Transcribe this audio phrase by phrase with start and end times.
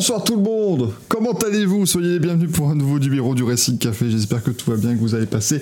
[0.00, 1.84] Bonsoir tout le monde, comment allez-vous?
[1.84, 4.94] Soyez les bienvenus pour un nouveau numéro du Racing Café, j'espère que tout va bien,
[4.94, 5.60] que vous avez passé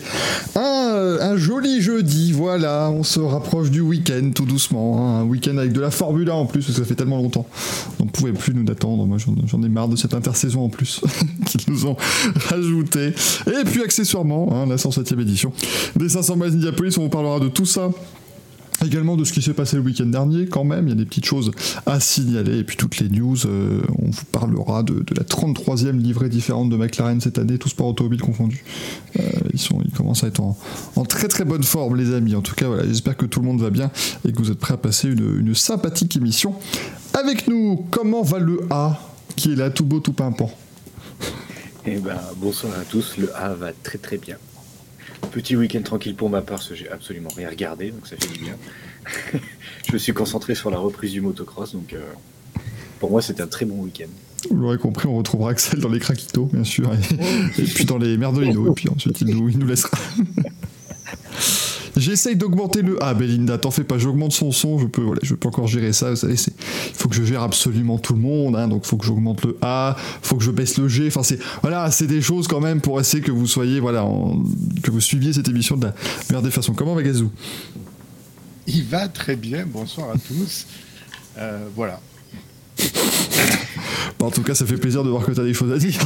[0.54, 5.22] un, un joli jeudi, voilà, on se rapproche du week-end tout doucement, hein.
[5.22, 7.48] un week-end avec de la Formule 1 en plus, parce que ça fait tellement longtemps,
[7.98, 10.68] on ne pouvait plus nous attendre, moi j'en j'en ai marre de cette intersaison en
[10.68, 11.00] plus,
[11.46, 11.96] qu'ils nous ont
[12.36, 15.52] rajouté, et puis accessoirement, hein, la 107e édition
[15.96, 17.90] des 500 miles Indianapolis, on vous parlera de tout ça
[18.84, 21.04] Également de ce qui s'est passé le week-end dernier, quand même, il y a des
[21.04, 21.50] petites choses
[21.84, 26.28] à signaler, et puis toutes les news, euh, on vous parlera de, la 33e livrée
[26.28, 28.64] différente de McLaren cette année, tout sport automobile confondu.
[29.18, 30.56] Euh, ils, sont, ils commencent à être en,
[30.94, 32.36] en très très bonne forme, les amis.
[32.36, 33.90] En tout cas, voilà, j'espère que tout le monde va bien
[34.26, 36.54] et que vous êtes prêts à passer une, une sympathique émission
[37.14, 37.84] avec nous.
[37.90, 39.00] Comment va le A,
[39.34, 40.52] qui est là, tout beau, tout pimpant?
[41.84, 44.36] Eh ben, bonsoir à tous, le A va très très bien.
[45.32, 48.56] Petit week-end tranquille pour ma part, j'ai absolument rien regardé, donc ça fait du bien.
[49.86, 52.00] je me suis concentré sur la reprise du motocross, donc euh,
[52.98, 54.08] pour moi c'était un très bon week-end.
[54.50, 56.90] Vous l'aurez compris, on retrouvera Axel dans les craquitos, bien sûr,
[57.58, 59.98] et, puis dans les merdolinos, et puis ensuite il nous laissera.
[61.98, 65.34] J'essaye d'augmenter le A, Belinda, t'en fais pas, j'augmente son son, je peux, voilà, je
[65.34, 68.56] peux encore gérer ça, vous savez, il faut que je gère absolument tout le monde,
[68.56, 71.22] hein, donc il faut que j'augmente le A, faut que je baisse le G, enfin
[71.22, 74.42] c'est, voilà, c'est des choses quand même pour essayer que vous soyez, voilà, en-
[74.82, 75.94] que vous suiviez cette émission de la
[76.30, 76.72] meilleure des façons.
[76.74, 77.30] Comment va Gazou?
[78.66, 80.66] Il va très bien, bonsoir à tous.
[81.38, 82.00] Euh, voilà.
[84.18, 85.98] Bah, En tout cas, ça fait plaisir de voir que t'as des choses à dire.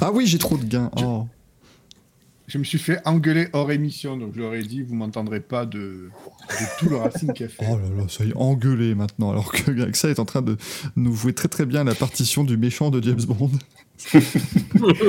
[0.00, 0.90] ah oui, j'ai trop de gains.
[0.96, 1.26] Oh.
[1.26, 1.39] Je
[2.58, 5.78] me suis fait engueuler hors émission, donc je leur ai dit, vous m'entendrez pas de,
[5.78, 7.64] de tout le Racing Café.
[7.70, 10.56] Oh là là, ça y est, engueulé maintenant, alors que Axel est en train de
[10.96, 13.50] nous jouer très très bien la partition du méchant de James Bond.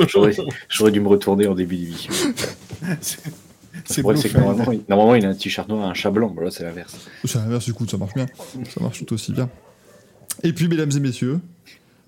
[0.08, 0.36] J'aurais
[0.68, 2.12] j'aurais dû me retourner en début d'émission.
[3.84, 6.42] C'est que normalement, il- normalement, il a un t-shirt noir et un chat blanc, Bon,
[6.42, 6.96] là c'est l'inverse.
[7.24, 8.26] C'est l'inverse du coup, ça marche bien.
[8.74, 9.48] Ça marche tout aussi bien.
[10.42, 11.40] Et puis, mesdames et messieurs,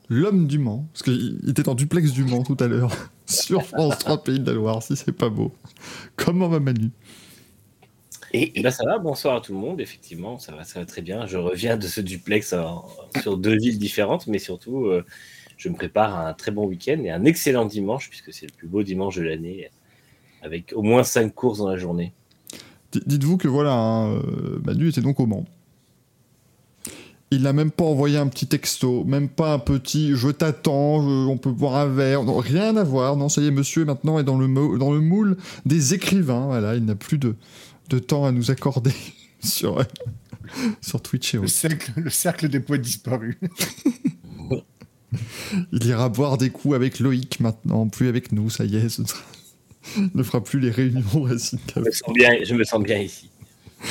[0.08, 2.92] l'homme du Mans, parce qu'il il était en duplex du Mans tout à l'heure,
[3.26, 5.52] sur France 3 Pays de la Loire, si c'est pas beau.
[6.16, 6.90] Comment va Manu
[8.32, 9.80] Et, Et là, ça va, bonsoir à tout le monde.
[9.80, 11.26] Effectivement, ça va, ça va très bien.
[11.26, 12.84] Je reviens de ce duplex en-
[13.22, 15.04] sur deux villes différentes, mais surtout, euh,
[15.56, 18.52] je me prépare à un très bon week-end et un excellent dimanche, puisque c'est le
[18.56, 19.70] plus beau dimanche de l'année,
[20.42, 22.12] avec au moins cinq courses dans la journée.
[22.92, 25.44] D- Dites-vous que voilà, hein, euh, Manu était donc au Mans.
[27.30, 31.36] Il n'a même pas envoyé un petit texto, même pas un petit je t'attends, on
[31.36, 33.16] peut boire un verre, non, rien à voir.
[33.16, 35.36] Non, ça y est, monsieur maintenant est dans le, mo- dans le moule
[35.66, 36.46] des écrivains.
[36.46, 37.34] Voilà, il n'a plus de,
[37.90, 38.92] de temps à nous accorder
[39.42, 39.84] sur, euh,
[40.80, 41.52] sur Twitch et Le autres.
[41.52, 43.36] cercle, le cercle des poètes disparus.
[45.72, 48.88] Il ira boire des coups avec Loïc maintenant, plus avec nous, ça y est.
[48.88, 49.20] ce sera-
[49.96, 51.86] Il ne fera plus les réunions Racing Je Café.
[51.86, 53.30] me sens bien, je me sens bien ici.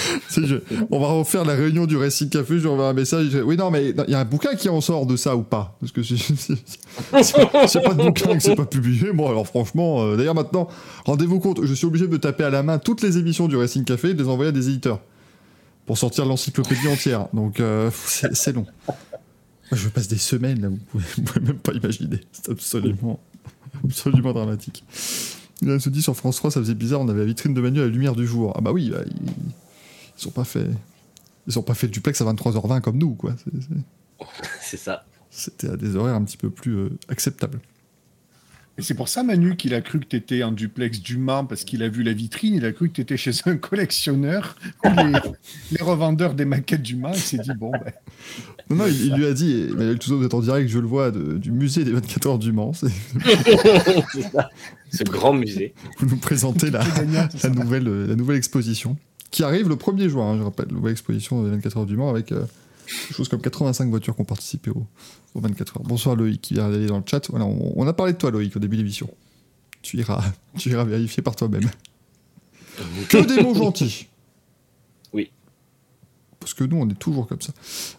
[0.92, 3.36] On va refaire la réunion du Racing Café, je lui enverrai un message.
[3.46, 5.78] oui, non, mais il y a un bouquin qui en sort de ça ou pas?
[5.80, 9.12] Parce que c'est pas de bouquin que c'est pas publié.
[9.12, 10.68] Bon, alors franchement, euh, d'ailleurs maintenant,
[11.06, 13.84] rendez-vous compte, je suis obligé de taper à la main toutes les émissions du Racing
[13.84, 15.00] Café et de les envoyer à des éditeurs
[15.86, 17.28] pour sortir l'encyclopédie entière.
[17.34, 18.66] Donc, euh, c'est long.
[18.88, 18.96] Moi,
[19.72, 22.20] Je passe des semaines, là, vous pouvez, pouvez même pas imaginer.
[22.31, 23.20] C'est absolument,
[23.84, 24.84] absolument dramatique.
[25.62, 27.62] Là, on se dit sur France 3, ça faisait bizarre, on avait la vitrine de
[27.62, 28.54] Manu à la lumière du jour.
[28.56, 29.31] Ah bah oui, bah, ils,
[30.19, 30.68] ils ont pas fait.
[31.47, 33.35] Ils ont pas fait le duplex à 23h20 comme nous, quoi.
[34.62, 35.06] C'est- ça.
[35.29, 37.59] C'était à des horaires un petit peu plus euh, acceptables.
[38.78, 41.46] Et c'est pour ça, Manu, qu'il a cru que tu étais en duplex du Mans,
[41.46, 44.56] parce qu'il a vu la vitrine, il a cru que tu étais chez un collectionneur,
[44.84, 45.13] ou les,
[45.78, 47.94] les revendeurs des maquettes du Mans, il s'est dit, bon, ben,
[48.72, 50.88] Non, non, il, il lui a dit, Emmanuel Touzeau, vous êtes en direct, je le
[50.88, 52.74] vois, de- du musée des 24 heures du Mans.
[52.74, 52.88] c'est-
[54.12, 54.50] C'est ça.
[54.91, 55.74] Ce grand musée.
[56.00, 58.98] Vous nous présentez la, gagnant, nouvelle, euh, la nouvelle exposition,
[59.33, 62.09] qui arrive le 1er juin, hein, je rappelle, nouvelle exposition des 24 heures du Mans,
[62.12, 62.45] avec euh,
[62.85, 64.85] quelque chose comme 85 voitures qui ont participé au-
[65.33, 65.83] aux 24 heures.
[65.83, 67.27] Bonsoir Loïc, qui vient d'aller dans le chat.
[67.31, 69.09] Voilà, on, on a parlé de toi, Loïc, au début de l'émission.
[69.81, 70.24] Tu iras,
[70.57, 71.69] tu iras vérifier par toi-même.
[73.09, 74.07] Que des mots gentils.
[76.44, 77.54] Parce que nous, on est toujours comme ça.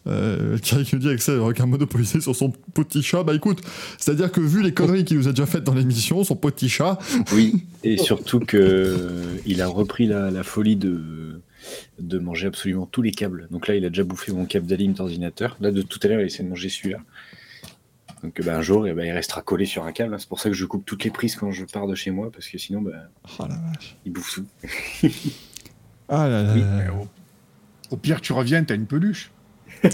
[0.06, 3.22] Euh, Thierry qui nous dit Axel avec un monopolisé sur son petit chat.
[3.24, 3.60] Bah écoute,
[3.98, 6.98] c'est-à-dire que vu les conneries qu'il nous a déjà faites dans l'émission, son petit chat,
[7.32, 11.40] Oui, et surtout que euh, a repris la, la folie de,
[12.00, 13.48] de manger absolument tous les câbles.
[13.50, 15.56] Donc là, il a déjà bouffé mon câble d'alim d'ordinateur.
[15.60, 16.98] Là, de tout à l'heure, il essaie de manger celui-là.
[18.22, 20.16] Donc bah, un jour, eh ben, il restera collé sur un câble.
[20.18, 22.30] C'est pour ça que je coupe toutes les prises quand je pars de chez moi,
[22.32, 22.92] parce que sinon, bah,
[23.38, 23.96] Oh la vache.
[24.06, 24.46] il bouffe tout.
[26.08, 26.92] Ah là là Oui, là Mais là.
[27.94, 29.30] Au, pire, tu reviens, t'as une peluche.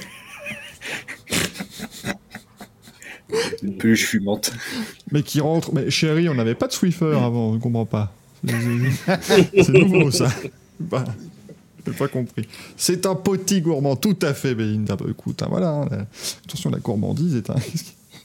[3.62, 4.52] Une peluche fumante.
[5.12, 5.72] Mais qui rentre.
[5.72, 8.12] Mais chérie, on n'avait pas de Swiffer avant, je ne comprends pas.
[8.46, 10.28] C'est nouveau ça.
[10.80, 11.04] Bah,
[11.86, 12.48] j'ai pas compris.
[12.76, 14.96] C'est un petit gourmand, tout à fait, Belinda.
[14.96, 15.68] Bah, écoute, hein, voilà.
[15.70, 16.06] hein, la-
[16.44, 17.56] Attention, la gourmandise est un.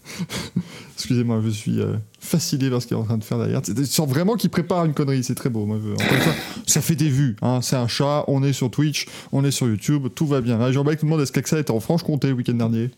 [0.95, 3.61] Excusez-moi, je suis euh, fasciné par ce qu'il est en train de faire derrière.
[3.61, 5.65] Tu sens vraiment qu'il prépare une connerie, c'est très beau.
[5.65, 6.33] Moi, je- encore une fois,
[6.65, 7.35] ça fait des vues.
[7.41, 7.61] Hein.
[7.61, 10.57] C'est un chat, on est sur Twitch, on est sur YouTube, tout va bien.
[10.57, 12.91] Là, Jean-Baptiste nous demande est-ce qu'Axa était en Franche-Comté le week-end dernier?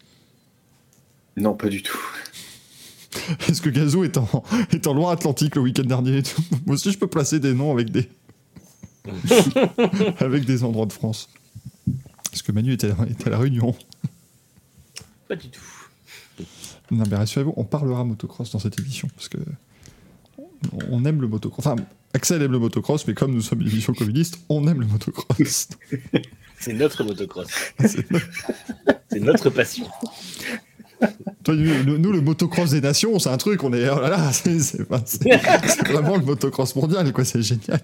[1.38, 1.98] Non, pas du tout.
[3.48, 6.22] Est-ce que Gazou est en, est en Loire-Atlantique le week-end dernier?
[6.66, 8.10] Moi aussi, je peux placer des noms avec des,
[10.20, 11.30] avec des endroits de France.
[12.34, 13.76] Est-ce que Manu était, était à la Réunion
[15.28, 15.62] Pas du tout.
[16.92, 19.38] Non, mais rassurez-vous, on parlera motocross dans cette émission parce que
[20.90, 21.66] on aime le motocross.
[21.66, 21.76] Enfin,
[22.14, 25.68] Axel aime le motocross, mais comme nous sommes une émission communiste, on aime le motocross.
[26.60, 27.48] C'est notre motocross.
[29.10, 29.86] C'est notre passion.
[31.44, 33.88] Toi, nous, le- nous, le motocross des nations, c'est un truc, on est.
[33.88, 34.82] Oh là là, c'est
[35.88, 37.80] vraiment le motocross mondial, quoi, c'est génial.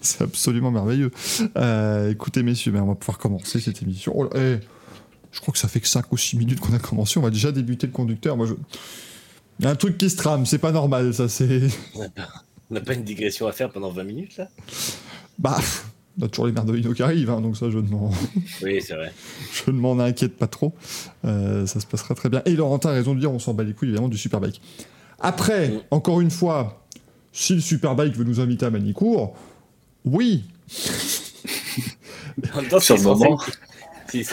[0.00, 1.10] C'est absolument merveilleux.
[1.58, 4.12] Euh, écoutez, messieurs, ben, on va pouvoir commencer cette émission.
[4.16, 4.60] Oh là, eh,
[5.34, 7.30] je crois que ça fait que 5 ou 6 minutes qu'on a commencé, on va
[7.30, 8.36] déjà débuter le conducteur.
[8.36, 8.54] Moi, je.
[9.58, 11.62] Il y a un truc qui se trame, c'est pas normal, ça, c'est.
[11.96, 14.48] On n'a pas, une digression à faire pendant 20 minutes là?
[15.38, 15.58] Bah,
[16.20, 18.10] on a toujours les merdolino qui arrivent, hein, donc ça, je ne m'en.
[18.62, 19.12] Oui, c'est vrai.
[19.66, 20.72] je ne m'en inquiète pas trop.
[21.24, 22.42] Euh, ça se passera très bien.
[22.46, 24.60] Et Laurentin a raison de dire on s'en bat les couilles évidemment du Superbike.
[25.20, 25.80] Après, Mm.
[25.90, 26.84] encore une fois,
[27.32, 29.34] si le Superbike veut nous inviter à Manicourt,
[30.04, 30.44] oui.
[32.52, 33.38] En même temps, Sur le moment.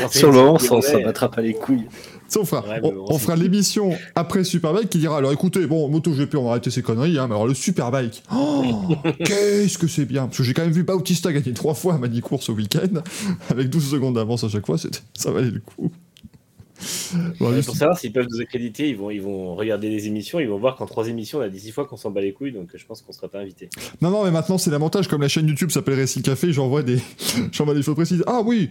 [0.10, 0.82] Sur le moment, ça, Lyonnais.
[0.88, 1.86] ça battra pas les couilles.
[2.28, 5.90] Ça, on fera, Ouais, on, on fera l'émission après Superbike qui dira alors écoutez, bon,
[5.90, 8.64] MotoGP, on va arrêter ces conneries, hein, mais alors le Superbike, oh,
[9.26, 11.98] qu'est-ce que c'est bien Parce que j'ai quand même vu Bautista gagner trois fois à
[11.98, 13.02] Manicourt ce week-end,
[13.50, 15.92] avec 12 secondes d'avance à chaque fois, c'était- ça valait le coup.
[17.40, 20.40] Bon, le- pour savoir s'ils peuvent nous accréditer, ils vont, ils vont regarder les émissions,
[20.40, 22.34] ils vont voir qu'en trois émissions, on a dit six fois qu'on s'en bat les
[22.34, 23.70] couilles, donc je pense qu'on sera pas invité.
[24.02, 27.00] Non, non, mais maintenant c'est l'avantage, comme la chaîne YouTube s'appelle Racing Café, j'envoie des,
[27.52, 28.24] j'envoie des choses précises.
[28.28, 28.70] Ah oui,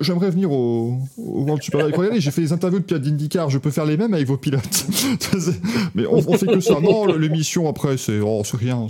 [0.00, 1.62] j'aimerais venir au, au World.
[1.72, 4.36] Regardez, j'ai fait des interviews de pilotes d'IndyCar, je peux faire les mêmes avec vos
[4.36, 4.86] pilotes.
[5.94, 6.80] Mais on, on fait que ça.
[6.80, 8.86] Non, l'émission après, c'est oh, rien.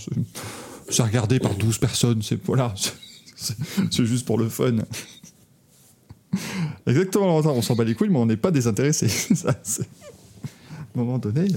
[0.88, 2.74] c'est- regardé par 12 personnes, c'est voilà,
[3.36, 4.76] c'est juste pour le fun.
[6.86, 9.08] Exactement, on s'en bat les couilles, mais on n'est pas désintéressé.
[9.34, 11.56] Ça, c'est- À un moment donné, il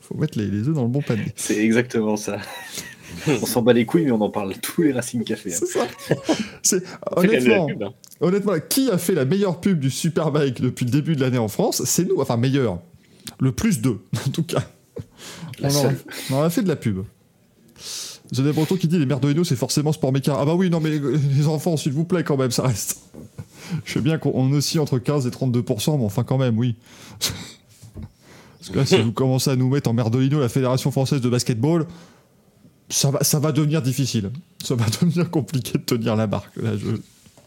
[0.00, 1.32] faut mettre les, les œufs dans le bon panier.
[1.36, 2.38] C'est exactement ça.
[3.28, 5.52] on s'en bat les couilles, mais on en parle tous les Racing Café.
[5.52, 5.56] hein.
[5.58, 5.86] C'est ça.
[6.62, 6.82] C'est
[7.16, 7.92] honnêtement, pub, hein.
[8.20, 11.48] honnêtement, qui a fait la meilleure pub du Superbike depuis le début de l'année en
[11.48, 11.82] France?
[11.84, 12.20] C'est nous.
[12.20, 12.78] Enfin, meilleur.
[13.40, 14.62] Le plus d'eux, en tout cas.
[15.62, 15.92] On, en,
[16.30, 17.04] on en a fait de la pub.
[18.32, 20.36] Des Breton qui dit les mères de c'est forcément sport méca.
[20.38, 23.00] Ah bah oui, non mais les enfants, s'il vous plaît, quand même, ça reste.
[23.84, 26.76] Je sais bien qu'on oscille entre 15 et 32%, mais enfin quand même, oui.
[27.20, 31.28] Parce que là, si vous commencez à nous mettre en merdolino la Fédération Française de
[31.28, 31.86] Basketball,
[32.88, 34.30] ça va, ça va devenir difficile.
[34.62, 36.56] Ça va devenir compliqué de tenir la barque.
[36.56, 36.96] Là, je,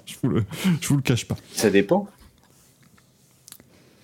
[0.05, 0.45] je, vous, le,
[0.79, 1.35] je vous le cache pas.
[1.53, 2.07] Ça dépend.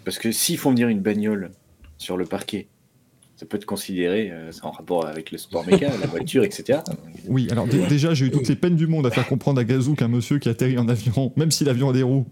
[0.06, 1.52] Parce que s'ils font venir une bagnole
[1.98, 2.68] sur le parquet,
[3.44, 6.80] ça peut être considéré euh, en rapport avec le sport méca, la voiture, etc.
[7.28, 9.66] Oui, alors dé- déjà, j'ai eu toutes les peines du monde à faire comprendre à
[9.66, 12.26] Gazou qu'un monsieur qui atterrit en avion, même si l'avion a des roues,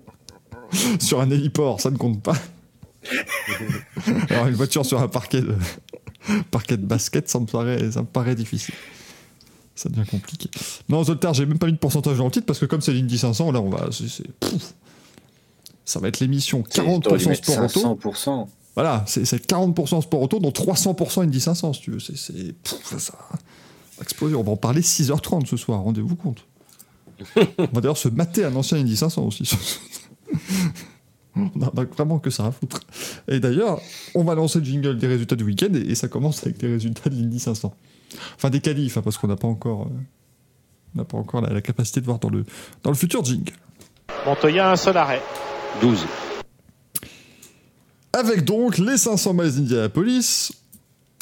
[1.01, 2.37] sur un héliport, ça ne compte pas.
[4.29, 5.53] alors une voiture sur un parquet de,
[6.49, 8.75] parquet de basket, ça me, paraît, ça me paraît difficile.
[9.75, 10.49] Ça devient compliqué.
[10.87, 12.93] Non, Zoltar, j'ai même pas mis de pourcentage dans le titre parce que comme c'est
[12.93, 13.89] l'Indy 500, là, on va.
[15.83, 18.09] ça va être l'émission T'aurais dû 40% mettre sport auto.
[18.13, 18.47] 500%.
[18.75, 21.99] Voilà, c'est c'est 40% sport auto, dont 300% Indy 500, si tu veux.
[21.99, 23.39] C'est, ça, ça va
[24.01, 24.35] exploser.
[24.35, 26.45] On va en parler 6h30 ce soir, rendez-vous compte.
[27.57, 29.49] On va d'ailleurs se mater un ancien Indy 500 aussi.
[31.35, 32.81] On a vraiment que ça à foutre.
[33.29, 33.79] Et d'ailleurs,
[34.15, 36.73] on va lancer le jingle des résultats du week-end et, et ça commence avec les
[36.73, 37.73] résultats de l'Indy 500.
[38.35, 41.53] Enfin, des qualifs, hein, parce qu'on n'a pas encore, euh, on n'a pas encore la,
[41.53, 42.43] la capacité de voir dans le,
[42.83, 43.53] dans le futur jingle.
[44.25, 45.21] Montoya, un seul arrêt.
[45.81, 46.05] 12.
[48.13, 50.51] Avec donc les 500 miles d'Indianapolis.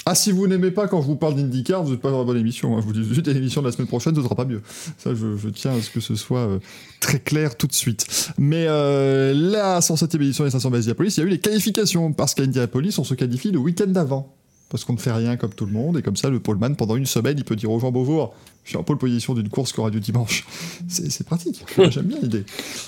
[0.06, 2.24] Ah, si vous n'aimez pas quand je vous parle d'IndyCar, vous n'êtes pas dans la
[2.24, 2.76] bonne émission.
[2.76, 2.82] hein.
[2.82, 4.62] Je vous dis suite, l'émission de la semaine prochaine ne sera pas mieux.
[4.98, 6.60] Ça, je, tiens à ce que ce soit euh,
[7.00, 8.08] très clair tout de suite.
[8.40, 12.12] Mais euh, la 107e édition des 500 miles d'Indianapolis, il y a eu les qualifications.
[12.14, 14.34] Parce qu'à Indianapolis, on se qualifie le week-end d'avant.
[14.70, 15.98] Parce qu'on ne fait rien comme tout le monde.
[15.98, 18.32] Et comme ça, le poleman, pendant une semaine, il peut dire aux gens Beauvoir,
[18.64, 20.46] je suis en pole position d'une course qui aura lieu dimanche.
[20.88, 21.66] C'est pratique.
[21.90, 22.46] J'aime bien l'idée.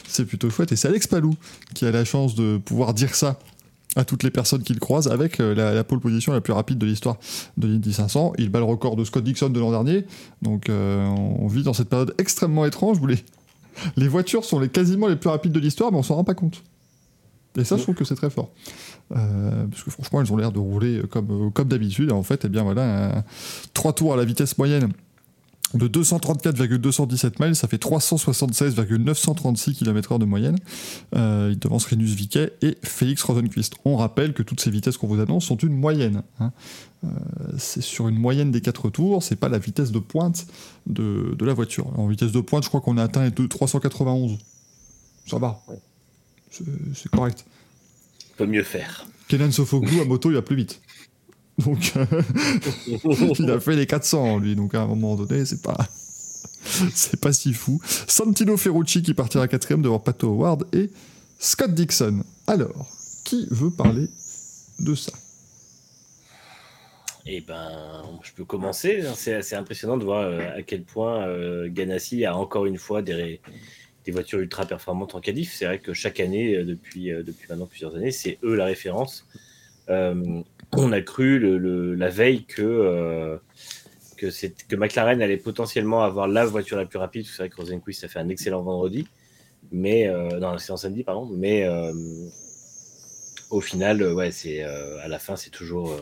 [0.08, 0.72] C'est plutôt chouette.
[0.72, 1.36] Et c'est Alex Palou
[1.76, 3.38] qui a la chance de pouvoir dire ça
[3.96, 6.86] à toutes les personnes qu'il croise avec euh, la, pole position la plus rapide de
[6.86, 7.18] l'histoire
[7.58, 8.34] de l'Indy 500.
[8.38, 10.06] Il bat le record de Scott Dixon de l'an dernier.
[10.42, 13.08] Donc euh, on vit dans cette période extrêmement étrange où
[13.98, 16.36] les, voitures sont les, quasiment les plus rapides de l'histoire, mais on s'en rend pas
[16.36, 16.64] compte.
[17.58, 18.50] Et ça, je trouve que c'est très fort.
[19.14, 22.14] Euh, parce que franchement, elles ont l'air de rouler comme, d'habitude.
[22.14, 23.26] En fait, eh bien voilà,
[23.74, 24.94] trois tours à la vitesse moyenne
[25.74, 30.58] de 234,217 miles, ça fait 376,936 km/h de moyenne.
[31.16, 33.76] Euh, il devance Renus Viquet et Félix Rosenquist.
[33.86, 36.24] On rappelle que toutes ces vitesses qu'on vous annonce sont une moyenne.
[36.40, 36.52] hein.
[37.04, 37.08] Euh,
[37.58, 40.46] c'est sur une moyenne des quatre tours, c'est pas la vitesse de pointe
[40.88, 41.88] de, de la voiture.
[42.00, 44.38] En vitesse de pointe, je crois qu'on a atteint les deux- 391.
[45.28, 45.62] Ça va.
[46.52, 47.46] C'est correct.
[48.38, 49.06] Peut mieux faire.
[49.30, 50.82] Kenan Sofoglou à moto, il va plus vite.
[51.66, 52.06] Donc, euh,
[53.40, 55.78] il a fait les 400 lui, donc à un moment donné, c'est pas.
[57.22, 57.82] Pas si fou.
[58.08, 60.92] Santino Ferrucci qui partira quatrième devant Pato Howard et
[61.40, 62.24] Scott Dixon.
[62.48, 62.88] Alors,
[63.26, 64.08] qui veut parler
[64.80, 65.12] de ça?
[67.26, 69.02] Eh ben, je peux commencer.
[69.06, 69.14] hein.
[69.16, 73.02] C'est assez impressionnant de voir euh, à quel point euh, Ganassi a encore une fois
[73.02, 73.40] des,
[74.08, 75.54] voitures ultra performantes en qualif.
[75.54, 77.12] C'est vrai que chaque année, depuis,
[77.50, 79.28] maintenant plusieurs années, c'est eux la référence.
[80.78, 81.40] On a cru
[81.96, 83.38] la veille que, euh,
[84.18, 87.26] que, McLaren allait potentiellement avoir la voiture la plus rapide.
[87.26, 89.08] C'est vrai que Rosenquist a fait un excellent vendredi,
[89.72, 91.26] mais euh, samedi, pardon.
[91.26, 91.92] Mais euh,
[93.50, 94.32] au final, euh, ouais,
[95.04, 96.00] à la fin, c'est toujours.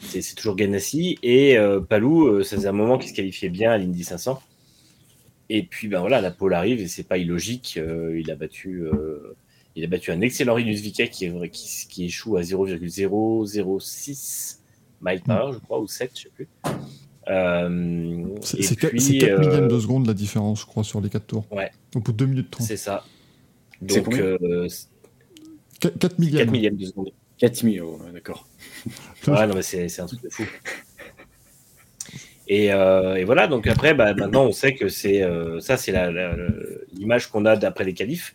[0.00, 1.18] c'est toujours Ganassi.
[1.22, 1.56] Et
[1.88, 4.42] Palou, ça faisait un moment qu'il se qualifiait bien à l'Indy 500.
[5.50, 7.76] Et puis, ben voilà, la pole arrive et c'est pas illogique.
[7.76, 8.84] il, a battu,
[9.78, 14.60] il a battu un excellent Rinus Viquet qui, qui, qui échoue à 0,006
[15.00, 16.48] miles par heure, je crois, ou 7, je sais plus.
[17.28, 20.66] Euh, C'est et c'est qua- puis, c'est 4 euh, millièmes de seconde la différence, je
[20.66, 21.46] crois, sur les 4 tours.
[21.52, 21.70] Ouais.
[21.94, 22.66] Au bout de 2 minutes 30.
[22.66, 23.04] C'est ça.
[23.82, 24.68] Donc, combien euh,
[25.80, 26.50] 4, 4 millièmes.
[26.50, 27.10] millièmes de seconde.
[27.38, 28.48] 4000 euros, ouais, d'accord.
[29.28, 30.44] Ouais, non, mais c'est un truc de fou.
[32.48, 35.92] Et, euh, et voilà, donc après, bah, maintenant, on sait que c'est euh, ça, c'est
[36.94, 38.34] l'image qu'on a d'après les qualifs,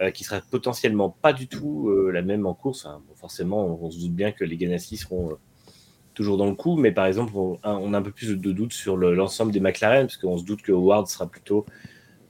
[0.00, 2.88] euh, qui sera potentiellement pas du tout euh, la même en course.
[3.16, 5.34] Forcément, on, se doute bien que les Ganassi seront euh,
[6.14, 8.96] toujours dans le coup, mais par exemple, on, a un peu plus de doutes sur
[8.96, 11.66] le- l'ensemble des McLaren, parce qu'on se doute que Howard sera plutôt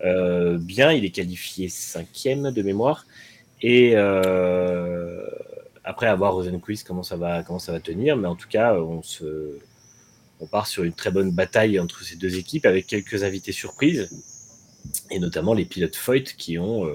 [0.02, 0.90] euh, bien.
[0.90, 3.06] Il est qualifié cinquième de mémoire.
[3.62, 3.94] Et
[5.84, 9.02] après avoir Rosenquist, comment ça va, comment ça va tenir, mais en tout cas, on
[9.02, 9.58] se,
[10.40, 14.10] on part sur une très bonne bataille entre ces deux équipes avec quelques invités surprises
[15.10, 16.86] et notamment les pilotes Foyt qui ont,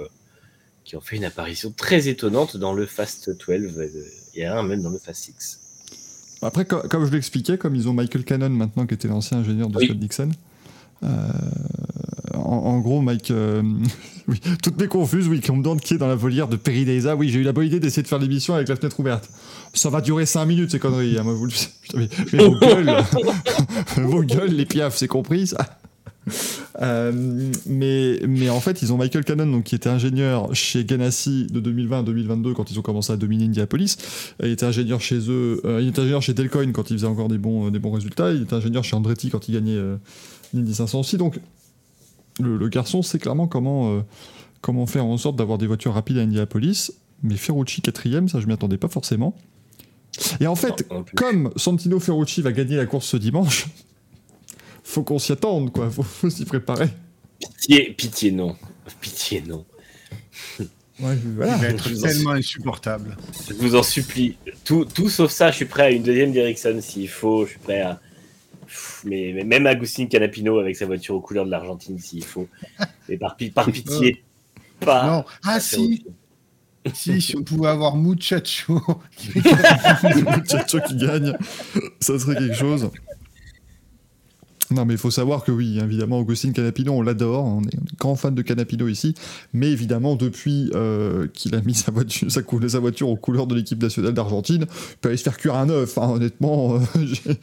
[0.85, 3.89] qui ont fait une apparition très étonnante dans le Fast 12 euh,
[4.35, 5.59] et un même dans le Fast 6.
[6.41, 9.67] Après, co- comme je l'expliquais, comme ils ont Michael Cannon maintenant, qui était l'ancien ingénieur
[9.69, 9.85] de Oui.
[9.85, 10.29] Scott Dixon,
[11.03, 11.07] euh,
[12.35, 13.31] en, en gros, Mike.
[13.31, 13.63] euh,
[14.27, 16.85] oui, toutes mes confuses, oui, qu'on me demande qui est dans la volière de Perry
[16.85, 17.15] Deza.
[17.15, 19.27] Oui, j'ai eu la bonne idée d'essayer de faire l'émission avec la fenêtre ouverte.
[19.73, 21.17] Ça va durer 5 minutes, ces conneries.
[21.17, 21.51] hein, moi, vous le
[21.81, 23.03] Putain, mais, mais vos gueules,
[23.97, 25.79] vos gueules, les piafs, c'est compris, ça
[26.81, 27.11] Euh,
[27.65, 31.59] mais, mais en fait, ils ont Michael Cannon, donc, qui était ingénieur chez Ganassi de
[31.59, 33.97] 2020 à 2022 quand ils ont commencé à dominer Indianapolis.
[34.43, 37.27] Il était ingénieur chez eux, euh, il était ingénieur chez Delcoin quand il faisait encore
[37.29, 38.31] des bons, euh, des bons résultats.
[38.33, 39.79] Il était ingénieur chez Andretti quand il gagnait
[40.53, 41.17] l'Indy 500 aussi.
[41.17, 41.39] Donc,
[42.41, 44.03] le, le garçon sait clairement comment,
[44.61, 46.91] comment faire en sorte d'avoir des voitures rapides à Indianapolis.
[47.23, 49.33] Mais Ferrucci quatrième, ça je m'y attendais pas forcément.
[50.39, 51.15] Et en fait, Non, non plus.
[51.15, 53.67] comme Santino Ferrucci va gagner la course ce dimanche,
[54.85, 55.89] faut qu'on s'y attende, quoi.
[55.89, 56.87] Faut, faut s'y préparer.
[57.39, 58.55] Pitié, pitié non.
[59.01, 59.65] Pitié non.
[60.59, 61.55] Ouais, voilà.
[61.57, 63.17] Il va être Je vous en tellement insupportable.
[63.49, 64.37] Je vous en supplie.
[64.63, 67.45] Tout, tout sauf ça, je suis prêt à une deuxième Derrickson s'il faut.
[67.45, 67.99] Je suis prêt à.
[69.03, 72.47] Mais, mais même Agustin Canapino avec sa voiture aux couleurs de l'Argentine s'il faut.
[73.09, 74.23] Mais par, pi- par pitié,
[74.79, 75.05] pas.
[75.05, 75.25] non.
[75.43, 76.05] Ah si,
[76.93, 78.81] si, si on pouvait avoir Muchacho.
[80.45, 81.37] Tchatcho qui gagne,
[81.99, 82.89] ça serait quelque chose.
[84.71, 87.83] Non, mais il faut savoir que oui, évidemment, Augustine Canapino, on l'adore, on est, on
[87.85, 89.13] est grand fan de Canapino ici,
[89.53, 93.45] mais évidemment, depuis euh, qu'il a mis sa voiture, sa, cou- sa voiture aux couleurs
[93.45, 96.75] de l'équipe nationale d'Argentine, il peut aller se faire cuire un œuf, hein, honnêtement.
[96.77, 96.79] euh,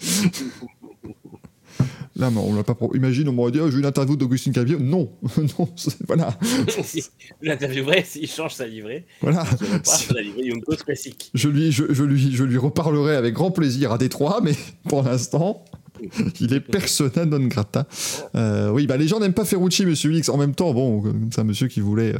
[2.15, 2.75] Là, mais on l'a pas.
[2.75, 4.79] pro- Imagine, on m'aurait dit, oh, j'ai une interview d'Augustine Canapino.
[4.81, 5.11] Non,
[5.59, 5.69] non,
[6.07, 6.37] voilà,
[6.85, 7.07] si je
[7.49, 9.07] l'interviewerai s'il change sa livrée.
[9.23, 9.45] voilà.
[9.49, 11.31] Je la livrée Yumko classique.
[11.33, 14.53] Je lui, je, je lui, je lui reparlerai avec grand plaisir à Détroit, mais
[14.91, 15.65] pour l'instant,
[16.41, 17.87] il est persona non grata.
[18.35, 20.29] Euh, oui, bah les gens n'aiment pas Ferrucci, Monsieur X.
[20.29, 22.19] En même temps, bon, c'est un monsieur qui voulait, euh,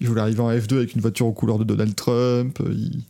[0.00, 2.58] il voulait arriver en F2 avec une voiture aux couleurs de Donald Trump.
[2.60, 3.02] euh, Il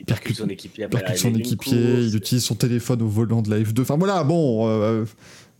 [0.00, 2.06] Il percute son équipier percute son équipier, course.
[2.06, 3.82] il utilise son téléphone au volant de la F2.
[3.82, 5.04] Enfin voilà, bon, euh,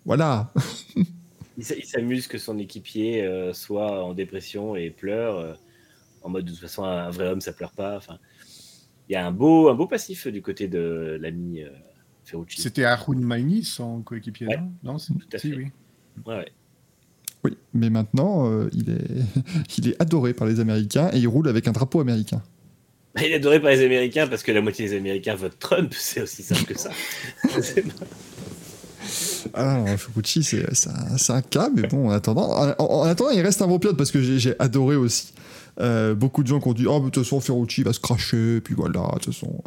[0.04, 0.52] voilà.
[1.58, 5.58] Il s'amuse que son équipier soit en dépression et pleure.
[6.22, 7.94] en mode de toute façon, un vrai homme, ça pleure pas.
[7.98, 8.18] Enfin,
[9.08, 11.60] il y a un beau, un beau passif du côté de l'ami
[12.32, 12.60] Ferrucci.
[12.60, 14.56] C'était Arun Maini, son coéquipier, Ouais.
[14.56, 14.92] non?
[14.94, 15.56] Non, c'est Tout à si, fait.
[15.56, 15.66] oui.
[16.26, 16.52] Ouais, ouais.
[17.44, 19.06] Oui, mais maintenant, euh, il, est...
[19.78, 22.42] il est adoré par les Américains et il roule avec un drapeau américain.
[23.18, 26.22] Il est adoré par les Américains parce que la moitié des Américains votent Trump, c'est
[26.22, 26.90] aussi simple que ça.
[29.54, 33.40] Ah non, Fukuchi, c'est c'est un, cas, mais bon, en attendant, en, en attendant, il
[33.40, 35.32] reste un bon pilote parce que j'ai j'ai adoré aussi.
[35.80, 37.98] Euh, beaucoup de gens qui ont dit Oh, mais de toute façon, Ferrucci va se
[38.00, 39.62] cracher, puis voilà, de toute façon.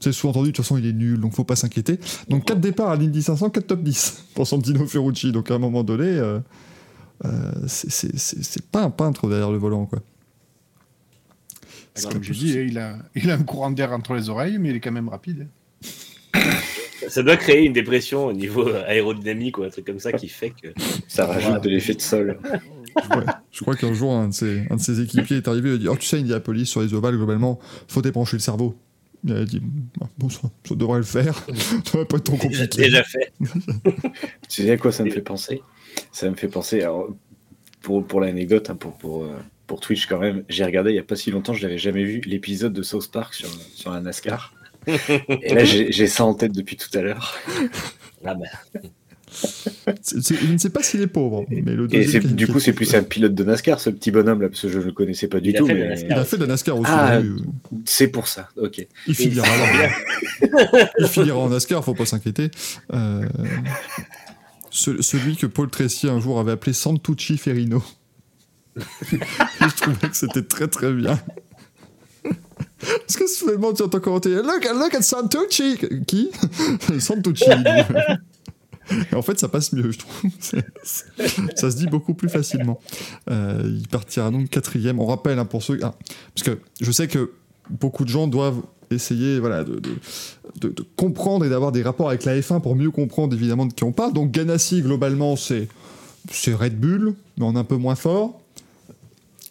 [0.00, 1.98] C'est sous-entendu, de toute façon, il est nul, donc faut pas s'inquiéter.
[2.28, 5.32] Donc, 4 départs à l'Indy 500, 4 top 10 pour Santino Ferrucci.
[5.32, 6.38] Donc, à un moment donné, euh,
[7.24, 9.98] euh, c'est- c'est c'est- c'est pas un peintre derrière le volant, quoi.
[11.94, 14.68] C'est Comme je dis, il a, il a un courant d'air entre les oreilles, mais
[14.70, 15.48] il est quand même rapide.
[17.08, 20.28] Ça doit créer une dépression au niveau euh, aérodynamique ou un truc comme ça qui
[20.28, 20.68] fait que.
[21.08, 22.38] Ça rajoute de l'effet de sol.
[22.44, 23.24] Ouais.
[23.50, 25.78] Je crois qu'un jour, un de, ses, un de ses équipiers est arrivé et a
[25.78, 28.76] dit Oh, tu sais, Indianapolis, sur les ovales, globalement, faut débrancher le cerveau.
[29.24, 29.60] Il a dit
[30.00, 31.34] Ah, Bon, ça, ça devrait le faire.
[31.84, 32.66] ça va pas être trop compliqué.
[32.82, 33.32] déjà fait.
[34.48, 35.62] Tu sais à quoi ça me fait penser?
[36.12, 37.08] Ça me fait penser, alors,
[37.82, 40.98] pour, pour l'anecdote, hein, pour, pour, euh, pour Twitch quand même, j'ai regardé il n'y
[41.00, 44.00] a pas si longtemps, je n'avais jamais vu l'épisode de South Park sur, sur un
[44.02, 44.54] NASCAR.
[44.86, 47.36] Et là, j'ai ça en tête depuis tout à l'heure.
[48.24, 48.90] Ah bah, c'est-
[49.30, 52.72] je ne sais pas s'il est pauvre, mais le Et deuxième c'est- du coup, c'est
[52.72, 55.28] plus un pilote de NASCAR, ce petit bonhomme là, parce que je ne le connaissais
[55.28, 55.66] pas du Il tout.
[55.66, 56.06] mais.
[56.08, 56.90] Il a fait de la NASCAR aussi.
[56.92, 57.78] Ah, oui, oui.
[57.84, 58.86] C'est pour ça, ok.
[59.06, 59.90] Il finira là.
[60.98, 62.50] Il finira en NASCAR, faut pas s'inquiéter.
[62.92, 63.26] Euh,
[64.70, 67.82] ce- celui que Paul Tracy un jour avait appelé Santucci Ferrino.
[69.10, 71.18] je trouvais que c'était très très bien.
[72.80, 76.30] Parce que soudainement tu entends commenter Look, look at Santucci Qui?
[77.00, 77.44] Santucci.
[79.12, 80.30] Et en fait, ça passe mieux, je trouve.
[81.54, 82.80] Ça se dit beaucoup plus facilement.
[83.30, 84.98] Euh, il partira donc quatrième.
[85.00, 85.78] On rappelle hein, pour ceux.
[85.82, 85.94] ah,
[86.34, 87.32] parce que je sais que
[87.70, 89.80] beaucoup de gens doivent essayer voilà, de,
[90.60, 93.84] de- comprendre et d'avoir des rapports avec la F1 pour mieux comprendre évidemment de qui
[93.84, 94.12] on parle.
[94.14, 95.68] Donc Ganassi, globalement, c'est
[96.54, 98.40] Red Bull, mais en un peu moins fort.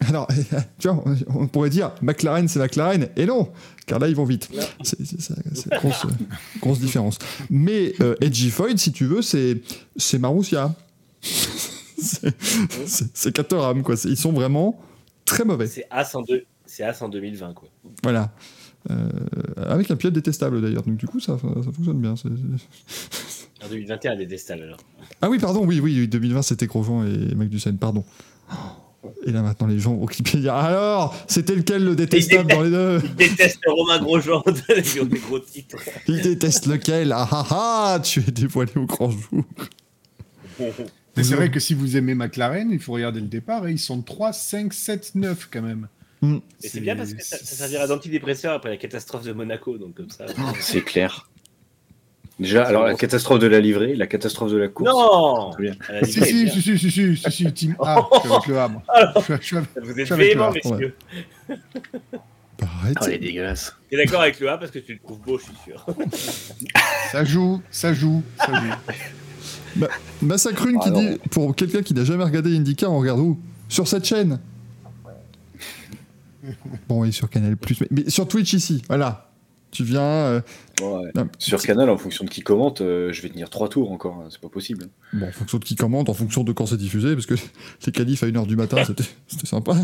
[0.08, 0.28] Alors,
[0.78, 1.02] tu vois,
[1.34, 3.50] on pourrait dire McLaren, c'est McLaren, et non,
[3.86, 4.48] car là, ils vont vite.
[4.82, 6.06] C'est une grosse,
[6.60, 7.18] grosse différence.
[7.50, 10.74] Mais euh, Edgy Foyd, si tu veux, c'est Marussia.
[11.96, 13.96] c'est Caterham, quoi.
[14.04, 14.80] Ils sont vraiment
[15.24, 15.66] très mauvais.
[15.66, 16.14] c'est As
[16.82, 17.68] As en 2020, quoi.
[18.02, 18.30] Voilà.
[18.90, 19.08] Euh,
[19.66, 22.14] avec un pilote détestable d'ailleurs, donc du coup ça, ça fonctionne bien.
[22.16, 24.78] c'est- En 2021, détestable alors.
[25.20, 28.04] Ah oui, pardon, oui, oui, 2020 c'était Grosjean et Magnussen, pardon.
[29.24, 32.62] Et là maintenant les gens vont clipper et dire alors, c'était lequel le détestable dans
[32.62, 33.00] les deux?
[33.04, 35.78] Il déteste Romain Grosjean de des gros titres.
[36.08, 37.12] Il déteste lequel?
[37.12, 39.44] Ah ah ah, tu es dévoilé au grand jour.
[41.16, 43.78] Mais c'est vrai que si vous aimez McLaren, il faut regarder le départ, et ils
[43.78, 45.88] sont 3, 5, 7, 9 quand même.
[46.22, 49.94] Et c'est bien parce que ça, ça servira d'antidépresseur après la catastrophe de Monaco, donc
[49.94, 50.26] comme ça.
[50.60, 51.28] C'est clair.
[52.38, 54.88] Déjà, alors la catastrophe de la livrée, la catastrophe de la course.
[54.90, 55.74] Non Très bien.
[55.88, 58.46] À la Si, si, si, si, si, si, si, si, team A, je suis avec
[58.46, 58.82] le A, moi.
[59.40, 60.94] Je suis- avec- Vous Je êtes suis avec véhément, le A, messieurs.
[62.60, 62.96] Bah, arrête.
[63.00, 63.74] Oh, elle est dégueulasse.
[63.90, 65.84] T'es d'accord avec le A parce que tu le trouves beau, je suis sûr.
[67.12, 69.84] Ça joue, ça joue, ça joue.
[70.22, 71.00] Massacrune Ah qui non.
[71.00, 73.38] dit pour quelqu'un qui n'a jamais regardé IndyCar, on regarde où?
[73.68, 74.38] Sur cette chaîne?
[76.88, 79.27] Bon, et sur Canal Plus, mais, mais sur Twitch ici, voilà.
[79.70, 80.00] Tu viens.
[80.02, 80.40] euh,
[80.80, 81.10] Ouais.
[81.14, 84.14] non, Sur Canal, en fonction de qui commente, euh, je vais tenir trois tours encore.
[84.22, 84.88] hein, C'est pas possible.
[85.12, 87.34] Bon, en fonction de qui commente, en fonction de quand c'est diffusé, parce que
[87.86, 89.04] les qualifs à 1h du matin, c'était
[89.46, 89.76] sympa.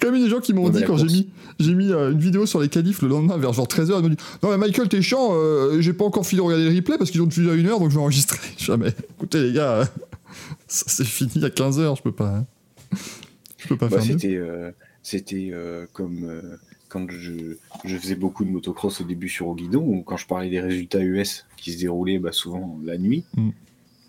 [0.00, 2.12] Quand même, des gens qui m'ont Ouais, dit la quand j'ai mis, j'ai mis euh,
[2.12, 4.56] une vidéo sur les qualifs le lendemain vers genre 13h, ils m'ont dit Non, mais
[4.56, 7.26] Michael, t'es chiant, euh, j'ai pas encore fini de regarder le replay parce qu'ils ont
[7.26, 8.38] diffusé à 1h, donc je vais enregistrer.
[8.58, 8.94] Jamais.
[9.16, 9.88] Écoutez, les gars,
[10.68, 12.36] ça c'est fini à 15h, je peux pas.
[12.36, 12.46] hein.
[13.58, 14.40] Je peux pas Bah, faire c'était
[15.02, 15.52] c'était
[15.92, 16.42] comme
[16.92, 20.26] quand je, je faisais beaucoup de motocross au début sur au guidon, ou quand je
[20.26, 23.50] parlais des résultats US qui se déroulaient bah, souvent la nuit, Mm.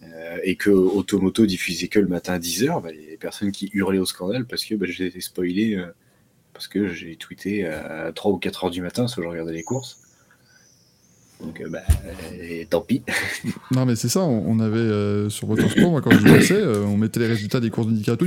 [0.04, 3.18] euh, et que Automoto diffusait que le matin à 10h, bah, il y a des
[3.18, 5.86] personnes qui hurlaient au scandale parce que bah, j'ai été spoilé, euh,
[6.52, 9.54] parce que j'ai tweeté à 3 ou 4 heures du matin parce que je regardais
[9.54, 10.00] les courses.
[11.42, 11.82] Donc, euh, bah,
[12.40, 13.02] et tant pis.
[13.72, 16.98] Non, mais c'est ça, on, avait euh, sur Motorsport, moi quand j'y passais, euh, on
[16.98, 18.18] mettait les résultats des courses ils disaient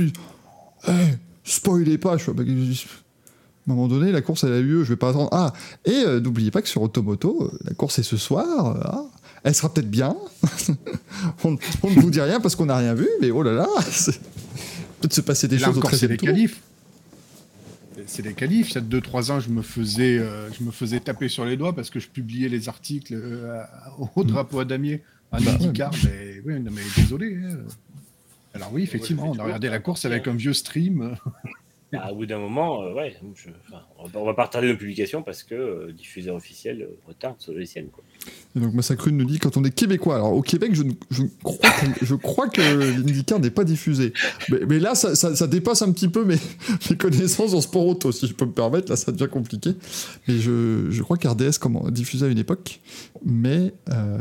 [0.87, 2.43] hey, spoilez pas, je bah,
[3.67, 5.29] à un moment donné, la course elle a eu lieu, je vais pas attendre.
[5.31, 5.53] Ah,
[5.85, 9.05] et euh, n'oubliez pas que sur Automoto, euh, la course est ce soir, euh, ah,
[9.43, 10.15] elle sera peut-être bien.
[11.43, 13.67] on, on ne vous dit rien parce qu'on n'a rien vu, mais oh là là,
[15.01, 16.27] peut-être se passer des Là choses au encore, c'est 13 les tour.
[16.29, 16.61] qualifs.
[18.05, 18.71] C'est les qualifs.
[18.71, 21.57] Il y a 2-3 ans, je me, faisais, euh, je me faisais taper sur les
[21.57, 25.51] doigts parce que je publiais les articles euh, à- au drapeau à damier en Bah,
[25.53, 25.91] IndyCar.
[26.05, 27.37] Mais, oui, non, mais désolé.
[27.43, 27.57] hein.
[28.53, 31.15] Alors oui, effectivement, on a regardé la course avec un vieux stream.
[31.91, 33.15] Bah, au bout d'un moment, euh, ouais,
[33.97, 37.65] on, va, va pas retarder nos publications parce que euh, diffuseur officiel euh, retarde les
[37.65, 37.87] siennes.
[37.87, 38.03] Quoi.
[38.55, 40.15] Et donc Massacrune nous dit quand on est québécois.
[40.15, 44.11] Alors au Québec, je, je crois, que, je crois que l'IndyCar n'est pas diffusé.
[44.49, 46.37] Mais, là, ça, dépasse un petit peu mes,
[46.97, 48.89] connaissances en sport auto, si je peux me permettre.
[48.89, 49.71] Là, ça devient compliqué.
[50.27, 52.81] Mais je, je crois qu'RDS comment, diffusait à une époque.
[53.23, 54.19] Mais euh,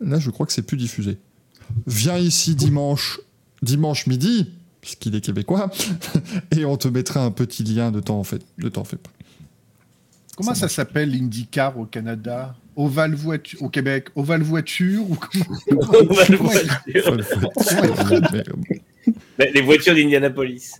[0.00, 1.18] là, je crois que c'est plus diffusé.
[1.86, 3.20] Viens ici dimanche,
[3.62, 5.70] dimanche midi, puisqu'il est québécois,
[6.56, 8.42] et on te mettra un petit lien de temps en fait.
[8.58, 9.10] De temps fait pas.
[10.36, 12.54] Comment Ça ça, s'appelle l'IndyCar au Canada?
[12.76, 15.18] Oval voiture au Québec Oval voiture ou.
[18.32, 18.54] Merde.
[19.38, 20.74] Mais les voitures d'Indianapolis.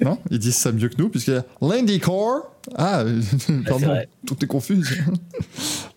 [0.00, 2.42] Non, ils disent ça mieux que nous, puisqu'il y a l'IndyCar.
[2.74, 3.02] Ah,
[3.66, 4.76] pardon, tout est confus.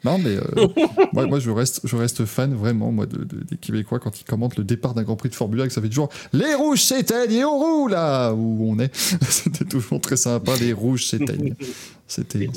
[0.06, 0.68] non, mais euh,
[1.12, 4.24] moi, moi, je, reste, je reste fan vraiment moi, de- de- des Québécois quand ils
[4.24, 6.82] commentent le départ d'un Grand Prix de Formule 1, que ça fait toujours les rouges
[6.84, 8.96] s'éteignent et on roule là où on est.
[8.96, 11.56] C'était toujours très sympa, les rouges s'éteignent.
[12.08, 12.48] C'était,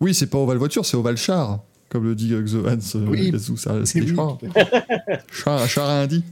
[0.00, 2.44] Oui, c'est pas Oval Voiture, c'est Oval Char, comme le dit euh,
[3.08, 3.32] Oui.
[3.56, 4.38] Ça, c'est Oui, des chars.
[5.32, 6.22] Char, char à Indy.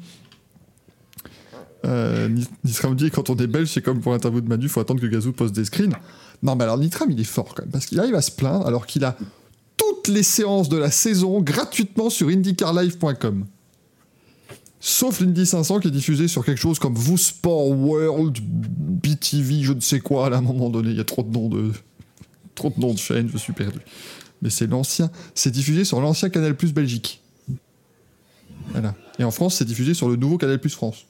[1.86, 4.80] Euh, Ni- Nitram dit quand on est belge, c'est comme pour l'interview de Manu, faut
[4.80, 5.94] attendre que Gazou poste des screens.
[6.42, 8.66] Non, mais alors Nitram, il est fort quand même, parce qu'il arrive à se plaindre
[8.66, 9.16] alors qu'il a
[9.76, 13.44] toutes les séances de la saison gratuitement sur IndyCarLive.com.
[14.80, 19.72] Sauf l'Indy 500 qui est diffusé sur quelque chose comme Vous Sport World, BTV, je
[19.72, 20.90] ne sais quoi, à un moment donné.
[20.90, 21.72] Il y a trop de noms de,
[22.54, 23.78] trop de noms de chaînes, je suis perdu.
[24.42, 27.22] Mais c'est l'ancien, c'est diffusé sur l'ancien Canal Plus Belgique.
[28.72, 28.94] Voilà.
[29.18, 31.06] Et en France, c'est diffusé sur le nouveau Canal Plus France.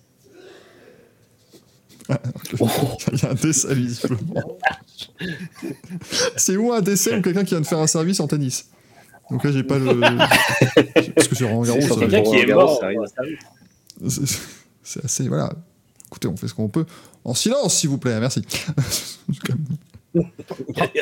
[3.12, 4.58] Il y a un décès, visiblement.
[6.36, 8.70] C'est ou un décès ou quelqu'un qui vient de faire un service en tennis?
[9.30, 10.00] Donc là, j'ai pas le.
[11.14, 12.80] Parce que sur Roland Garros, C'est Quelqu'un qui est mort.
[14.08, 14.38] c'est
[14.82, 15.28] c'est assez.
[15.28, 15.52] Voilà.
[16.06, 16.86] Écoutez, on fait ce qu'on peut.
[17.24, 18.42] En silence, s'il vous plaît, merci.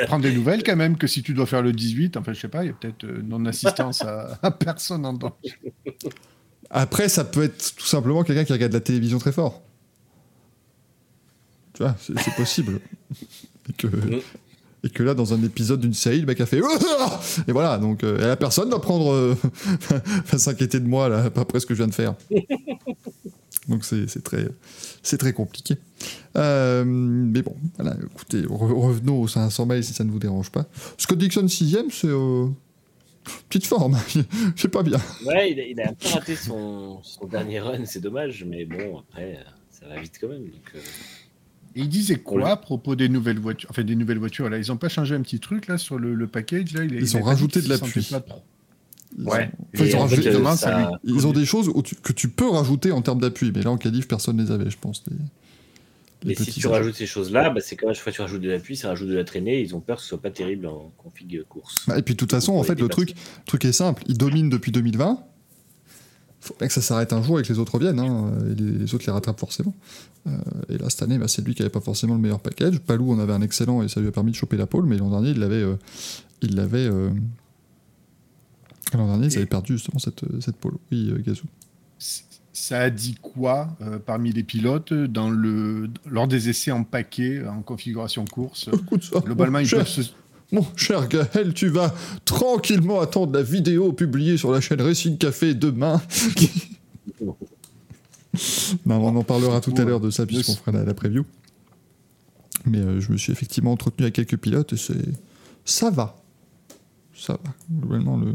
[0.06, 2.48] Prends des nouvelles quand même, que si tu dois faire le 18, enfin je sais
[2.48, 5.34] pas, il y a peut-être euh, non-assistance à, à personne en danger.
[6.70, 9.62] Après, ça peut être tout simplement quelqu'un qui regarde la télévision très fort.
[11.74, 12.80] Tu vois, c'est possible.
[13.68, 13.86] Et que,
[14.84, 16.58] et que là, dans un épisode d'une série, le mec a fait.
[17.48, 19.10] Et voilà, donc euh, et la personne va prendre.
[19.12, 19.34] euh,
[20.26, 22.14] va s'inquiéter de moi, là, après ce que je viens de faire.
[23.68, 24.46] Donc c'est c'est très,
[25.02, 25.76] c'est très compliqué.
[26.36, 30.50] Euh, mais bon, voilà, écoutez, re- revenons aux 500 mails si ça ne vous dérange
[30.50, 30.66] pas.
[30.98, 32.08] Scott Dixon 6ème, c'est.
[32.08, 32.48] euh,
[33.48, 34.20] petite forme, je
[34.60, 34.98] sais pas bien.
[35.24, 38.66] Ouais, il a, il a un peu raté son, son dernier run, c'est dommage, mais
[38.66, 39.38] bon, après,
[39.70, 40.44] ça va vite quand même.
[40.44, 40.78] Donc, euh,
[41.76, 44.70] Et ils disaient quoi à propos des nouvelles voitures Enfin, des nouvelles voitures, là, ils
[44.70, 46.84] ont pas changé un petit truc là sur le, le package là?
[46.84, 48.08] Il, Ils il ont rajouté de l'appui.
[49.16, 49.30] Ils Ouais.
[49.30, 51.68] ont- enfin, ils ont en fait, rajouté- Évidemment, ça- ça lui- Ils ont des choses
[51.72, 54.50] où tu- que tu peux rajouter en termes d'appui, mais là en qualif personne les
[54.50, 55.02] avait, je pense.
[55.08, 55.16] les-
[56.28, 58.40] les Et si tu rajoutes ces choses-là, bah, c'est quand chaque fois que tu rajoutes
[58.40, 59.60] de l'appui, ça rajoute de la traînée.
[59.60, 61.84] Ils ont peur que ce soit pas terrible en config course.
[61.86, 64.02] Bah, Et puis de toute façon, en fait, le truc, le truc est simple.
[64.06, 65.22] Ils dominent depuis 2020.
[66.44, 67.98] Faut bien que ça s'arrête un jour et que les autres viennent.
[67.98, 69.74] hein, et les, autres les rattrapent forcément.
[70.26, 70.30] Euh,
[70.68, 72.80] et là, cette année, bah, c'est lui qui avait pas forcément le meilleur package.
[72.80, 74.98] Palou en avait un excellent et ça lui a permis de choper la pole, mais
[74.98, 75.62] l'an dernier, il l'avait.
[75.62, 75.76] euh,
[76.42, 76.86] il l'avait.
[76.86, 77.08] euh,
[78.92, 80.74] L'an dernier, ils avaient perdu justement cette, cette pole.
[80.92, 81.46] Oui, Gazou.
[82.52, 83.76] Ça a dit quoi
[84.06, 88.68] parmi les pilotes dans le, lors des essais en paquet, en configuration course?
[89.24, 90.02] Globalement, ils peuvent se,
[90.54, 91.92] Mon cher Gaël, tu vas
[92.24, 96.00] tranquillement attendre la vidéo publiée sur la chaîne Racing Café demain.
[98.86, 101.24] non, on en parlera tout à l'heure de ça puisqu'on fera la, la preview.
[102.66, 104.94] Mais euh, je me suis effectivement entretenu avec quelques pilotes et c'est
[105.64, 106.22] ça va,
[107.16, 107.50] ça va.
[107.68, 108.34] Globalement, le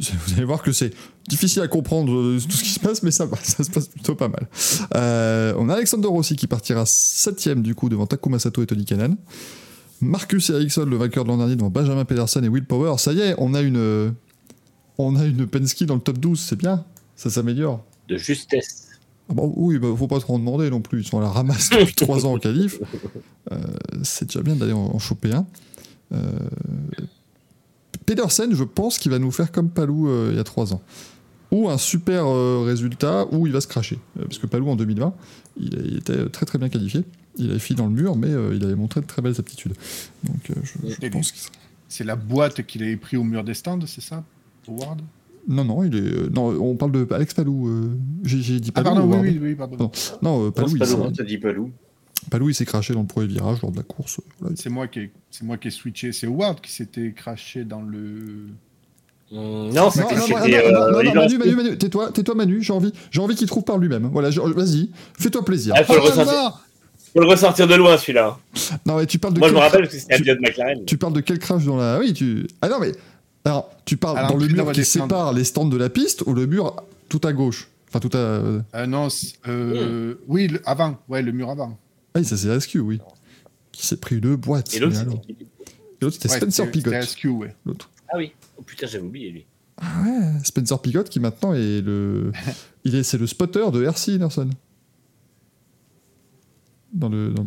[0.00, 0.94] vous allez voir que c'est
[1.28, 3.88] difficile à comprendre euh, tout ce qui se passe, mais ça va, ça se passe
[3.88, 4.48] plutôt pas mal.
[4.94, 8.84] Euh, on a Alexander Rossi qui partira septième du coup devant Takuma Sato et Tony
[8.84, 9.16] Kanan.
[10.00, 12.94] Marcus Ericsson, le vainqueur de l'an dernier, devant Benjamin Pedersen et Will Power.
[12.98, 14.14] Ça y est, on a une,
[14.98, 16.84] on a une Penske dans le top 12, c'est bien,
[17.16, 17.84] ça s'améliore.
[18.08, 18.88] De justesse.
[19.28, 21.02] Ah bah oui, bah, faut pas trop en demander non plus.
[21.02, 22.80] Ils sont à la ramasse depuis 3 ans en qualif.
[23.52, 23.58] Euh,
[24.02, 25.46] c'est déjà bien d'aller en, en choper un.
[26.12, 26.18] Euh,
[28.06, 30.80] Pedersen, je pense qu'il va nous faire comme Palou euh, il y a 3 ans.
[31.52, 32.24] Ou un super
[32.64, 33.98] résultat, ou il va se cracher.
[34.18, 35.12] Parce que Palou en 2020,
[35.60, 37.04] il, a- il était très très bien qualifié.
[37.40, 39.72] Il avait fini dans le mur, mais euh, il avait montré de très belles aptitudes.
[40.24, 41.50] Donc euh, je, pense sera-
[41.88, 44.22] c'est la boîte qu'il avait pris au mur des stands, c'est ça
[44.68, 45.00] Howard?
[45.48, 46.00] Non, non, il est.
[46.00, 47.66] euh, non, on parle de Alex Palou.
[47.68, 48.96] euh, j'ai, dit Ah, Palou.
[48.96, 49.76] pardon, ou oui, Ward oui, oui, pardon.
[49.78, 49.90] Non.
[50.22, 51.70] Non, euh, Palou, c'est dit pas loup.
[52.30, 54.20] Palou, il s'est craché dans le premier virage lors de la course.
[54.40, 54.54] Voilà.
[54.56, 56.12] C'est moi qui ai, c'est moi qui ai switché.
[56.12, 58.48] C'est Howard qui s'était craché dans le.
[59.32, 61.38] Hum, non, Non, c'était non, non, non, non, euh, non, non, Manu.
[61.38, 64.08] Manu, Manu, tais-toi, tais-toi, Manu, j'ai envie, j'ai envie qu'il trouve par lui-même.
[64.12, 65.74] Voilà, vas-y, fais-toi plaisir.
[65.76, 66.26] Ah, faut le ressortir.
[66.34, 66.50] non
[67.12, 68.38] Faut le ressortir de loin celui-là.
[68.86, 70.40] Non, mais tu parles de Moi je me rappelle parce que c'était un tu- pilote
[70.40, 70.84] McLaren.
[70.86, 71.98] Tu parles de quel crash dans la.
[71.98, 72.46] Oui, tu.
[72.62, 72.92] Ah non, mais.
[73.44, 76.34] Alors, tu parles À dans le mur qui sépare les stands de la piste ou
[76.34, 76.76] le mur
[77.08, 77.68] tout à gauche?
[77.88, 78.18] Enfin, tout à.
[78.20, 81.76] euh, non, c'est- euh, oui, le- avant, ouais, le mur avant.
[82.14, 83.00] Oui, ça c'est SQ, oui.
[83.72, 84.72] Qui s'est pris une boîte.
[84.74, 85.22] Et l'autre c'était alors.
[86.02, 86.92] Ouais, Spencer Pigot.
[86.92, 87.54] SQ, ouais.
[87.66, 87.90] L'autre.
[88.08, 88.32] Ah oui.
[88.58, 89.46] Oh putain, j'avais oublié lui.
[89.78, 92.30] Ah ouais, Spencer Pigot qui maintenant est le.
[92.84, 94.50] Il est, c'est le spotter de RC Nelson.
[96.92, 97.30] Dans le.
[97.30, 97.46] dans-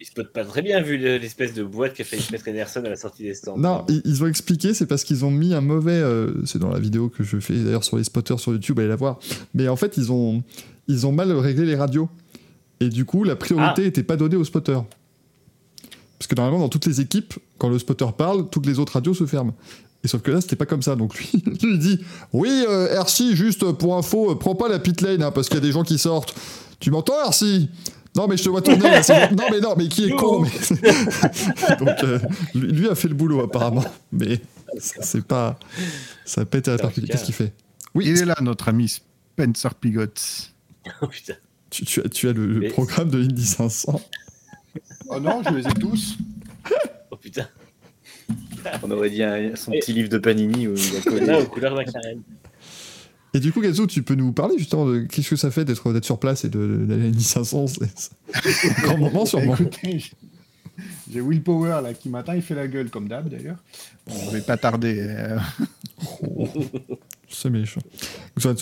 [0.00, 2.80] Il se pote pas très bien vu le- l'espèce de boîte qu'a fait mettre Enerson
[2.84, 3.56] à la sortie des stands.
[3.56, 5.92] Non, ils, ils ont expliqué, c'est parce qu'ils ont mis un mauvais.
[5.92, 8.88] euh, c'est dans la vidéo que je fais d'ailleurs sur les spotters sur YouTube, allez
[8.88, 9.18] la voir.
[9.54, 10.42] Mais en fait, ils ont,
[10.86, 12.08] ils ont mal réglé les radios.
[12.80, 13.84] Et du coup, la priorité Ah.
[13.86, 14.78] n'était pas donnée au spotter.
[16.18, 19.14] Parce que normalement, dans toutes les équipes, quand le spotter parle, toutes les autres radios
[19.14, 19.54] se ferment.
[20.04, 20.94] Et sauf que là, c'était pas comme ça.
[20.94, 21.98] Donc lui, lui il dit
[22.32, 25.56] Oui, euh, RC, juste pour info, euh, prends pas la pit lane, hein, parce qu'il
[25.56, 26.34] y a des gens qui sortent.
[26.80, 27.68] Tu m'entends, RC
[28.16, 28.82] Non, mais je te vois tourner.
[28.90, 29.00] là.
[29.32, 30.48] Non, mais non, mais qui est con mais-
[31.78, 32.18] Donc euh,
[32.54, 33.84] lui, lui a fait le boulot, apparemment.
[34.12, 34.40] Mais
[34.78, 35.58] c'est pas.
[36.24, 37.06] Ça n'a pas été répercuté.
[37.06, 37.52] cas- Qu'est-ce qu'il fait?
[37.94, 40.04] Oui, Il est là, notre ami Spencer Pigot.
[41.02, 41.34] Oh putain.
[41.70, 44.00] tu, tu as, tu as le, le Mais- programme de l'Indy 500.
[45.08, 46.16] Oh non, je les ai tous.
[47.10, 47.46] Oh putain.
[48.82, 51.26] On aurait dit un- son Et- petit livre de Panini où il a collé.
[51.26, 52.20] Là, aux couleurs McLaren.
[53.36, 55.92] Et du coup, Gazo, tu peux nous parler justement de qu'est-ce que ça fait d'être
[55.92, 57.84] d'être sur place et d'aller à l'Indy 500 C'est
[58.68, 59.54] un grand moment, sûrement.
[59.54, 60.12] Écoutez, j'ai-
[61.12, 63.56] j'ai Will Power là qui m'attend, il fait la gueule comme d'hab d'ailleurs.
[64.06, 64.96] Bon, je vais pas tarder.
[65.00, 65.38] euh,
[66.22, 66.48] Oh,
[67.28, 67.80] c'est méchant.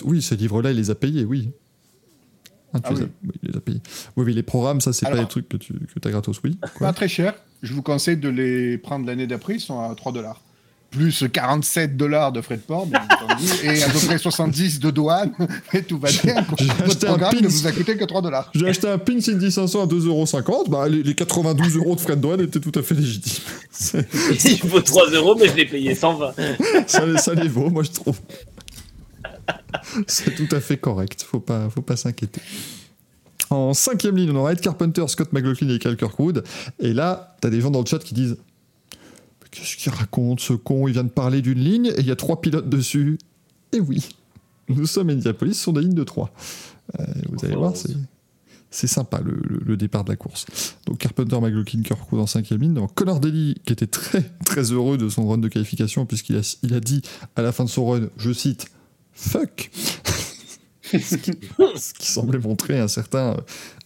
[0.03, 1.51] Oui, ces livres-là, il les a payés, oui.
[2.73, 3.07] Ah, Ah les oui.
[3.23, 3.81] oui, il les a payés.
[4.17, 6.57] Oui, mais les programmes, ça, c'est pas les trucs que tu que as gratos, oui.
[6.75, 7.33] Quoi Pas très cher.
[7.61, 10.41] Je vous conseille de les prendre l'année d'après, ils sont à 3 dollars.
[10.95, 14.91] Plus 47 dollars de frais de port, bien entendu, et à peu près 70 de
[14.91, 15.31] douane,
[15.73, 16.41] et tout va bien.
[16.49, 18.49] Votre acheté un programme ne vous a coûté que 3 dollars.
[18.55, 20.69] J'ai acheté un pin Indy 500 à 2,50€.
[20.69, 23.43] Bah, les, les 92 euros de frais de douane étaient tout à fait légitimes.
[23.71, 24.07] C'est-
[24.45, 26.33] Il faut 3 euros, mais je l'ai payé 120.
[26.87, 28.19] ça, les- ça les vaut, moi, je trouve.
[30.07, 31.23] C'est tout à fait correct.
[31.29, 32.41] Faut pas, faut pas s'inquiéter.
[33.49, 36.43] En cinquième ligne, on aura Ed Carpenter, Scott McLaughlin et Cal Kirkwood.
[36.79, 38.37] Et là, t'as des gens dans le chat qui disent
[39.55, 40.87] Qu'est-ce qu'il raconte, ce con?
[40.87, 43.17] Il vient de parler d'une ligne et il y a trois pilotes dessus.
[43.71, 44.07] Et oui,
[44.67, 46.31] nous sommes à Indianapolis, ce sont des lignes de trois.
[46.99, 47.95] Euh, vous allez voir, c'est.
[48.71, 50.45] C'est sympa le, départ de la course.
[50.85, 52.73] Donc Carpenter, McLaughlin, Kirkwood en cinquième ligne.
[52.73, 56.57] Donc Connor Daly qui était très très heureux de son run de qualification puisqu'il a,
[56.61, 57.01] il a dit
[57.37, 58.65] à la fin de son run, je cite,
[59.13, 59.71] fuck.
[60.81, 61.31] ce, qui,
[61.99, 63.37] qui semblait montrer un certain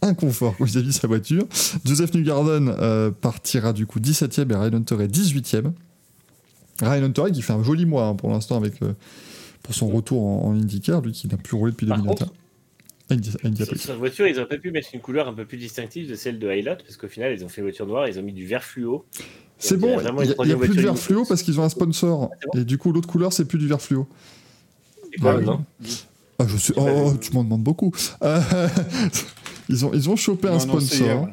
[0.01, 1.45] inconfort vis-à-vis de sa voiture.
[1.85, 5.71] Joseph Newgarden euh, partira du coup 17ème et Ryan Hunter est 18ème.
[6.81, 8.93] Ryan Hunter qui fait un joli mois hein, pour l'instant avec euh,
[9.63, 12.25] pour son retour en, en IndyCar, lui qui n'a plus roulé depuis Par 2021.
[12.25, 12.33] contre,
[13.09, 15.45] À Indi- à sur sa voiture, ils auraient pas pu mettre une couleur un peu
[15.45, 18.17] plus distinctive de celle de Highlight, parce qu'au final, ils ont fait voiture noire, ils
[18.19, 19.05] ont mis du vert fluo.
[19.57, 21.69] C'est bon, il n'y a, y a plus de verre fluo parce qu'ils ont un
[21.69, 22.29] sponsor.
[22.53, 24.07] bon Et du coup, l'autre couleur, c'est plus du verre fluo.
[25.19, 25.37] Quoi Ouais.
[25.41, 25.65] maintenant?
[26.41, 27.19] Ah, je pas Oh, vu.
[27.19, 27.91] tu m'en demandes beaucoup.
[28.23, 28.39] Euh,
[29.69, 31.29] ils, ont, ils ont chopé un Non, sponsor.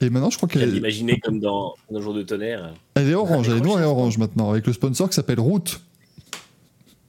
[0.00, 2.74] Et maintenant, je crois qu'elle est, d'imaginer comme dans Un jour de tonnerre.
[2.94, 3.48] elle est orange.
[3.48, 4.50] Elle est noire et orange maintenant.
[4.50, 5.80] Avec le sponsor qui s'appelle Route.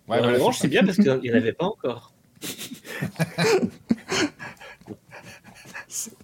[0.07, 2.13] Ouais, Ouais, voilà, orange, c'est c'est bien parce qu'il n'y en avait pas encore.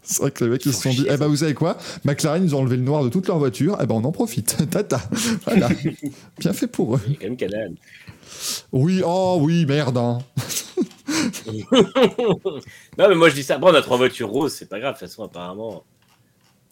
[0.04, 1.78] C'est vrai que les mecs, ils se sont dit Eh ben, vous savez quoi?
[2.04, 3.78] McLaren, ils ont enlevé le noir de toute leur voiture.
[3.82, 4.58] Eh ben, on en profite.
[4.70, 5.02] Tata.
[5.46, 5.70] Voilà.
[6.40, 7.02] Bien fait pour eux.
[7.08, 7.72] Il y a quand même Canal.
[8.72, 9.98] Oui, oh oui, merde.
[9.98, 10.20] hein.
[12.98, 13.58] non, mais moi je dis ça.
[13.58, 14.96] Bon, on a trois voitures roses, c'est pas grave.
[14.96, 15.84] De toute façon, apparemment,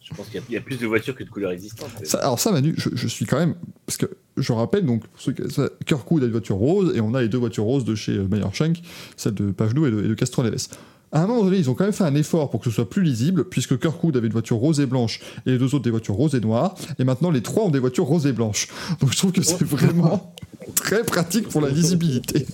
[0.02, 1.90] je pense qu'il y a- il y, a plus de voitures que de couleurs existantes.
[2.04, 3.54] Ça- alors ça, Manu, je, je suis quand même...
[3.86, 7.00] Parce que je rappelle, donc, pour ceux qui- ça, Kirkwood a une voiture rose, et
[7.00, 8.82] on a les deux voitures roses de chez euh, Meyer Shank,
[9.16, 10.66] celle de Pagenou et de, et de Castro Neves.
[11.14, 12.88] À un moment donné, ils ont quand même fait un effort pour que ce soit
[12.88, 15.90] plus lisible, puisque Kirkwood avait une voiture rose et blanche, et les deux autres des
[15.90, 18.68] voitures roses et noires, et maintenant les trois ont des voitures roses et blanches.
[19.00, 20.34] Donc je trouve que c'est vraiment
[20.74, 22.46] très pratique pour la lisibilité.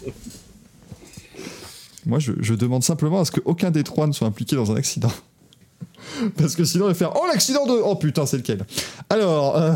[2.08, 4.76] Moi, je, je demande simplement à ce qu'aucun des trois ne soit impliqué dans un
[4.76, 5.12] accident.
[6.38, 7.72] Parce que sinon, il va faire Oh, l'accident de.
[7.72, 8.64] Oh putain, c'est lequel?
[9.10, 9.74] Alors, euh,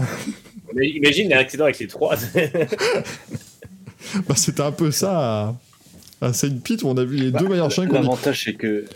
[0.83, 2.17] imagine un accident avec les trois.
[4.27, 5.55] bah, c'était un peu ça
[6.21, 7.87] à, à Saint Pete où on a vu les deux meilleurs chiens.
[7.87, 8.87] L'avantage, c'est que.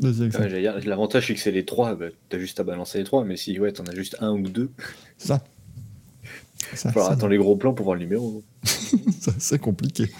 [0.00, 1.94] L'avantage, c'est que c'est les trois.
[1.94, 3.24] Bah, T'as juste à balancer les trois.
[3.24, 4.70] Mais si ouais, t'en as juste un ou deux,
[5.18, 5.44] C'est ça.
[6.74, 8.42] Ça, ça- attendre les gros plans pour voir le numéro.
[9.20, 10.10] ça, c'est compliqué.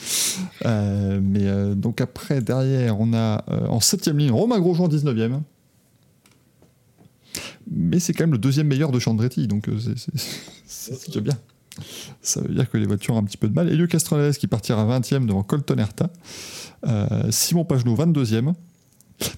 [0.65, 5.41] Euh, mais euh, donc après, derrière, on a euh, en septième ligne Romain Grosjean, 19ème.
[7.71, 9.99] Mais c'est quand même le deuxième meilleur de Chandretti, donc c'est-
[10.67, 11.39] c'est c'est déjà bien.
[12.23, 13.69] Ça veut dire que les voitures ont un petit peu de mal.
[13.69, 16.11] Elio Castroneves qui partira 20e devant Colton Herta.
[17.31, 18.55] Simon Pagenaud 22e.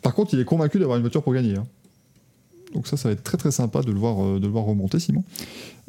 [0.03, 1.57] Par contre, il est convaincu d'avoir une voiture pour gagner.
[1.57, 1.67] hein.
[2.75, 4.65] Donc ça, ça va être très très sympa de le voir, euh, de le voir
[4.65, 5.25] remonter, Simon.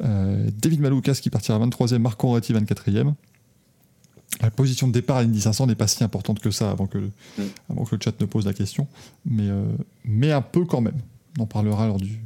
[0.02, 3.12] Euh, David Maloukas qui partira 23e, Marco Andretti 24e.
[4.40, 6.98] La position de départ à l'Indy 500 n'est pas si importante que ça avant que,
[7.68, 8.86] avant que le chat ne pose la question,
[9.26, 9.64] mais, euh,
[10.04, 10.98] mais un peu quand même.
[11.38, 12.18] On en parlera lors du,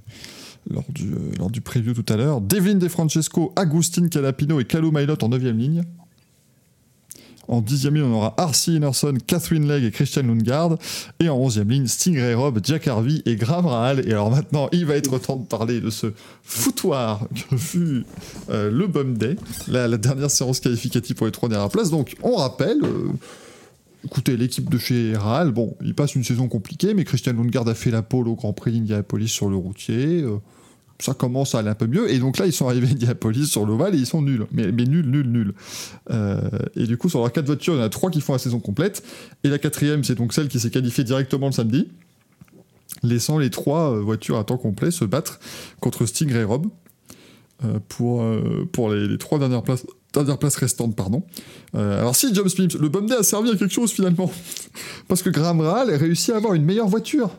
[0.70, 2.40] lors du, lors du preview tout à l'heure.
[2.40, 5.82] Devin De Francesco, Agustin Calapino et Calou Mailot en 9e ligne.
[7.48, 10.78] En 10e ligne, on aura Arcy Emerson, Catherine Legge et Christian Lundgaard.
[11.20, 14.06] Et en 11e ligne, Stingray Robb, Jack Harvey et Graham Rahal.
[14.08, 18.04] Et alors maintenant, il va être temps de parler de ce foutoir que fut
[18.50, 19.36] euh, le Bum Day,
[19.68, 21.90] la, la dernière séance qualificative pour les trois dernières places.
[21.90, 22.78] Donc, on rappelle.
[22.84, 23.08] euh,
[24.06, 27.74] Écoutez, l'équipe de chez Rahal, bon, il passe une saison compliquée, mais Christian Lundgaard a
[27.74, 30.20] fait la pole au Grand Prix d'Indianapolis sur le routier.
[30.22, 30.36] euh,
[30.98, 32.10] ça commence à aller un peu mieux.
[32.10, 34.46] Et donc là, ils sont arrivés à Indianapolis sur l'ovale et ils sont nuls.
[34.52, 35.54] Mais, nuls, nuls, nuls.
[36.10, 36.40] Euh,
[36.76, 38.38] et du coup, sur leurs quatre voitures, il y en a trois qui font la
[38.38, 39.02] saison complète.
[39.42, 41.88] Et la quatrième, c'est donc celle qui s'est qualifiée directement le samedi,
[43.02, 45.40] laissant les trois euh, voitures à temps complet se battre
[45.80, 46.66] contre Stingray Rob
[47.64, 48.24] euh, pour,
[48.72, 49.86] pour les, trois dernières places.
[50.12, 51.24] Dernière place restante, pardon.
[51.72, 54.30] Alors si James Smith, le Bum Day a servi à quelque chose finalement.
[55.08, 57.30] Parce que Graham Rahal a réussi à avoir une meilleure voiture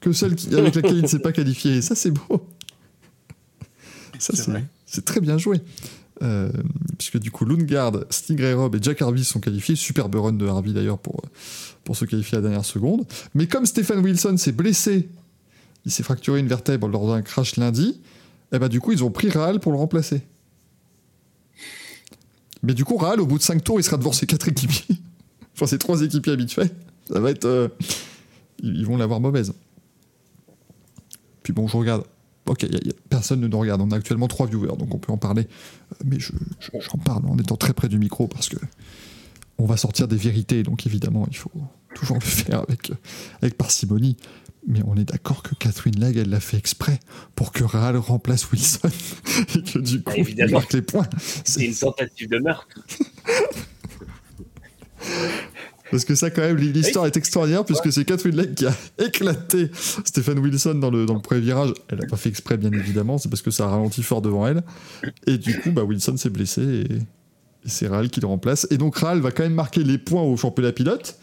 [0.00, 1.76] que celle avec laquelle il ne s'est pas qualifié.
[1.76, 2.40] Et ça, c'est beau.
[4.18, 4.32] Ça,
[4.86, 5.60] C'est très bien joué.
[6.22, 6.50] Euh,
[6.96, 9.76] puisque du coup, Lundgaard, Stingray Robb et Jack Harvey sont qualifiés.
[9.76, 11.20] Superbe run de Harvey d'ailleurs pour,
[11.84, 13.04] pour se qualifier à la dernière seconde.
[13.34, 15.08] Mais comme Stephen Wilson s'est blessé,
[15.84, 18.00] il s'est fracturé une vertèbre lors d'un crash lundi,
[18.52, 20.22] et ben du coup, ils ont pris Rahal pour le remplacer.
[22.62, 24.96] Mais du coup, Rahal, au bout de 5 tours, il sera devant ses 4 équipiers.
[25.54, 26.70] enfin, ses 3 équipiers habituels.
[27.08, 27.44] Ça va être.
[27.44, 27.68] euh,
[28.62, 29.52] ils vont l'avoir mauvaise.
[31.42, 32.04] Puis bon, je regarde.
[32.46, 33.80] Ok, y a- y a- personne ne nous regarde.
[33.80, 35.42] On a actuellement 3 viewers, donc on peut en parler.
[35.92, 38.56] Euh, Mais je- je- j'en parle en étant très près du micro parce que
[39.58, 41.50] on va sortir des vérités, donc évidemment, il faut
[41.94, 42.20] toujours le
[42.60, 42.94] faire avec, euh,
[43.42, 44.16] avec parcimonie.
[44.68, 46.98] Mais on est d'accord que Catherine Legge, elle l'a fait exprès
[47.36, 48.88] pour que Rahal remplace Wilson
[49.54, 50.58] et que du coup, il évidemment.
[50.58, 51.08] marque les points.
[51.44, 52.66] C'est une tentative de meurtre.
[55.90, 59.70] Parce que ça, quand même, l'histoire est extraordinaire, puisque c'est Catherine Legge qui a éclaté
[60.04, 61.72] Stéphane Wilson dans le, dans le premier virage.
[61.88, 64.46] Elle n'a pas fait exprès, bien évidemment, c'est parce que ça a ralenti fort devant
[64.46, 64.62] elle.
[65.26, 68.66] Et du coup, bah, Wilson s'est blessé et, et c'est Rahal qui le remplace.
[68.70, 71.18] Et donc, Rahal va quand même marquer les points au championnat pilote.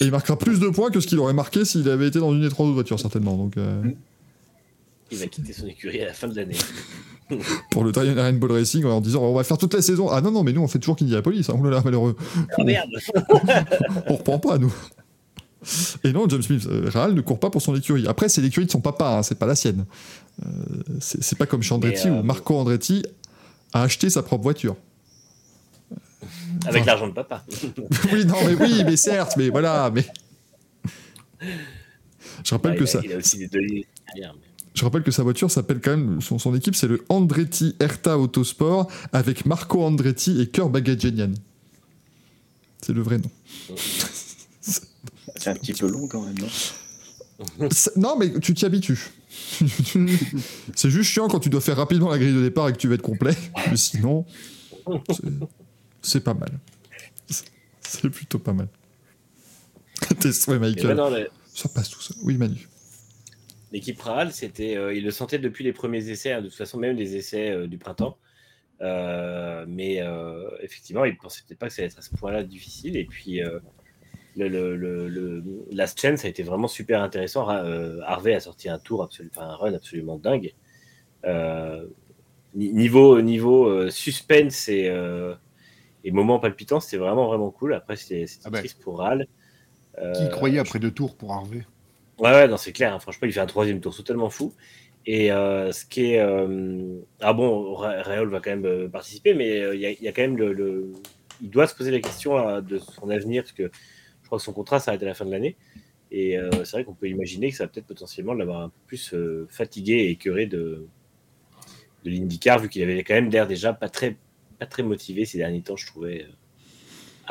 [0.00, 2.32] Et il marquera plus de points que ce qu'il aurait marqué s'il avait été dans
[2.32, 3.36] une des trois autres voitures, certainement.
[3.36, 3.82] Donc, euh,
[5.12, 6.56] Il va quitter son écurie à la fin de l'année.
[7.70, 10.08] pour le Italian Rainbow Racing, en disant on va faire toute la saison.
[10.10, 11.48] Ah non, non, mais nous, on fait toujours qu'Indianapolis.
[11.48, 11.56] Hein.
[11.58, 12.16] Oh là là, malheureux.
[12.58, 12.90] Ah merde
[14.08, 14.72] on reprend pas, nous.
[16.02, 18.06] Et non, James Smith, euh, Rahal ne court pas pour son écurie.
[18.08, 19.84] Après, c'est l'écurie de son papa, hein, c'est pas la sienne.
[20.44, 20.48] Euh,
[20.98, 23.04] c'est pas comme chez Andretti Mais, euh, où Marco Andretti
[23.72, 24.76] a acheté sa propre voiture.
[26.66, 27.44] Avec l'argent de papa.
[28.12, 30.04] oui, non, mais oui, mais certes, mais voilà, mais.
[32.44, 33.86] Je rappelle Ouais, que il, a, ça, il a aussi des mais-
[34.74, 38.18] je rappelle que sa voiture s'appelle quand même son, son équipe, c'est le Andretti Erta
[38.18, 41.32] Autosport avec Marco Andretti et Kurt Bagadjanian.
[42.80, 43.30] C'est le vrai nom.
[45.36, 47.68] C'est un petit peu long quand même, non?
[47.96, 49.10] Non, mais tu t'y habitues.
[50.74, 52.88] c'est juste chiant quand tu dois faire rapidement la grille de départ et que tu
[52.88, 53.36] vas être complet.
[53.70, 54.24] Mais sinon,
[55.10, 55.22] c'est-
[56.02, 56.58] c'est pas mal.
[57.80, 58.68] C'est plutôt pas mal.
[60.20, 60.96] Tes souhaits, mais Michael.
[61.54, 62.14] Ça passe tout ça.
[62.22, 62.68] Oui, Manu.
[63.72, 66.78] L'équipe Rahal, c'était, euh, il le sentait depuis les premiers essais, hein, de toute façon,
[66.78, 68.18] même les essais euh, du printemps.
[68.82, 72.10] Euh, mais euh, effectivement, il ne pensait peut-être pas que ça allait être à ce
[72.14, 72.96] point-là difficile.
[72.96, 73.40] Et puis,
[74.36, 77.48] le, le, le, le- Last Chance a été vraiment super intéressant.
[77.48, 80.52] Harvey a sorti un tour, absolu- enfin, un run absolument dingue.
[82.54, 84.92] Ni- niveau niveau suspense et,
[86.04, 87.74] et moment palpitant, c'était vraiment, vraiment cool.
[87.74, 88.58] Après, c'était Ah ben.
[88.58, 89.28] triste pour Rahal.
[89.96, 91.64] Qui croyait après deux tours pour Harvey?
[92.22, 92.94] Ouais, ouais, non, c'est clair.
[92.94, 93.00] hein.
[93.00, 94.54] Franchement, il fait un troisième tour totalement fou.
[95.06, 96.20] Et euh, ce qui est.
[96.20, 100.22] euh, Ah bon, Ra- Réol va quand même euh, participer, mais il y, a- quand
[100.22, 100.52] même le,
[101.40, 103.70] Il doit se poser la question de son avenir, parce que
[104.22, 105.56] je crois que son contrat s'arrête à la fin de l'année.
[106.12, 109.14] Et c'est vrai qu'on peut imaginer que ça va peut-être potentiellement l'avoir un peu plus
[109.50, 110.88] fatigué et écœuré de,
[112.04, 112.10] de
[112.58, 114.16] vu qu'il avait quand même l'air déjà pas très,
[114.82, 116.26] motivé ces derniers temps, je trouvais,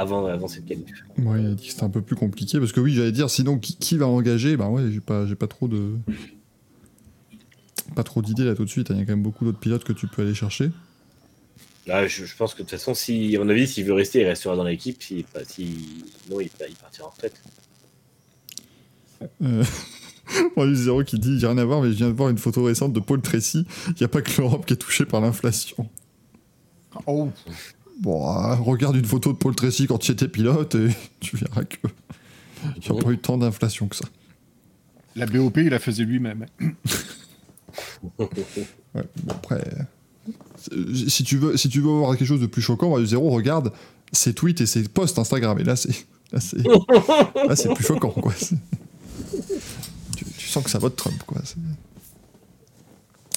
[0.01, 0.85] avant, avant cette qualif.
[1.17, 2.59] Ouais, il a dit que c'était un peu plus compliqué.
[2.59, 4.57] Parce que oui, j'allais dire, sinon, qui, qui va engager?
[4.57, 5.95] Ben ouais, j'ai pas, j'ai pas trop de.
[7.95, 8.91] Pas trop d'idées là tout de suite.
[8.91, 8.95] hein.
[8.95, 10.71] Il y a quand même beaucoup d'autres pilotes que tu peux aller chercher.
[11.87, 14.21] Là, je, je pense que de toute façon, si, à mon avis, s'il veut rester,
[14.21, 15.01] il restera dans l'équipe.
[15.01, 17.41] Si, pas- si, non, il, il partira en retraite.
[19.41, 19.63] Euh...
[20.55, 22.29] On a eu Zéro qui dit, j'ai rien à voir, mais je viens de voir
[22.29, 23.65] une photo récente de Paul Tracy.
[23.87, 25.89] Il n'y a pas que l'Europe qui est touchée par l'inflation.
[27.05, 27.29] Oh,
[28.01, 30.89] Bon, euh, regarde une photo de Paul Tracy quand il était pilote et
[31.19, 31.77] tu verras que
[32.85, 34.05] il n'y a pas eu tant d'inflation que ça.
[35.15, 36.45] la BOP, il la faisait lui-même.
[38.19, 39.63] Ouais, bon, après,
[40.73, 43.29] euh, si tu veux, si tu veux voir quelque chose de plus choquant, Mario Zero,
[43.29, 43.71] regarde
[44.11, 45.57] ses tweets et ses posts Instagram.
[45.59, 48.33] Et là, c'est, là, c'est, là, c'est plus choquant, quoi.
[48.37, 48.57] C'est-
[50.17, 51.41] Tu, tu sens que ça vote Trump, quoi.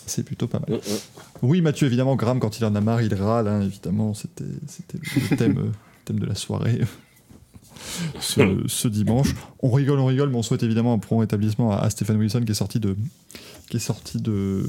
[0.06, 0.78] C'est, plutôt pas mal.
[0.78, 0.98] Mm, mm.
[1.42, 4.14] Oui, Mathieu, évidemment, Graham, quand il en a marre, il râle, hein, évidemment.
[4.14, 5.70] C'était, le thème, euh,
[6.04, 6.80] thème de la soirée.
[8.20, 9.34] Ce, ce dimanche.
[9.60, 12.42] On rigole, on rigole, mais on souhaite évidemment un prompt rétablissement à, à Stephen Wilson
[12.44, 12.96] qui est sorti de,
[13.68, 14.64] qui est sorti de,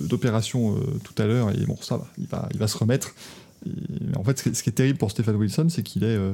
[0.00, 3.14] d'opération euh, tout à l'heure et bon ça va, il va, il va se remettre.
[3.66, 3.70] Et,
[4.16, 6.16] en fait, ce qui, est, ce qui est terrible pour Stephen Wilson, c'est qu'il est,
[6.16, 6.32] euh,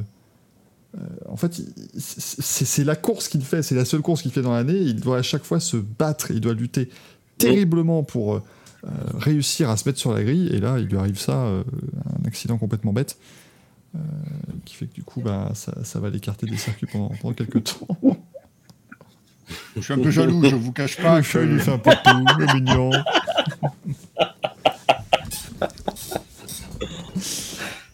[0.97, 1.61] euh, en fait,
[1.99, 4.79] c'est la course qu'il fait, c'est la seule course qu'il fait dans l'année.
[4.79, 6.89] Il doit à chaque fois se battre, il doit lutter
[7.39, 8.43] terriblement pour euh,
[8.85, 10.49] euh, réussir à se mettre sur la grille.
[10.55, 11.65] Et là, il lui arrive ça, euh,
[12.23, 13.19] un accident complètement bête.
[13.95, 13.99] euh,
[14.65, 17.65] qui fait que du coup, bah, ça, ça va l'écarter des circuits pendant, pendant quelques
[17.65, 17.99] temps.
[19.77, 21.21] Je suis un peu jaloux, je vous cache pas.
[21.21, 21.91] Il lui fait un peu
[22.39, 22.91] le mignon.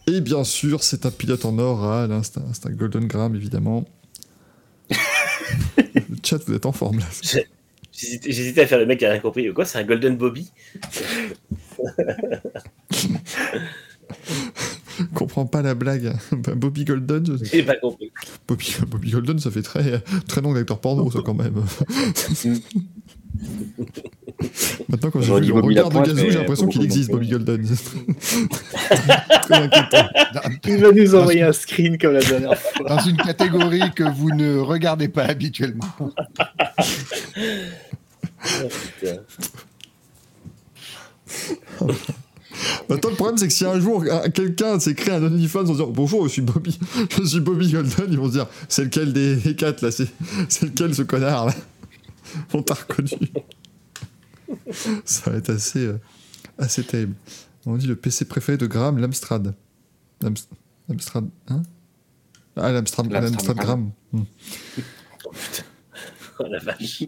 [0.07, 3.33] Et bien sûr, c'est un pilote en or, là, c'est un, c'est un Golden Gram,
[3.35, 3.85] évidemment.
[4.89, 7.05] le chat, vous êtes en forme, là.
[7.95, 9.53] J'hésitais à faire le mec qui a rien compris.
[9.53, 10.51] Quoi, c'est un Golden Bobby?
[14.99, 16.13] Je comprends pas la blague.
[16.31, 18.11] Ben, Bobby Golden, je- J'ai pas compris.
[18.47, 21.55] Bobby, Bobby Golden, ça fait très, très nom d'acteur porno, ça, quand même.
[24.89, 27.29] Maintenant, quand j'ai vu le regard de Gazou, j'ai l'impression qu'il existe, Bobby.
[27.29, 27.65] Golden.
[29.43, 30.07] très inquiétant.
[30.67, 32.89] Il va nous envoyer un screen comme la dernière fois.
[32.89, 35.85] Dans une catégorie que vous ne regardez pas habituellement.
[35.99, 36.11] Oh,
[38.99, 39.17] putain.
[42.89, 45.71] Maintenant, le problème, c'est que si un jour un- quelqu'un s'est créé un OnlyFans en
[45.71, 46.77] disant Bonjour, je suis Bobby,
[47.17, 50.07] je suis Bobby Golden, ils vont se dire C'est lequel des quatre là C'est
[50.49, 51.53] c'est lequel ce connard là?
[52.53, 53.09] On t'a reconnu.
[55.05, 55.99] Ça va être assez, euh,
[56.57, 57.15] assez terrible.
[57.65, 59.55] On dit le PC préféré de Graham, l'Amstrad.
[60.21, 60.47] L'Ams-
[60.89, 61.29] L'Amstrad.
[61.47, 61.63] Hein?
[62.55, 63.91] Ah, l'Amstrad L'Amstrad l'Amstrad Graham.
[64.11, 64.23] Hmm.
[66.39, 67.03] Oh la vache.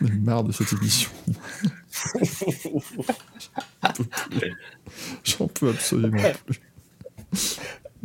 [0.00, 1.10] J'en ai marre de cette émission.
[5.24, 6.60] J'en peux absolument plus.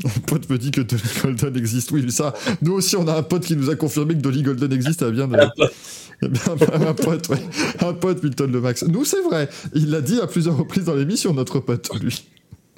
[0.06, 1.91] Un pote me dit que Dolly Golden existe.
[1.91, 4.43] Oui, mais ça, nous aussi, on a un pote qui nous a confirmé que Dolly
[4.43, 5.02] Golden existe.
[5.02, 5.36] Elle vient de.
[5.36, 5.74] Un pote.
[6.22, 6.41] Eh bien,
[6.88, 7.41] un pote, ouais.
[7.80, 8.84] Un pote, Milton Le Max.
[8.84, 9.50] Nous, c'est vrai.
[9.74, 12.26] Il l'a dit à plusieurs reprises dans l'émission, notre pote, lui.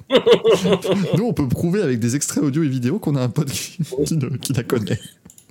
[1.16, 3.78] Nous, on peut prouver avec des extraits audio et vidéo qu'on a un pote qui,
[4.42, 5.00] qui la connaît.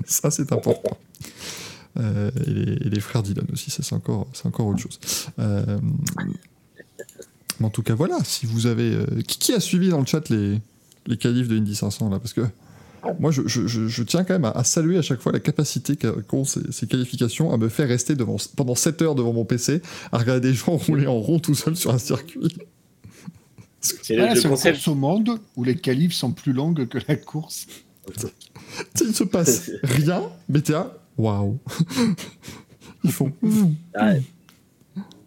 [0.05, 0.97] Ça, c'est important.
[1.99, 4.99] Euh, et, les, et les frères Dylan aussi, ça c'est encore, c'est encore autre chose.
[5.39, 5.77] Euh,
[7.59, 8.93] mais en tout cas, voilà, si vous avez...
[8.93, 10.59] euh, qui, qui a suivi dans le chat les,
[11.07, 12.41] les qualifs de Indy 500 là Parce que
[13.19, 15.39] moi, je, je- je- je tiens quand même à, à saluer à chaque fois la
[15.39, 19.43] capacité qu'ont ces, ces qualifications à me faire rester devant, pendant 7 heures devant mon
[19.45, 19.81] PC
[20.11, 22.39] à regarder des gens rouler en rond tout seul sur un circuit.
[23.79, 27.15] C'est Ah, c'est une course au monde où les qualifs sont plus longues que la
[27.15, 27.65] course.
[29.01, 30.73] Il se passe rien, mais t'es
[31.17, 31.59] waouh
[33.03, 33.31] Ils font...
[33.95, 34.13] Ah,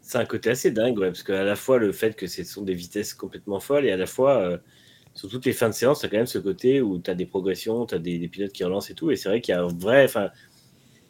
[0.00, 2.62] c'est un côté assez dingue, ouais, parce qu'à la fois le fait que ce sont
[2.62, 4.58] des vitesses complètement folles et à la fois, euh,
[5.14, 7.14] sur toutes les fins de séance, tu as quand même ce côté où tu as
[7.14, 9.10] des progressions, tu as des, des pilotes qui relancent et tout.
[9.10, 10.04] Et c'est vrai qu'il y a un vrai.
[10.04, 10.30] Enfin,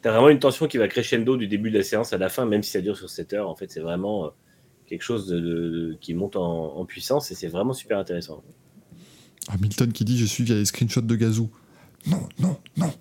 [0.03, 2.29] tu as vraiment une tension qui va crescendo du début de la séance à la
[2.29, 3.49] fin, même si ça dure sur 7 heures.
[3.49, 4.29] En fait, c'est vraiment euh,
[4.87, 8.43] quelque chose de, de- qui monte en, en puissance et c'est vraiment super intéressant.
[9.49, 11.51] Hamilton qui dit j'ai suivi les screenshots de Gazou.
[12.07, 12.93] Non, non, non.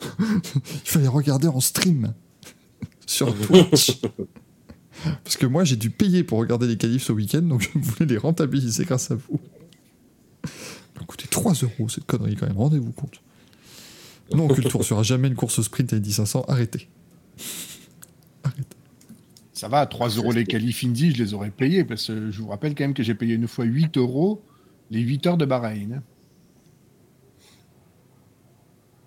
[0.20, 2.14] Il fallait regarder en stream
[3.06, 4.00] sur Twitch.
[5.24, 8.06] Parce que moi j'ai dû payer pour regarder les qualifs ce week-end, donc je voulais
[8.06, 9.38] les rentabiliser grâce à vous.
[10.98, 13.20] Ça a coûté 3 euros cette connerie quand même, rendez-vous compte.
[14.34, 16.88] Non, Culture sera jamais une course sprint à Indy 500, arrêtez.
[18.44, 18.64] Arrêtez.
[19.52, 22.40] Ça va, à 3 euros les qualifs Indy, je les aurais payés parce que je
[22.42, 24.42] vous rappelle quand même que j'ai payé une fois 8 euros
[24.90, 26.02] les 8 heures de Bahreïn.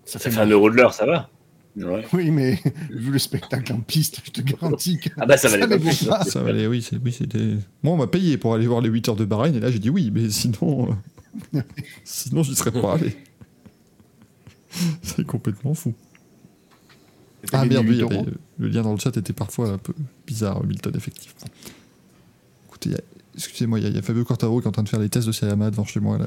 [0.04, 1.30] Ça Ça fait un euro de l'heure, ça va.
[1.76, 2.04] Ouais.
[2.12, 2.58] Oui, mais
[2.90, 5.78] vu le spectacle en piste, je te garantis que Ah bah ça valait ça pas
[5.78, 6.30] plus.
[6.30, 7.56] Ça valait, oui, c'est- oui, c'était.
[7.82, 9.78] Moi, on m'a payé pour aller voir les 8 heures de Bahreïn, et là, j'ai
[9.78, 10.90] dit oui, mais sinon.
[10.90, 10.94] euh,
[12.04, 13.16] sinon, j'y serais pas allé.
[15.02, 15.94] C'est complètement fou.
[17.52, 18.26] Ah merde, oui, 8 il y avait- euros.
[18.58, 19.92] le lien dans le chat était parfois un peu
[20.26, 21.46] bizarre, Milton, effectivement.
[22.68, 22.90] Écoutez,
[23.34, 25.00] excusez-moi, il y, a- il y a Fabio Quartaro qui est en train de faire
[25.00, 26.18] les tests de Sayama devant chez moi.
[26.18, 26.26] Là.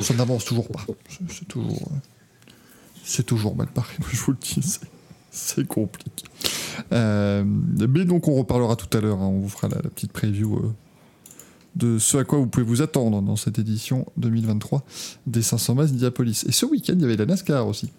[0.00, 0.84] Ça n'avance toujours pas.
[1.28, 2.50] C'est- toujours, euh,
[3.04, 4.62] c'est toujours mal paré, moi, je vous le dis.
[4.62, 4.86] c'est-
[5.30, 6.24] C'est compliqué.
[6.92, 9.18] Euh, mais donc, on reparlera tout à l'heure.
[9.20, 10.72] hein, on vous fera la, la petite preview euh,
[11.78, 14.84] de ce à quoi vous pouvez vous attendre dans cette édition 2023
[15.26, 16.44] des 500 miles d'Indianapolis.
[16.48, 17.90] Et ce week-end, il y avait la NASCAR aussi.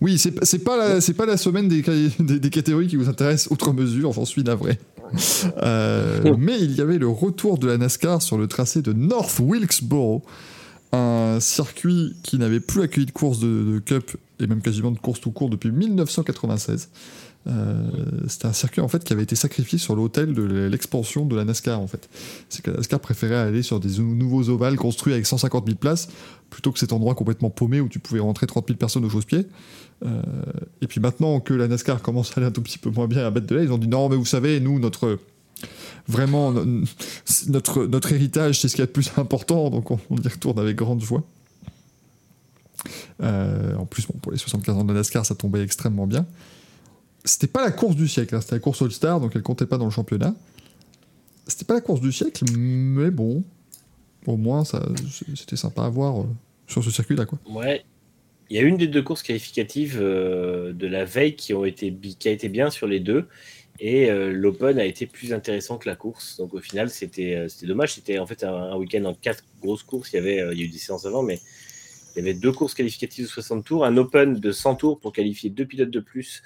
[0.00, 1.82] Oui, c'est pas, la- c'est pas la semaine des,
[2.18, 4.78] des, des catégories qui vous intéressent outre mesure, j'en suis navré.
[5.62, 9.38] Euh, mais il y avait le retour de la NASCAR sur le tracé de North
[9.38, 10.22] Wilkesboro,
[10.92, 14.98] un circuit qui n'avait plus accueilli de course de, de Cup et même quasiment de
[14.98, 16.88] course tout court depuis 1996.
[17.48, 17.80] Euh,
[18.28, 21.44] C'était un circuit en fait qui avait été sacrifié sur l'autel de l'expansion de la
[21.44, 22.08] NASCAR en fait.
[22.48, 26.08] C'est que la NASCAR préférait aller sur des nouveaux ovales construits avec 150 000 places
[26.50, 29.46] plutôt que cet endroit complètement paumé où tu pouvais rentrer 30 000 personnes au chausse-pied.
[30.04, 30.22] Euh,
[30.80, 33.24] et puis maintenant que la NASCAR commence à aller un tout petit peu moins bien
[33.24, 35.18] à battre de l'aile, ils ont dit non mais vous savez nous notre
[36.08, 36.84] vraiment no-
[37.48, 40.28] notre notre héritage c'est ce qu'il y a de plus important donc on, on y
[40.28, 41.22] retourne avec grande joie.
[43.22, 46.26] Euh, en plus, bon, pour les 75 ans de la NASCAR, ça tombait extrêmement bien.
[47.26, 49.78] C'était pas la course du siècle, hein, c'était la course All-Star, donc elle comptait pas
[49.78, 50.34] dans le championnat.
[51.48, 53.42] C'était pas la course du siècle, mais bon,
[54.26, 54.88] au moins, ça,
[55.34, 56.26] c'était sympa à voir euh,
[56.68, 57.40] sur ce circuit-là, quoi.
[57.48, 57.84] Ouais.
[58.48, 61.92] Il y a une des deux courses qualificatives euh, de la veille qui, ont été,
[61.92, 63.26] qui a été bien sur les deux.
[63.80, 66.36] Et euh, l'Open a été plus intéressant que la course.
[66.38, 67.94] Donc au final, c'était c'était dommage.
[67.94, 70.12] C'était en fait un, week-end en quatre grosses courses.
[70.12, 71.40] Il y, avait, il y a eu des séances avant, mais
[72.14, 75.12] il y avait deux courses qualificatives de 60 tours, un Open de 100 tours pour
[75.12, 76.42] qualifier deux pilotes de plus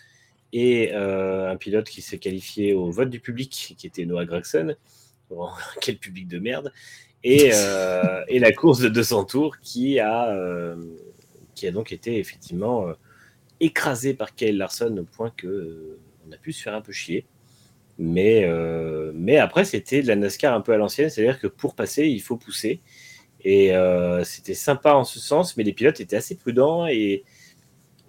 [0.52, 4.74] et euh, un pilote qui s'est qualifié au vote du public, qui était Noah Gregson.
[5.28, 5.48] Bon,
[5.80, 6.72] quel public de merde.
[7.22, 10.76] Et, euh, la course de 200 tours qui a, euh,
[11.54, 12.86] qui a donc été effectivement
[13.60, 17.26] écrasée par Kyle Larson au point que on a pu se faire un peu chier.
[17.98, 18.48] Mais,
[19.14, 22.20] mais après, c'était de la NASCAR un peu à l'ancienne, c'est-à-dire que pour passer, il
[22.20, 22.80] faut pousser.
[23.44, 23.72] Et
[24.24, 26.86] c'était sympa en ce sens, mais les pilotes étaient assez prudents.
[26.86, 27.24] Et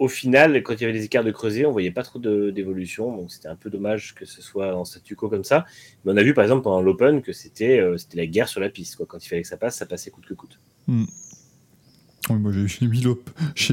[0.01, 3.15] au final, quand il y avait des écarts de creuset, on voyait pas trop d'évolution.
[3.15, 5.63] Donc c'était un peu dommage que ce soit en statu quo comme ça.
[6.03, 8.59] Mais on a vu par exemple pendant l'Open que c'était euh, c'était la guerre sur
[8.61, 8.95] la piste.
[8.95, 9.05] Quoi.
[9.07, 10.59] Quand il fallait que ça passe, ça passait coûte que coûte.
[10.87, 12.87] Oui, moi, j'ai eu chez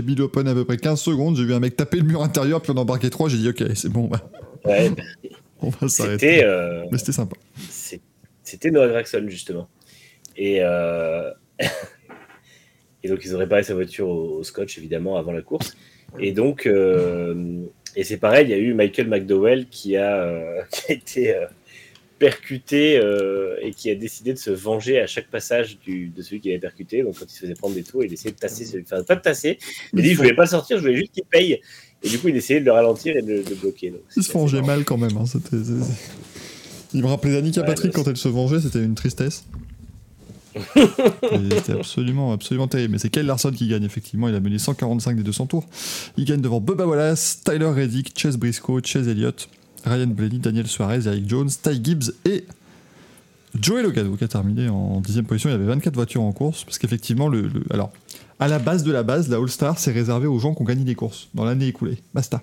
[0.02, 2.60] Bill, Open à peu près 15 secondes, j'ai vu un mec taper le mur intérieur,
[2.60, 4.30] puis on embarquait 3, j'ai dit ok, c'est bon, bah,
[4.66, 4.90] Ouais,
[5.62, 6.44] on va s'arrêter.
[6.44, 7.36] euh, Mais c'était sympa.
[8.42, 9.66] c'était Noah Gregson justement.
[10.36, 11.30] Et, euh,
[13.02, 15.74] et donc ils ont réparé sa voiture au, au scotch évidemment avant la course.
[16.18, 17.34] Et donc euh,
[17.96, 21.34] et c'est pareil, il y a eu Michael McDowell qui a, euh, qui a été
[21.34, 21.46] euh,
[22.18, 26.40] percuté euh, et qui a décidé de se venger à chaque passage du, de celui
[26.40, 27.02] qui avait percuté.
[27.02, 29.16] Donc quand il se faisait prendre des tours, il essayait de tasser, celui- enfin pas
[29.16, 29.58] de tasser,
[29.92, 31.60] il dit je voulais pas sortir, je voulais juste qu'il paye.
[32.02, 33.90] Et du coup il essayait de le ralentir et de, le- bloquer.
[33.90, 34.28] Donc, Ils se
[34.58, 34.66] marrant.
[34.68, 35.16] mal quand même.
[35.16, 35.24] hein,
[36.94, 39.44] Il me rappelait Ouais, Patrick quand elle se vengeait, c'était une tristesse.
[41.50, 42.92] C'était absolument, absolument terrible.
[42.92, 44.28] Mais c'est Kyle Larson qui gagne, effectivement.
[44.28, 45.66] Il a mené 145 des 200 tours.
[46.16, 49.48] Il gagne devant Bubba Wallace, Tyler Reddick, Chase Briscoe, Chase Elliott,
[49.84, 52.44] Ryan Blaney, Daniel Suarez, Eric Jones, Ty Gibbs et
[53.60, 55.48] Joey Logano qui a terminé en 10 position.
[55.48, 56.64] Il y avait 24 voitures en course.
[56.64, 57.90] Parce qu'effectivement, le- alors,
[58.40, 60.84] à la base de la base, la All-Star, c'est réservé aux gens qui ont gagné
[60.84, 61.98] des courses dans l'année écoulée.
[62.14, 62.42] Basta.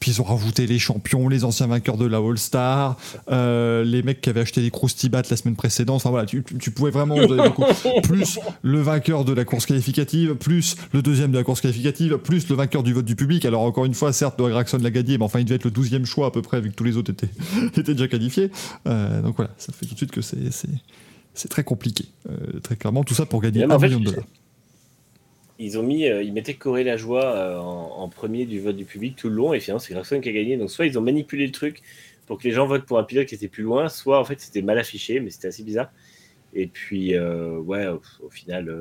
[0.00, 2.96] Puis ils ont rajouté les champions, les anciens vainqueurs de la All-Star,
[3.30, 5.96] euh, les mecs qui avaient acheté des Krusty Bats la semaine précédente.
[5.96, 7.16] Enfin voilà, tu, pouvais vraiment.
[7.16, 7.64] beaucoup.
[8.02, 12.48] plus le vainqueur de la course qualificative, plus le deuxième de la course qualificative, plus
[12.48, 13.44] le vainqueur du vote du public.
[13.44, 15.70] Alors encore une fois, certes, Noah Gragson l'a gagné, mais enfin il devait être le
[15.70, 17.30] 12e choix à peu près, vu que tous les autres étaient,
[17.76, 18.50] étaient déjà qualifiés.
[18.86, 21.48] Euh, donc voilà, ça fait tout de suite que c'est.
[21.48, 23.04] très compliqué, euh, très clairement.
[23.04, 24.24] Tout ça pour gagner un en fait, million de dollars.
[25.58, 28.84] Ils ont mis, euh, ils mettaient Corée la joie euh, en, premier du vote du
[28.84, 30.56] public tout le long, et finalement c'est Gragson qui a gagné.
[30.56, 31.82] Donc soit ils ont manipulé le truc
[32.26, 34.40] pour que les gens votent pour un pilote qui était plus loin, soit en fait
[34.40, 35.90] c'était mal affiché, mais c'était assez bizarre.
[36.54, 38.74] Et puis euh, ouais, au, final,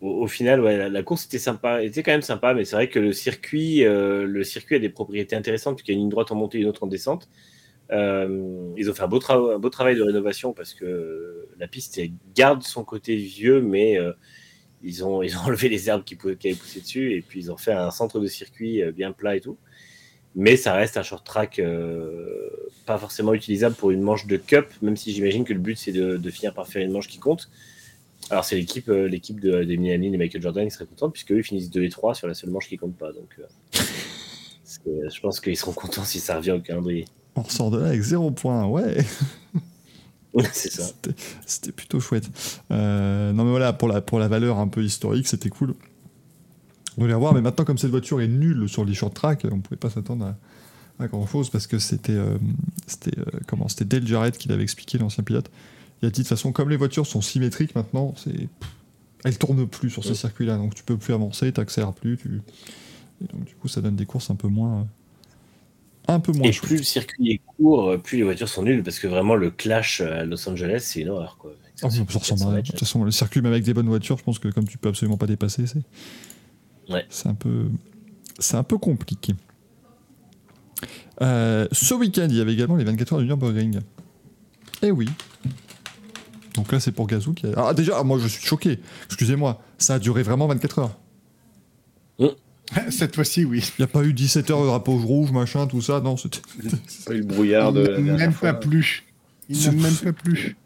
[0.00, 2.98] au, final, ouais, la, course était sympa, était quand même sympa, mais c'est vrai que
[2.98, 6.58] le circuit, le circuit a des propriétés intéressantes puisqu'il y a une droite en montée
[6.58, 7.28] et une autre en descente.
[7.90, 12.00] Ils ont fait un beau, un beau travail de rénovation parce que la piste
[12.34, 13.98] garde son côté vieux, mais
[14.82, 17.52] ils ont, ils ont enlevé les herbes qui, qui avaient poussé dessus et puis ils
[17.52, 19.56] ont fait un centre de circuit euh, bien plat et tout.
[20.34, 22.48] Mais ça reste un short track euh,
[22.86, 25.92] pas forcément utilisable pour une manche de cup, même si j'imagine que le but c'est
[25.92, 27.50] de, de finir par faire une manche qui compte.
[28.30, 31.32] Alors c'est l'équipe euh, l'équipe de, de Milani et Michael Jordan qui serait contente puisque
[31.32, 33.12] eux ils finissent 2 et 3 sur la seule manche qui compte pas.
[33.12, 37.04] Donc euh, je pense qu'ils seront contents si ça revient au calendrier.
[37.34, 38.98] On ressort de là avec zéro point, ouais.
[40.52, 40.84] c'est ça.
[41.46, 42.28] C'était- plutôt chouette.
[42.70, 45.74] Euh, non mais voilà, pour la, pour la valeur un peu historique, c'était cool.
[46.96, 49.60] On voulait voir, mais maintenant comme cette voiture est nulle sur les short track, on
[49.60, 50.26] pouvait pas s'attendre
[50.98, 52.36] à, à grand chose parce que c'était euh,
[52.86, 55.50] c'était euh, comment c'était Dale Jarrett qui l'avait expliqué l'ancien pilote.
[56.02, 58.48] Il a dit de toute façon comme les voitures sont symétriques maintenant, c'est
[59.24, 60.14] elles tournent plus sur ce Ouais.
[60.14, 62.40] circuit-là, donc tu peux plus avancer, t'accélères plus, tu
[63.22, 64.86] et donc du coup ça donne des courses un peu moins
[66.08, 66.68] Un peu moins Et chouette.
[66.68, 69.50] plus le circuit est court, euh, plus les voitures sont nulles parce que vraiment le
[69.50, 71.36] clash à Los Angeles, c'est une horreur.
[71.38, 71.52] Quoi.
[71.76, 72.60] Ce ça circuit ressemble à 400 rien.
[72.60, 74.78] De toute façon, le circuit, même avec des bonnes voitures, je pense que comme tu
[74.78, 75.82] peux absolument pas dépasser, c'est.
[76.92, 77.06] Ouais.
[77.08, 77.66] C'est un peu.
[78.38, 79.34] C'est un peu compliqué.
[81.20, 83.80] Euh, ce week-end, il y avait également les 24 heures du Nürburgring.
[84.82, 85.08] Eh oui.
[86.54, 87.50] Donc là, c'est pour Gazou qui a...
[87.56, 88.80] Ah, déjà, ah, moi, je suis choqué.
[89.06, 90.98] Excusez-moi, ça a duré vraiment 24 heures.
[92.90, 93.62] Cette fois-ci, oui.
[93.78, 96.00] Il n'y a pas eu 17 heures de drapeau rouge, machin, tout ça.
[96.00, 96.40] Non, c'était
[97.06, 98.52] Pas eu le brouillard de Il n'aime fois.
[98.52, 99.04] pas plus.
[99.48, 100.56] Il n'aime même pas plus.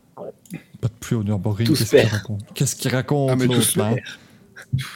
[0.81, 1.69] pas de pluie au Nürburgring.
[1.69, 2.45] Qu'est-ce qu'il raconte?
[2.55, 3.95] Qu'est-ce qu'il raconte Ah, mais tous là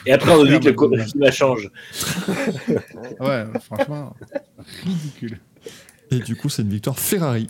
[0.05, 1.69] Et après, on nous dit que le climat change.
[3.19, 4.15] Ouais, franchement,
[4.83, 5.39] ridicule.
[6.11, 7.47] Et du coup, c'est une victoire Ferrari.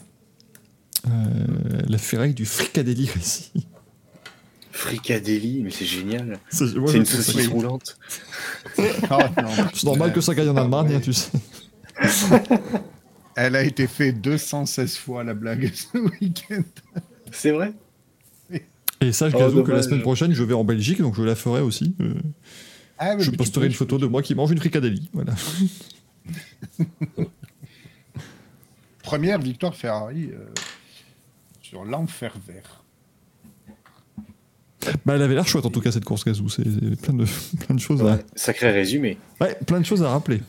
[1.07, 1.11] Euh,
[1.87, 3.63] la Ferrari du Fricadelli Racing.
[4.71, 6.39] Fricadélie, mais c'est génial.
[6.49, 7.97] C'est ouais, une saucisse roulante.
[9.09, 9.29] Ah.
[9.73, 11.29] C'est normal que ça gagne en Allemagne, hein, tu sais.
[13.35, 16.63] Elle a été faite 216 fois, la blague, ce week-end.
[17.31, 17.73] C'est vrai?
[19.01, 21.61] Et sache, Oh, que la semaine prochaine, je vais en Belgique, donc je la ferai
[21.61, 21.95] aussi.
[22.01, 22.13] Euh,
[22.99, 25.09] Ah, je posterai une photo de moi qui mange une Fricadelli.
[25.13, 25.33] Voilà.
[29.03, 30.45] Première victoire Ferrari euh,
[31.61, 32.80] sur l'enfer vert.
[35.05, 36.49] Bah, elle avait l'air chouette, en tout cas, cette course Gazou.
[36.49, 36.63] C'est
[37.01, 37.25] plein de,
[37.65, 38.19] plein de choses à...
[38.35, 39.17] Sacré résumé.
[39.39, 40.41] Ouais, plein de choses à rappeler.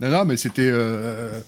[0.00, 1.40] Non, non, mais c'était euh,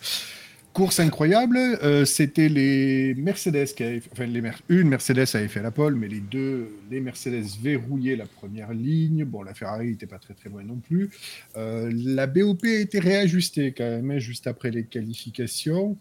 [0.72, 1.56] course incroyable.
[1.56, 5.94] Euh, c'était les Mercedes qui avaient, enfin les Mer- une Mercedes avait fait la pole,
[5.94, 9.24] mais les deux, les Mercedes verrouillaient la première ligne.
[9.24, 11.10] Bon, la Ferrari n'était pas très très loin non plus.
[11.56, 15.96] Euh, la BOP a été réajustée quand même hein, juste après les qualifications.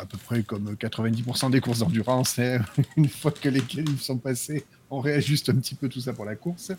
[0.00, 2.38] À peu près comme 90% des courses d'endurance.
[2.38, 2.60] hein.
[2.96, 6.24] Une fois que les qualifs sont passés, on réajuste un petit peu tout ça pour
[6.24, 6.72] la course.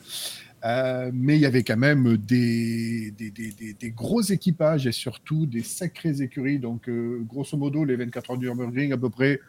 [0.65, 3.13] Euh, mais il y avait quand même des,
[3.95, 6.59] gros équipages et surtout des sacrées écuries.
[6.59, 9.39] Donc, euh, grosso modo, les 24 heures du Nürburgring, à peu près,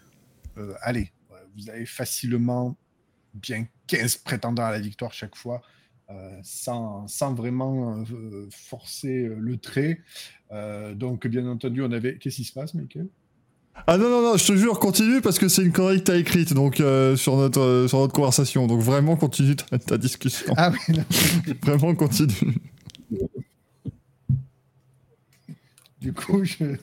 [0.58, 1.10] euh, allez,
[1.56, 2.76] vous avez facilement
[3.32, 5.62] bien 15 prétendants à la victoire chaque fois,
[6.42, 8.04] sans, vraiment
[8.50, 10.00] forcer le trait.
[10.94, 12.18] Donc, bien entendu, on avait.
[12.18, 13.08] Qu'est-ce qui se passe, Michael?
[13.89, 16.16] Ah non, non, non, je te jure, continue, parce que c'est une connerie que t'as
[16.16, 18.66] écrite donc, euh, sur, notre, euh, sur notre conversation.
[18.66, 20.53] Donc vraiment, continue ta, ta discussion.
[20.57, 21.05] Ah oui, non.
[21.62, 22.33] Vraiment, continue.
[26.01, 26.57] du coup, je...
[26.57, 26.77] ça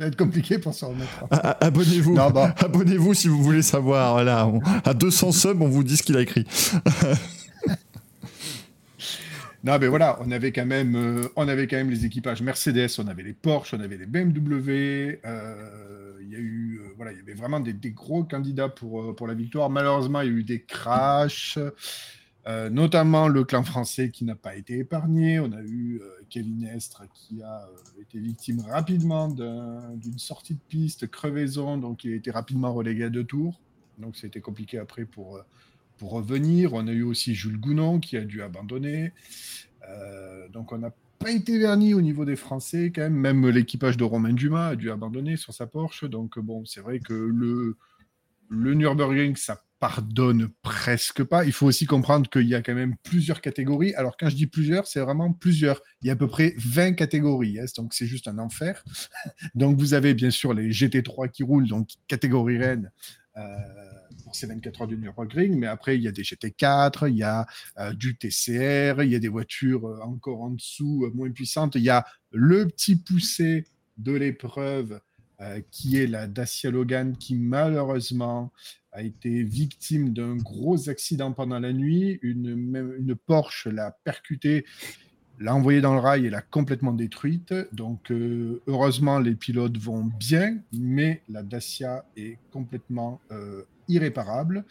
[0.00, 1.24] va être compliqué pour s'en remettre.
[1.30, 2.14] Ah, ah, Abonnez-vous.
[2.14, 2.54] Non, bah.
[2.58, 4.12] Abonnez-vous si vous voulez savoir.
[4.14, 6.44] Voilà, on- à 200 subs, on vous dit ce qu'il a écrit.
[9.62, 12.88] Non, mais voilà, on avait quand même, euh, on avait quand même les équipages Mercedes,
[12.98, 15.20] on avait les Porsche, on avait les BMW.
[15.26, 19.14] euh, Il y a eu, euh, voilà, il y avait vraiment des, gros candidats pour,
[19.14, 19.68] pour la victoire.
[19.68, 21.58] Malheureusement, il y a eu des crashs,
[22.70, 25.40] notamment le clan français qui n'a pas été épargné.
[25.40, 26.00] On a eu
[26.30, 27.68] Kevin Estre qui a
[28.00, 33.04] été victime rapidement d'un- d'une sortie de piste, crevaison, donc il a été rapidement relégué
[33.04, 33.60] à deux tours.
[33.98, 35.38] Donc c'était compliqué après pour,
[36.00, 36.72] pour revenir.
[36.72, 39.12] On a eu aussi Jules Gounon qui a dû abandonner.
[39.88, 43.12] Euh, donc on n'a pas été verni au niveau des Français quand même.
[43.14, 46.06] Même l'équipage de Romain Dumas a dû abandonner sur sa Porsche.
[46.06, 47.76] Donc bon, c'est vrai que le,
[48.48, 51.44] le Nürburgring, ça pardonne presque pas.
[51.44, 53.94] Il faut aussi comprendre qu'il y a quand même plusieurs catégories.
[53.94, 55.82] Alors quand je dis plusieurs, c'est vraiment plusieurs.
[56.00, 57.58] Il y a à peu près 20 catégories.
[57.60, 57.66] hein.
[57.76, 58.82] donc c'est juste un enfer.
[59.54, 62.90] donc vous avez bien sûr les GT3 qui roulent, donc catégorie reine.
[63.36, 63.40] euh,
[64.30, 67.24] pour ces 24 heures du Nürburgring, mais après il y a des GT4, il y
[67.24, 71.32] a euh, du TCR, il y a des voitures euh, encore en dessous, euh, moins
[71.32, 71.74] puissantes.
[71.74, 73.64] Il y a le petit poussé
[73.98, 75.00] de l'épreuve
[75.70, 78.52] qui est la Dacia Logan qui malheureusement
[78.92, 82.18] a été victime d'un gros accident pendant la nuit.
[82.20, 84.66] Une, une Porsche l'a percutée,
[85.38, 87.54] l'a envoyée dans le rail et l'a complètement détruite.
[87.72, 88.12] Donc
[88.66, 93.18] heureusement les pilotes vont bien, mais la Dacia est complètement
[93.90, 94.64] irréparable.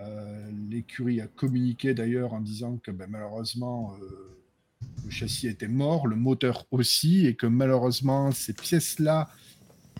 [0.00, 4.40] Euh, L'écurie a communiqué d'ailleurs en disant que ben, malheureusement euh,
[5.04, 9.28] le châssis était mort, le moteur aussi, et que malheureusement ces pièces-là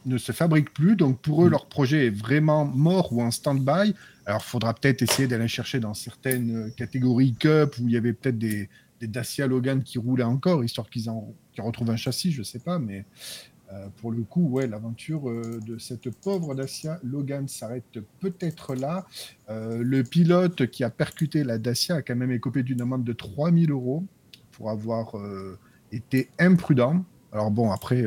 [0.05, 0.97] ne se fabriquent plus.
[0.97, 3.95] Donc pour eux, leur projet est vraiment mort ou en stand-by.
[4.27, 8.13] Alors il faudra peut-être essayer d'aller chercher dans certaines catégories Cup où il y avait
[8.13, 8.69] peut-être des,
[9.01, 12.59] des Dacia Logan qui roulaient encore, histoire qu'ils en qu'ils retrouvent un châssis, je sais
[12.59, 13.07] pas, mais
[13.75, 19.07] euh, pour le coup, ouais, l'aventure euh, de cette pauvre Dacia Logan s'arrête peut-être là.
[19.51, 23.13] Euh, le pilote qui a percuté la Dacia a quand même écopé d'une amende de
[23.13, 24.05] 3000 euros
[24.53, 25.15] pour avoir
[25.91, 27.05] été imprudent.
[27.33, 28.05] Alors bon, après,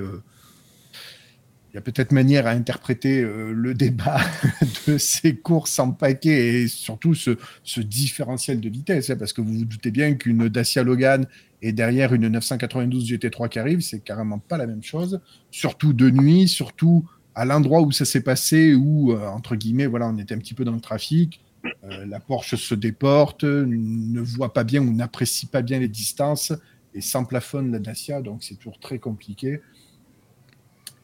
[1.78, 4.19] y a peut-être manière à interpréter euh, le débat
[4.88, 7.38] de ces courses en paquet et surtout ce,
[7.80, 11.28] différentiel de vitesse, hein, parce que vous vous doutez bien qu'une Dacia Logan
[11.61, 15.21] et derrière une 992 GT3 qui arrive, c'est carrément pas la même chose,
[15.51, 20.07] surtout de nuit, surtout à l'endroit où ça s'est passé, où, euh, entre guillemets, voilà,
[20.07, 21.41] on était un petit peu dans le trafic,
[21.84, 26.53] euh, la Porsche se déporte, ne voit pas bien ou n'apprécie pas bien les distances,
[26.95, 29.61] et sans plafonne la Dacia, donc c'est toujours très compliqué.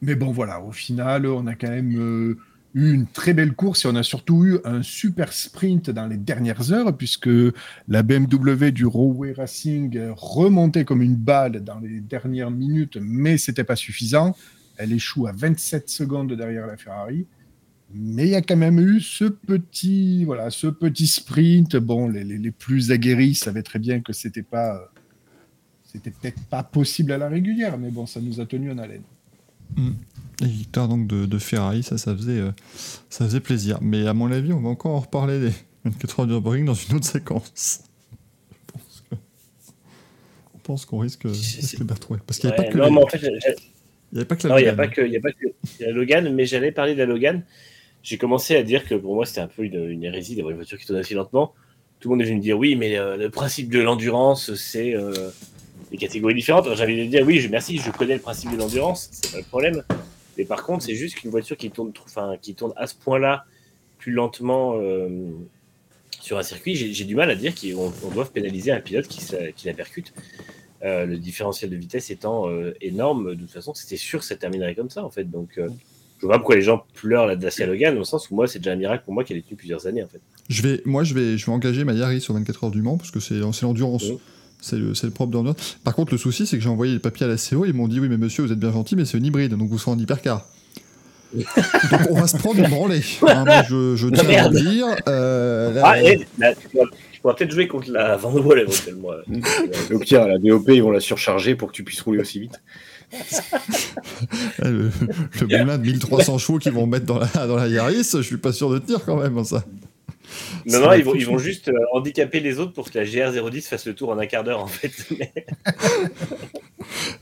[0.04, 2.36] Mais bon, voilà, au final, on a quand même euh,
[2.74, 6.18] eu une très belle course et on a surtout eu un super sprint dans les
[6.18, 7.30] dernières heures, puisque
[7.88, 13.64] la BMW du Rowway Racing remontait comme une balle dans les dernières minutes, mais c'était
[13.64, 14.36] pas suffisant.
[14.76, 17.26] Elle échoue à 27 secondes derrière la Ferrari.
[17.94, 21.76] Mais il y a quand même eu ce petit, voilà, ce petit sprint.
[21.76, 24.90] Bon, les, plus aguerris savaient très bien que c'était pas,
[25.84, 29.04] c'était peut-être pas possible à la régulière, mais bon, ça nous a tenu en haleine.
[29.76, 29.90] Mm.
[30.42, 32.50] Et victoire donc de, de, Ferrari, ça, ça faisait, euh,
[33.08, 33.78] ça faisait plaisir.
[33.80, 35.52] Mais à mon avis, on va encore en reparler des
[35.84, 37.82] 24 heures Nürburgring dans une autre séquence.
[39.12, 42.20] Je pense qu'on risque, risque de retrouver.
[42.26, 43.24] Parce qu'il n'y avait Ouais, pas que non, les- mais en fait, il
[44.14, 44.76] y avait pas que la Non, il n'y a Logan.
[44.76, 47.06] pas que, il y a pas que a la Logan, mais j'allais parler de la
[47.06, 47.42] Logan.
[48.02, 50.56] J'ai commencé à dire que pour moi, c'était un peu une, une hérésie d'avoir une
[50.56, 51.52] voiture qui tourne assez lentement.
[52.00, 54.94] Tout le monde est venu me dire oui, mais euh, le principe de l'endurance, c'est
[54.94, 55.30] euh,
[55.90, 56.66] des catégories différentes.
[56.74, 59.38] J'avais envie de dire oui, je, merci, je connais le principe de l'endurance, c'est pas
[59.38, 59.82] le problème.
[60.38, 62.94] Mais par contre, c'est juste qu'une voiture qui tourne, trop- enfin, qui tourne à ce
[62.94, 63.44] point-là,
[63.98, 65.08] plus lentement euh,
[66.20, 69.20] sur un circuit, j'ai du mal à dire qu'on on doit pénaliser un pilote qui,
[69.56, 70.12] qui la percute.
[70.82, 74.36] Euh, le différentiel de vitesse étant euh, énorme, de toute façon, c'était sûr que ça
[74.36, 75.24] terminerait comme ça, en fait.
[75.30, 78.46] Donc, je vois pas pourquoi les gens pleurent la Dacia Logan, au sens où moi,
[78.46, 80.20] c'est déjà un miracle pour moi qu'elle ait tenu plusieurs années, en fait.
[80.50, 82.98] Je vais, moi, je vais, je vais engager ma Yaris sur 24 heures du Mans
[82.98, 84.04] parce que c'est c'est l'endurance.
[84.10, 84.18] Oui.
[84.64, 85.76] C'est le, le propre d'endurance.
[85.84, 87.66] Par contre, le souci, c'est que j'ai envoyé les papiers à la CO.
[87.66, 89.68] Ils m'ont dit Oui, mais monsieur, vous êtes bien gentil, mais c'est une hybride, donc
[89.68, 90.46] vous serez en hypercar.
[91.34, 93.02] donc on va se prendre une branlée.
[93.28, 94.54] hein, je, je Non, tiens à merde.
[94.54, 94.86] le dire.
[95.08, 96.68] Euh, là, Ah, et là, tu
[97.20, 99.08] pourras, peut-être jouer contre la Van éventuellement.
[99.92, 102.38] Au pire, à la DOP, ils vont la surcharger pour que tu puisses rouler aussi
[102.40, 102.62] vite.
[103.12, 103.16] eh,
[104.68, 104.90] le,
[105.40, 108.36] le moulin de 1300 chevaux qu'ils vont mettre dans la, dans la Yaris, je suis
[108.36, 109.64] pas sûr de tenir quand même, hein, ça.
[110.66, 113.62] Non, non, ils vont, ils vont juste euh, handicaper les autres pour que la GR010
[113.62, 114.92] fasse le tour en un quart d'heure, en fait.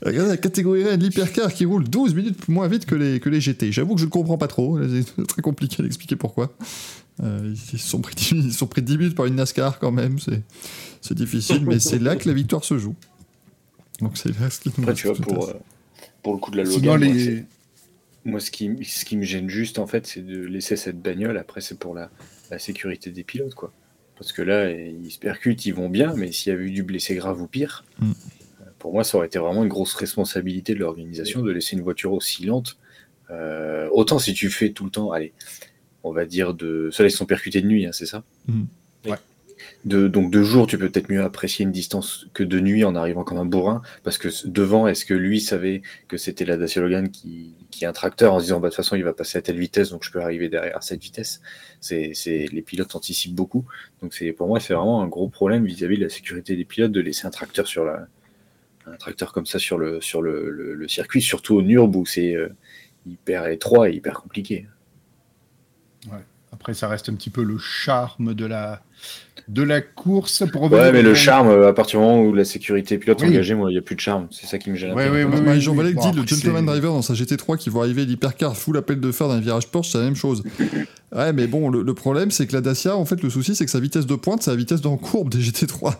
[0.01, 3.41] Regardez la catégorie Rennes, l'hypercar qui roule 12 minutes moins vite que les, que les
[3.41, 3.71] GT.
[3.71, 4.79] J'avoue que je ne comprends pas trop.
[4.81, 6.53] C'est très compliqué d'expliquer pourquoi.
[7.21, 10.19] Euh, ils, sont pris 10, ils sont pris 10 minutes par une NASCAR quand même.
[10.19, 10.41] C'est,
[11.01, 12.95] c'est difficile, mais c'est là que la victoire se joue.
[14.01, 15.53] Donc c'est là ce qui nous Après, tu vois, pour, euh,
[16.23, 17.25] pour le coup de la Logan, Sinon, moi, les...
[17.25, 17.45] c'est-
[18.25, 21.37] moi, ce qui, ce qui me gêne juste, en fait, c'est de laisser cette bagnole.
[21.37, 22.09] Après, c'est pour la,
[22.53, 23.71] la sécurité des pilotes, quoi.
[24.15, 26.83] Parce que là, ils se percutent, ils vont bien, mais s'il y avait eu du
[26.83, 28.11] blessé grave ou pire, Mm.
[28.61, 31.81] euh, pour moi, ça aurait été vraiment une grosse responsabilité de l'organisation de laisser une
[31.81, 32.77] voiture aussi lente.
[33.31, 35.33] Euh, autant si tu fais tout le temps, allez,
[36.03, 36.89] on va dire de.
[36.91, 38.23] Ça, ils sont percutés de nuit, hein, c'est ça?
[38.47, 38.63] Mm.
[39.07, 39.17] Ouais.
[39.85, 43.25] Donc de jour, tu peux peut-être mieux apprécier une distance que de nuit en arrivant
[43.25, 47.09] comme un bourrin, parce que devant, est-ce que lui savait que c'était la Dacia Logan
[47.09, 49.37] qui, qui est un tracteur en se disant bah, de toute façon il va passer
[49.37, 51.41] à telle vitesse, donc je peux arriver derrière cette vitesse?
[51.81, 53.65] C'est, les pilotes anticipent beaucoup,
[54.01, 56.93] donc c'est pour moi c'est vraiment un gros problème vis-à-vis de la sécurité des pilotes
[56.93, 61.55] de laisser un tracteur sur un tracteur comme ça sur le sur le, circuit, surtout
[61.55, 62.49] au Nürb où c'est euh,
[63.05, 64.67] hyper étroit et hyper compliqué.
[66.51, 68.83] Après, ça reste un petit peu le charme de la,
[69.47, 70.43] de la course.
[70.51, 73.27] Pour Ouais, mais le charme, euh, à partir du moment où la sécurité pilote Oui.
[73.29, 74.27] engagée, moi, il n'y a plus de charme.
[74.31, 74.91] C'est ça qui me gêne.
[74.91, 75.13] un Ouais, peu.
[75.15, 77.69] ouais, ouais, Bah, oui, Jean bon, dit le après, gentleman driver dans sa GT3 qui
[77.69, 80.43] voit arriver l'hypercar full appel de fer dans un virage Porsche, c'est la même chose.
[81.15, 83.65] Ouais, mais bon, le, le problème c'est que la Dacia, en fait, le souci c'est
[83.65, 85.93] que sa vitesse de pointe, c'est la vitesse en courbe des GT3.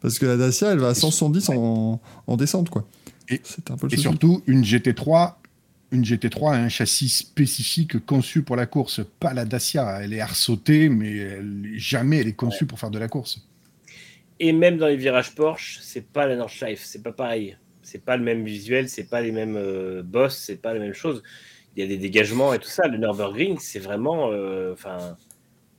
[0.00, 2.86] Parce que la Dacia, elle va à 170 en, en descente, quoi.
[3.28, 5.34] Et- C'est un peu le Et surtout, une GT3,
[5.90, 10.00] une GT3 a un châssis spécifique conçu pour la course, pas la Dacia.
[10.02, 13.46] Elle est arsautée, mais elle- jamais elle est conçue pour faire de la course.
[14.40, 17.56] Et même dans les virages Porsche, c'est pas la Nordschleife, c'est pas pareil.
[17.82, 20.92] C'est pas le même visuel, c'est pas les mêmes euh, bosses, c'est pas la même
[20.92, 21.22] chose.
[21.74, 22.86] Il y a des dégagements et tout ça.
[22.86, 24.30] Le Nürburgring, c'est vraiment.
[24.30, 25.16] euh, Enfin,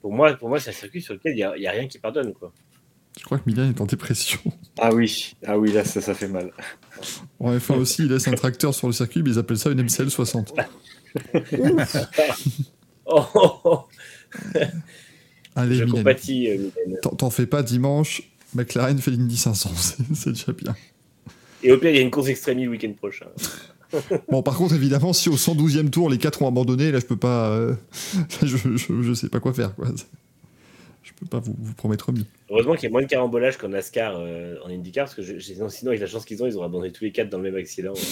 [0.02, 1.72] pour moi, pour moi c'est un circuit sur lequel il y a, il y a
[1.72, 2.34] rien qui pardonne.
[2.34, 2.52] Quoi.
[3.20, 4.40] Je crois que Milan est en dépression.
[4.82, 6.52] Ah oui, ah oui, là, ça, ça fait mal.
[7.40, 9.82] En F1 aussi, il laisse un tracteur sur le circuit, mais ils appellent ça une
[9.84, 10.54] MCL 60.
[13.12, 13.86] Oh,
[15.56, 16.70] Allez, je compatis, euh.
[17.18, 18.22] T'en- fais pas dimanche,
[18.54, 20.76] McLaren fait l'Indy 500, c'est- c'est déjà bien.
[21.64, 23.26] Et au pire, il y a une course extrémie le week-end prochain.
[24.30, 27.18] Bon, par contre, évidemment, si au 112e tour, les 4 ont abandonné, là, je peux
[27.18, 27.50] pas.
[27.50, 27.74] euh,
[28.44, 29.88] je, je, je sais pas quoi faire, quoi.
[31.22, 32.24] Je peux pas vous, vous promettre mieux.
[32.50, 35.40] Heureusement qu'il y a moins de carambolage qu'en NASCAR euh, en IndyCar, parce que je-
[35.40, 37.44] sinon, sinon, avec la chance qu'ils ont, ils auraient abandonné tous les quatre dans le
[37.44, 37.94] même accident.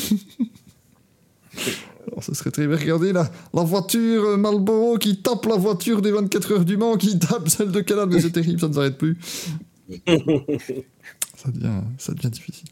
[2.08, 2.76] Alors, ça serait très bien.
[2.78, 6.98] Regardez la, la voiture euh, Marlboro qui tape la voiture des 24 heures du Mans,
[6.98, 9.18] qui tape celle de Canal, mais c'est terrible, ça ne s'arrête plus.
[10.06, 12.68] ça, devient, ça devient difficile.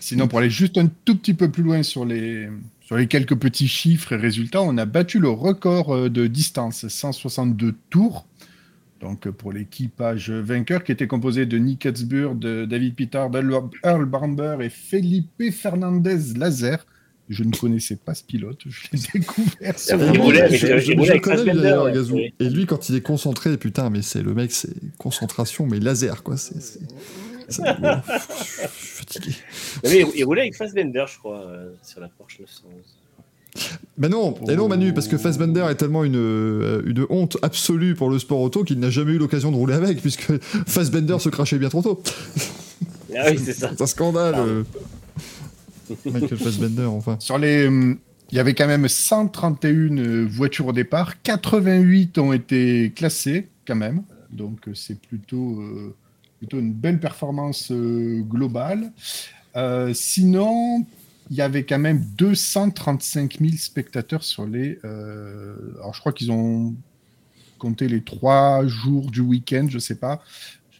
[0.00, 2.48] Sinon, pour aller juste un tout petit peu plus loin sur les,
[2.82, 6.86] sur les quelques petits chiffres et résultats, on a battu le record euh, de distance,
[6.88, 8.26] 162 tours.
[9.00, 14.56] Donc pour l'équipage vainqueur qui était composé de Nick Etzburg, de David Pitter, d'Earl Barber
[14.60, 16.84] et Felipe Fernandez Lazer.
[17.28, 19.78] Je ne connaissais pas ce pilote, je l'ai découvert.
[19.78, 22.14] Sur il roulait avec, je, je, je connais d'ailleurs Gazou.
[22.14, 22.32] Ouais.
[22.40, 26.22] Et lui, quand il est concentré, putain, mais c'est le mec, c'est concentration, mais laser,
[26.22, 26.38] quoi.
[26.38, 26.80] C'est, c'est...
[27.48, 27.62] c'est...
[27.80, 29.36] Bon, je suis fatigué.
[29.84, 32.97] Mais il roulait avec Fassbender, je crois, euh, sur la Porsche 911.
[33.96, 37.94] Ben non, et non Manu, parce que Fassbender est tellement une, euh, une honte absolue
[37.94, 40.32] pour le sport auto qu'il n'a jamais eu l'occasion de rouler avec, puisque
[40.66, 42.02] Fassbender se crachait bien trop tôt.
[43.16, 43.70] Ah oui, c'est ça.
[43.70, 44.34] C'est un scandale.
[44.36, 44.62] Euh...
[46.04, 47.16] Michael Fassbender, enfin.
[47.20, 47.66] Sur les.
[48.30, 54.02] Il y avait quand même 131 voitures au départ, 88 ont été classées quand même,
[54.30, 55.94] donc c'est plutôt, euh,
[56.38, 58.92] plutôt une belle performance euh, globale.
[59.56, 60.84] Euh, sinon,
[61.30, 64.78] il y avait quand même 235 000 spectateurs sur les.
[64.84, 66.74] Euh, alors, je crois qu'ils ont
[67.58, 70.22] compté les trois jours du week-end, je ne sais pas.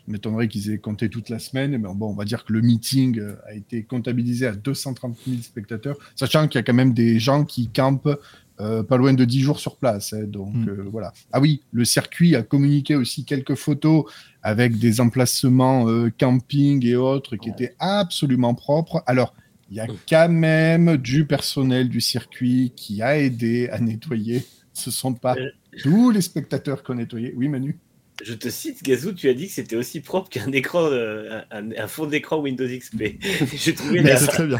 [0.06, 2.62] Je m'étonnerais qu'ils aient compté toute la semaine, mais bon, on va dire que le
[2.62, 7.18] meeting a été comptabilisé à 230 000 spectateurs, sachant qu'il y a quand même des
[7.18, 8.18] gens qui campent
[8.60, 10.12] euh, pas loin de 10 jours sur place.
[10.14, 10.68] Hein, donc Mm.
[10.68, 11.12] euh, voilà.
[11.32, 14.04] Ah oui, le circuit a communiqué aussi quelques photos
[14.42, 19.02] avec des emplacements euh, camping et autres qui étaient absolument propres.
[19.06, 19.34] Alors,
[19.70, 24.42] il y a quand même du personnel du circuit qui a aidé à nettoyer.
[24.72, 25.50] Ce ne sont pas Euh.
[25.82, 27.32] tous les spectateurs qui ont nettoyé.
[27.36, 27.76] Oui, Manu
[28.24, 31.70] Je te cite, Gazou, tu as dit que c'était aussi propre qu'un écran, euh, un,
[31.72, 33.18] un fond d'écran Windows XP.
[33.56, 34.16] J'ai trouvé Mais la...
[34.16, 34.58] c'est très bien.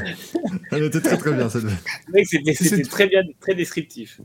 [0.70, 1.64] Elle était très très bien cette.
[2.12, 4.20] Mec, c'était très bien, très descriptif.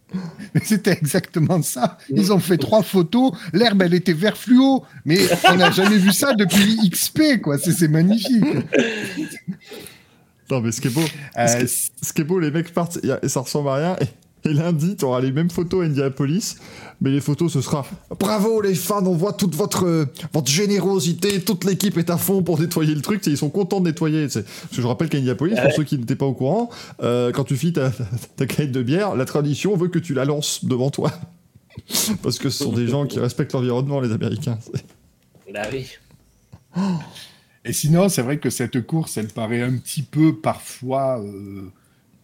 [0.53, 1.97] Mais C'était exactement ça.
[2.09, 3.31] Ils ont fait trois photos.
[3.53, 4.83] L'herbe, elle était vert fluo.
[5.05, 5.17] Mais
[5.49, 7.57] on n'a jamais vu ça depuis XP, quoi.
[7.57, 8.43] C'est c'est magnifique.
[10.51, 11.01] Non mais ce qui est beau,
[11.37, 13.75] Euh, ce, qui est, ce qui est beau, les mecs partent et ça ressemble à
[13.75, 13.95] rien.
[14.01, 16.57] Et, et lundi, tu auras les mêmes photos à Indianapolis,
[16.99, 17.85] mais les photos, ce sera
[18.19, 22.59] bravo les fans, on voit toute votre votre générosité, toute l'équipe est à fond pour
[22.59, 23.25] nettoyer le truc.
[23.25, 24.27] Ils sont contents de nettoyer.
[24.27, 26.69] Parce que je rappelle qu'à Indianapolis, pour ceux qui n'étaient pas au courant,
[27.01, 27.91] euh, quand tu files ta,
[28.35, 31.11] ta, canette de bière, la tradition veut que tu la lances devant toi.
[32.21, 34.59] Parce que ce sont des gens qui respectent l'environnement, les Américains.
[35.53, 35.87] Bah oui.
[37.65, 41.71] Et sinon, c'est vrai que cette course, elle paraît un petit peu parfois, euh,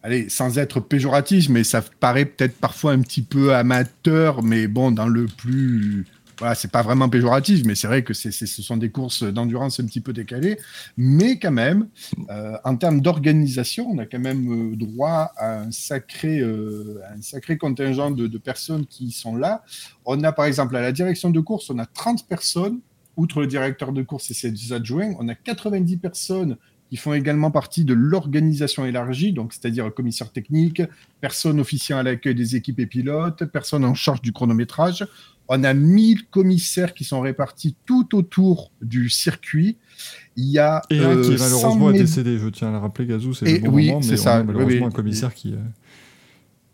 [0.02, 4.90] allez, sans être péjoratif, mais ça paraît peut-être parfois un petit peu amateur, mais bon,
[4.90, 6.06] dans le plus.
[6.38, 9.84] Voilà, c'est pas vraiment péjoratif, mais c'est vrai que ce sont des courses d'endurance un
[9.84, 10.58] petit peu décalées.
[10.96, 11.88] Mais quand même,
[12.30, 17.58] euh, en termes d'organisation, on a quand même euh, droit à un sacré, un sacré
[17.58, 19.62] contingent de personnes qui sont là.
[20.06, 22.80] On a par exemple à la direction de course, on a 30 personnes
[23.20, 26.56] outre le directeur de course et ses adjoints, on a 90 personnes
[26.88, 30.82] qui font également partie de l'organisation élargie, donc c'est-à-dire commissaire technique,
[31.20, 35.06] personne officiant à l'accueil des équipes et pilotes, personne en charge du chronométrage.
[35.52, 39.76] On a 1000 commissaires qui sont répartis tout autour du circuit.
[40.36, 42.72] Il y a Et un euh, qui 100 malheureusement est mé- décédé, je tiens à
[42.72, 44.78] le rappeler, Gazou, c'est le bon oui, moment, mais c'est ça, on a malheureusement oui,
[44.80, 44.84] oui.
[44.86, 45.52] un commissaire qui...
[45.54, 45.58] euh,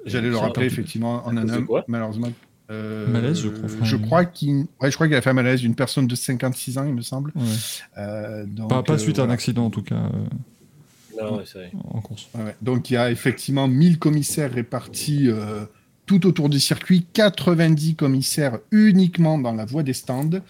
[0.07, 1.85] J'allais le rappeler, effectivement, en de quoi?
[1.89, 2.29] malheureusement.
[2.71, 5.35] Euh, Malaise, je crois, enfin, Je crois qu'il ouais, je crois qu'il a fait un
[5.35, 7.33] malaise, une personne de 56 ans, il me semble.
[7.37, 7.43] ouais.
[7.99, 10.11] Euh, donc, Pas, pas euh, suite à un accident en tout cas
[11.21, 11.71] Non, ouais, vrai.
[11.93, 12.29] en course.
[12.63, 15.65] Donc il y a effectivement 1000 commissaires répartis euh,
[16.07, 20.41] tout autour du circuit, 90 commissaires uniquement dans la voie des stands.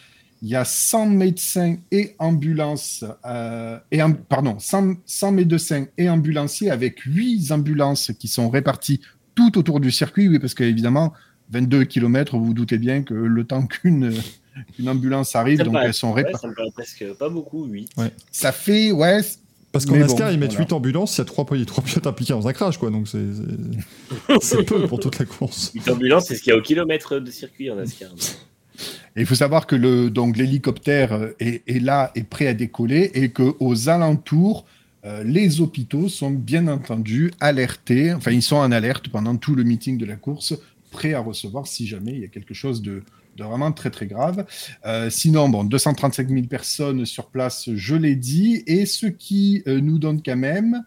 [0.43, 6.71] Il y a 100 médecins et ambulances, euh, et pardon, 100, 100 médecins et ambulanciers
[6.71, 9.01] avec 8 ambulances qui sont réparties
[9.35, 11.13] tout autour du circuit, oui, parce qu'évidemment,
[11.51, 14.13] 22 km, vous vous doutez bien que le temps qu'une
[14.87, 16.41] ambulance arrive, Ça donc paraît- elles sont Ouais, réparties.
[16.43, 17.87] ça me paraît presque pas beaucoup, oui.
[18.33, 19.21] Ça fait, ouais,
[19.73, 20.65] Parce qu'en NASCAR, bon, ils mettent voilà.
[20.67, 24.65] 8 ambulances, il y a 3, trois pilotes impliqués dans un crash, quoi, donc c'est
[24.65, 25.73] peu pour toute la course.
[25.87, 28.11] Une ambulance, c'est ce qu'il y a au kilomètre de circuit en NASCAR.
[29.17, 33.11] Et il faut savoir que le, donc l'hélicoptère est, est là, est prêt à décoller,
[33.15, 34.67] et qu'aux alentours,
[35.05, 39.63] euh, les hôpitaux sont bien entendu alertés, enfin ils sont en alerte pendant tout le
[39.65, 40.55] meeting de la course,
[40.97, 43.03] prêts à recevoir si jamais il y a quelque chose de,
[43.37, 44.47] de vraiment très très grave.
[44.87, 49.81] Euh, sinon, bon, 235 000 personnes sur place, je l'ai dit, et ce qui euh,
[49.83, 50.83] nous donne quand même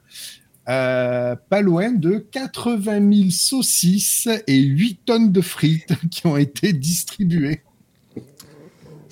[0.68, 6.74] euh, pas loin de 80 000 saucisses et 8 tonnes de frites qui ont été
[6.74, 7.62] distribuées.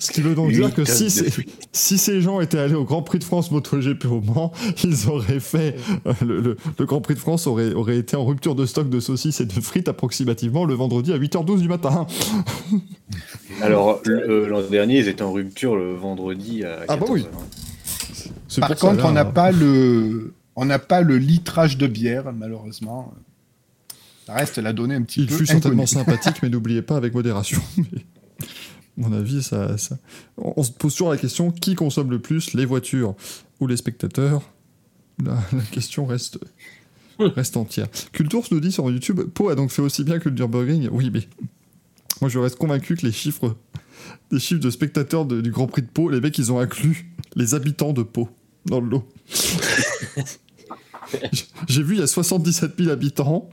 [0.00, 1.48] Ce qui veut donc dire que si, de ces- fruits.
[1.72, 4.52] si ces gens étaient allés au Grand Prix de France MotoGP au Mans,
[4.84, 5.74] ils auraient fait.
[6.06, 8.88] euh, le, le- le Grand Prix de France aurait, aurait été en rupture de stock
[8.88, 12.06] de saucisses et de frites approximativement le vendredi à 8h12 du matin.
[13.60, 16.86] Alors, euh, l'an dernier, ils étaient en rupture le vendredi à 14h.
[16.88, 17.26] Ah bah oui.
[18.60, 22.32] Par ça, contre, là, on n'a pas le, on n'a pas le litrage de bière,
[22.32, 23.12] malheureusement.
[24.26, 27.14] Ça reste la donnée un petit Il peu fut certainement sympathique, mais n'oubliez pas avec
[27.14, 27.60] modération.
[27.78, 27.84] Mais,
[28.98, 29.96] mon avis, ça, ça-
[30.36, 33.14] On se pose toujours la question qui consomme le plus, les voitures
[33.60, 34.42] ou les spectateurs?
[35.24, 36.38] La, la question reste,
[37.18, 37.88] reste entière.
[38.12, 40.88] Cultours nous dit sur YouTube Pau a donc fait aussi bien que le Nürburgring.
[40.92, 41.26] Oui, mais
[42.20, 43.56] moi je reste convaincu que les chiffres,
[44.30, 47.10] les chiffres de spectateurs de- du Grand Prix de Pau, les mecs ils ont inclus
[47.34, 48.28] les habitants de Pau
[48.66, 49.08] dans le lot.
[51.68, 53.48] J'ai vu il y a 77 000 habitants.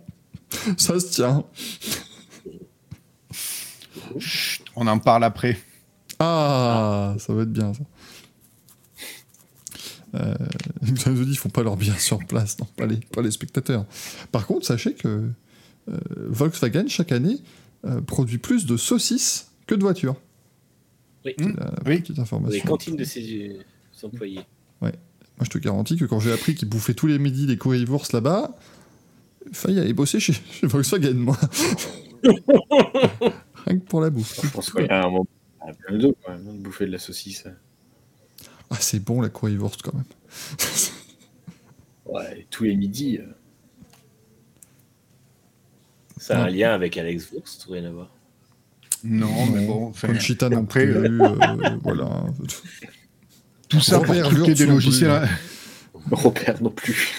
[0.78, 1.44] Ça se tient.
[4.76, 5.58] On en parle après.
[6.20, 7.84] Ah, ça va être bien ça.
[10.16, 10.34] Euh,
[10.98, 13.32] ça nous dit qu'ils font pas leur bien sur place, non, pas les, pas les
[13.32, 13.86] spectateurs.
[14.32, 15.30] Par contre, sachez que
[15.90, 17.38] euh, Volkswagen, chaque année,
[17.86, 20.16] euh, produit plus de saucisses que de voitures.
[21.26, 21.34] Oui.
[21.38, 22.00] C'est la Oui.
[22.00, 22.54] petite information.
[22.56, 23.60] les cantines de ses
[23.92, 24.40] ses employés.
[24.82, 24.92] Moi,
[25.42, 28.56] je te garantis que quand j'ai appris qu'ils bouffaient tous les midis des currywurst là-bas,
[29.52, 31.38] failli aller bosser chez, chez Volkswagen, moi.
[33.66, 34.40] Rien que pour la bouffe.
[34.44, 35.28] Je pense qu'il y a un moment.
[35.62, 37.46] à plein dos, quand même, de bouffer de la saucisse.
[38.70, 40.04] Ah, c'est bon la currywurst quand même.
[42.08, 43.18] Ouais, tous les midis.
[43.18, 43.26] euh,
[46.18, 48.12] Ça a un lien avec Alex Wurst, rien à voir.
[49.04, 49.68] Non, mais Non.
[49.68, 50.96] bon, enfin, Conchita non après, plus.
[50.98, 52.24] euh, euh, voilà.
[53.70, 55.28] tout ça pour Robert truquer des non logiciels,
[56.12, 57.12] Robert non plus.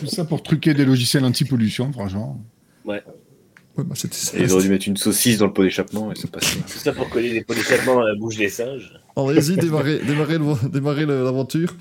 [0.00, 2.40] tout ça pour truquer des logiciels anti-pollution, franchement.
[2.84, 3.02] Ouais,
[3.76, 4.36] bah, c'était ça.
[4.38, 6.56] Et ils auraient dû mettre une saucisse dans le pot d'échappement et ça passe.
[6.56, 8.92] Tout ça pour coller les polychaments dans la bouche des singes.
[9.16, 11.74] Allez-y, démarrez, démarrez, le- démarrez le- l'aventure.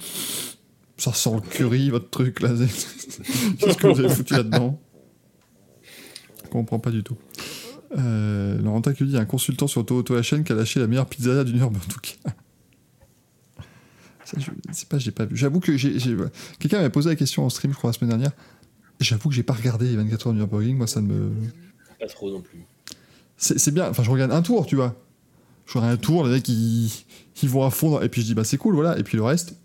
[0.98, 2.50] Ça sent le curry, votre truc là.
[3.60, 4.80] Qu'est-ce que vous avez foutu là-dedans
[6.46, 7.18] Je comprends pas du tout.
[7.98, 11.44] Euh, Laurentin qui dit un consultant sur Toto HN qui a lâché la meilleure pizzeria
[11.44, 11.82] du Nürburgring.
[11.84, 12.32] en tout cas.
[14.24, 15.36] Ça, je sais pas, j'ai pas vu.
[15.36, 16.00] J'avoue que j'ai.
[16.00, 16.16] j'ai-
[16.60, 18.32] Quelqu'un m'avait posé la question en stream, je crois, la semaine dernière.
[19.00, 20.78] J'avoue que j'ai pas regardé les 24 heures du Nürburgring.
[20.78, 21.32] Moi, ça ne me.
[22.02, 22.60] Pas trop non plus.
[23.38, 24.96] C'est c'est bien, enfin je regarde un tour, tu vois.
[25.68, 26.92] Je regarde un tour, les mecs ils,
[27.42, 28.98] ils vont à fond, dans- et puis je dis bah c'est cool, voilà.
[29.00, 29.56] Et puis le reste,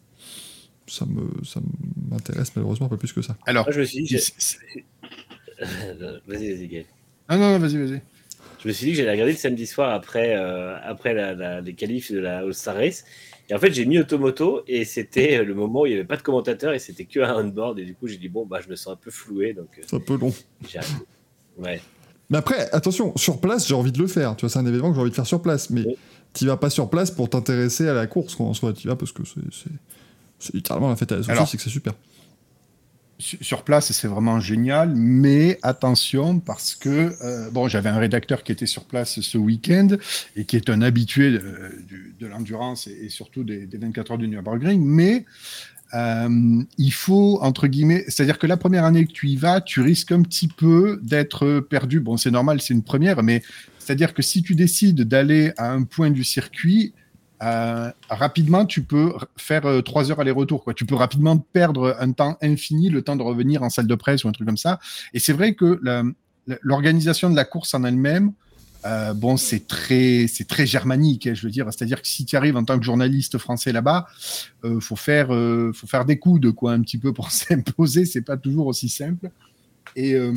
[0.86, 1.60] ça me ça
[2.10, 3.36] m'intéresse malheureusement pas plus que ça.
[3.46, 4.06] Alors, Moi, je me suis dit.
[4.06, 4.84] j'ai- c'est- c'est-
[6.26, 6.84] Vas-y, vas-y, Gaël.
[7.28, 8.00] ah non, non, vas-y, vas-y.
[8.62, 11.60] Je me suis dit que j'allais regarder le samedi soir après, euh, après la, la-
[11.60, 13.04] les qualifs de la All-Star Race.
[13.48, 16.16] Et en fait, j'ai mis Automoto et c'était le moment où il n'y avait pas
[16.16, 17.78] de commentateur et c'était que un on-board.
[17.78, 19.52] Et du coup, j'ai dit, bon, bah, je me sens un peu floué.
[19.54, 20.34] Donc, euh, C'est un peu long.
[21.56, 21.80] Ouais.
[22.30, 24.34] Mais après, attention, sur place, j'ai envie de le faire.
[24.36, 25.70] Tu vois, c'est un événement que j'ai envie de faire sur place.
[25.70, 25.96] Mais Oui.
[26.34, 28.72] tu vas pas sur place pour t'intéresser à la course quand en soit.
[28.72, 29.22] Tu vas parce que
[30.38, 31.94] c'est littéralement la fête à la saucisse, c'est que c'est super.
[33.18, 38.52] Sur place, c'est vraiment génial, mais attention parce que euh, bon, j'avais un rédacteur qui
[38.52, 39.88] était sur place ce week-end
[40.36, 41.40] et qui est un habitué de,
[41.88, 45.24] du- de l'endurance et, et surtout des, des 24 heures du Nürburgring, mais
[45.94, 49.80] euh, il faut entre guillemets, c'est-à-dire que la première année que tu y vas, tu
[49.80, 52.00] risques un petit peu d'être perdu.
[52.00, 53.42] Bon, c'est normal, c'est une première, mais
[53.78, 56.92] c'est-à-dire que si tu décides d'aller à un point du circuit,
[57.42, 60.64] euh, rapidement, tu peux faire euh, trois heures aller-retour.
[60.64, 60.74] Quoi.
[60.74, 64.24] Tu peux rapidement perdre un temps infini, le temps de revenir en salle de presse
[64.24, 64.80] ou un truc comme ça.
[65.12, 65.80] Et c'est vrai que
[66.62, 68.32] l'organisation de la course en elle-même,
[68.86, 71.26] euh, bon, c'est très, c'est très germanique.
[71.26, 74.06] hein, je veux dire, c'est-à-dire que si tu arrives en tant que journaliste français là-bas,
[74.64, 78.04] euh, faut faire, euh, faut faire des coudes, quoi, un petit peu pour s'imposer.
[78.04, 79.30] C'est pas toujours aussi simple.
[79.96, 80.32] Et euh,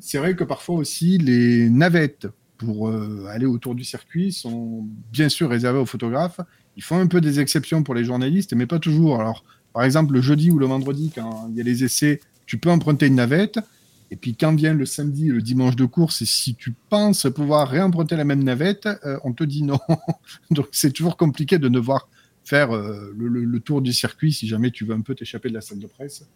[0.00, 2.26] c'est vrai que parfois aussi les navettes
[2.56, 2.90] pour
[3.28, 6.40] aller autour du circuit sont bien sûr réservées aux photographes.
[6.76, 9.20] Ils font un peu des exceptions pour les journalistes, mais pas toujours.
[9.20, 12.58] Alors, par exemple, le jeudi ou le vendredi, quand il y a les essais, tu
[12.58, 13.60] peux emprunter une navette.
[14.10, 17.26] Et puis quand vient le samedi et le dimanche de course, et si tu penses
[17.34, 19.78] pouvoir réemprunter la même navette, euh, on te dit non.
[20.50, 22.08] Donc c'est toujours compliqué de devoir
[22.44, 25.50] faire euh, le, le- le tour du circuit si jamais tu veux un peu t'échapper
[25.50, 26.26] de la salle de presse.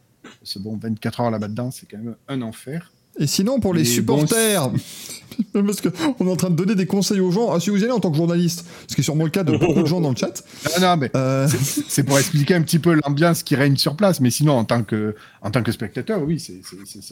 [0.42, 2.92] C'est bon, 24 heures là-bas dedans, c'est quand même un enfer.
[3.18, 4.70] Et sinon, pour les supporters,
[5.52, 7.84] parce qu'on est en train de donner des conseils aux gens, ah, si vous y
[7.84, 10.00] allez en tant que journaliste, ce qui est sûrement le cas de beaucoup de gens
[10.00, 10.42] dans le chat,
[10.80, 11.46] Non, non, mais euh,
[11.88, 14.20] c'est- pour expliquer un petit peu l'ambiance qui règne sur place.
[14.20, 16.60] Mais sinon, en tant que, en tant que spectateur, oui, c'est-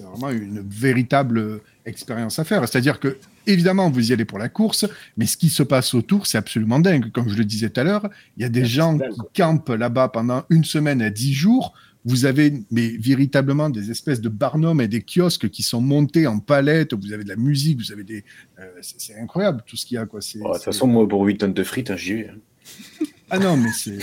[0.03, 2.67] vraiment une véritable expérience à faire.
[2.69, 4.87] C'est-à-dire que, évidemment, vous y allez pour la course,
[5.17, 7.11] mais ce qui se passe autour, c'est absolument dingue.
[7.13, 9.41] Comme je le disais tout à l'heure, il y a des Ouais, gens dingue, qui
[9.43, 11.73] campent là-bas pendant une semaine à dix jours
[12.05, 16.39] vous avez mais véritablement des espèces de barnums et des kiosques qui sont montés en
[16.39, 16.95] palette.
[16.95, 18.25] Vous avez de la musique, vous avez des.
[18.59, 20.07] euh, c'est incroyable tout ce qu'il y a.
[20.07, 20.21] Quoi.
[20.41, 22.31] Oh, De toute façon, moi, pour 8 tonnes de frites, hein, j'y vais.
[23.31, 23.99] Ah non, mais c'est.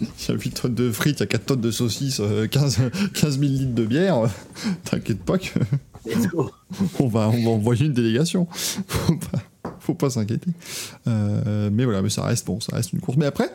[0.00, 2.46] Il y a 8 tonnes de frites, il y a 4 tonnes de saucisses, euh,
[2.46, 2.78] 15,
[3.14, 4.22] 15 000 litres de bière.
[4.84, 5.58] T'inquiète pas que
[6.06, 6.50] Let's go.
[7.00, 8.46] on va, on va envoyer une délégation.
[8.50, 9.38] Faut pas,
[9.80, 10.50] faut pas s'inquiéter.
[11.06, 13.16] Euh, mais voilà, mais ça reste bon, ça reste une course.
[13.18, 13.50] Mais après,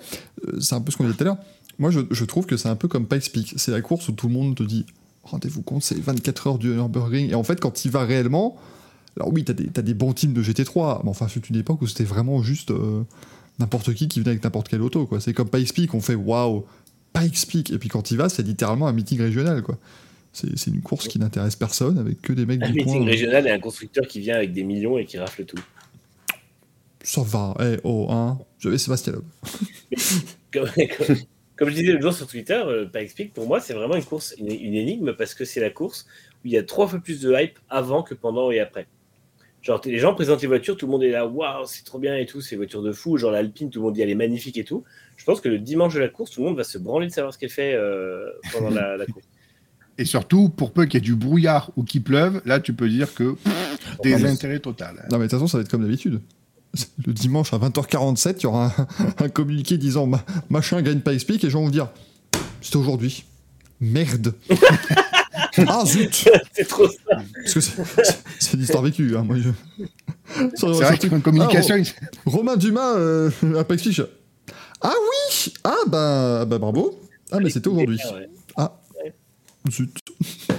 [0.48, 1.38] euh, c'est un peu ce qu'on disait tout à l'heure.
[1.80, 3.54] Moi, je, je trouve que c'est un peu comme Pikes Peak.
[3.58, 4.86] C'est la course où tout le monde te dit
[5.24, 7.30] rendez-vous compte, c'est 24 heures du Nürburgring.
[7.32, 8.58] Et en fait, quand il va réellement,
[9.18, 11.82] alors oui, t'as des, t'as des bons teams de GT3, mais enfin, c'est une époque
[11.82, 13.04] où c'était vraiment juste euh,
[13.60, 15.06] n'importe qui qui venait avec n'importe quelle auto.
[15.06, 15.20] quoi.
[15.22, 16.66] C'est comme Pikes Peak, on fait waouh,
[17.14, 17.72] Pikes Peak.
[17.72, 19.62] Et puis quand il va, c'est littéralement un meeting régional.
[19.64, 19.78] quoi.
[20.34, 22.94] C'est c'est une course qui n'intéresse personne avec que des mecs Un du coin.
[22.94, 25.60] meeting régional et un constructeur qui vient avec des millions et qui rafle tout.
[27.04, 29.26] Ça va, eh, oh, hein, j'avais Sébastien Loeb.
[31.64, 34.04] Comme, je disais l'autre jour sur Twitter, euh, pas explique, pour moi, c'est vraiment une
[34.04, 36.06] course, une, une énigme parce que c'est la course
[36.44, 38.88] où il y a trois fois plus de hype avant que pendant et après.
[39.62, 42.18] Genre, les gens présentent les voitures, tout le monde est là, waouh, c'est trop bien
[42.18, 43.16] et tout, c'est voitures de fou.
[43.16, 44.84] Genre, l'Alpine, tout le monde dit, elle est magnifique et tout.
[45.16, 47.14] Je pense que le dimanche de la course, tout le monde va se branler de
[47.14, 49.26] savoir ce qu'elle fait euh, pendant la, la course.
[49.98, 52.90] Et surtout, pour peu qu'il y ait du brouillard ou qu'il pleuve, là, tu peux
[52.90, 54.96] dire que pff, désintérêt total.
[55.00, 55.08] hein.
[55.12, 56.20] Non, mais de toute façon, ça va être comme d'habitude.
[57.06, 58.74] Le dimanche à 20h47, il y aura
[59.20, 61.90] un, un communiqué disant Ma- machin gagne pas explique et les gens vont dire
[62.62, 63.26] c'était aujourd'hui.
[63.80, 64.34] Merde.
[65.68, 66.96] ah zut c'est trop ça.
[67.36, 69.16] Parce que c'est- c'est c'est une histoire vécue.
[69.16, 69.50] Hein, moi, je-
[70.56, 71.88] C'est vrai communication, il-
[72.26, 74.04] Romain Dumas euh, a pas expliqué.
[74.82, 77.00] Ah oui Ah bah, bah bravo
[77.32, 78.00] Ah mais c'était aujourd'hui.
[78.58, 78.64] Ouais.
[79.72, 79.98] Zut.
[80.20, 80.56] c'est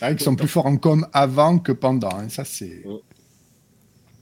[0.00, 2.08] vrai qu'ils sont plus forts en com avant que pendant.
[2.10, 2.28] hein.
[2.28, 2.82] Ça, c'est.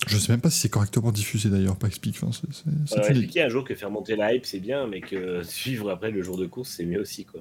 [0.07, 2.17] Je sais même pas si c'est correctement diffusé d'ailleurs, pas explique.
[2.23, 4.47] Enfin, c'est- c'est- c'est On a une- expliqué un jour que faire monter la hype,
[4.47, 7.25] c'est bien, mais que suivre après le jour de course, c'est mieux aussi.
[7.25, 7.41] quoi.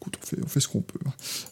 [0.00, 0.98] Écoute, on fait, on fait ce qu'on peut.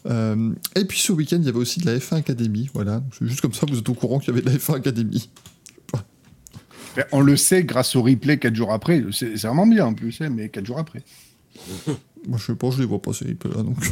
[0.07, 2.71] Euh, et puis ce week-end, il y avait aussi de la F1 Academy.
[2.73, 5.29] Voilà, juste comme ça, vous êtes au courant qu'il y avait de la F1 Academy.
[6.97, 9.05] Ben, On le sait grâce au replay 4 jours après.
[9.13, 11.03] C'est c'est vraiment bien en plus, hein, mais 4 jours après.
[12.27, 13.77] Moi, je sais pas, je les vois pas ces là donc.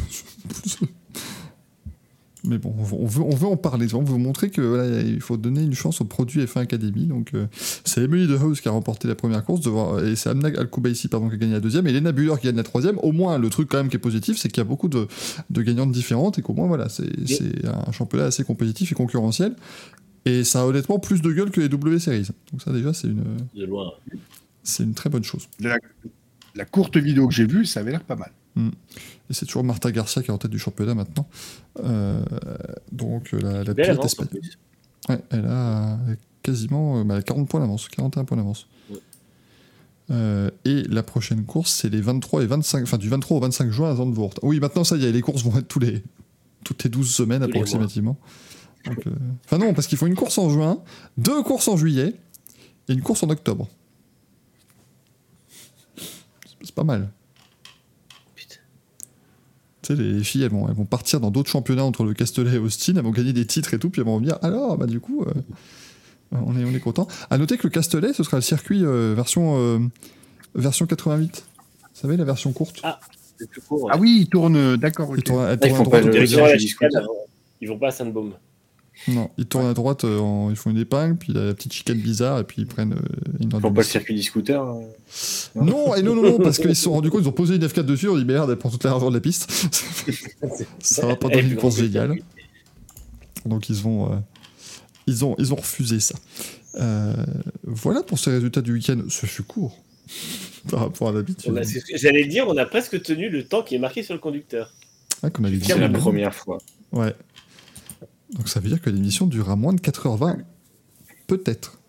[2.47, 3.93] Mais bon, on veut, on veut, en parler.
[3.93, 7.05] On veut vous montrer que voilà, il faut donner une chance au produit F1 Academy.
[7.05, 7.45] Donc, euh,
[7.83, 11.07] c'est Emily de House qui a remporté la première course, devant, et c'est Amna Al-Koubaïsi
[11.09, 12.97] pardon, qui a gagné la deuxième, et Lena Buller qui gagne la troisième.
[12.99, 15.07] Au moins, le truc quand même qui est positif, c'est qu'il y a beaucoup de,
[15.49, 19.55] de gagnantes différentes, et qu'au moins, voilà, c'est c'est un championnat assez compétitif et concurrentiel.
[20.25, 22.27] Et ça a honnêtement plus de gueule que les W Series.
[22.51, 23.23] Donc ça déjà, c'est une,
[23.55, 23.91] De loin.
[24.63, 25.47] c'est une très bonne chose.
[25.59, 25.77] La,
[26.55, 28.31] la courte vidéo que j'ai vue, ça avait l'air pas mal.
[29.29, 31.27] Et c'est toujours Marta Garcia qui est en tête du championnat maintenant.
[31.83, 32.21] Euh,
[32.91, 34.41] donc euh, la, la pilote espagnole.
[35.09, 35.97] Ouais, elle a
[36.43, 38.67] quasiment euh, bah, 40 points d'avance, 41 points d'avance.
[38.89, 38.97] Ouais.
[40.11, 43.69] Euh, et la prochaine course, c'est les 23 et 25, enfin du 23 au 25
[43.69, 44.33] juin à Zandvoort.
[44.41, 46.01] Oui, maintenant ça y est, les courses vont être tous les,
[46.63, 48.17] toutes les 12 semaines Tous approximativement.
[48.85, 49.11] Donc, euh,
[49.45, 50.81] Enfin non, parce qu'ils font une course en juin,
[51.17, 52.15] deux courses en juillet
[52.87, 53.67] et une course en octobre.
[56.63, 57.09] C'est pas mal.
[59.87, 59.95] Putain.
[59.95, 62.55] Tu sais, les filles, elles vont, elles vont partir dans d'autres championnats entre le Castellet
[62.55, 64.37] et Austin, elles vont gagner des titres et tout, puis elles vont revenir.
[64.41, 65.31] Alors, bah du coup, euh,
[66.31, 67.07] on est, on est content.
[67.29, 69.79] À noter que le Castellet, ce sera le circuit euh, version, euh,
[70.55, 71.45] version 88.
[71.81, 72.81] Vous savez, la version courte.
[73.39, 73.83] C'est plus court.
[73.83, 73.91] ouais.
[73.93, 74.77] Ah oui, il tourne.
[74.77, 75.09] D'accord.
[75.11, 76.97] Ah, ils tourne à font pas droite, le- au Direction à la j'ai chicane discuté.
[76.97, 77.13] avant.
[77.61, 78.33] Ils vont pas à Sainte-Baume.
[79.07, 81.97] Non, ils tournent à droite, euh, en- ils font une épingle, puis la petite chicane
[81.97, 84.61] bizarre, et puis ils prennent euh, une Ils font pas le circuit du scooter.
[84.61, 84.81] euh.
[85.55, 87.65] Non, et non, non, non, parce qu'ils se sont rendus compte, ils ont posé une
[87.65, 89.49] F4 dessus, on dit merde, elle prend toute l'argent de la piste.
[90.79, 92.15] Ça va pas donner une course géniale.
[93.45, 94.15] Donc ils ont, euh,
[95.05, 96.15] ils ont, ils ont refusé ça.
[96.79, 97.13] Euh,
[97.63, 98.99] voilà pour ces résultats du week-end.
[99.09, 99.77] Ce fut court
[100.69, 101.55] par rapport à l'habitude.
[101.57, 101.61] A-
[101.95, 104.73] J'allais dire, on a presque tenu le temps qui est marqué sur le conducteur.
[105.23, 105.65] Ah, qu'on avait dit.
[105.65, 106.57] C'est la première fois.
[106.91, 107.13] Ouais.
[108.33, 110.39] Donc ça veut dire que l'émission durera moins de 4h20.
[111.27, 111.79] Peut-être.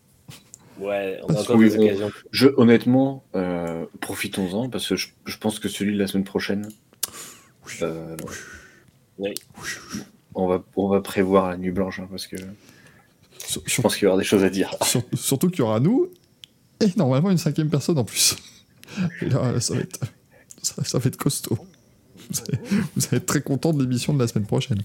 [0.78, 2.12] Ouais, on Parce a encore des occasions.
[2.30, 6.68] Je, honnêtement, euh, profitons-en parce que je, je pense que celui de la semaine prochaine,
[7.82, 8.16] euh,
[9.18, 9.34] Oui.
[10.34, 12.36] on, va, on va prévoir la nuit blanche hein, parce que
[13.44, 14.74] Sur- je pense qu'il y aura des choses à dire.
[14.82, 16.08] sur- surtout qu'il y aura nous
[16.80, 18.36] et normalement une cinquième personne en plus.
[19.20, 20.00] Et là, ça va être,
[20.62, 21.58] ça, ça va être costaud.
[22.30, 22.58] Vous allez,
[22.94, 24.82] vous allez être très content de l'émission de la semaine prochaine.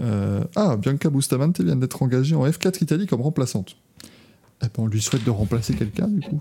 [0.00, 3.76] Euh, ah, Bianca Bustamante vient d'être engagée en F4 Italie comme remplaçante.
[4.62, 6.40] Eh ben, on lui souhaite de remplacer quelqu'un, du coup.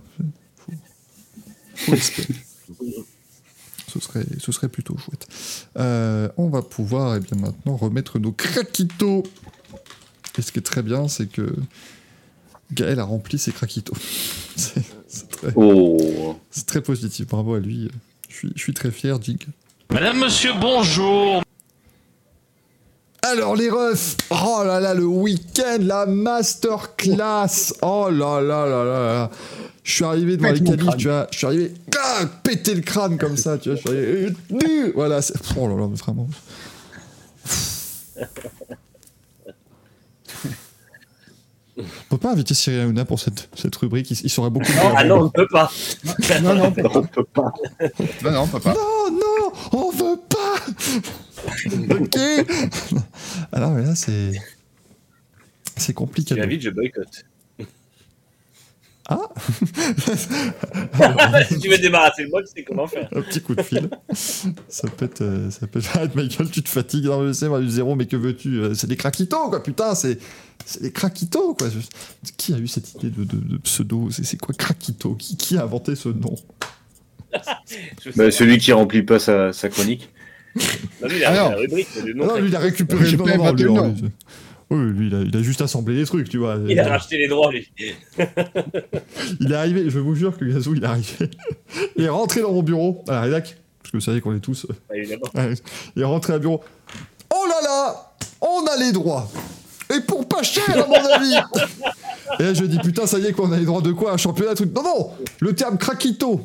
[1.75, 1.95] Faut.
[3.87, 5.25] Ce serait, ce serait plutôt chouette.
[5.77, 9.23] Euh, on va pouvoir, et bien maintenant, remettre nos craquitos.
[10.37, 11.55] Et ce qui est très bien, c'est que
[12.73, 13.95] Gaël a rempli ses craquitos.
[14.57, 17.27] c'est c'est très, Oh, c'est très positif.
[17.27, 17.89] Bravo à lui.
[18.27, 19.45] Je Je suis, je suis très fier, Jig.
[19.91, 21.41] Madame, monsieur, bonjour.
[23.31, 28.99] Alors les refs, oh là là, le week-end, la masterclass, oh là là là là
[29.13, 29.31] là.
[29.83, 30.97] Je suis arrivé devant Pète les crâne.
[30.97, 33.89] tu vois, je suis arrivé, ah, péter le crâne comme ça, tu vois, je suis
[33.89, 36.27] arrivé, euh, voilà, c'est- oh là là, mais vraiment.
[41.77, 44.79] On peut pas inviter Cyril Hanouna pour cette, cette rubrique, il, il saurait beaucoup mieux.
[44.95, 45.69] Ah non, on ne peut pas.
[46.41, 46.73] Non, non.
[46.93, 47.51] On peut pas.
[48.23, 48.73] Non, non, papa.
[48.73, 51.01] Non, non, on veut pas
[51.99, 52.17] Ok
[53.51, 54.31] Alors mais là, c'est...
[55.77, 56.35] C'est compliqué.
[56.35, 57.25] M'invites, je boycotte.
[59.07, 59.29] Ah
[61.47, 63.07] si tu veux débarrasser le moi, tu sais comment faire?
[63.15, 63.87] Un petit coup de fil.
[64.67, 65.21] ça peut être.
[65.21, 65.95] euh, ça peut être.
[65.95, 67.05] Arrête, Michael, tu te fatigues.
[67.05, 68.59] Non, mais c'est moi, du zéro, mais que veux-tu?
[68.61, 70.17] Euh, C'est des craquitos, quoi, putain, c'est.
[70.65, 71.67] C'est des craquitos, quoi.
[71.69, 74.09] Je- Qui a eu cette idée de, de- de pseudo?
[74.09, 76.33] C'est c'est quoi craquito qui, qui a inventé ce nom?
[78.01, 80.09] Je sais Bah, celui qui remplit pas sa, sa chronique.
[81.01, 81.49] Non, lui, il a Ah non.
[81.51, 83.51] la rubrique, mais le nom, Ah Non, lui, il a récupéré le nom.
[83.53, 83.63] lui,
[84.01, 84.09] lui.
[84.71, 86.57] Oui, lui, il a, il a juste assemblé des trucs, tu vois.
[86.67, 87.69] il a racheté les droits, lui.
[89.39, 91.29] Il est arrivé, je vous jure que Gazou, il est arrivé.
[91.95, 94.39] Il est rentré dans mon bureau, à la rédac, parce que vous savez qu'on est
[94.39, 94.65] tous.
[94.89, 95.25] Bah, évidemment.
[95.35, 95.53] Ouais,
[95.95, 96.61] Il est rentré à bureau.
[97.31, 98.11] Oh là là
[98.41, 99.29] On a les droits
[99.95, 101.35] Et pour pas cher, à mon avis
[102.39, 104.13] Et là, je dis, putain, ça y est, quoi, on a les droits de quoi
[104.13, 104.73] Un championnat, truc.
[104.73, 105.11] Non, non
[105.41, 106.41] Le terme craquito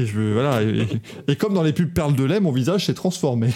[0.00, 0.86] Et je voilà, et,
[1.28, 3.50] et comme dans les pubs perles de lait, mon visage s'est transformé.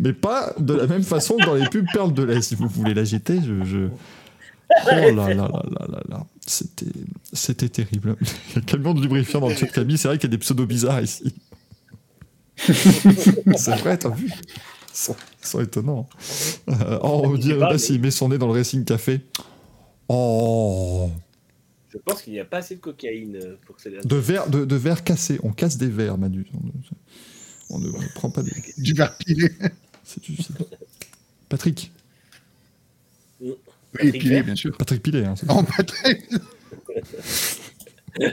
[0.00, 2.66] Mais pas de la même façon que dans les pubs perles de lait, si vous
[2.66, 3.88] voulez l'agiter, je, je...
[4.86, 6.26] Oh là là là là là là.
[6.46, 6.86] C'était,
[7.32, 8.16] c'était terrible.
[8.50, 10.36] Il y a tellement de lubrifiant dans le chat Camille, c'est vrai qu'il y a
[10.36, 11.34] des pseudos bizarres ici.
[12.56, 14.30] c'est vrai, t'as vu?
[14.30, 16.08] Ils sont, ils sont étonnants.
[16.68, 19.20] Euh, oh, on dit, là, s'il met son nez dans le Racing Café.
[20.08, 21.10] Oh
[21.92, 24.48] Je pense qu'il n'y a pas assez de cocaïne euh, pour que ça De verre,
[24.48, 25.38] de, de verre cassé.
[25.42, 26.46] On casse des verres, Manu.
[27.70, 28.50] On ne, on ne prend pas des.
[28.78, 29.50] Du verre pilé.
[30.04, 30.36] c'est du-
[31.48, 31.92] Patrick.
[33.40, 33.52] Oui,
[33.92, 34.44] Patrick pilé, Vert.
[34.44, 34.76] bien sûr.
[34.76, 35.24] Patrick Pilet.
[35.26, 36.22] Hein, En Patrick.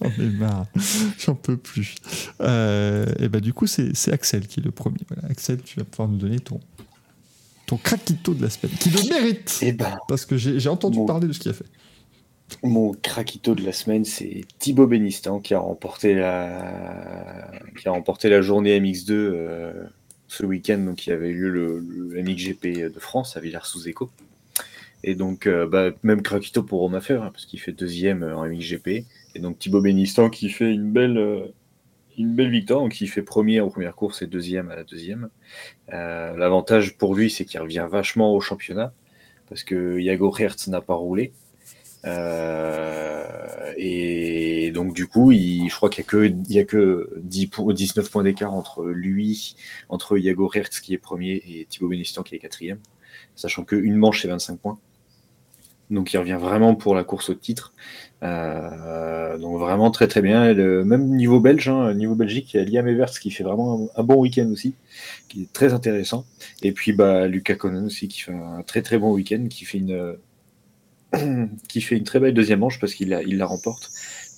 [0.00, 0.66] J'en ai marre.
[1.18, 1.94] J'en peux plus.
[2.40, 4.98] Euh, et bah, du coup, c'est Axel qui est le premier.
[5.08, 5.28] Voilà.
[5.28, 6.60] Axel, tu vas pouvoir nous donner ton,
[7.66, 8.74] ton craquito de la semaine.
[8.78, 11.06] Qui le mérite Et ben, Parce que j'ai j'ai entendu Bon.
[11.06, 11.66] parler de ce qu'il a fait.
[12.62, 17.50] Mon craquito de la semaine, c'est Thibaut Benistan qui a remporté la,
[17.80, 19.84] qui remporté la journée MX2 euh,
[20.28, 21.80] ce week-end, donc y avait eu le,
[22.14, 24.10] MXGP de France à Villars-sous-Écho.
[25.04, 28.46] Et donc, euh, bah, même craquito pour Romain hein, parce qu'il fait deuxième euh, en
[28.46, 29.04] MXGP.
[29.34, 31.52] Et donc Thibaut Benistan qui fait une belle,
[32.16, 35.28] victoire, donc il fait premier en première course et deuxième à la deuxième.
[35.88, 38.92] L'avantage pour lui, c'est qu'il revient vachement au championnat,
[39.48, 41.32] parce que Yago Hertz n'a pas roulé.
[42.04, 46.04] Euh, et donc du coup, je crois qu'il
[46.48, 49.56] n'y a que, a que 10 po- 19 points d'écart entre lui,
[49.88, 52.78] entre Yago Hertz qui est premier et Thibaut Benistan qui est quatrième,
[53.36, 54.78] sachant qu'une manche c'est 25 points.
[55.90, 57.74] Donc il revient vraiment pour la course au titre.
[58.22, 60.54] Euh, donc vraiment très très bien.
[60.54, 64.00] Même niveau belge, hein, niveau Belgique, il y a Liam Everts qui fait vraiment un,
[64.00, 64.74] un bon week-end aussi,
[65.28, 66.24] qui est très intéressant.
[66.62, 69.78] Et puis bah Lucas Conan aussi qui fait un très très bon week-end, qui fait
[69.78, 70.16] une
[71.68, 73.90] qui fait une très belle deuxième manche parce qu'il la, il la remporte.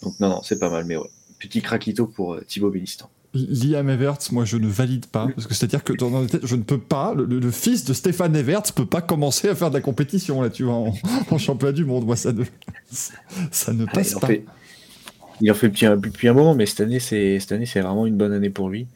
[0.02, 1.09] Donc non non c'est pas mal, mais ouais.
[1.38, 3.10] Petit craquito pour euh, Thibaut Benistan.
[3.34, 6.55] Liam Everts, moi je ne valide pas, parce que c'est-à-dire que dans ma tête, je
[6.55, 9.80] ne peux pas, le, fils de Stéphane Everts peut pas commencer à faire de la
[9.80, 10.94] compétition, là, tu vois, en,
[11.30, 12.06] en championnat du monde.
[12.06, 12.44] Moi, ça ne,
[13.51, 14.26] ça ne Ah, passe il, pas.
[14.28, 14.44] fait,
[15.40, 17.80] il en fait depuis un, depuis un moment, mais cette année, c'est cette année, c'est
[17.80, 18.86] vraiment une bonne année pour lui.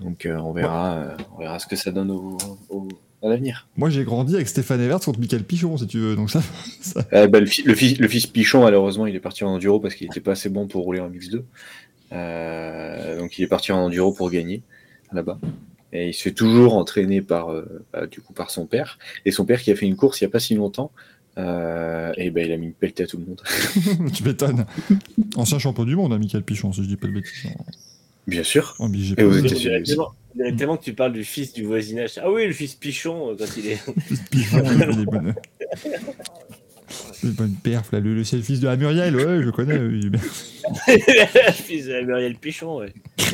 [0.00, 2.38] Donc euh, on verra, euh, on verra ce que ça donne au,
[2.70, 2.88] au-
[3.26, 3.68] à l'avenir.
[3.76, 6.40] Moi, j'ai grandi avec Stéphane Everts contre Michael Pichon, si tu veux, donc ça,
[6.80, 9.48] ça- Euh, bah, le, fi- le fils, le fils Pichon, malheureusement, il est parti en
[9.48, 11.44] enduro parce qu'il n'était pas assez bon pour rouler en Mix 2.
[12.12, 14.62] Euh, donc il est parti en enduro pour gagner
[15.12, 15.38] là-bas.
[15.92, 18.98] Et il se fait toujours entraîner par, euh, bah, du coup, par son père.
[19.24, 20.90] Et son père qui a fait une course il n'y a pas si longtemps.
[21.38, 23.42] euh, et ben il a mis une pelletée à tout le monde.
[24.14, 24.64] tu m'étonnes.
[25.36, 27.46] Ancien champion du monde, hein, Michael Pichon, si je dis pas de bêtises.
[28.28, 28.76] En, Bien sûr.
[29.18, 29.94] Et aux États-Unis
[30.34, 32.18] dirait tellement que tu parles du fils du voisinage.
[32.22, 33.76] Ah oui, le fils Pichon, euh, quand il est.
[34.30, 35.34] Pichon, il fait des bonnes.
[37.22, 38.00] Des bonnes perfs, là.
[38.00, 39.76] Le, le- c'est le fils de la Muriel, ouais, je connais.
[39.76, 40.12] il
[40.88, 42.92] est le fils de la Muriel Pichon, ouais.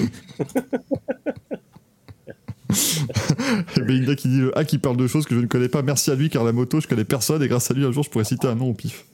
[3.77, 5.82] Belinda qui dit le A qui parle de choses que je ne connais pas.
[5.82, 8.05] Merci à lui car la moto, je connais personne et grâce à lui, un jour,
[8.05, 9.05] je pourrais citer un nom au pif.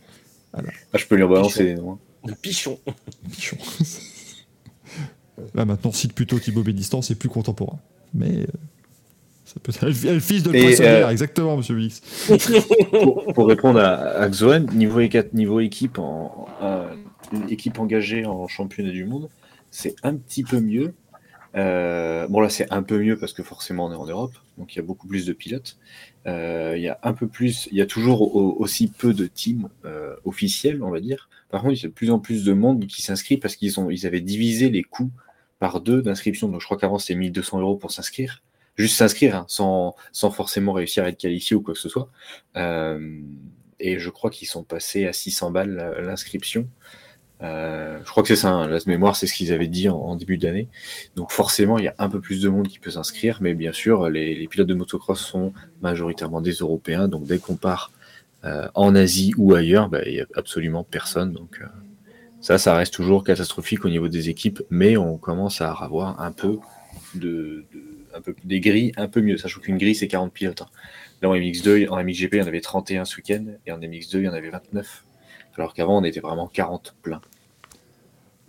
[0.53, 0.61] Ah,
[0.95, 1.93] je peux lui en balancer des noms.
[1.93, 1.99] hein.
[2.27, 2.79] Le Pichon.
[3.31, 3.57] Pichon.
[5.55, 7.78] Là maintenant, cite plutôt Thibaut Bédistan, c'est plus contemporain.
[8.15, 8.47] Mais euh,
[9.48, 12.02] ça peut être le fils de poissonnière, euh, exactement, monsieur Vix.
[12.90, 15.01] pour, pour répondre à, à Xoan, niveau,
[15.32, 16.94] niveau équipe, en, euh,
[17.48, 19.31] équipe engagée en championnat du monde,
[19.70, 20.93] c'est un petit peu mieux.
[21.56, 24.74] Euh, bon là c'est un peu mieux parce que forcément on est en Europe, donc
[24.74, 25.78] il y a beaucoup plus de pilotes.
[26.27, 29.69] Euh, il y a un peu plus, il y a toujours aussi peu de teams
[30.27, 31.31] officiels, on va dire.
[31.48, 33.73] Par contre, il y a de plus en plus de monde qui s'inscrit parce qu'ils
[33.90, 35.10] ils avaient divisé les coûts
[35.59, 36.49] par deux d'inscription.
[36.49, 38.43] Donc je crois qu'avant c'était 1200 euros pour s'inscrire,
[38.77, 42.11] juste s'inscrire, hein, sans, sans forcément réussir à être qualifié ou quoi que ce soit.
[43.81, 46.69] et je crois qu'ils sont passés à 600 balles l'inscription.
[47.43, 50.17] Euh, je crois que c'est ça, hein, la mémoire, c'est ce qu'ils avaient dit en,
[50.17, 50.69] début d'année.
[51.17, 53.73] Donc forcément, il y a un peu plus de monde qui peut s'inscrire, mais bien
[53.73, 57.93] sûr, les, pilotes de motocross sont majoritairement des Européens, donc dès qu'on part
[58.45, 61.33] euh, en Asie ou ailleurs, bah, il n'y a absolument personne.
[61.33, 61.67] Donc euh,
[62.40, 66.32] ça, ça reste toujours catastrophique au niveau des équipes, mais on commence à avoir un
[66.32, 66.59] peu
[67.15, 67.65] de,
[68.44, 70.62] des grilles un peu mieux, sachant qu'une grille c'est 40 pilotes.
[70.62, 70.69] Hein.
[71.23, 74.19] Là en MX2, en MXGP, il y en avait 31 ce week-end, et en MX2,
[74.19, 75.05] il y en avait 29
[75.59, 77.20] alors qu'avant on était vraiment 40 plein.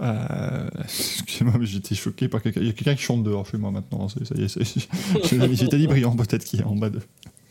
[0.02, 2.62] Euh, excusez-moi, mais j'étais choqué par quelqu'un.
[2.62, 4.08] Il y a quelqu'un qui chante dehors chez moi maintenant.
[4.08, 7.02] Ça y est, j'ai Itali Brillant peut-être qui est en bas de,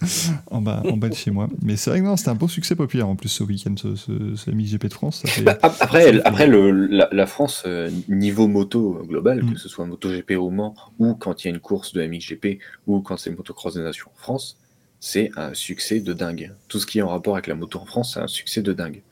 [0.50, 1.48] en bas, en bas de chez moi.
[1.62, 3.96] Mais c'est vrai que non, c'était un beau succès populaire en plus ce week-end, ce,
[3.96, 5.24] ce, MXGP de France.
[5.42, 9.52] Bah, après, après le, la, France, euh, niveau moto global, mm.
[9.54, 12.60] que ce soit MotoGP au Mans ou quand il y a une course de MXGP
[12.86, 14.58] ou quand c'est Motocross des Nations en France,
[15.00, 16.52] c'est un succès de dingue.
[16.68, 18.72] Tout ce qui est en rapport avec la moto en France, c'est un succès de
[18.72, 19.02] dingue.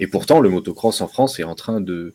[0.00, 2.14] Et pourtant, le motocross en France est en train de,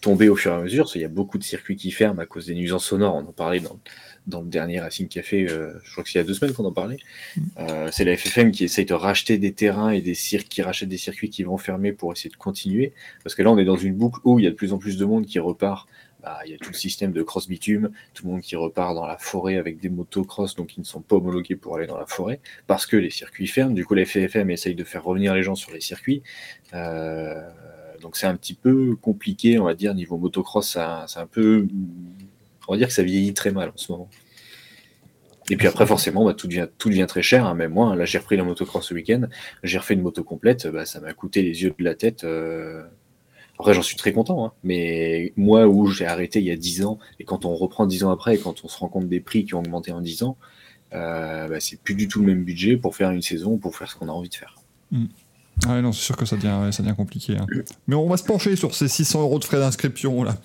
[0.00, 0.90] tomber au fur et à mesure.
[0.94, 3.16] Il y a beaucoup de circuits qui ferment à cause des nuisances sonores.
[3.16, 3.78] On en parlait dans,
[4.26, 6.54] dans le dernier Racing Café, euh, je crois que c'est il y a deux semaines
[6.54, 6.98] qu'on en parlait.
[7.36, 7.40] Mm.
[7.58, 10.88] Euh, c'est la FFM qui essaye de racheter des terrains et des cirques qui rachètent
[10.88, 12.92] des circuits qui vont fermer pour essayer de continuer.
[13.24, 14.78] Parce que là, on est dans une boucle où il y a de plus en
[14.78, 15.88] plus de monde qui repart
[16.22, 18.94] bah, il y a tout le système de cross bitume, tout le monde qui repart
[18.94, 21.86] dans la forêt avec des motos cross, donc qui ne sont pas homologués pour aller
[21.86, 23.74] dans la forêt, parce que les circuits ferment.
[23.74, 26.22] Du coup, la FFM essaye de faire revenir les gens sur les circuits.
[26.74, 27.42] Euh,
[28.00, 31.66] donc c'est un petit peu compliqué, on va dire, niveau motocross, c'est un peu.
[32.68, 34.08] On va dire que ça vieillit très mal en ce moment.
[35.50, 37.44] Et puis après, forcément, bah, tout, devient, tout devient très cher.
[37.44, 37.54] Hein.
[37.54, 39.22] Même moi, là, j'ai repris la motocross ce week-end,
[39.64, 42.24] j'ai refait une moto complète, bah, ça m'a coûté les yeux de la tête.
[42.24, 42.84] Euh,
[43.62, 44.52] après, j'en suis très content, hein.
[44.64, 48.02] mais moi, où j'ai arrêté il y a 10 ans, et quand on reprend 10
[48.02, 50.24] ans après, et quand on se rend compte des prix qui ont augmenté en 10
[50.24, 50.36] ans,
[50.94, 53.88] euh, bah, c'est plus du tout le même budget pour faire une saison, pour faire
[53.88, 54.56] ce qu'on a envie de faire.
[54.90, 55.04] Mm.
[55.68, 57.36] Ah non, c'est sûr que ça devient, ça devient compliqué.
[57.36, 57.46] Hein.
[57.86, 60.36] Mais on va se pencher sur ces 600 euros de frais d'inscription là.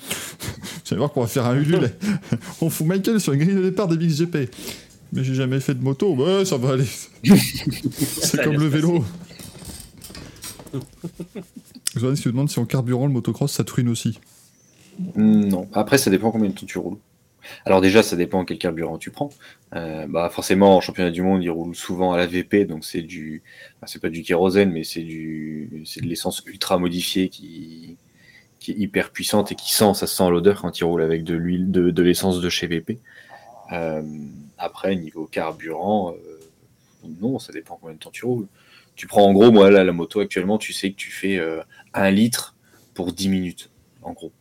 [0.85, 1.91] Vous allez voir qu'on va faire un Ulule.
[2.61, 4.51] on fout Michael sur une grille de départ des GP.
[5.11, 6.85] Mais j'ai jamais fait de moto, ouais, ça va aller.
[7.23, 9.03] c'est comme le vélo.
[12.15, 14.19] Si tu demandes si en carburant le motocross ça truine aussi.
[15.15, 15.67] Non.
[15.73, 16.97] Après, ça dépend combien de temps tu roules.
[17.65, 19.29] Alors déjà, ça dépend quel carburant tu prends.
[19.75, 23.01] Euh, bah forcément, en championnat du monde, ils roulent souvent à la VP, donc c'est
[23.01, 23.41] du,
[23.81, 27.95] bah, c'est pas du kérosène, mais c'est du, c'est de l'essence ultra modifiée qui,
[28.59, 31.35] qui est hyper puissante et qui sent, ça sent l'odeur quand ils roulent avec de
[31.35, 32.99] l'huile, de, de l'essence de chez VP.
[33.71, 34.01] Euh,
[34.57, 38.47] après, niveau carburant, euh, non, ça dépend combien de temps tu roules
[38.97, 41.37] tu prends en gros, moi, là, la moto actuellement, tu sais que tu fais
[41.95, 42.55] euh, un litre
[42.93, 43.69] pour 10 minutes,
[44.01, 44.31] en gros.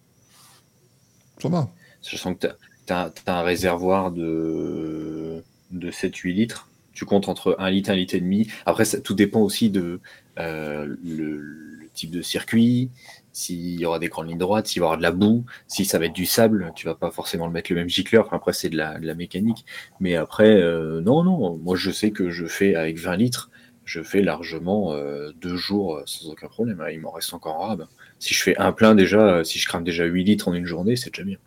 [1.38, 1.70] Ça va.
[2.00, 2.46] Sachant que
[2.86, 6.68] tu as, un réservoir de, de 7-8 litres.
[6.92, 8.48] Tu comptes entre 1 litre et 1 litre et demi.
[8.64, 10.00] Après, ça, tout dépend aussi de
[10.38, 11.66] euh, le,
[11.96, 12.90] type de circuit,
[13.32, 15.84] s'il y aura des grandes lignes droites, s'il va y avoir de la boue, si
[15.84, 18.32] ça va être du sable, tu vas pas forcément le mettre le même gicleur.
[18.32, 19.64] après, c'est de la, mécanique.
[19.98, 23.50] Mais après, euh, non, non, moi je sais que je fais avec 20 litres,
[23.86, 26.84] je fais largement euh, deux jours euh, sans aucun problème.
[26.92, 27.86] Il m'en reste encore en rab.
[28.18, 30.66] Si je fais un plein déjà, euh, si je crame déjà 8 litres en une
[30.66, 31.38] journée, c'est déjà bien.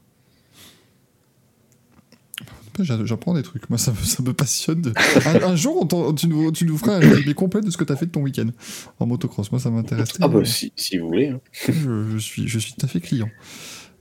[2.82, 3.92] J'apprends des trucs, moi ça,
[4.24, 4.94] me passionne.
[5.26, 5.86] Un, jour,
[6.16, 8.12] tu, nous, tu, nous, feras un résumé complet de ce que tu as fait de
[8.12, 8.48] ton week-end
[9.00, 9.52] en motocross.
[9.52, 10.14] Moi ça m'intéresse.
[10.22, 11.28] Ah bah si, si vous voulez.
[11.28, 11.42] Hein.
[11.68, 13.30] Je, suis, je suis tout à fait client.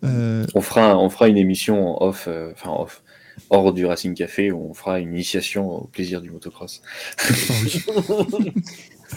[0.05, 3.03] On, fera, on fera une émission off, enfin off,
[3.51, 6.83] hors du Racing Café où on fera une initiation au plaisir du motocross.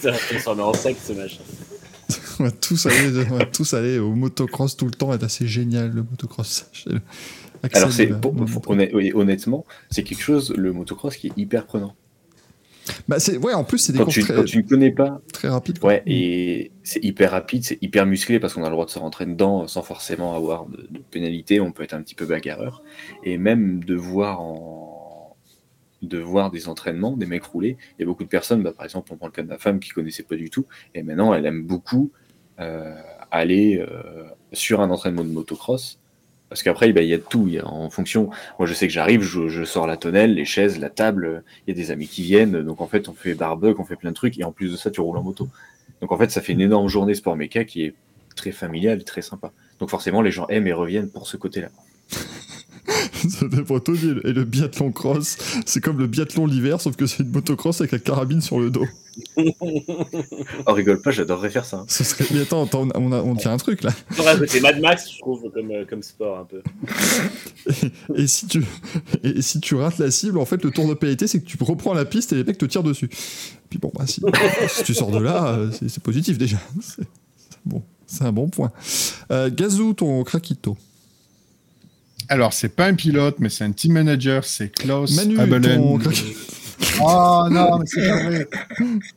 [0.00, 1.42] ça s'en en sec ce machin.
[2.40, 5.46] on, va tous aller, on va tous aller au motocross tout le temps, c'est assez
[5.46, 6.66] génial le motocross.
[7.72, 8.10] Alors c'est
[9.14, 11.94] honnêtement, c'est quelque chose le motocross qui est hyper prenant.
[13.08, 15.48] Bah c'est ouais, en plus c'est des quand, tu, quand tu ne connais pas très
[15.48, 15.78] rapide.
[15.82, 18.98] Ouais, et c'est hyper rapide, c'est hyper musclé parce qu'on a le droit de se
[18.98, 21.60] rentrer dedans sans forcément avoir de, pénalité.
[21.60, 22.82] On peut être un petit peu bagarreur
[23.24, 25.36] et même de voir en
[26.02, 27.76] de voir des entraînements, des mecs rouler.
[27.96, 29.58] Il y a beaucoup de personnes, bah, par exemple, on prend le cas de ma
[29.58, 32.10] femme qui connaissait pas du tout et maintenant elle aime beaucoup
[32.58, 32.96] euh,
[33.30, 36.01] aller euh, sur un entraînement de motocross
[36.52, 37.48] parce qu'après, bah, il y a tout.
[37.64, 41.42] en fonction, moi je sais que j'arrive, je, sors la tonnelle, les chaises, la table,
[41.66, 42.60] il y a des amis qui viennent.
[42.60, 44.38] Donc en fait, on fait barbecue, on fait plein de trucs.
[44.38, 45.48] Et en plus de ça, tu roules en moto.
[46.02, 47.94] Donc en fait, ça fait une énorme journée sport méca qui est
[48.36, 49.50] très familiale très sympa.
[49.78, 51.70] Donc forcément, les gens aiment et reviennent pour ce côté-là.
[53.66, 55.36] Pour Tony et le, et le biathlon cross,
[55.66, 58.70] c'est comme le biathlon l'hiver, sauf que c'est une motocross avec la carabine sur le
[58.70, 58.86] dos.
[60.66, 61.78] Oh, rigole pas, j'adorerais faire ça.
[61.78, 61.84] hein.
[61.86, 62.24] Ce serait...
[62.32, 63.90] Mais attends, attends, on, a, on tient un truc là.
[64.46, 66.62] C'est Mad Max, je trouve, comme, euh, comme sport un peu.
[68.14, 68.64] Et si tu,
[69.22, 71.58] et si tu rates la cible, en fait, le tour de pénalité, c'est que tu
[71.60, 73.10] reprends la piste et les mecs te tirent dessus.
[73.68, 74.22] Puis bon, bah, si,
[74.68, 76.56] si tu sors de là, euh, c'est positif déjà.
[76.80, 77.02] C'est
[77.50, 78.72] c'est bon, c'est un bon point.
[79.30, 80.76] Euh, Gazou, ton craquito.
[82.32, 85.98] Alors, c'est pas un pilote, mais c'est un team manager, c'est Klaus Manu, Abelen.
[87.00, 88.46] Oh non, mais c'est pas vrai.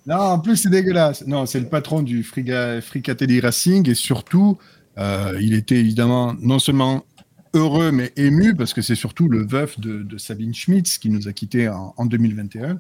[0.06, 1.26] Non, en plus, c'est dégueulasse.
[1.26, 4.58] Non, c'est le patron du Friga- Fricatelli Racing et surtout,
[4.98, 7.06] euh, il était évidemment non seulement
[7.54, 11.30] heureux mais ému parce que c'est surtout le veuf de, de Sabine Schmitz qui nous
[11.30, 12.80] a quittés en, en 2021.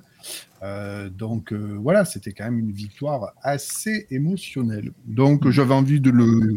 [0.64, 4.91] Euh, donc euh, voilà, c'était quand même une victoire assez émotionnelle.
[5.06, 6.56] Donc j'avais envie de le,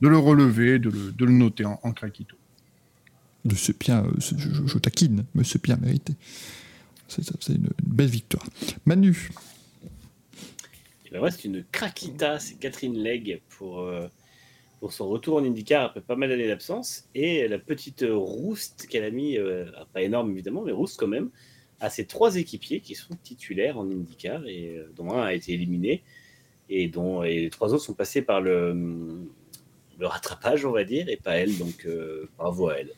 [0.00, 2.36] de le relever, de le, de le noter en, en craquito.
[3.44, 6.14] De ce bien, je, taquine, mais c'est bien mérité.
[7.08, 8.46] C'est une, belle victoire.
[8.84, 9.30] Manu,
[11.06, 14.06] Et ben c'est une craquita, c'est Catherine Legge pour, euh,
[14.78, 17.08] pour son retour en IndyCar après pas mal d'années d'absence.
[17.14, 19.64] Et la petite rouste qu'elle a mis, euh,
[19.94, 21.30] pas énorme évidemment, mais rouste quand même,
[21.80, 25.54] à ses trois équipiers qui sont titulaires en IndyCar et euh, dont un a été
[25.54, 26.02] éliminé
[26.68, 29.26] et dont et les trois autres sont passés par le,
[29.98, 31.56] le rattrapage, on va dire, et pas elle.
[31.56, 31.88] Donc
[32.36, 32.92] bravo à elle.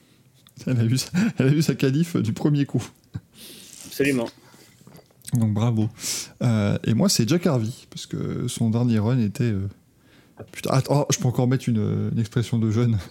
[0.66, 2.82] elle a eu, sa- elle a eu sa qualif du premier coup.
[3.86, 4.28] Absolument.
[5.34, 5.88] Donc bravo.
[6.42, 9.44] Euh, et moi, c'est Jack Harvey, parce que son dernier run était.
[9.44, 9.68] euh,
[10.50, 12.98] Putain, attends, je peux encore mettre une, une expression de jeune.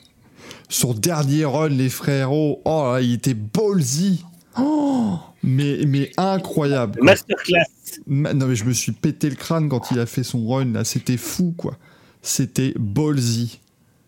[0.69, 4.23] Son dernier run, les frérots, oh là, il était ballsy.
[4.57, 6.95] Oh, mais, mais incroyable.
[6.97, 7.05] quoi.
[7.05, 7.65] Masterclass.
[8.07, 10.65] Ma- Non, mais je me suis pété le crâne quand il a fait son run,
[10.73, 10.83] là.
[10.83, 11.77] C'était fou, quoi.
[12.21, 13.59] C'était ballsy.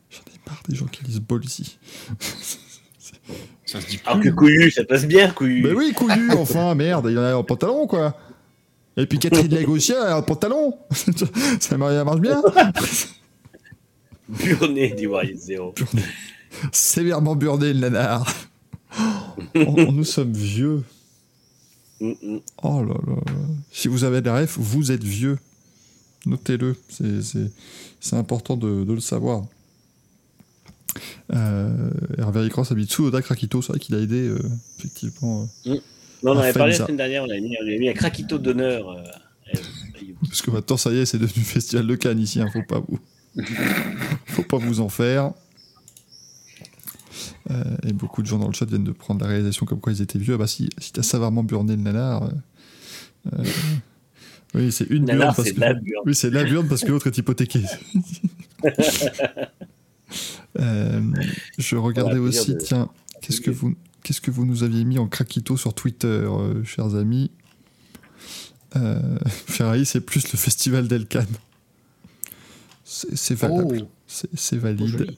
[0.10, 1.78] J'en ai marre des gens qui disent ballsy.
[3.74, 4.30] Ça se dit Alors plus.
[4.30, 5.64] que couillu, ça passe bien, couillu.
[5.64, 8.16] Mais oui, couillu, enfin, merde, il en a en pantalon, quoi.
[8.96, 10.78] Et puis Catherine aussi, elle a un pantalon.
[11.60, 12.40] ça mar- ça marche bien.
[14.30, 15.76] Burné, dit Warrior Zero.
[16.72, 18.32] Sévèrement burné, le nanar.
[19.56, 20.84] Oh, nous sommes vieux.
[22.00, 22.40] Mm, mm.
[22.62, 23.16] Oh là là.
[23.72, 25.40] Si vous avez des rêves, vous êtes vieux.
[26.28, 26.76] Notez-le.
[26.90, 29.46] C'est- important de, de le savoir.
[31.34, 33.62] Euh, Hervé Cross habite sous Oda Krakito.
[33.62, 34.40] C'est vrai qu'il a aidé, euh,
[34.80, 35.48] effectivement.
[35.68, 35.80] euh, Non,
[36.24, 38.38] on en avait parlé la semaine dernière, on avait mis, on avait mis un craquito
[38.38, 38.90] d'honneur.
[38.90, 39.04] euh.
[40.28, 42.40] Parce que maintenant, ça y est, c'est devenu Festival de Cannes ici.
[42.42, 43.00] Hein, faut pas vous.
[44.26, 45.32] faut pas vous en faire.
[47.86, 50.02] Et beaucoup de gens dans le chat viennent de prendre la réalisation comme quoi ils
[50.02, 50.36] étaient vieux.
[50.36, 52.30] Ah bah si, si t'as savamment burné le nanar.
[54.56, 55.62] oui, c'est une burne parce que.
[56.06, 57.62] Oui, c'est la burne parce que l'autre est hypothéqué.
[60.60, 61.02] Euh,
[61.58, 62.90] je regardais aussi, de- tiens,
[63.22, 66.96] qu'est-ce que vous, qu'est-ce que vous nous aviez mis en craquito sur Twitter, euh, chers
[66.96, 67.32] amis
[68.76, 71.26] euh, Ferrari, c'est plus le festival d'Elkan.
[72.84, 73.82] C'est c'est valable.
[73.84, 75.16] Oh, C'est oh, valide.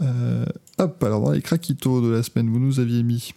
[0.00, 0.44] Euh,
[0.78, 3.34] hop, alors dans les craquitos de la semaine, vous nous aviez mis.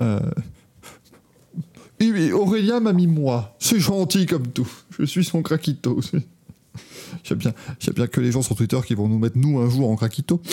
[0.00, 0.20] Euh...
[2.32, 3.54] Aurélien m'a mis moi.
[3.58, 4.68] C'est gentil comme tout.
[4.98, 6.00] Je suis son craquito.
[7.24, 9.70] J'aime bien, j'aime bien que les gens sur Twitter qui vont nous mettre nous un
[9.70, 10.42] jour en craquito.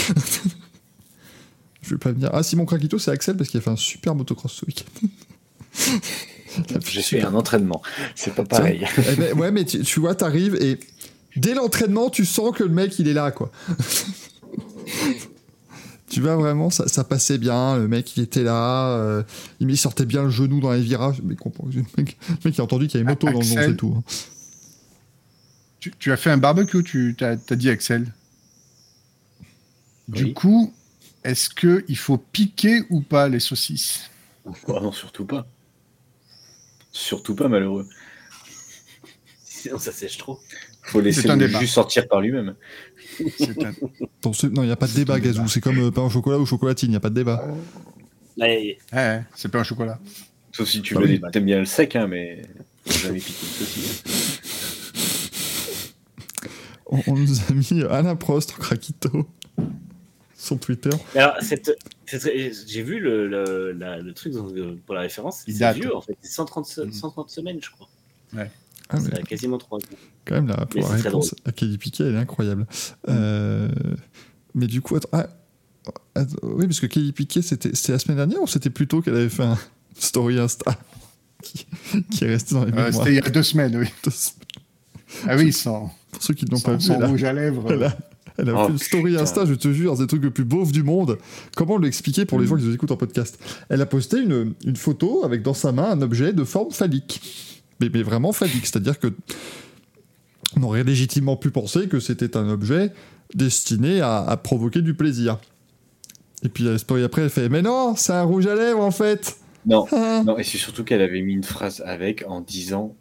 [1.82, 2.30] Je vais pas venir.
[2.34, 5.08] Ah, si mon craquito, c'est Axel parce qu'il a fait un super motocross ce week-end.
[6.86, 7.82] J'ai fait un entraînement.
[8.16, 8.86] C'est pas pareil.
[9.12, 10.80] Eh ben, ouais, mais tu, tu vois, t'arrives et
[11.36, 13.52] dès l'entraînement, tu sens que le mec, il est là, quoi.
[16.10, 17.78] tu vois, vraiment, ça, ça passait bien.
[17.78, 18.90] Le mec, il était là.
[18.98, 19.24] euh,
[19.60, 21.22] il sortait bien le genou dans les virages.
[21.24, 23.46] Mais comprends, le mec, le mec, il a entendu qu'il y avait moto dans le
[23.46, 23.94] nom, c'est tout.
[23.98, 24.04] hein.
[25.80, 28.12] Tu, tu as fait un barbecue, tu as, dit Axel.
[30.08, 30.74] Du coup,
[31.24, 34.10] est-ce qu'il faut piquer ou pas les saucisses?
[34.46, 35.48] Oh non, surtout pas.
[36.92, 37.88] Surtout pas, malheureux.
[39.44, 40.40] Sinon, ça sèche trop.
[40.84, 41.60] Faut laisser C'est un le débat.
[41.60, 42.56] jus sortir par lui-même.
[43.20, 43.74] Un-
[44.50, 45.48] Non, il n'y a pas de débat, Gazou.
[45.48, 47.46] C'est comme euh, pain au chocolat ou chocolatine, il n'y a pas de débat.
[48.38, 50.00] Ouais, Ouais, ouais, c'est pas un chocolat.
[50.52, 52.42] Sauf si tu veux t'aimes bien le sec, hein, mais
[52.86, 54.04] faut jamais piquer le saucisse.
[56.90, 59.28] On, on nous a mis Alain Prost en craquito
[60.36, 60.90] sur Twitter.
[61.14, 62.32] Mais Alors, cette, cette-
[62.68, 65.44] j'ai vu le, le, la- le truc euh, pour la référence.
[65.48, 66.18] Il C'est vieux, en fait.
[66.22, 66.92] C'est 130, se- Mm.
[66.92, 67.88] 130 semaines, je crois.
[68.34, 68.46] Ah,
[68.94, 69.82] mais- Ça a quasiment 3 ans.
[70.26, 72.66] Quand même, la, pour réponse à Kelly Piquet, elle est incroyable.
[73.08, 73.70] Euh,
[74.56, 75.28] mais du coup, attends, ah,
[76.16, 79.16] attends, oui, parce que Kelly Piquet, c'était c'était la semaine dernière ou c'était plutôt qu'elle
[79.16, 79.58] avait fait un
[79.98, 80.76] story Insta
[81.44, 81.66] qui,
[82.12, 82.94] qui est resté dans les Euh, mémoires?
[82.94, 83.88] C'était il y a deux semaines, oui.
[85.28, 87.72] Ah oui, sans, Pour ceux qui ne l'ont pas vu, a, rouge à lèvres.
[87.72, 87.98] elle a-
[88.38, 89.24] Elle a Oh, fait une story putain.
[89.24, 91.18] Insta, je te jure, c'est le truc le plus beauf du monde.
[91.58, 93.38] Comment l'expliquer pour les gens qui nous écoutent en podcast?
[93.68, 97.22] Elle a posté une, une photo avec dans sa main un objet de forme phallique.
[97.82, 99.08] Mais, mais vraiment phallique, c'est-à-dire que
[100.58, 102.92] on aurait légitimement pu penser que c'était un objet
[103.36, 105.38] destiné à, à provoquer du plaisir.
[106.44, 108.92] Et puis la story après, elle fait Mais non, c'est un rouge à lèvres en
[108.92, 110.24] fait Non, Ah.
[110.26, 112.96] non, et c'est surtout qu'elle avait mis une phrase avec en disant.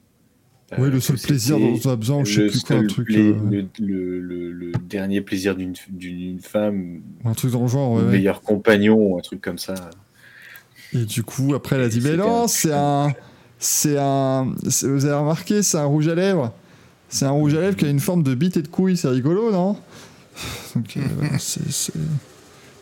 [0.73, 2.77] Euh, Oui, le que seul plaisir dont on a besoin, je sais le plus quoi,
[2.77, 3.07] un truc.
[3.09, 7.93] pla- euh, le, le- le- le dernier plaisir d'une femme, un truc dans le genre,
[7.93, 8.13] ouais, le ouais.
[8.13, 9.75] meilleur compagnon, un truc comme ça.
[10.95, 13.13] Et du coup, après, elle a dit, mais non, c'est un...
[13.61, 14.55] C'est un...
[14.83, 16.53] Vous avez remarqué, c'est un rouge à lèvres.
[17.09, 19.09] C'est un rouge à lèvres qui a une forme de bite et de couille, c'est
[19.09, 19.77] rigolo, non?
[20.77, 21.01] Donc, euh,
[21.39, 21.93] c'est...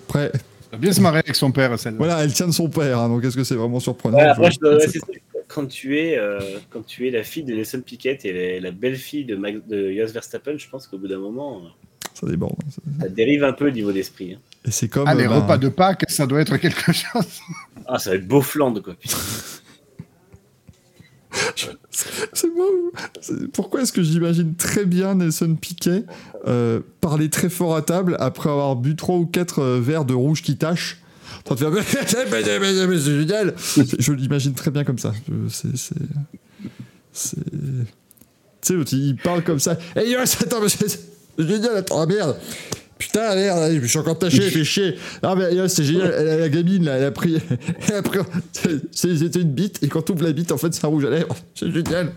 [0.07, 0.31] Après,
[0.79, 1.97] bien se marrer avec son père, celle-là.
[1.99, 4.19] voilà, elle tient de son père, hein, donc est-ce que c'est vraiment surprenant?
[4.19, 5.36] Ouais, après, je je ouais.
[5.49, 6.39] Quand tu es euh,
[6.71, 9.93] quand tu es la fille de Nelson Piquet et la, la belle-fille de, Max, de
[9.93, 11.69] Jos Verstappen, je pense qu'au bout d'un moment, euh,
[12.01, 12.57] pas, Ça déborde.
[12.67, 14.35] hein, ça dérive un peu au niveau d'esprit.
[14.35, 14.39] hein.
[14.65, 15.07] Et c'est comme...
[15.07, 17.41] Ah, les bah, repas de Pâques, ça doit être quelque chose.
[17.87, 18.95] Ah, ça va être beau flandre, quoi.
[18.95, 19.17] putain.
[22.33, 26.05] C'est ou- c'est- Pourquoi est-ce que j'imagine très bien Nelson Piquet
[26.47, 30.43] euh, parler très fort à table après avoir bu trois ou quatre verres de rouge
[30.43, 30.99] qui tâchent
[31.51, 33.55] en train de faire c'est génial
[33.99, 35.13] Je l'imagine très bien comme ça.
[35.51, 35.77] C'est.
[35.77, 35.95] C'est.
[37.13, 37.37] c'est-
[38.63, 39.79] Tu sais, il parle comme ça.
[39.95, 40.99] Hey, yo, attends, mais c'est
[41.39, 42.37] génial, attends, ah, merde
[42.99, 44.97] Putain, merde, je suis encore taché, fait chier.
[45.23, 46.11] Ah, mais yo, c'est génial,
[46.41, 47.37] la gamine, là, elle a pris.
[47.89, 48.19] Elle a pris
[48.53, 51.05] c'est- C'était une bite, et quand tu ouvres la bite, en fait, c'est un rouge
[51.05, 51.37] à lèvres.
[51.55, 52.13] C'est génial.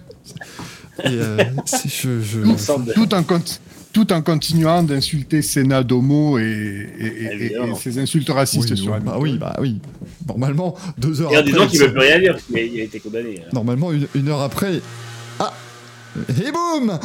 [1.04, 3.60] Et euh, c'est- je, je- de- tout en, cont-
[4.00, 7.76] tout en continuant d'insulter Sénat d'homo et, et, et- et- Évidemment.
[7.76, 9.80] et ses insultes racistes oui, sur bah oui, bah oui.
[10.26, 11.52] Normalement, deux heures Et en après.
[11.52, 13.42] disant qu'il il veut plus rien dire, a, il a été condamné.
[13.42, 13.50] hein.
[13.52, 14.80] Normalement, une, une heure après.
[15.40, 15.52] Ah
[16.30, 16.98] Et boum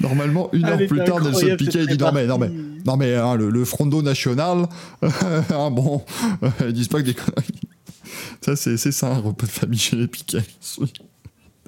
[0.00, 2.50] Normalement, une heure plus tard, Nelson Piquet dit non mais, non mais,
[2.84, 4.66] non mais hein, le, le Frondo National,
[5.02, 6.02] hein, bon,
[6.42, 7.60] euh, ils disent pas que des conneries.
[8.44, 10.42] Ça, c'est c'est ça, un repas de famille chez les Piquet.
[10.78, 10.92] Oui.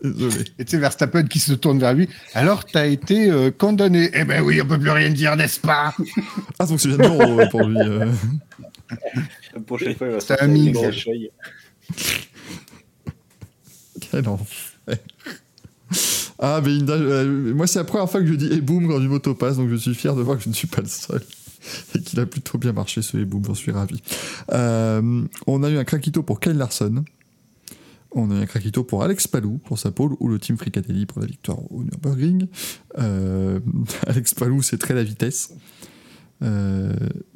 [0.02, 0.44] Désolé.
[0.58, 2.08] Et tu sais, Verstappen qui se tourne vers lui.
[2.34, 4.10] Alors, t'as été euh, condamné.
[4.12, 5.94] Eh ben oui, on peut plus rien dire, n'est-ce pas?
[6.58, 7.78] Ah, donc c'est bien de l'euro, euh, pour lui.
[7.78, 8.12] euh.
[9.54, 11.30] La prochaine fois, il va une grosse feuille.
[14.10, 14.98] Quel enfer.
[16.38, 18.98] Ah, mais Inda, euh, moi, c'est la première fois que je dis et boum quand
[18.98, 20.88] du moto passe, donc je suis fier de voir que je ne suis pas le
[20.88, 21.22] seul.
[21.94, 24.02] Et qu'il a plutôt bien marché ce et boum, j'en suis ravi.
[24.52, 27.04] Euh, on a eu un craquito pour Kyle Larson.
[28.12, 31.06] On a eu un craquito pour Alex Palou pour sa pole ou le team Fricatelli
[31.06, 32.46] pour la victoire au Nürburgring.
[32.98, 33.58] Euh,
[34.06, 35.54] Alex Palou, c'est très la vitesse.
[36.42, 36.92] Euh,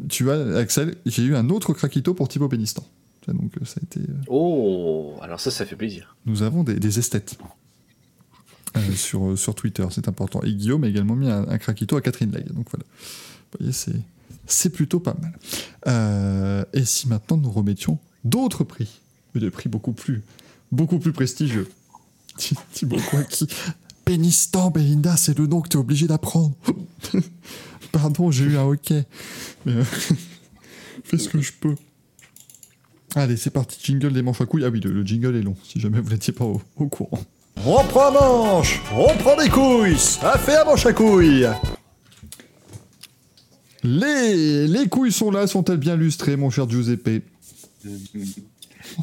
[0.09, 2.85] tu vois, Axel, j'ai eu un autre craquito pour Thibaut Pénistan.
[3.27, 4.01] Donc, ça a été.
[4.29, 6.17] Oh, alors ça, ça fait plaisir.
[6.25, 7.37] nous avons des, des esthètes
[8.77, 10.41] euh, sur, sur Twitter, c'est important.
[10.43, 12.53] Et Guillaume a également mis un, un craquito à Catherine Legge.
[12.53, 12.85] Donc voilà.
[13.53, 13.97] Vous voyez, c'est,
[14.49, 15.39] c'est plutôt pas mal.
[15.87, 19.01] Euh, et si maintenant nous remettions d'autres prix,
[19.35, 20.23] mais des prix beaucoup plus,
[20.73, 21.69] beaucoup plus prestigieux.
[22.37, 23.47] Thi- Thibaut Kouaki.
[24.05, 26.55] Pénistan, Belinda, c'est le nom que tu es obligé d'apprendre.
[27.93, 29.05] Pardon, j'ai eu un hockey.
[29.67, 29.85] Mais, euh,
[31.05, 31.75] fais ce que je peux.
[33.15, 34.65] Allez, c'est parti, jingle des manches à couilles.
[34.65, 37.21] Ah oui, le, le jingle est long, si jamais vous n'étiez pas au, au courant.
[37.67, 41.49] On prend manche, on prend des couilles, ça fait un manche à couilles.
[43.91, 47.23] Les, les couilles sont là, sont-elles bien lustrées, mon cher Giuseppe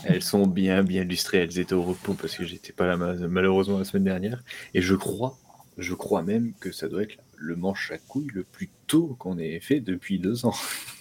[0.03, 1.39] Elles sont bien, bien illustrées.
[1.39, 4.43] Elles étaient au repos parce que j'étais pas là ma- malheureusement la semaine dernière.
[4.75, 5.39] Et je crois,
[5.79, 9.39] je crois même que ça doit être le manche à couilles le plus tôt qu'on
[9.39, 10.53] ait fait depuis deux ans.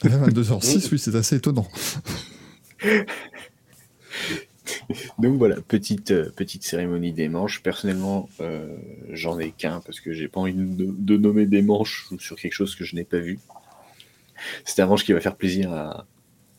[0.03, 1.69] À 22h06, oui, c'est assez étonnant.
[5.19, 7.63] Donc voilà, petite, euh, petite cérémonie des manches.
[7.63, 8.67] Personnellement, euh,
[9.11, 12.53] j'en ai qu'un parce que j'ai pas envie de, de nommer des manches sur quelque
[12.55, 13.39] chose que je n'ai pas vu.
[14.65, 16.07] C'est un manche qui va faire plaisir à,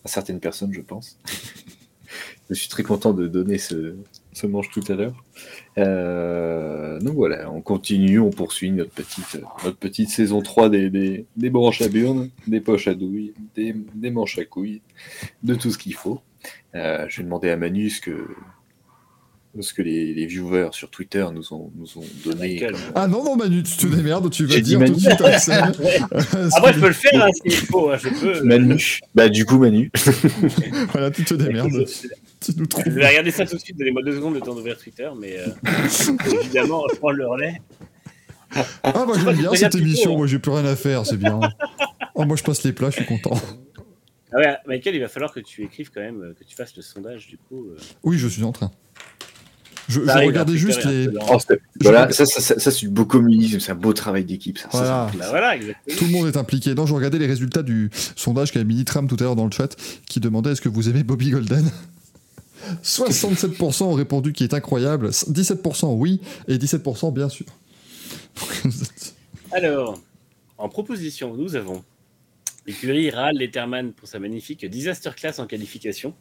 [0.04, 1.20] à certaines personnes, je pense.
[2.50, 3.96] je suis très content de donner ce,
[4.34, 5.24] ce manche tout à l'heure.
[5.78, 11.26] Euh, donc voilà, on continue, on poursuit notre petite, notre petite saison 3 des, des,
[11.36, 14.82] des branches à burnes, des poches à douille, des, des manches à couilles,
[15.44, 16.22] de tout ce qu'il faut.
[16.76, 18.28] Euh, je vais demander à Manu ce que,
[19.64, 22.60] ce que les, les viewers sur Twitter nous ont, nous ont donné.
[22.60, 25.00] Comme- Ah non, non, Manu, tu te démerdes, tu vas dire tout de Manu.
[25.00, 25.64] suite Axel.
[26.56, 28.44] Après, je peux le faire hein, s'il faut, hein, je peux.
[28.44, 29.00] Manu.
[29.14, 29.92] Bah du coup Manu.
[30.92, 31.72] Voilà, tu te démerdes.
[31.72, 32.08] Je
[32.52, 32.84] Tu nous trouves.
[32.94, 35.48] vais regarder ça tout de suite, donnez-moi deux secondes le temps d'ouvrir Twitter, mais euh,
[36.42, 37.62] évidemment, je prends le relais.
[38.84, 41.18] Ah, moi j'aime bien Je cette émission, plutôt, moi j'ai plus rien à faire, c'est
[41.18, 41.40] bien.
[42.14, 43.38] Oh, moi je passe les plats, je suis content.
[44.32, 46.76] Ah ouais, Michael, il va falloir que tu écrives quand même, euh, que tu fasses
[46.76, 47.68] le sondage du coup.
[47.70, 47.78] euh.
[48.04, 48.72] Oui, je suis en train.
[49.88, 51.20] Je, regardais juste récupérer les.
[51.30, 54.26] Oh, Je voilà, ça, ça, ça, ça, c'est du beau communisme, c'est un beau travail
[54.26, 54.60] d'équipe.
[54.72, 55.12] Voilà.
[55.18, 55.98] Bah voilà, exactement.
[55.98, 56.74] Tout le monde est impliqué.
[56.74, 59.52] Non, je regardais les résultats du sondage qu'a mis Nitram tout à l'heure dans le
[59.52, 59.76] chat
[60.08, 61.70] qui demandait est-ce que vous aimez Bobby Golden?
[62.84, 67.46] 67% ont répondu qu'il est incroyable, 17% oui et 17% bien sûr.
[69.52, 70.00] Alors,
[70.58, 71.84] en proposition, nous avons
[72.66, 76.14] l'écurie Ral Letterman pour sa magnifique Disaster Class en qualification.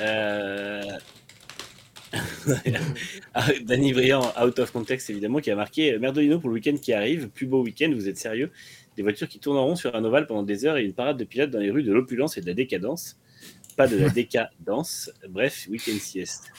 [0.00, 0.82] Euh...
[3.34, 6.92] ah, Danny Briand, out of context évidemment, qui a marqué Merdolino pour le week-end qui
[6.92, 7.28] arrive.
[7.28, 8.50] Plus beau week-end, vous êtes sérieux
[8.96, 11.16] Des voitures qui tournent en rond sur un ovale pendant des heures et une parade
[11.16, 13.16] de pilotes dans les rues de l'opulence et de la décadence.
[13.76, 15.10] Pas de la décadence.
[15.28, 16.50] Bref, week-end sieste.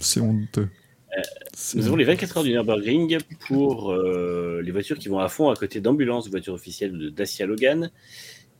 [0.00, 0.68] C'est honteux.
[1.52, 3.18] C'est- Nous avons les 24 heures du Nürburgring
[3.48, 7.46] pour euh, les voitures qui vont à fond à côté d'ambulances, voitures officielles de Dacia
[7.46, 7.90] Logan,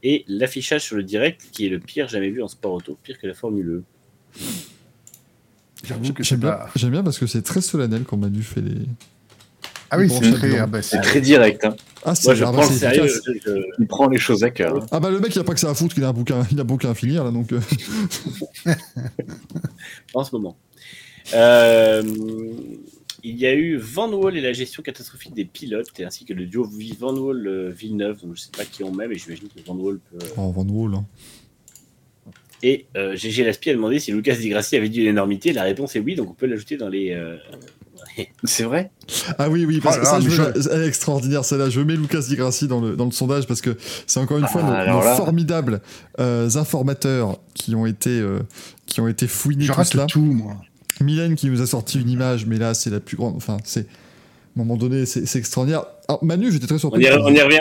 [0.02, 3.18] et l'affichage sur le direct qui est le pire jamais vu en sport auto, pire
[3.18, 3.84] que la Formule E.
[5.84, 6.70] J'avoue que c'est J'aime bien, pas.
[6.74, 8.74] j'aime bien parce que c'est très solennel quand Manu fait les.
[9.90, 10.58] Ah oui, c'est très.
[10.58, 11.64] ah bah, C'est très direct.
[11.64, 11.74] Hein.
[12.04, 13.04] Ah, c'est Moi, je ah, bah, prends le c'est sérieux.
[13.06, 13.22] efficace.
[13.26, 14.76] je- je- Il prend les choses à cœur.
[14.76, 14.86] hein.
[14.90, 16.46] Ah bah le mec il a pas que ça à foutre qu'il a un bouquin,
[16.50, 17.52] il a un bouquin à finir là donc.
[17.52, 17.60] euh,
[20.14, 20.56] en ce moment.
[21.34, 22.02] Euh,
[23.22, 26.32] il y a eu Van Wall et la gestion catastrophique des pilotes, et ainsi que
[26.32, 26.68] le duo
[26.98, 29.98] Van Wall-Villeneuve, donc je ne sais pas qui on met, mais j'imagine que Van Wall
[30.10, 30.18] peut.
[30.36, 30.94] Oh Van Wall.
[30.94, 31.04] hein.
[32.62, 35.52] Et euh, GG Laspi a demandé si Lucas Di Grassi avait dit une énormité.
[35.52, 37.12] La réponse est oui, donc on peut l'ajouter dans les.
[37.12, 37.36] euh,
[38.44, 38.90] C'est vrai?
[39.38, 41.70] Ah oui oui parce Oh que là ça je veux- extraordinaire celle-là.
[41.70, 43.76] Je mets Lucas Di Grassi dans le dans le sondage parce que
[44.06, 45.14] c'est encore une fois Ah, nos, alors nos là.
[45.14, 45.80] formidables
[46.18, 48.40] euh, informateurs qui ont été euh,
[48.86, 50.06] qui ont été fouinés Je tout cela.
[50.06, 50.56] tout, moi.
[51.00, 53.36] Mylène qui nous a sorti une image mais là c'est la plus grande.
[53.36, 55.84] Enfin c'est à un moment donné c'est extraordinaire.
[56.08, 57.04] Alors, Manu j'étais très On surpris.
[57.04, 57.60] y, on y revient.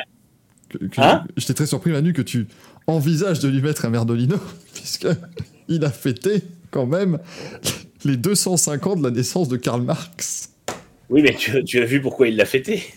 [0.98, 1.24] Hein?
[1.38, 2.48] J'étais très surpris, Manu, que tu
[2.88, 4.38] envisages de lui mettre un Merdolino,
[4.74, 5.08] puisque
[5.68, 6.42] il a fêté
[6.72, 7.20] quand même
[8.06, 10.52] les 205 ans de la naissance de Karl Marx.
[11.10, 12.84] Oui, mais tu, tu as vu pourquoi il l'a fêté.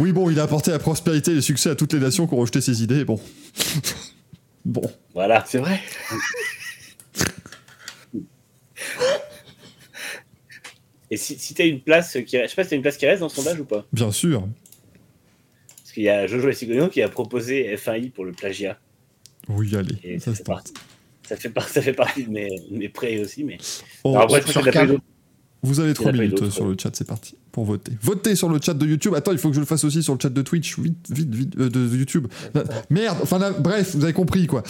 [0.00, 2.34] Oui, bon, il a apporté la prospérité et le succès à toutes les nations qui
[2.34, 3.04] ont rejeté ses idées.
[3.04, 3.20] Bon.
[4.64, 4.90] Bon.
[5.14, 5.44] Voilà.
[5.46, 5.80] C'est vrai?
[11.08, 12.36] Et si, si tu as une place qui.
[12.36, 13.86] Je sais pas si tu une place qui reste dans le sondage ou pas.
[13.92, 14.48] Bien sûr.
[15.78, 18.76] Parce qu'il y a Jojo Essigono qui a proposé F1i pour le plagiat.
[19.48, 19.96] Oui, allez.
[20.02, 20.54] Et ça ça, se fait tente.
[20.54, 20.72] partie,
[21.28, 23.44] ça, fait par- ça fait partie de mes, mes prêts aussi.
[23.44, 23.58] Mais...
[24.04, 25.00] Oh, Alors après, je crois sur
[25.62, 27.06] vous avez il y en 3 a pas eu minutes d'autres, sur le chat, c'est
[27.08, 27.34] parti.
[27.50, 27.92] Pour voter.
[28.00, 29.14] Votez sur le chat de YouTube.
[29.16, 30.78] Attends, il faut que je le fasse aussi sur le chat de Twitch.
[30.78, 31.56] Vite, vite, vite.
[31.58, 32.28] euh, de, de YouTube.
[32.90, 33.18] Merde.
[33.22, 34.62] Enfin, là, bref, vous avez compris, quoi.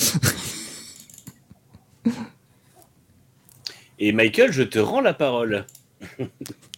[3.99, 5.65] Et Michael, je te rends la parole.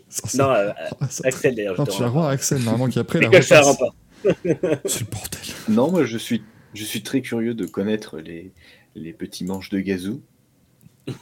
[0.09, 0.71] Ça, Non, euh,
[1.01, 1.75] ah, ça- Axel d'ailleurs.
[1.75, 3.55] je Non, te tu la rends à Axel, normalement, qui après la Michael, je te
[3.55, 3.89] la rends repasse.
[4.23, 4.81] pas.
[4.89, 5.41] C'est le bordel.
[5.69, 6.43] Non, moi je suis,
[6.75, 8.53] je suis très curieux de connaître les,
[8.95, 10.21] les petits manches de gazou.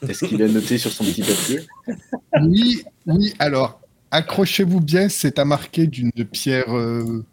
[0.09, 1.61] Est-ce qu'il a noté sur son petit papier?
[2.43, 7.25] Oui, oui, alors, accrochez-vous bien, c'est à marquer d'une pierre euh,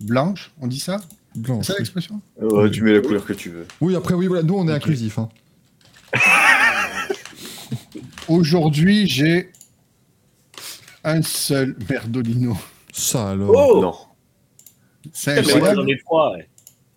[0.00, 1.00] blanche, on dit ça?
[1.36, 2.20] Blanc, C'est ça l'expression?
[2.40, 3.66] Oh, Tu mets la couleur que tu veux.
[3.82, 4.76] Oui, après, oui, voilà, nous, on est Ok.
[4.78, 5.18] inclusif.
[5.18, 5.28] Hein.
[8.28, 9.50] Aujourd'hui, j'ai
[11.04, 12.56] un seul Merdolino.
[12.92, 13.50] Ça, alors.
[13.54, 13.94] Oh Non.
[15.12, 15.74] C'est Mais moi,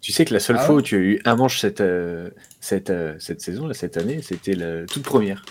[0.02, 1.82] Tu sais que la seule Ah fois ouais où tu as eu un manche cette,
[1.82, 2.30] euh,
[2.60, 5.45] cette, euh, cette saison, là, cette année, c'était la toute première.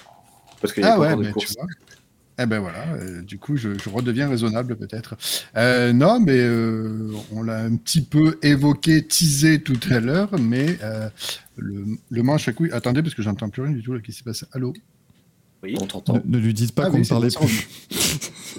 [0.61, 1.55] Parce qu'il y a Ah ouais, mais tu course.
[1.57, 1.67] vois.
[2.43, 5.15] Eh ben voilà, euh, du coup, je, je redeviens raisonnable peut-être.
[5.57, 10.79] Euh, non, mais euh, on l'a un petit peu évoqué, teasé tout à l'heure, mais
[10.83, 11.09] euh,
[11.57, 12.73] le, le manche à couilles.
[12.73, 13.93] Attendez, parce que j'entends plus rien du tout.
[13.93, 14.73] là, Qu'est-ce qui s'est passé Allô?
[15.63, 15.77] Oui.
[15.81, 16.15] On t'entend.
[16.15, 17.69] Ne, ne lui dites pas Ah qu'on oui, ne c'est parlait plus.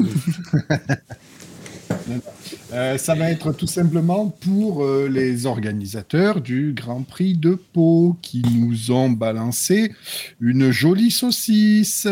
[2.73, 8.17] Euh, ça va être tout simplement pour euh, les organisateurs du Grand Prix de Pau
[8.21, 9.91] qui nous ont balancé
[10.39, 12.07] une jolie saucisse.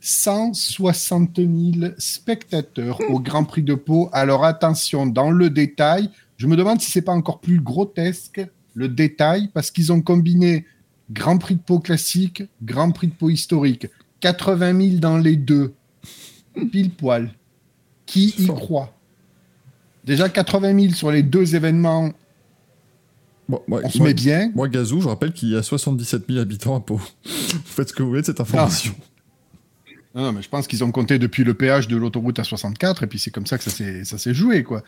[0.00, 4.08] 160 000 spectateurs au Grand Prix de Pau.
[4.12, 8.40] Alors attention, dans le détail, je me demande si c'est pas encore plus grotesque
[8.74, 10.64] le détail parce qu'ils ont combiné
[11.10, 13.86] Grand Prix de Pau classique, Grand Prix de Pau historique.
[14.20, 15.74] 80 000 dans les deux.
[16.72, 17.32] Pile poil.
[18.06, 18.97] Qui y croit?
[20.08, 22.10] Déjà 80 000 sur les deux événements,
[23.48, 24.50] Bon, on se moi- met bien.
[24.54, 26.96] moi, Gazou, je rappelle qu'il y a 77 000 habitants à Pau.
[26.96, 27.02] Vous
[27.64, 28.94] faites ce que vous voulez de cette information.
[30.14, 33.02] Non, non, mais je pense qu'ils ont compté depuis le péage de l'autoroute à 64,
[33.02, 34.82] et puis c'est comme ça que ça s'est, ça s'est joué, quoi.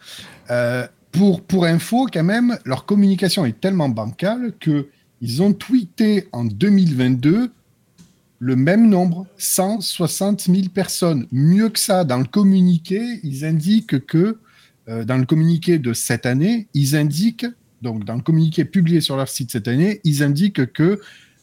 [0.50, 4.88] Euh, pour, pour info, quand même, leur communication est tellement bancale que
[5.20, 7.50] ils ont tweeté en 2022
[8.38, 11.26] le même nombre, 160 000 personnes.
[11.30, 14.38] Mieux que ça, dans le communiqué, ils indiquent que,
[14.90, 17.46] euh, dans le communiqué de cette année, ils indiquent,
[17.80, 21.00] donc dans le communiqué publié sur leur site cette année, ils indiquent que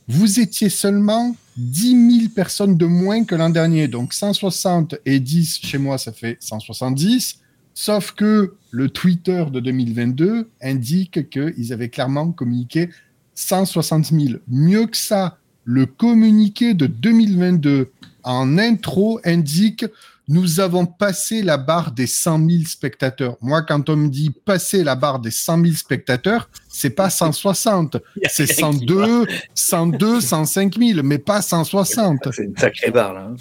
[0.08, 3.88] vous étiez seulement 10 000 personnes de moins que l'an dernier.
[3.88, 7.40] Donc 160 et 10 chez moi, ça fait 170.
[7.74, 12.90] Sauf que le Twitter de 2022 indique qu'ils avaient clairement communiqué
[13.36, 14.40] 160 000.
[14.48, 17.92] Mieux que ça, le communiqué de 2022
[18.24, 19.86] en intro indique
[20.30, 23.38] nous avons passé la barre des 100 000 spectateurs.
[23.42, 27.98] Moi, quand on me dit passer la barre des 100 000 spectateurs, c'est pas 160,
[28.30, 29.26] c'est 102,
[29.56, 32.30] 102, 105 000, mais pas 160.
[32.34, 33.30] C'est une sacrée barre là.
[33.32, 33.36] hein.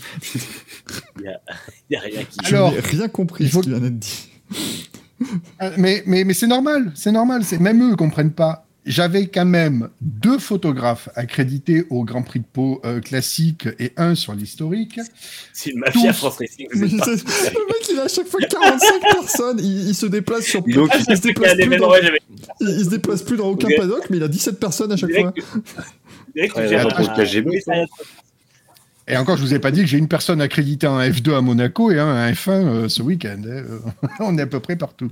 [1.18, 1.24] Il
[1.90, 2.38] y a, rien qui.
[2.44, 4.28] Je Alors, n'ai rien compris il faut- ce qui vient d'être dit.
[5.62, 7.42] Euh, Mais, mais, mais c'est normal, c'est normal.
[7.44, 8.65] C'est même eux ne comprennent pas.
[8.86, 14.14] J'avais quand même deux photographes accrédités au Grand Prix de Pau euh, classique et un
[14.14, 15.00] sur l'historique.
[15.52, 16.18] C'est une mafia tous.
[16.18, 16.68] France Racing.
[16.72, 19.58] vous Mais êtes c'est- pas- le mec, il a à chaque fois 45 personnes.
[19.60, 20.62] Il, il se déplace sur.
[20.62, 22.10] Donc, il, se déplace plus dans, il,
[22.60, 25.32] il se déplace plus dans aucun paddock, mais il a 17 personnes à chaque fois.
[29.08, 31.40] Et encore, je vous ai pas dit que j'ai une personne accréditée en F2 à
[31.40, 33.40] Monaco et un à F1 euh, ce week-end.
[33.48, 34.08] hein.
[34.20, 35.08] On est à peu près partout.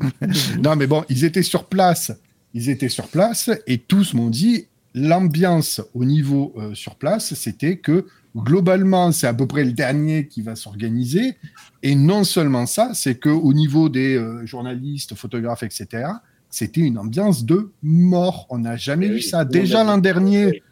[0.63, 2.11] non, mais bon, ils étaient sur place.
[2.55, 7.79] Ils étaient sur place et tous m'ont dit l'ambiance au niveau euh, sur place, c'était
[7.79, 8.07] que
[8.37, 11.37] globalement, c'est à peu près le dernier qui va s'organiser.
[11.83, 16.07] Et non seulement ça, c'est que au niveau des euh, journalistes, photographes, etc.,
[16.49, 18.47] c'était une ambiance de mort.
[18.51, 19.45] On n'a jamais Eh vu ça.
[19.45, 20.63] Déjà l'an dernier,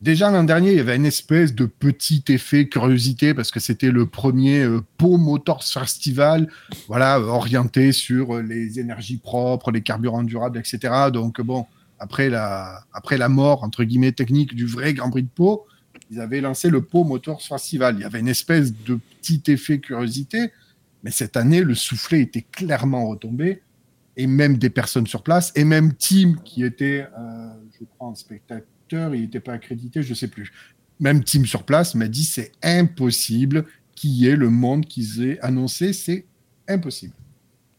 [0.00, 3.90] Déjà l'an dernier, il y avait une espèce de petit effet curiosité parce que c'était
[3.90, 6.48] le premier euh, Pau Motors Festival,
[6.86, 11.10] voilà, orienté sur euh, les énergies propres, les carburants durables, etc.
[11.12, 11.66] Donc bon,
[11.98, 15.66] après la, après la mort entre guillemets technique du vrai Grand Prix de Pau,
[16.12, 17.96] ils avaient lancé le Pau Motors Festival.
[17.96, 20.52] Il y avait une espèce de petit effet curiosité,
[21.02, 23.62] mais cette année, le soufflet était clairement retombé
[24.16, 27.48] et même des personnes sur place, et même Tim, qui était, euh,
[27.78, 28.14] je crois, un
[28.92, 30.52] il n'était pas accrédité, je ne sais plus.
[31.00, 35.38] Même Tim sur place m'a dit c'est impossible qu'il y ait le monde qu'ils aient
[35.40, 36.26] annoncé, c'est
[36.68, 37.14] impossible.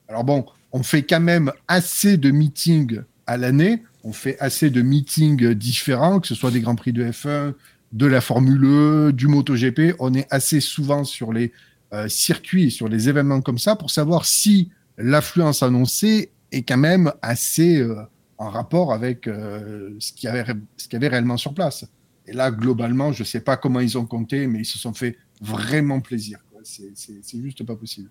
[0.07, 4.81] Alors bon, on fait quand même assez de meetings à l'année, on fait assez de
[4.81, 7.53] meetings différents, que ce soit des Grands Prix de F1,
[7.91, 11.51] de la Formule E, du MotoGP, on est assez souvent sur les
[11.91, 14.69] euh, circuits sur les événements comme ça pour savoir si
[14.99, 18.03] l'affluence annoncée est quand même assez euh,
[18.39, 20.45] en rapport avec euh, ce qu'il y, avait,
[20.77, 21.85] ce qu'il y avait réellement sur place.
[22.25, 24.93] Et là, globalement, je ne sais pas comment ils ont compté, mais ils se sont
[24.93, 26.39] fait vraiment plaisir.
[26.51, 26.61] quoi.
[26.63, 28.09] C'est, c'est- c'est juste pas possible.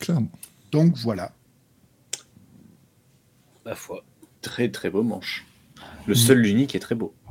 [0.00, 0.30] Clairement.
[0.70, 1.32] Donc voilà.
[3.64, 4.04] Ma foi.
[4.40, 5.46] Très très beau manche.
[6.06, 7.14] Le seul, l'unique est très beau.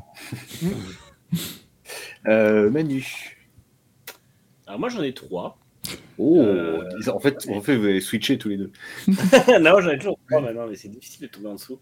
[2.28, 3.38] Euh, Manu.
[4.68, 5.58] Alors moi j'en ai trois.
[6.18, 8.72] Oh, Euh, en fait, en fait, vous avez switché tous les deux.
[9.08, 11.80] non, j'en ai toujours trois maintenant, mais c'est difficile de tomber en dessous.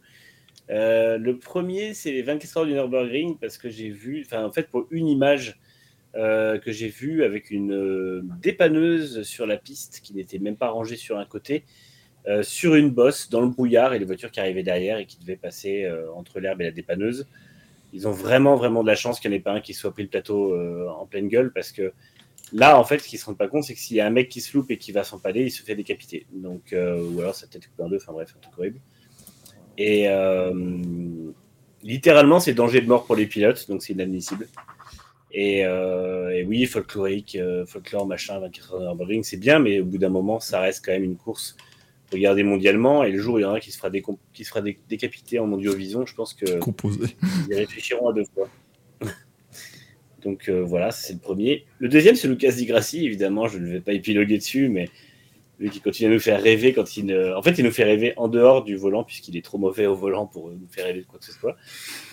[0.70, 4.52] Euh, le premier, c'est les 24 heures du Nürburgring parce que j'ai vu, enfin, en
[4.52, 5.60] fait, pour une image
[6.16, 10.96] euh, que j'ai vue avec une dépanneuse sur la piste qui n'était même pas rangée
[10.96, 11.64] sur un côté,
[12.44, 15.36] sur une bosse dans le brouillard et les voitures qui arrivaient derrière et qui devaient
[15.36, 17.28] passer entre l'herbe et la dépanneuse.
[17.92, 19.92] Ils ont vraiment, vraiment de la chance qu'il n'y en ait pas un qui soit
[19.92, 20.56] pris le plateau
[20.90, 21.92] en pleine gueule parce que
[22.52, 24.08] Là, en fait, ce qu'ils ne se rendent pas compte, c'est que s'il y a
[24.08, 26.26] un mec qui se loupe et qui va s'empaler, il se fait décapiter.
[26.34, 28.80] Donc, euh, ou alors sa tête est coupée en deux, enfin bref, un truc horrible.
[29.78, 31.32] Et euh,
[31.84, 34.48] littéralement, c'est danger de mort pour les pilotes, donc c'est inadmissible.
[35.32, 39.86] Et, euh, et oui, folklorique, folklore, machin, 24 heures de Nürburgring, c'est bien, mais au
[39.86, 41.56] bout d'un moment, ça reste quand même une course
[42.12, 43.04] regardée mondialement.
[43.04, 44.50] Et le jour où il y en a un qui se fera, décom- qui se
[44.50, 47.16] fera dé- décapiter en Mondiovision, je pense que Composé.
[47.48, 48.50] ils réfléchiront à deux fois.
[50.24, 51.66] Donc euh, voilà, c'est le premier.
[51.80, 54.90] Le deuxième, c'est Lucas Di Grassi, évidemment, je ne vais pas épiloguer dessus, mais
[55.60, 57.06] lui qui continue à nous faire rêver quand il...
[57.06, 59.86] ne- En fait, il nous fait rêver en dehors du volant, puisqu'il est trop mauvais
[59.88, 61.56] au volant pour nous faire rêver de quoi que ce soit.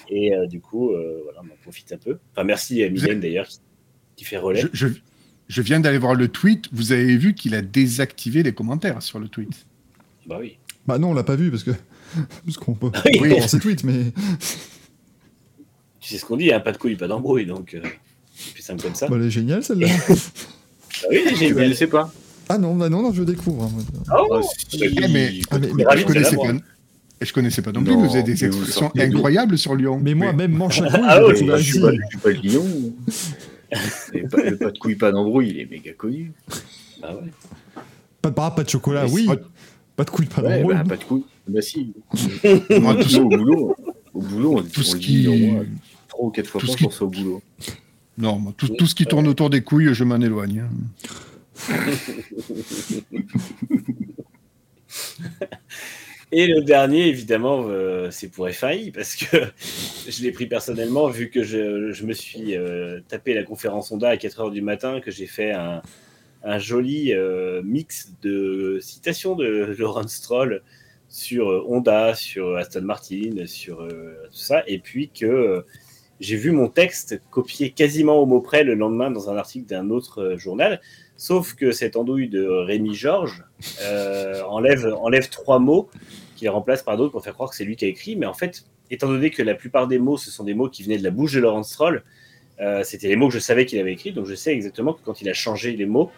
[0.08, 2.18] Et euh, du coup, euh, voilà, on en profite un peu.
[2.32, 3.58] Enfin, merci à Mylène, d'ailleurs, qui,
[4.16, 4.60] qui fait relais.
[4.62, 4.88] Je, je-
[5.48, 6.68] je viens d'aller voir le tweet.
[6.72, 9.66] Vous avez vu qu'il a désactivé les commentaires sur le tweet.
[10.26, 10.58] Bah oui.
[10.88, 11.70] Bah non, on l'a pas vu parce que.
[12.44, 13.32] Parce qu'on peut Oui.
[13.32, 13.94] on tweets, mais.
[16.06, 17.80] Tu sais ce qu'on dit, hein, pas de couilles, pas d'embrouille, donc euh,
[18.36, 19.08] c'est plus simple comme ça.
[19.08, 19.88] Bah, elle est géniale celle-là.
[19.88, 20.14] Bah
[21.10, 22.12] oui, j'ai Je ne sais pas.
[22.48, 23.64] ah non, bah non, non, je découvre.
[23.64, 23.70] hein.
[24.16, 24.78] Oh, Oh, si.
[24.84, 26.52] Eh, mais- Ah, mais- Mais ravi je de connaissais pas.
[27.20, 27.94] Et je connaissais pas non plus.
[27.94, 29.98] Vous avez des expressions de- incroyables sur Lyon.
[30.00, 32.34] Mais moi, même manche à couilles, Ah trouvé je suis pas, je suis pas le
[32.40, 32.64] lion.
[34.14, 36.30] Et pas, le pas de couilles, pas d'embrouille, il est méga connu.
[37.02, 37.82] bah ouais.
[38.22, 39.28] Pas de bras, pas de chocolat, oui.
[39.96, 40.74] Pas de couilles, pas Ouais, d'embrouille.
[40.76, 41.24] bah, pas de couilles.
[41.48, 41.92] Bah si.
[42.80, 43.76] Moi, tout, Nous, au boulot,
[44.14, 45.26] au boulot, on, tout ce qui-
[46.16, 47.42] dit au moins trois ou quatre fois tout par ce qui- jour, au boulot.
[48.18, 50.64] non, moi, tout, tout ce qui tourne autour des couilles, je m'en éloigne.
[56.32, 59.36] Et le dernier, évidemment, euh, c'est pour FAI, parce que
[60.08, 64.08] je l'ai pris personnellement, vu que je, je me suis euh, tapé la conférence Honda
[64.08, 65.82] à 4 heures du matin, que j'ai fait un,
[66.42, 70.62] un joli euh, mix de citations de Laurent Stroll
[71.08, 75.60] sur Honda, sur Aston Martin, sur euh, tout ça, et puis que euh,
[76.20, 79.90] j'ai vu mon texte copié quasiment au mot près le lendemain dans un article d'un
[79.90, 80.80] autre euh, journal,
[81.16, 83.44] sauf que cette andouille de Rémi Georges
[83.82, 85.88] euh, enlève, enlève trois mots
[86.36, 88.34] qu'il remplace par d'autres pour faire croire que c'est lui qui a écrit, mais en
[88.34, 91.04] fait, étant donné que la plupart des mots, ce sont des mots qui venaient de
[91.04, 92.02] la bouche de Laurent Stroll,
[92.60, 95.00] euh, c'était les mots que je savais qu'il avait écrits, donc je sais exactement que
[95.04, 96.10] quand il a changé les mots,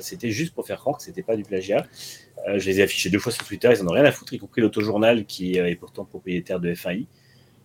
[0.00, 1.86] c'était juste pour faire croire que c'était pas du plagiat.
[2.56, 4.38] Je les ai affichés deux fois sur Twitter, ils en ont rien à foutre, y
[4.38, 7.06] compris l'autojournal qui est pourtant propriétaire de FAI.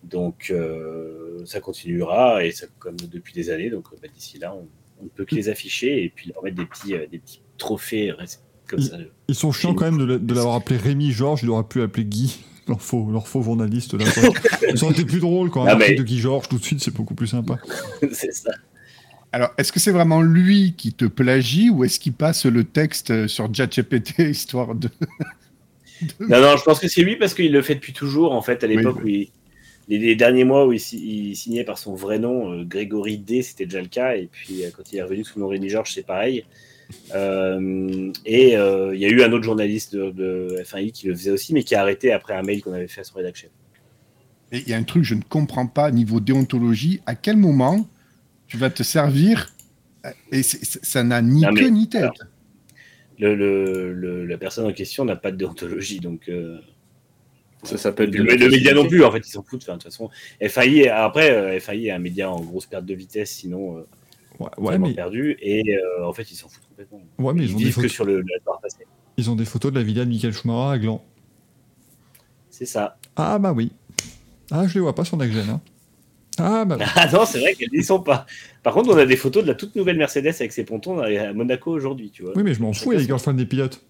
[0.04, 3.70] Donc euh, ça continuera et ça comme depuis des années.
[3.70, 4.66] Donc bah, d'ici là, on,
[5.00, 7.42] on ne peut que les afficher et puis leur mettre des petits, euh, des petits
[7.58, 8.12] trophées
[8.66, 8.96] comme ça.
[9.28, 11.82] Ils sont chiants quand même de, la- de l'avoir appelé Rémi Georges, il aurait pu
[11.82, 12.38] appeler Guy.
[12.68, 14.04] Leur faux, leur faux journaliste là.
[14.72, 16.80] Ils ont été plus drôles quand Ah, un mais- de Guy Georges tout de suite,
[16.80, 17.58] c'est beaucoup plus sympa.
[18.12, 18.50] c'est ça.
[19.32, 23.10] Alors, est-ce que c'est vraiment lui qui te plagie ou est-ce qu'il passe le texte
[23.10, 24.88] euh, sur ChatGPT histoire de.
[26.20, 28.32] Non, non, je pense que c'est lui parce qu'il le fait depuis toujours.
[28.32, 29.30] En fait, à l'époque Oui, où il,
[29.88, 33.18] les, les derniers mois où il, si- il signait par son vrai nom, euh, Grégory
[33.18, 34.16] D, c'était déjà le cas.
[34.16, 36.44] Et puis euh, quand il est revenu sous le nom Rémi Georges, c'est pareil.
[37.14, 41.14] Euh, et euh, il y a eu un autre journaliste de, de FAI qui le
[41.14, 43.48] faisait aussi, mais qui a arrêté après un mail qu'on avait fait à son rédaction.
[44.52, 47.00] Et il y a un truc que je ne comprends pas niveau déontologie.
[47.06, 47.88] À quel moment
[48.48, 49.54] tu vas te servir
[50.32, 52.02] et ça n'a ni Non, mais- queue ni tête.
[52.02, 52.14] alors,
[53.18, 56.58] Le, le- le- la personne en question n'a pas de déontologie, donc euh,
[57.62, 59.04] Ça s'appelle le, le média non plus.
[59.04, 59.62] En fait, ils s'en foutent.
[59.62, 60.08] Enfin, de toute façon,
[60.40, 63.86] FAI, est- après, euh, FAI est un média en grosse perte de vitesse, sinon euh,
[64.38, 65.36] Ouais, ouais, mais, perdu.
[65.42, 67.02] Et euh, en fait, ils s'en foutent complètement.
[67.18, 68.24] ouais, mais ils, Ils ont des vivent que photos, sur le,
[69.18, 71.04] ils ont des photos de la villa de Michael Schumacher à Gland.
[72.48, 72.96] C'est ça.
[73.16, 73.72] Ah bah oui.
[74.50, 75.50] Ah, je les vois pas sur Next Gen.
[75.50, 75.60] Hein.
[76.38, 76.86] Ah bah oui.
[76.96, 78.24] Ah non, c'est vrai qu'elles n'y sont pas.
[78.62, 81.32] Par contre, on a des photos de la toute nouvelle Mercedes avec ses pontons à
[81.34, 82.32] Monaco aujourd'hui, tu vois.
[82.34, 83.82] Oui, mais je m'en fous, il y a les girlfriends des pilotes.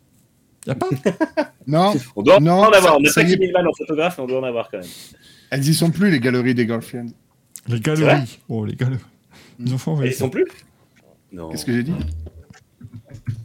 [0.67, 0.89] Y a pas
[1.67, 2.97] Non, On doit Non, en avoir.
[2.97, 3.37] On n'a pas y est.
[3.37, 4.89] 10 000 balles en photographe, mais on doit en avoir quand même.
[5.51, 7.07] elles y sont plus, les galeries des girlfriends.
[7.69, 8.39] Les galeries.
[8.49, 9.01] Oh, les galeries.
[9.59, 10.47] Ils en font Et ils sont plus
[11.33, 11.51] Non.
[11.51, 11.95] Qu'est-ce que j'ai dit?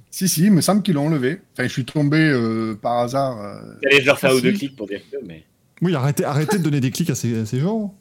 [0.10, 1.42] Si, si, il me semble qu'ils l'ont enlevé.
[1.54, 3.38] Enfin, je suis tombé euh, par hasard.
[3.42, 5.44] euh, Allez, je leur fais un ou deux clics pour dire que, mais.
[5.82, 7.94] Oui, arrêtez, arrêtez de donner des clics à ces, à ces gens.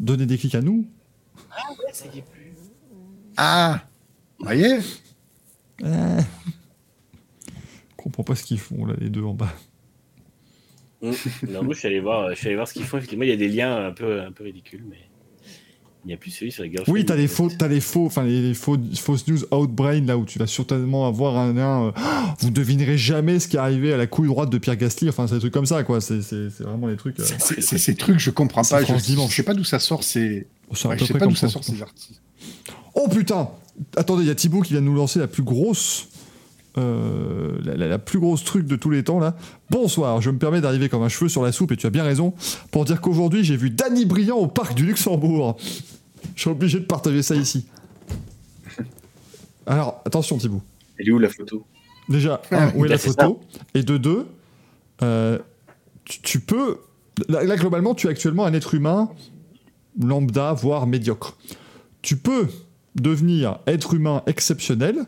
[0.00, 0.84] Donnez des clics à nous.
[1.36, 2.52] Ouais, ça y est plus.
[3.36, 3.82] Ah
[4.40, 4.78] Vous voyez?
[5.84, 6.20] Euh...
[8.06, 9.52] Je comprends pas ce qu'ils font là, les deux en bas.
[11.02, 11.10] Non,
[11.64, 12.98] moi, je suis allé voir, je suis allé voir ce qu'ils font.
[12.98, 14.98] Effectivement, il y a des liens un peu, un peu ridicules, mais
[16.04, 16.94] il n'y a plus celui sur les girlfriends.
[16.94, 20.16] Oui, t'as les faux, t'as les faux, enfin les, les faux, fausses news outbrain là
[20.16, 21.86] où tu vas certainement avoir un lien.
[21.86, 22.00] euh, oh,
[22.38, 25.08] vous devinerez jamais ce qui est arrivé à la couille droite de Pierre Gasly.
[25.08, 26.00] Enfin, c'est des trucs comme ça, quoi.
[26.00, 27.18] C'est, c'est, c'est vraiment des trucs.
[27.18, 28.80] euh, C'est ces trucs, je comprends pas.
[28.82, 29.34] Je, France je Dimanche.
[29.34, 30.46] sais pas d'où ça sort c'est
[30.84, 32.22] Ouais, peu je sais pas d'où ça sort ces artistes.
[32.94, 33.50] Oh putain
[33.96, 36.08] Attendez, il y a Thibaut qui vient de nous lancer la plus grosse.
[36.78, 39.36] Euh, la, la- la plus grosse truc de tous les temps là.
[39.70, 42.04] Bonsoir, je me permets d'arriver comme un cheveu sur la soupe et tu as bien
[42.04, 42.34] raison
[42.70, 45.56] pour dire qu'aujourd'hui j'ai vu Danny Briand au parc du Luxembourg.
[46.34, 47.66] Je suis obligé de partager ça ici.
[49.66, 50.62] Alors, attention Thibaut.
[50.98, 51.64] Elle est où la photo?
[52.08, 53.40] Déjà, un, où est la photo
[53.74, 54.26] Et de deux,
[55.02, 55.38] euh,
[56.04, 56.78] tu, tu peux.
[57.28, 59.08] Là, là, globalement, tu es actuellement un être humain
[60.00, 61.36] lambda, voire médiocre.
[62.02, 62.46] Tu peux
[62.94, 65.04] devenir être humain exceptionnel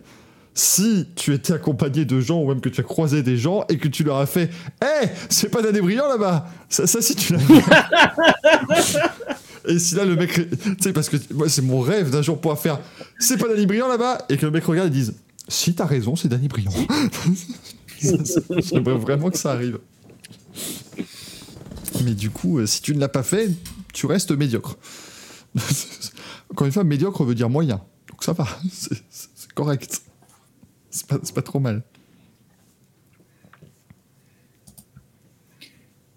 [0.58, 3.78] si tu étais accompagné de gens ou même que tu as croisé des gens et
[3.78, 4.50] que tu leur as fait
[4.82, 7.40] Hé, c'est pas Danny Briand là-bas ça, si tu l'as
[9.68, 10.32] Et si là le mec.
[10.32, 12.80] Tu sais, parce que moi, c'est mon rêve d'un jour pouvoir faire
[13.20, 15.14] C'est pas Danny Briand là-bas Et que le mec regarde et dise
[15.46, 16.48] Si t'as raison, c'est Danny
[18.00, 19.78] ça, J'aimerais vraiment que ça arrive.
[22.02, 23.48] Mais du coup, euh, si tu ne l'as pas fait,
[23.92, 24.76] tu restes médiocre.
[26.50, 27.80] Encore une fois, médiocre veut dire moyen.
[28.08, 30.02] Donc ça va, c'est correct.
[30.98, 31.82] C'est pas, trop mal.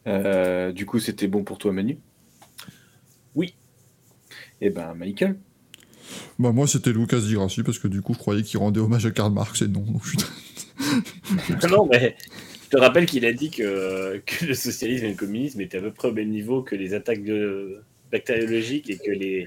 [0.08, 1.98] Euh, Du coup, c'était bon pour toi, Manu?
[3.36, 3.54] Oui.
[4.60, 5.38] Eh ben, Michael?
[6.40, 9.06] Bah moi c'était Lucas Di Grassi parce que du coup je croyais qu'il rendait hommage
[9.06, 9.82] à Karl Marx et non.
[9.82, 12.18] Donc je non, mais
[12.66, 15.82] je te rappelle qu'il a dit que, que le socialisme et le communisme étaient à
[15.82, 17.82] peu près au même niveau que les attaques de-
[18.12, 19.46] bactériologiques et que les,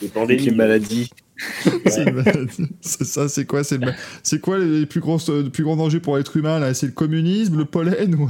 [0.00, 0.46] les pandémies.
[0.46, 1.10] les maladies.
[2.80, 6.16] C'est ça, c'est quoi C'est le quoi les plus gros, les plus grands dangers pour
[6.16, 6.72] l'être humain là?
[6.74, 8.28] C'est le communisme, le pollen ou,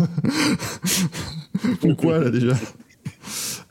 [1.86, 2.54] ou quoi là déjà?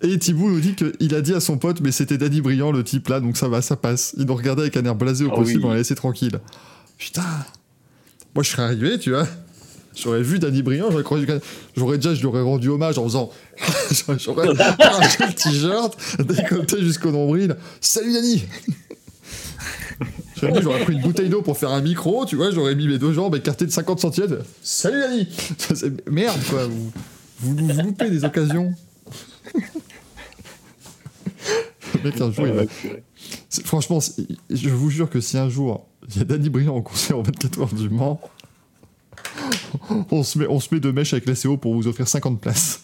[0.02, 2.84] Et Thibaut nous dit qu'il a dit à son pote, mais c'était Danny Briand le
[2.84, 4.14] type là, donc ça va, ça passe.
[4.18, 5.66] Il nous regardait avec un air blasé au Ah possible, oui.
[5.66, 6.40] on l'a laissé tranquille.
[6.98, 7.24] Putain
[8.34, 9.28] Moi je serais arrivé, tu vois?
[9.98, 10.90] j'aurais vu Danny Briand,
[11.76, 13.32] j'aurais déjà, je lui aurais rendu hommage en faisant,
[14.18, 17.56] j'aurais arraché le t-shirt, décolleté jusqu'au nombril.
[17.80, 18.44] Salut Danny.
[20.40, 22.88] J'aurais dit, j'aurais pris une bouteille d'eau pour faire un micro, tu vois, j'aurais mis
[22.88, 24.40] mes deux jambes écartées de 50 cm.
[24.62, 25.26] Salut
[25.74, 26.92] c'est- Merde quoi, vous,
[27.40, 28.74] vous, vous loupez des occasions.
[31.96, 32.64] Le mec un jour, il va,
[33.64, 34.00] Franchement,
[34.50, 37.24] je vous jure que si un jour il y a Danny Briand en concert au
[37.24, 38.20] 24 heures du Mans,
[40.12, 42.40] on se met, on se met de mèche avec la CO pour vous offrir 50
[42.42, 42.82] places.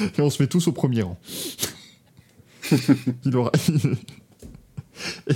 [0.00, 1.18] Et on se met tous au premier rang.
[3.24, 3.52] Il aura.
[5.28, 5.34] Et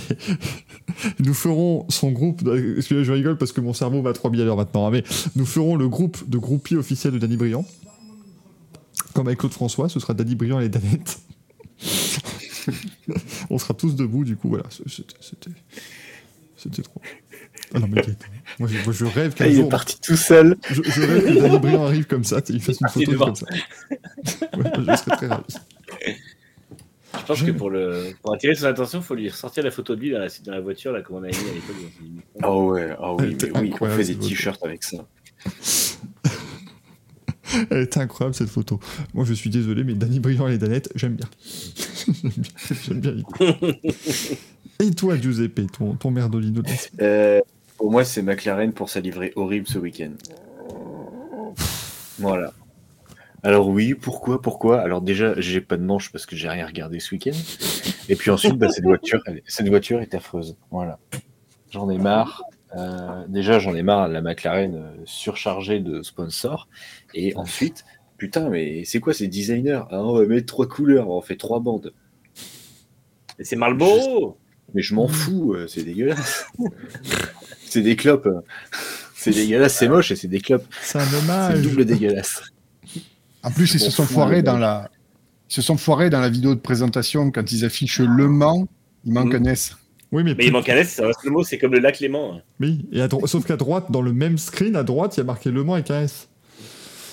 [1.21, 2.43] nous ferons son groupe.
[2.77, 4.87] Excusez, je rigole parce que mon cerveau va à 3000 à l'heure maintenant.
[4.87, 5.05] hein, mais
[5.37, 7.65] nous ferons le groupe de groupies officiels de Danny Briand.
[9.13, 11.19] Comme avec Claude François, ce sera Danny Briand et Danette.
[13.51, 14.65] On sera tous debout, du coup, voilà.
[16.57, 16.83] C'était.
[16.83, 17.03] Trop.
[17.75, 18.03] Ah non, mais
[18.59, 19.67] moi, je, moi, je rêve qu'un Ah, il jour.
[19.67, 20.57] est parti tout seul.
[20.71, 23.47] Je, je rêve que Danny Briand arrive comme ça, il fasse une photo comme ça.
[23.51, 25.45] Ouais, je serais très ravi.
[27.19, 29.95] Je pense que pour, le, pour attirer son attention, il faut lui ressortir la photo
[29.95, 31.77] de lui dans la, dans la voiture, là, comme on a mis à l'époque.
[32.43, 34.99] Ah ouais, ah oui, mais oui, on fait des t-shirts avec ça.
[37.71, 38.81] Elle est incroyable cette photo.
[39.13, 41.29] Moi je suis désolé, mais Danny Briand et les Danettes, j'aime bien.
[42.85, 43.13] j'aime bien.
[43.13, 43.75] bien.
[44.81, 46.63] Et toi, Giuseppe, ton, ton merdolino
[47.01, 47.41] Euh,
[47.77, 50.13] pour moi, c'est McLaren pour sa livrée horrible ce week-end.
[52.19, 52.53] Voilà.
[53.45, 54.81] Alors oui, pourquoi, pourquoi?
[54.81, 57.37] Alors déjà, j'ai pas de manche parce que j'ai rien regardé ce week-end.
[58.09, 60.57] Et puis ensuite, bah, cette voiture, elle- cette voiture est affreuse.
[60.71, 60.99] Voilà.
[61.71, 62.43] J'en ai marre.
[62.77, 66.69] Euh, déjà, j'en ai marre la McLaren euh, surchargée de sponsors.
[67.13, 67.85] Et ensuite,
[68.17, 69.83] putain, mais c'est quoi ces designers?
[69.91, 71.93] Ah, on va mettre trois couleurs, on fait trois bandes.
[73.39, 74.39] Et c'est Marlboro
[74.73, 76.47] Mais je m'en fous, euh, c'est dégueulasse.
[77.67, 78.29] c'est des clopes.
[79.15, 80.65] C'est dégueulasse, c'est moche et c'est des clopes.
[80.81, 81.61] C'est un C'est hommage.
[81.63, 82.43] double dégueulasse.
[83.45, 84.91] En plus, ils se sont foirés le dans la.
[85.51, 88.67] Ils se sont foirés dans la vidéo de présentation quand ils affichent Le Mans,
[89.05, 89.47] il manque Mm.
[89.47, 89.77] un S.
[90.13, 91.99] Oui, mais, Mais il manque un S, ça reste le mot, c'est comme le lac
[92.01, 92.37] Léman.
[92.37, 92.43] hein.
[92.61, 92.87] oui.
[92.93, 95.25] Et à dro- sauf qu'à droite, dans le même screen, à droite, il y a
[95.25, 96.29] marqué Le Mans avec un S.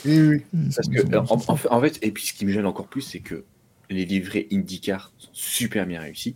[0.05, 0.41] Et oui.
[0.75, 3.01] Parce que, en, en fait, en fait, et puis ce qui me gêne encore plus,
[3.01, 3.43] c'est que
[3.89, 6.35] les livrets IndyCar sont super bien réussis.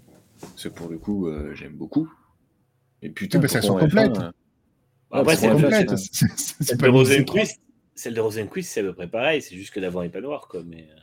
[0.55, 2.09] Ce pour le coup, euh, j'aime beaucoup.
[3.01, 4.23] Et putain, Oui, parce qu'elles pourtant, sont en F1, complètes.
[4.23, 4.31] euh,
[5.11, 5.97] Après, c'est complète.
[5.97, 7.25] C'est- c'est- c'est pas une Rosen C3.
[7.31, 7.51] Quiz,
[7.95, 10.21] celle de Rosen Quiz, c'est à peu près pareil, c'est juste que l'avant n'est pas
[10.21, 10.63] noir, quoi.
[10.65, 10.87] Mais...
[10.91, 10.99] euh,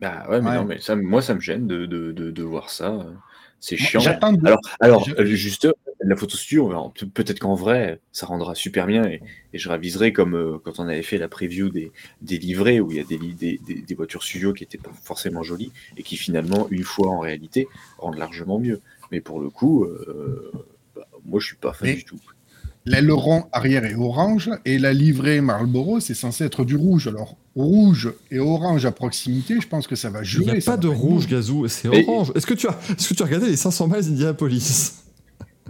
[0.00, 0.54] Bah ouais, mais Ouais.
[0.56, 2.92] non, mais ça, moi, ça me gêne de, de, de, de voir ça.
[2.92, 3.12] euh.
[3.58, 4.00] C'est chiant.
[4.00, 5.66] J'attends de- Alors, alors Je- euh, juste,
[6.00, 9.22] la photo studio, peut-être qu'en vrai, ça rendra super bien et,
[9.54, 11.90] et je raviserai comme euh, quand on avait fait la preview des,
[12.20, 14.92] des livrets où il y a des, des, des, des voitures studio qui étaient pas
[15.02, 18.82] forcément jolies et qui finalement, une fois en réalité, rendent largement mieux.
[19.10, 20.52] Mais pour le coup, euh,
[20.94, 22.20] bah, moi, je suis pas fan Mais- du tout.
[22.86, 27.08] L'aileron arrière est orange et la livrée Marlboro, c'est censé être du rouge.
[27.08, 30.44] Alors, rouge et orange à proximité, je pense que ça va Il jouer.
[30.44, 31.26] n'y a pas de rouge.
[31.26, 32.30] Gazou, c'est orange.
[32.36, 32.78] Est-ce que, tu as...
[32.90, 34.92] Est-ce que tu as regardé les 500 miles d'Indianapolis?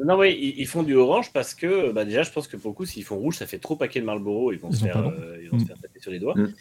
[0.04, 2.70] Non, oui, ils, ils font du orange parce que, bah, déjà, je pense que pour
[2.70, 4.84] le coup, s'ils font rouge, ça fait trop paquet de Marlboro, ils vont, Ils se
[4.84, 5.66] faire, pas le euh, ils vont se Mm.
[5.68, 6.34] faire taper sur les doigts.
[6.36, 6.52] Mm.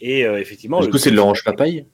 [0.00, 1.86] Et euh, effectivement, du le- coup, c'est de l'orange papaye?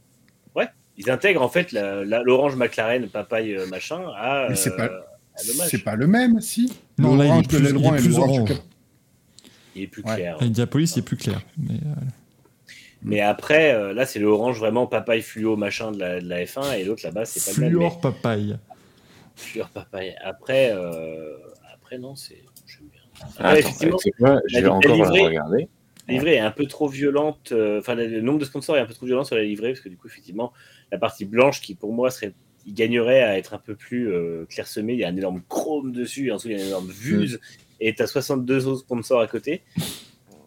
[0.98, 4.76] ils intègrent en fait la- la- l'orange McLaren papaye euh, machin à, Mais c'est euh,
[4.78, 5.02] pas- l'hommage.
[5.36, 8.50] C'est pas le même, si Non, là, il est plus- il est plus orange.
[9.74, 10.14] Il est plus Ouais.
[10.14, 10.36] clair.
[10.40, 11.40] À Indianapolis, il est plus clair.
[11.58, 11.94] Mais, euh,
[13.02, 16.72] Mais après, euh, là, c'est l'orange vraiment papaye fluo machin de la, de la F1
[16.78, 17.72] et l'autre là-bas, c'est pas le même.
[17.74, 18.56] mais- Fluor papaye.
[19.36, 20.16] Fluor papaye.
[20.24, 21.36] Après, euh,
[21.74, 22.42] après non, c'est.
[22.66, 23.00] j'aime bien.
[23.20, 25.68] Après, Attends, effectivement, quoi Je la- vais la encore livrée- regarder.
[26.08, 27.50] La livrée est un peu trop violente.
[27.52, 29.80] euh, Enfin, le nombre de sponsors est un peu trop violent sur la livrée parce
[29.80, 30.52] que du coup, effectivement,
[30.90, 32.32] la partie blanche qui pour moi serait,
[32.66, 34.94] il gagnerait à être un peu plus euh, clairsemée.
[34.94, 36.88] Il y a un énorme chrome dessus, et en dessous il y a une énorme
[36.90, 37.38] vuse
[37.80, 39.62] et tu as 62 autres sponsors à côté.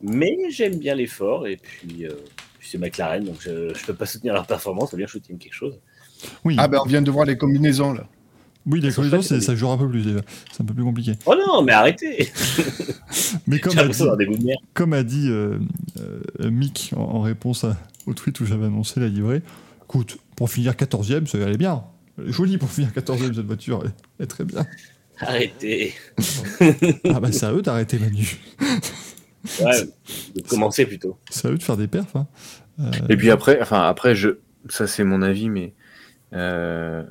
[0.02, 2.12] Mais j'aime bien l'effort et puis, euh,
[2.58, 4.92] puis c'est McLaren donc je ne peux pas soutenir leur performance.
[4.92, 5.80] Faut bien shooter quelque chose.
[6.44, 8.08] Oui, Ah ben, on vient de voir les combinaisons, là.
[8.66, 10.04] oui les c'est- ça joue un peu plus.
[10.06, 10.20] déjà.
[10.52, 11.14] C'est un peu plus compliqué.
[11.26, 12.30] Oh non, mais arrêtez
[13.48, 14.04] Mais comme a dit,
[14.74, 15.60] comme a dit euh,
[16.00, 19.42] euh, Mick en, en réponse à- au tweet où j'avais annoncé la livrée,
[19.84, 21.84] écoute, pour finir 14ème, ça allait bien.
[22.28, 24.66] Jolie pour finir 14ème cette voiture, elle, elle est très bien.
[25.22, 25.94] Arrêtez.
[27.10, 28.38] Ah bah c'est à eux d'arrêter Manu.
[29.62, 29.84] Ouais,
[30.36, 31.18] de commencer plutôt.
[31.30, 32.16] C'est à eux de faire des perfs.
[32.16, 32.28] hein.
[32.80, 34.30] Euh, Et puis après, enfin après, je,
[34.70, 35.74] ça c'est mon avis, mais
[36.34, 37.04] euh,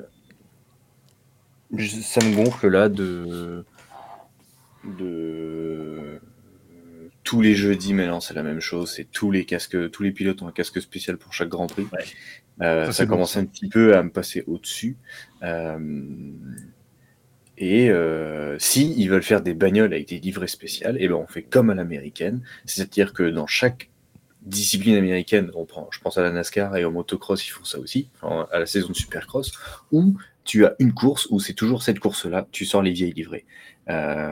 [1.75, 3.63] je- ça me gonfle là de
[4.85, 5.68] de
[7.29, 10.41] tous les jeudis maintenant c'est la même chose, c'est tous les casques, tous les pilotes
[10.41, 11.87] ont un casque spécial pour chaque Grand Prix.
[11.93, 12.03] Ouais.
[12.61, 13.39] Euh, Ça, ça c'est bon, commence ça.
[13.39, 14.97] un petit peu à me passer au-dessus.
[15.43, 15.77] Euh,
[17.57, 21.27] Et euh, si ils veulent faire des bagnoles avec des livrets spéciales, et ben on
[21.27, 23.89] fait comme à l'américaine, c'est-à-dire que dans chaque
[24.41, 27.77] discipline américaine, on prend, je pense à la NASCAR et au motocross, ils font ça
[27.77, 29.51] aussi, enfin, à la saison de Supercross,
[29.91, 33.45] où tu as une course où c'est toujours cette course-là, tu sors les vieilles livrées.
[33.89, 34.31] Euh,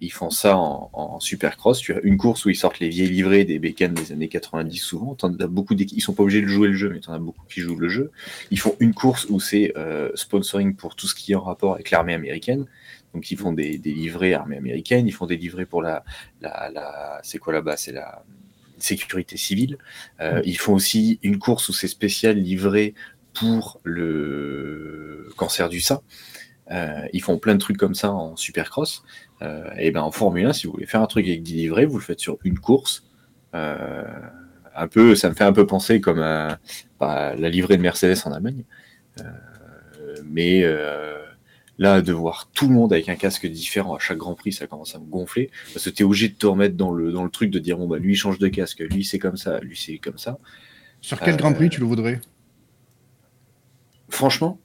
[0.00, 1.80] ils font ça en, en Supercross.
[1.80, 4.76] Tu as une course où ils sortent les vieilles livrées des bécanes des années 90
[4.76, 5.14] souvent.
[5.14, 5.74] T'en as beaucoup.
[5.74, 7.78] Ils sont pas obligés de jouer le jeu, mais tu en as beaucoup qui jouent
[7.78, 8.10] le jeu.
[8.50, 11.74] Ils font une course où c'est euh, sponsoring pour tout ce qui est en rapport
[11.74, 12.66] avec l'armée américaine.
[13.14, 15.06] Donc ils font des, des livrées armée américaine.
[15.06, 16.04] Ils font des livrées pour la,
[16.40, 17.76] la, la c'est quoi là-bas?
[17.76, 18.24] C'est la
[18.78, 19.78] sécurité civile.
[20.20, 22.94] Euh, ils font aussi une course où c'est spécial livré
[23.34, 26.00] pour le cancer du sein.
[26.70, 29.02] Euh, ils font plein de trucs comme ça en supercross.
[29.42, 31.86] Euh, et ben en Formule 1, si vous voulez faire un truc avec 10 livrets,
[31.86, 33.04] vous le faites sur une course.
[33.54, 34.04] Euh,
[34.76, 36.58] un peu, ça me fait un peu penser comme à,
[37.00, 38.64] à la livrée de Mercedes en Allemagne.
[40.24, 40.62] Mais
[41.78, 44.66] là, de voir tout le monde avec un casque différent à chaque Grand Prix, ça
[44.66, 45.50] commence à me gonfler.
[45.72, 47.78] Parce que tu es obligé de te remettre dans le, dans le truc de dire
[47.78, 50.38] bon, bah lui il change de casque, lui c'est comme ça, lui c'est comme ça.
[51.00, 52.20] Sur quel Euh, Grand Prix tu le voudrais?
[54.08, 54.58] Franchement,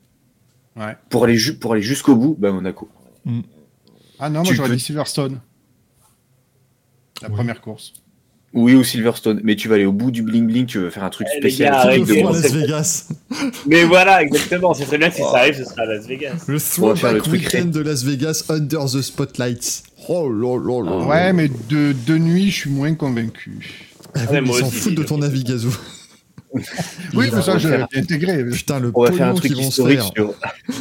[0.76, 0.96] Ouais.
[1.10, 2.90] pour aller, ju- pour aller jusqu'au bout, bah Monaco.
[4.20, 5.40] Ah non, moi j'aurais peux- dit Silverstone.
[7.22, 7.36] La Ouais.
[7.36, 7.94] première course.
[8.56, 11.04] Oui, ou Silverstone, mais tu vas aller au bout du bling bling, tu veux faire
[11.04, 11.72] un truc Eh, spécial.
[11.74, 13.10] gars, de Las Vegas.
[13.68, 14.76] Mais voilà, exactement.
[14.76, 15.30] C'est très bien si Oh.
[15.32, 16.44] ça arrive, ce sera à Las Vegas.
[16.48, 19.82] Le throwback weekend de Las Vegas under the spotlights.
[20.08, 21.06] Oh là là là.
[21.08, 23.58] Ouais, mais de, de nuit, je suis moins convaincu.
[24.16, 25.76] Ah oui, Ouais, mais moi ils s'en foutent de ton avis, Gazou.
[27.14, 28.46] Oui, mais ça, l'ai intégré.
[28.46, 30.34] Putain, le On va faire un truc qu'ils vont se historique sur.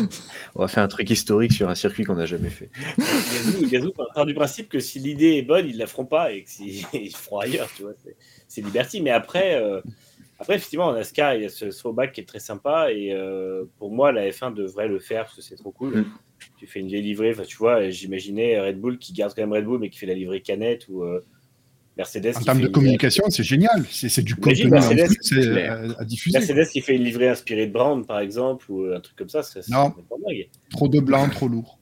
[0.55, 2.69] On va faire un truc historique sur un circuit qu'on n'a jamais fait.
[2.99, 6.43] Gazou, Gazou part du principe que si l'idée est bonne, ils la feront pas et
[6.43, 7.93] que si ils feront ailleurs, tu vois.
[8.05, 8.17] c'est-
[8.49, 9.01] C'est Liberty.
[9.01, 9.81] Mais après, euh,
[10.39, 12.93] après, effectivement, en NASCAR, il y a ce throwback qui est très sympa.
[12.93, 16.01] Et euh, pour moi, la F1 devrait le faire parce que c'est trop cool.
[16.01, 16.05] Mm.
[16.59, 19.53] Tu fais une vieille livrée, enfin, tu vois, j'imaginais Red Bull qui garde quand même
[19.53, 21.25] Red Bull, mais qui fait la livrée canette ou euh,
[21.97, 22.37] Mercedes.
[22.37, 23.85] En termes de une- communication, c'est génial.
[23.91, 26.39] C'est du contenu en Mercedes, plus euh, à diffuser.
[26.39, 29.43] Mercedes qui fait une livrée inspirée de Brown, par exemple, ou un truc comme ça,
[29.43, 29.91] ça Non.
[29.91, 30.49] pas dingue.
[30.71, 31.79] Trop de blanc, trop lourd.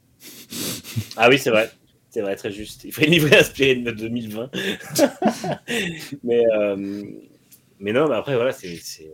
[1.16, 1.70] Ah oui, c'est vrai.
[2.10, 2.82] C'est vrai, très juste.
[2.84, 4.50] Il ferait une livrée inspirée de 2020.
[6.24, 7.04] mais, euh,
[7.78, 8.68] mais non, mais après, voilà, c'est.
[8.68, 9.04] euh,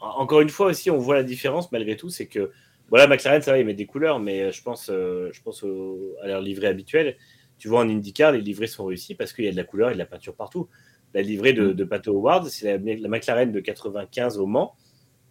[0.00, 2.50] En- Encore une fois aussi, on voit la différence malgré tout, c'est que.
[2.88, 6.14] Voilà, McLaren, ça va, ils mettent des couleurs, mais je pense, euh, je pense au-
[6.22, 7.16] à leur livrée habituelle.
[7.62, 9.90] Tu vois, en IndyCar, les livrées sont réussies parce qu'il y a de la couleur
[9.90, 10.68] et de la peinture partout.
[11.14, 14.74] La livrée de, de Pato Howard, c'est la, la McLaren de 95 au Mans.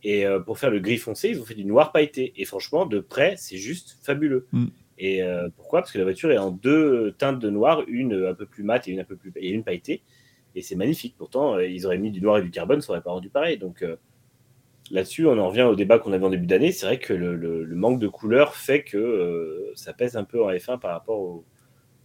[0.02, 2.32] Et euh, pour faire le gris foncé, ils ont fait du noir pailleté.
[2.38, 4.48] Et franchement, de près, c'est juste fabuleux.
[4.54, 4.66] Mm.
[4.98, 5.82] Et euh, pourquoi?
[5.82, 8.88] Parce que la voiture est en deux teintes de noir, une un peu plus mate
[8.88, 10.02] et une un peu plus et une pailletée.
[10.56, 11.16] Et c'est magnifique.
[11.18, 13.58] Pourtant, euh, ils auraient mis du noir et du carbone, ça aurait pas rendu pareil.
[13.58, 13.98] Donc euh,
[14.90, 16.72] là-dessus, on en revient au débat qu'on avait en début d'année.
[16.72, 20.24] C'est vrai que le, le- le manque de couleur fait que euh, ça pèse un
[20.24, 21.44] peu en F1 par rapport au-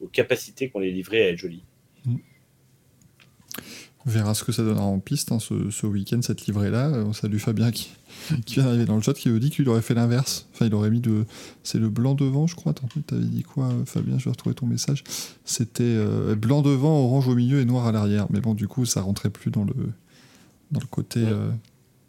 [0.01, 1.63] aux capacités qu'on les livrait à être jolies.
[4.09, 6.91] On verra ce que ça donnera en piste hein, ce, ce week-end, cette livrée-là.
[6.91, 7.91] Euh, On salue Fabien qui,
[8.47, 10.47] qui vient d'arriver dans le chat, qui nous dit qu'il aurait fait l'inverse.
[10.55, 11.25] Enfin, il aurait mis de.
[11.65, 12.71] C'est le blanc devant, je crois.
[12.71, 14.17] Attends, t'avais dit quoi, euh, Fabien?
[14.19, 15.03] Je vais retrouver ton message.
[15.45, 18.27] C'était euh, blanc devant, orange au milieu et noir à l'arrière.
[18.31, 19.75] Mais bon, du coup, ça rentrait plus dans le,
[20.71, 21.29] dans le, côté, Ouais.
[21.33, 21.51] euh,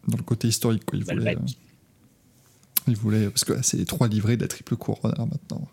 [0.07, 0.85] dans le côté historique.
[0.85, 0.99] Quoi.
[0.99, 1.39] Il, voulait, euh,
[2.89, 3.29] il voulait.
[3.29, 5.67] Parce que là, c'est les trois livrées de la triple couronne alors, maintenant.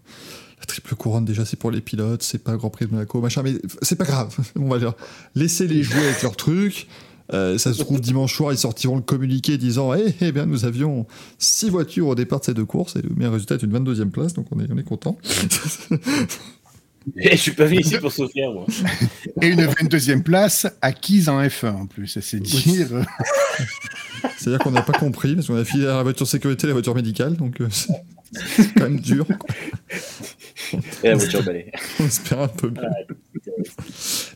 [0.64, 3.42] La triple couronne, déjà, c'est pour les pilotes, c'est pas Grand Prix de Monaco, machin,
[3.42, 4.34] mais c'est pas grave.
[4.56, 4.94] On va dire,
[5.34, 6.86] laissez les jouer avec leurs trucs.
[7.34, 10.64] Euh, ça se trouve, dimanche soir, ils sortiront le communiqué disant Eh, eh bien, nous
[10.64, 11.06] avions
[11.38, 14.08] six voitures au départ de ces deux courses, et le meilleur résultat est une 22e
[14.08, 15.18] place, donc on est, on est content.
[17.16, 18.64] Et je suis pas venu ici pour souffrir, moi.
[19.42, 22.18] Et une 22e place acquise en F1 en plus.
[22.22, 23.04] C'est dire.
[24.38, 26.94] C'est-à-dire qu'on n'a pas compris, parce qu'on a filé la voiture sécurité et la voiture
[26.94, 27.92] médicale, donc euh, c'est
[28.34, 29.26] c'est quand même dur.
[29.26, 29.54] quoi.
[31.02, 31.72] Et la voiture balai.
[32.00, 32.80] On espère un peu mieux.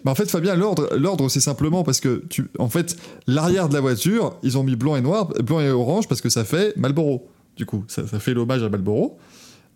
[0.05, 2.97] Mais en fait, Fabien, l'ordre, l'ordre, c'est simplement parce que, tu, en fait,
[3.27, 6.29] l'arrière de la voiture, ils ont mis blanc et noir, blanc et orange, parce que
[6.29, 7.29] ça fait Marlboro.
[7.57, 9.19] Du coup, ça, ça fait l'hommage à Marlboro.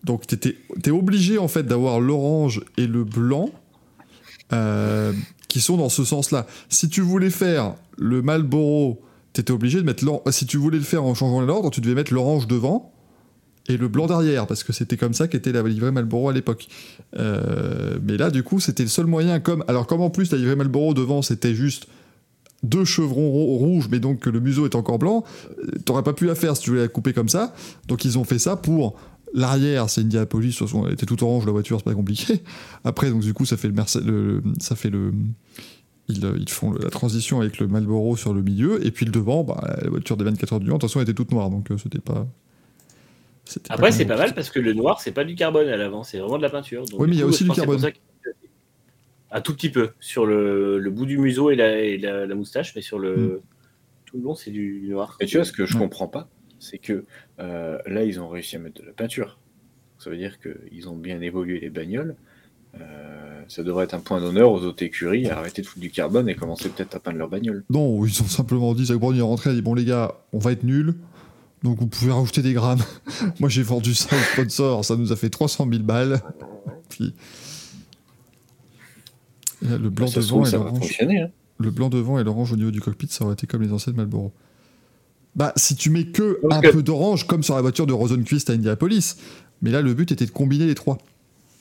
[0.05, 3.51] Donc, t'étais- t'es obligé, en fait, d'avoir l'orange et le blanc
[4.53, 5.13] euh,
[5.49, 6.47] qui sont dans ce sens-là.
[6.69, 9.01] Si tu voulais faire le Marlboro,
[9.33, 10.23] t'étais obligé de mettre l'orange.
[10.31, 12.92] Si tu voulais le faire en changeant l'ordre, tu devais mettre l'orange devant
[13.69, 16.67] et le blanc derrière, parce que c'était comme ça qu'était la livrée Marlboro à l'époque.
[17.19, 19.39] Euh, mais là, du coup, c'était le seul moyen.
[19.41, 21.87] Comme alors, comme en plus la livrée Marlboro devant, c'était juste
[22.65, 25.25] deux chevrons rou- rouges, mais donc le museau est encore blanc.
[25.61, 27.55] euh, T'aurais pas pu la faire si tu voulais la couper comme ça.
[27.89, 28.97] Donc ils ont fait ça pour
[29.35, 29.89] l'arrière.
[29.91, 30.03] C'est
[30.59, 32.41] toute façon, elle était toute orange la voiture, c'est pas compliqué.
[32.85, 35.13] Après, donc du coup, ça fait le, ça fait le
[36.09, 39.13] ils, euh, ils font la transition avec le Marlboro sur le milieu, et puis le
[39.13, 41.31] devant, bah, la voiture des 24 heures du Mans, de toute façon, elle était toute
[41.31, 42.27] noire, donc euh, c'était pas.
[43.69, 46.19] Après, c'est pas mal parce que le noir, c'est pas du carbone à l'avant, c'est
[46.19, 46.85] vraiment de la peinture.
[46.87, 47.81] Donc, Oui, mais il y a aussi du carbone.
[49.35, 52.35] Un tout petit peu sur le, le bout du museau et la, et la- la
[52.35, 53.41] moustache, mais sur le Mm.
[54.05, 55.17] tout le long, c'est du noir.
[55.21, 55.81] Et tu vois, ce que je Ouais.
[55.81, 56.29] comprends pas,
[56.59, 57.05] c'est que
[57.41, 59.39] euh, là, ils ont réussi à mettre de la peinture.
[59.99, 62.15] Ça veut dire qu'ils ont bien évolué les bagnoles.
[62.81, 65.91] Euh, ça devrait être un point d'honneur aux autres écuries à arrêter de foutre du
[65.91, 67.65] carbone et commencer peut-être à peindre leur bagnole.
[67.71, 69.85] Non, ils ont simplement dit, Zach Brown il est rentré, il a dit bon les
[69.85, 70.95] gars, on va être nuls,
[71.63, 72.83] donc vous pouvez rajouter des grammes.
[73.41, 76.21] Moi j'ai vendu ça au sponsor, ça nous a fait 300 000 balles.
[76.89, 77.15] Puis
[79.63, 80.81] là, le blanc devant trouve, et l'orange.
[81.21, 81.31] hein.
[81.59, 83.95] Le blanc devant et l'orange au niveau du cockpit, ça aurait été comme les anciennes
[83.97, 84.33] Marlboro.
[85.35, 88.53] Bah, si tu mets que un peu d'orange, comme sur la voiture de Rosenquist à
[88.53, 89.17] Indianapolis,
[89.63, 90.99] mais là, le but était de combiner les trois.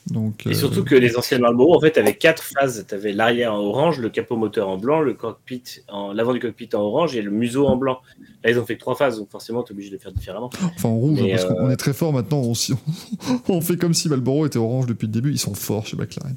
[0.08, 2.84] Donc, Et euh, surtout que les anciennes Marlboro, en fait, avaient quatre phases.
[2.88, 6.40] Tu avais l'arrière en orange, le capot moteur en blanc, le cockpit en l'avant du
[6.40, 8.00] cockpit en orange et le museau en blanc.
[8.42, 10.12] Là, ils ont fait que trois phases, donc forcément, tu es obligé de le faire
[10.12, 10.50] différemment.
[10.60, 12.42] enfin en rouge, Mais, parce euh, qu'on est très fort maintenant.
[12.42, 12.52] On,
[13.48, 15.30] on fait comme si Marlboro était orange depuis le début.
[15.30, 16.36] Ils sont forts chez McLaren.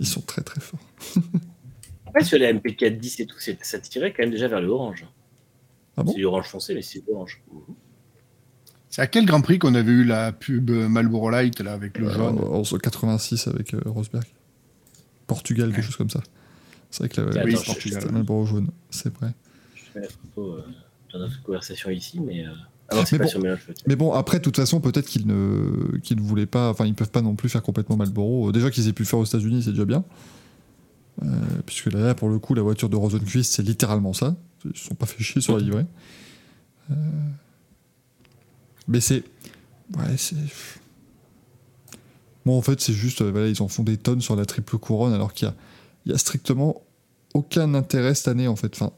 [0.00, 0.80] Ils sont très très forts.
[2.06, 5.06] Après, sur les MP410 et tout, ça tirait quand même déjà vers le orange.
[5.96, 6.10] Ah bon?
[6.10, 7.40] C'est du orange foncé, mais c'est orange.
[8.90, 12.08] C'est à quel Grand Prix qu'on avait eu la pub Marlboro Light là avec le
[12.08, 14.24] Euh, jaune en 86 avec euh, Rosberg.
[15.26, 16.20] Portugal, quelque chose comme ça.
[16.90, 18.04] C'est vrai que la, Oui, Portugal.
[18.10, 19.32] Marlboro jaune, c'est vrai.
[19.76, 20.62] Je fais la photo euh,
[21.12, 22.44] dans notre conversation ici, mais.
[22.44, 22.50] euh,
[22.88, 23.30] Ah non, Mais pas bon.
[23.30, 23.82] sur Mélange Flotte.
[23.86, 26.94] Mais bon, après, de toute façon, peut-être qu'ils ne, qu'ils ne voulaient pas, enfin, ils
[26.94, 28.50] peuvent pas non plus faire complètement Marlboro.
[28.50, 30.04] Déjà qu'ils aient pu le faire aux États-Unis, c'est déjà bien.
[31.22, 31.26] Euh,
[31.64, 34.34] puisque là, pour le coup, la voiture de Rosenquist, c'est littéralement ça.
[34.64, 35.86] Ils se sont pas fait chier sur la livrée.
[36.90, 36.94] Euh,
[38.90, 39.22] Mais c'est.
[39.96, 40.36] Ouais, c'est.
[42.44, 43.22] Bon, en fait, c'est juste.
[43.22, 45.54] euh, voilà, ils en font des tonnes sur la triple couronne, alors qu'il y a,
[46.06, 46.82] il y a strictement
[47.32, 48.72] aucun intérêt cette année, en fait.
[48.74, 48.92] Enfin,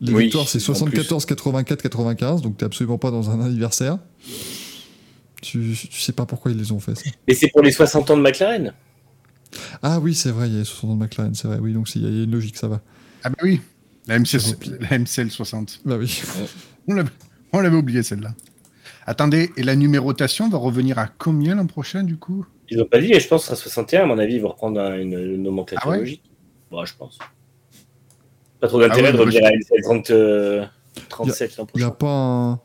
[0.00, 1.04] les Oui, victoires, c'est en plus.
[1.04, 3.98] 74, 84, 95, donc t'es absolument pas dans un anniversaire.
[5.42, 7.02] Tu, tu sais pas pourquoi ils les ont fait, ça.
[7.26, 8.74] Mais c'est pour les 60 ans de McLaren.
[9.82, 11.58] Ah oui, c'est vrai, il y a 60 ans de McLaren, c'est vrai.
[11.60, 12.82] Oui, donc il y a il y a une logique, ça va.
[13.24, 13.60] Ah bah oui,
[14.06, 14.72] la, MC, Rempli.
[14.90, 15.80] la MCL 60.
[15.86, 16.22] Bah oui.
[16.86, 17.10] On l'avait
[17.52, 18.34] on l'avait oublié celle-là.
[19.06, 22.44] Attendez, et la numérotation va revenir à combien l'an prochain du coup?
[22.68, 24.02] Ils n'ont pas dit, mais je pense que ce sera 61.
[24.02, 25.98] À mon avis, ils vont reprendre un- une, une nomenclature Ah ouais?
[26.00, 26.22] logique.
[26.70, 27.18] Bon, je pense.
[28.60, 30.64] Pas trop d'intérêt Ah ouais, de revenir à une 30, euh,
[31.08, 31.96] 37 l'an Il n'y a prochain.
[31.96, 32.60] pas un.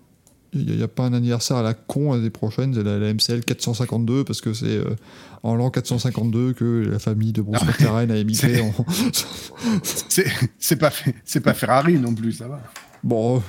[0.58, 3.44] Il y a, pas un anniversaire à la con l'année prochaine, c'est la, la MCL
[3.44, 4.96] 452, parce que c'est euh,
[5.44, 7.62] en l'an 452 que la famille de Bruce.
[7.66, 8.74] McLaren a émigré C'est- en.
[9.84, 10.26] C'est
[10.58, 12.62] c'est pas, fait- pas Ferrari non plus, ça va.
[13.04, 13.40] Bon, euh,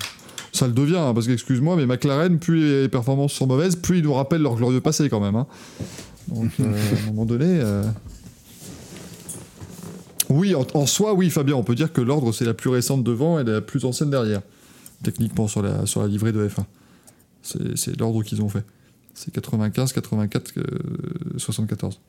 [0.57, 4.05] ça le devient, hein, parce qu'excuse-moi, mais McLaren, plus les performances sont mauvaises, plus ils
[4.05, 5.37] nous rappellent leur glorieux passé quand même.
[5.37, 5.47] hein.
[6.29, 7.45] Donc, euh, à un moment donné.
[7.47, 7.85] euh,
[10.29, 13.05] Oui, en, en soi, oui, Fabien, on peut dire que l'ordre, c'est la plus récente
[13.05, 14.43] devant et la plus ancienne derrière.
[15.03, 16.65] Techniquement, sur la, sur la livrée de F1.
[17.43, 18.65] C'est c'est l'ordre qu'ils ont fait.
[19.15, 20.63] C'est 95, 84, euh,
[21.37, 22.01] 74.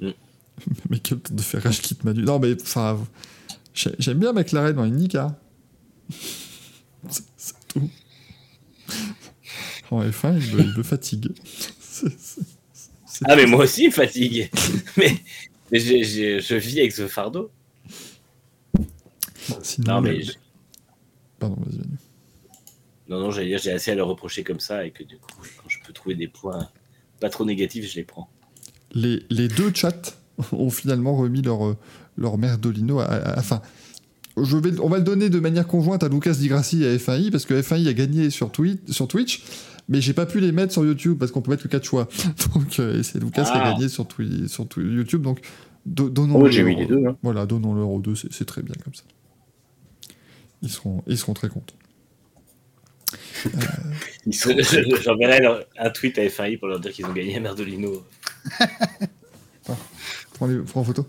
[0.00, 0.08] Mm.
[0.90, 2.22] mais quel temps de faire rage quitte Manu.
[2.24, 2.98] Non, mais enfin.
[3.74, 5.38] j'ai- J'aime bien McLaren dans une Nika.
[7.78, 7.90] Tout.
[9.90, 11.30] En F1, il me, il me fatigue.
[13.24, 14.50] Ah, mais moi aussi, il me fatigue.
[14.96, 15.16] mais
[15.72, 17.50] je vis avec ce fardeau.
[19.62, 20.14] Sinon, Non, mais.
[20.16, 20.32] le- je-
[21.38, 21.80] Pardon, vas-y.
[23.08, 25.28] Non, non, j'allais dire, j'ai assez à leur reprocher comme ça et que du coup,
[25.62, 26.68] quand je peux trouver des points
[27.20, 28.28] pas trop négatifs, je les prends.
[28.92, 29.92] Les, les deux chats
[30.52, 31.76] ont finalement remis leur, euh,
[32.18, 33.62] leur merdolino à, à- Enfin,
[34.44, 36.96] je vais, on va le donner de manière conjointe à Lucas Di Grassi et à
[36.96, 39.42] F1i, parce que F1i a gagné sur, Twi- sur Twitch,
[39.88, 42.08] mais j'ai pas pu les mettre sur YouTube, parce qu'on peut mettre que 4 choix.
[42.54, 43.72] Donc, euh, et c'est Lucas qui a Ah.
[43.72, 45.40] gagné sur, Twi- sur Twi- YouTube, donc
[45.86, 47.04] do- donnons Oh, j'ai mis les deux.
[47.06, 47.16] hein.
[47.22, 49.04] Voilà, donnons-leur aux deux, c'est très bien comme ça.
[50.62, 51.74] Ils seront, ils seront très contents.
[53.42, 53.48] Je-
[55.02, 58.04] J'enverrai leur- un tweet à F1i pour leur dire qu'ils ont gagné à Merdolino.
[60.34, 61.06] Prends, les, prends en photo.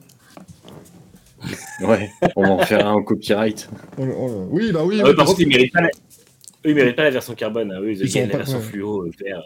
[1.81, 3.69] Ouais, on va en faire un en copyright.
[3.97, 4.47] Oh là- oh.
[4.51, 4.99] Oui, bah oui.
[5.01, 5.87] Ah par parce contre, ils méritent pas la...
[5.87, 7.71] Eux, ils méritent pas la version carbone.
[7.71, 7.79] hein.
[7.81, 8.63] Eux, ils, Ils gagnent la pas- version ouais.
[8.63, 9.41] fluo euh, vert.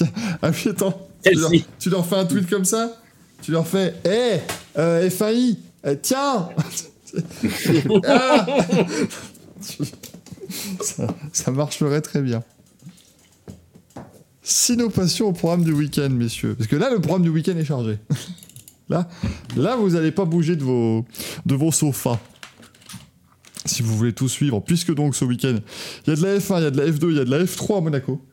[0.42, 1.08] Ah oui, attends.
[1.22, 1.66] Tu leur, Celle-ci.
[1.78, 2.96] tu leur fais un tweet comme ça?
[3.42, 4.40] Tu leur fais Hé,
[4.78, 6.48] euh, FAI, euh, tiens
[8.06, 8.46] Ah
[10.80, 12.42] ça, ça marcherait très bien.
[14.42, 17.56] Si nous passions au programme du week-end, messieurs, parce que là, le programme du week-end
[17.56, 17.98] est chargé.
[18.90, 19.08] Là,
[19.56, 21.04] là vous n'allez pas bouger de vos,
[21.46, 22.18] de vos sofas.
[23.64, 25.56] Si vous voulez tout suivre, puisque donc ce week-end,
[26.06, 27.24] il y a de la F1, il y a de la F2, il y a
[27.24, 28.24] de la F3 à Monaco.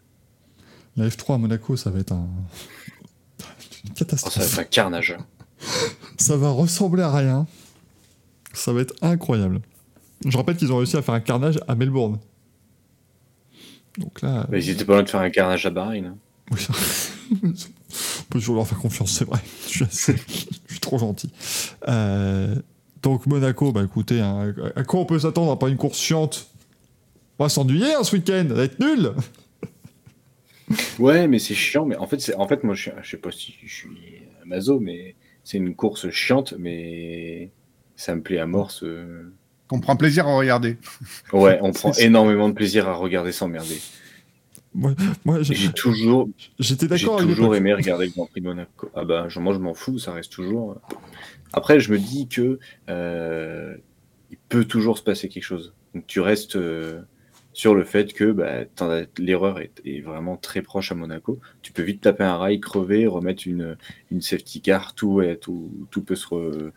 [0.95, 2.27] La F3 à Monaco, ça va être un...
[3.85, 4.33] une Oh, catastrophe.
[4.33, 5.15] ça va être un carnage.
[6.17, 7.45] Ça va ressembler à rien.
[8.53, 9.61] Ça va être incroyable.
[10.25, 12.17] Je rappelle qu'ils ont réussi à faire un carnage à Melbourne.
[13.97, 14.47] Donc là.
[14.49, 16.05] Mais ils étaient pas loin de faire un carnage à Bahreïn.
[16.07, 16.17] hein.
[16.51, 16.73] Oui, ça-
[18.27, 19.39] On peut toujours leur faire confiance, c'est vrai.
[19.67, 20.15] Je suis, assez-
[20.67, 21.31] je suis trop gentil.
[21.87, 22.55] Euh,
[23.01, 26.49] donc Monaco, bah écoutez, hein, à quoi on peut s'attendre à pas une course chiante?
[27.39, 29.11] On va s'ennuyer hein, ce week-end, va être nul
[30.99, 31.85] Ouais, mais c'est chiant.
[31.85, 34.79] Mais en fait, c'est en fait moi, je, je sais pas si je suis maso,
[34.79, 37.49] mais c'est une course chiante, mais
[37.95, 38.71] ça me plaît à mort.
[38.71, 39.25] Ce...
[39.71, 40.77] On prend plaisir à regarder.
[41.31, 43.79] Ouais, on prend énormément de plaisir à regarder s'emmerder.
[44.77, 44.93] Moi,
[45.25, 46.29] moi, j'ai- J'ai toujours,
[46.59, 48.89] j'étais j'ai d'accord avec toujours aimé regarder le Grand Prix de Monaco.
[48.95, 50.73] Ah bah, je- moi, je m'en fous, ça reste toujours.
[50.73, 50.95] euh.
[51.51, 52.59] Après, je me dis que
[52.89, 53.75] euh,
[54.29, 55.73] il peut toujours se passer quelque chose.
[55.95, 57.01] Donc, tu restes euh,
[57.53, 58.65] sur le fait que bah,
[59.17, 61.39] l'erreur est, est vraiment très proche à Monaco.
[61.63, 63.77] Tu peux vite taper un rail, crever, remettre une,
[64.11, 66.71] une safety car, tout, ouais, tout, tout peut se, re-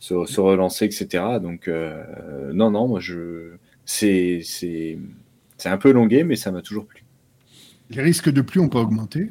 [0.00, 1.38] se, se relancer, etc.
[1.38, 3.52] Donc, euh, non, non, moi, je,
[3.84, 4.42] c'est
[5.66, 7.03] un peu longué, mais ça m'a toujours plu.
[7.94, 9.30] Les risques de pluie ont pas augmenté.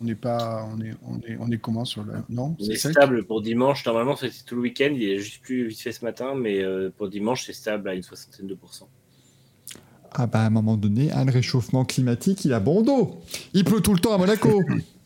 [0.00, 2.72] On n'est pas, on est, on est, on est comment sur la, non, On c'est
[2.72, 3.84] est stable pour dimanche.
[3.84, 4.90] Normalement, c'était tout le week-end.
[4.94, 7.94] Il est juste plus vite fait ce matin, mais euh, pour dimanche, c'est stable à
[7.94, 8.88] une soixantaine de pourcents.
[10.12, 13.20] Ah bah à un moment donné, un réchauffement climatique, il a bon dos.
[13.52, 14.62] Il pleut tout le temps à Monaco.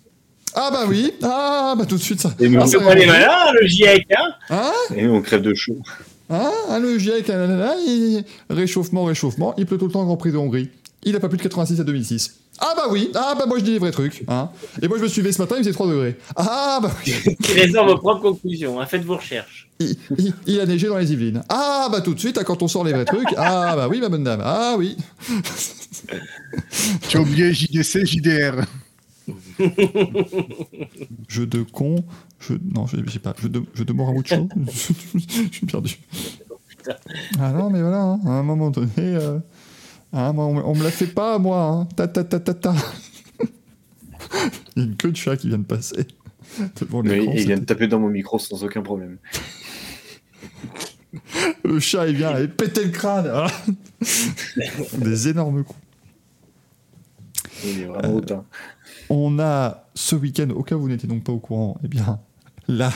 [0.55, 2.33] ah bah oui, ah bah tout de suite ça.
[2.41, 4.35] Et nous, Ah, C'est pas les malins, le GIEC, hein?
[4.51, 4.73] Hein?
[4.97, 5.77] Et on crève de chaud.
[6.31, 6.51] Hein?
[6.71, 10.07] Ah, le GIEC, là, là, là, il- réchauffement, réchauffement, il pleut tout le temps au
[10.07, 10.71] Grand Prix de Hongrie.
[11.05, 12.35] Il a pas plus de 86 à 2006.
[12.61, 14.25] Ah bah oui, ah bah moi je dis les vrais trucs.
[14.29, 14.49] Hein.
[14.81, 16.17] Et moi je me suis levé ce matin, il faisait 3 degrés.
[16.37, 17.13] Ah bah oui,
[17.43, 18.81] Tirez-en vos propres conclusions.
[18.81, 18.87] hein.
[18.87, 19.69] Faites vos recherches.
[19.81, 21.43] il, il- il a neigé dans les Yvelines.
[21.49, 24.01] Ah bah tout de suite, ah, quand on sort les vrais trucs, ah bah oui
[24.01, 24.97] ma bonne dame, ah oui.
[27.09, 28.65] Tu as oublié JDC, JDR.
[31.29, 32.05] Jeu de con,
[32.41, 32.59] jeu...
[32.75, 34.49] Non, je sais pas, jeu de, jeu de Moramucho.
[34.67, 35.99] je suis perdu.
[37.41, 38.91] Ah non mais voilà, hein, à un moment donné...
[38.99, 39.39] euh,
[40.15, 41.85] hein, moi, on, on me la fait pas moi, hein.
[41.97, 42.75] ta ta ta ta ta.
[44.77, 46.07] il y a une queue de chat qui vient de passer.
[46.81, 49.19] devant il vient de taper dans mon micro sans aucun problème.
[51.65, 53.31] Le chat, il vient et péter le crâne.
[54.99, 55.79] Des énormes coups.
[57.65, 58.41] Il est vraiment Euh.
[59.11, 62.21] On a ce week-end, au cas où vous n'étiez donc pas au courant, eh bien,
[62.69, 62.91] la,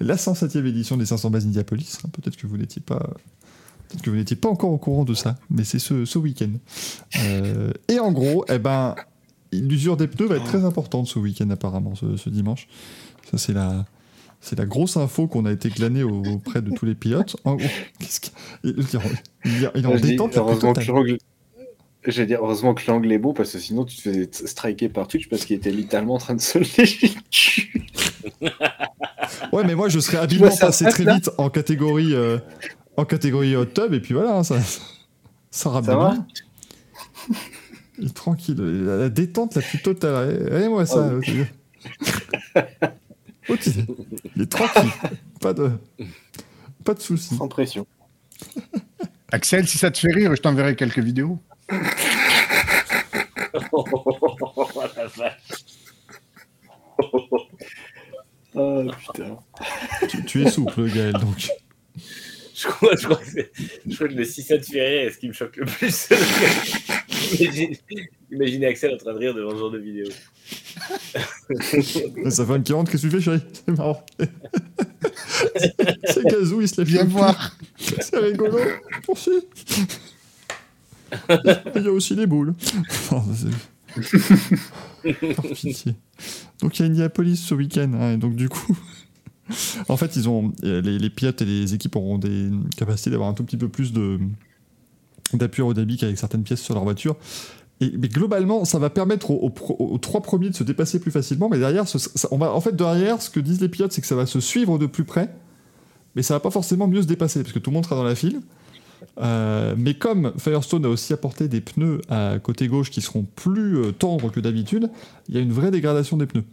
[0.00, 1.98] la 107e édition des 500 bases Indianapolis.
[2.04, 3.10] hein, Peut-être que vous n'étiez pas.
[3.90, 6.50] Peut-être que vous n'étiez pas encore au courant de ça, mais c'est ce, ce week-end.
[7.24, 8.94] Euh, et en gros, eh ben,
[9.52, 12.68] l'usure des pneus va être très importante ce week-end apparemment, ce, ce dimanche.
[13.30, 13.84] Ça c'est la,
[14.40, 17.36] c'est la grosse info qu'on a été glanée au- auprès de tous les pilotes.
[17.44, 17.66] En gros,
[17.98, 18.32] qu'est-ce qu'il-
[18.64, 18.70] il,
[19.44, 21.18] il- il est en détente heureusement, que.
[22.06, 25.06] J'allais dire, heureusement que l'angle est bon parce que sinon tu te faisais striker par
[25.06, 27.10] Twitch parce qu'il était littéralement en train de se lécher.
[29.52, 32.38] Ouais, mais moi je serais habilement passé très vite en catégorie, euh,
[33.00, 34.80] en catégorie hot tub et puis voilà, hein, ça, ça
[35.50, 35.96] Ça ramène.
[35.96, 36.14] va
[37.98, 40.48] Il est tranquille, la, la détente la plus totale.
[40.62, 41.10] Et moi ça.
[41.12, 41.20] Oh,
[43.48, 43.70] Oh, tu-
[44.36, 44.90] il est tranquille,
[45.40, 45.70] pas de,
[46.84, 47.34] pas de soucis.
[47.34, 47.84] Sans pression.
[49.32, 51.38] Axel, si ça te fait rire, je t'enverrai quelques vidéos.
[53.72, 53.84] Oh
[54.96, 55.36] la vache.
[58.54, 59.38] Oh putain.
[60.08, 61.48] Tu, tu es souple, Gaël, donc.
[62.62, 63.50] Je crois, je crois que, c'est-
[63.86, 66.08] je crois que le 6 de Ferrier est ce qui me choque le plus.
[67.40, 67.76] Imagine-
[68.32, 70.06] Imaginez Axel en train de rire devant ce genre de vidéo.
[72.30, 73.40] Sa femme qui rentre, qu'est-ce que tu fais, chérie?
[73.66, 74.04] C'est marrant.
[76.04, 77.56] C'est Gazou, il se lève Viens voir.
[77.78, 78.58] C'est rigolo.
[79.08, 79.30] Merci.
[81.76, 82.54] Il y a aussi les boules.
[82.90, 85.94] Enfin, c'est- Par pitié.
[86.62, 87.92] Donc il y a Indianapolis ce week-end.
[87.94, 88.76] hein, et donc du coup,
[89.88, 93.34] en fait, ils ont euh, les, pilotes et les équipes auront des capacités d'avoir un
[93.34, 94.18] tout petit peu plus de
[95.32, 97.16] d'appui aérodynamique avec certaines pièces sur leur voiture.
[97.80, 101.48] Et, mais globalement, ça va permettre aux, trois premiers de se dépasser plus facilement.
[101.48, 104.26] Mais derrière, ce- en fait, derrière, ce que disent les pilotes, c'est que ça va
[104.26, 105.32] se suivre de plus près.
[106.16, 108.04] Mais ça va pas forcément mieux se dépasser parce que tout le monde sera dans
[108.04, 108.40] la file.
[109.20, 113.78] Euh, mais comme Firestone a aussi apporté des pneus à côté gauche qui seront plus
[113.78, 114.90] euh, tendres que d'habitude,
[115.28, 116.44] il y a une vraie dégradation des pneus.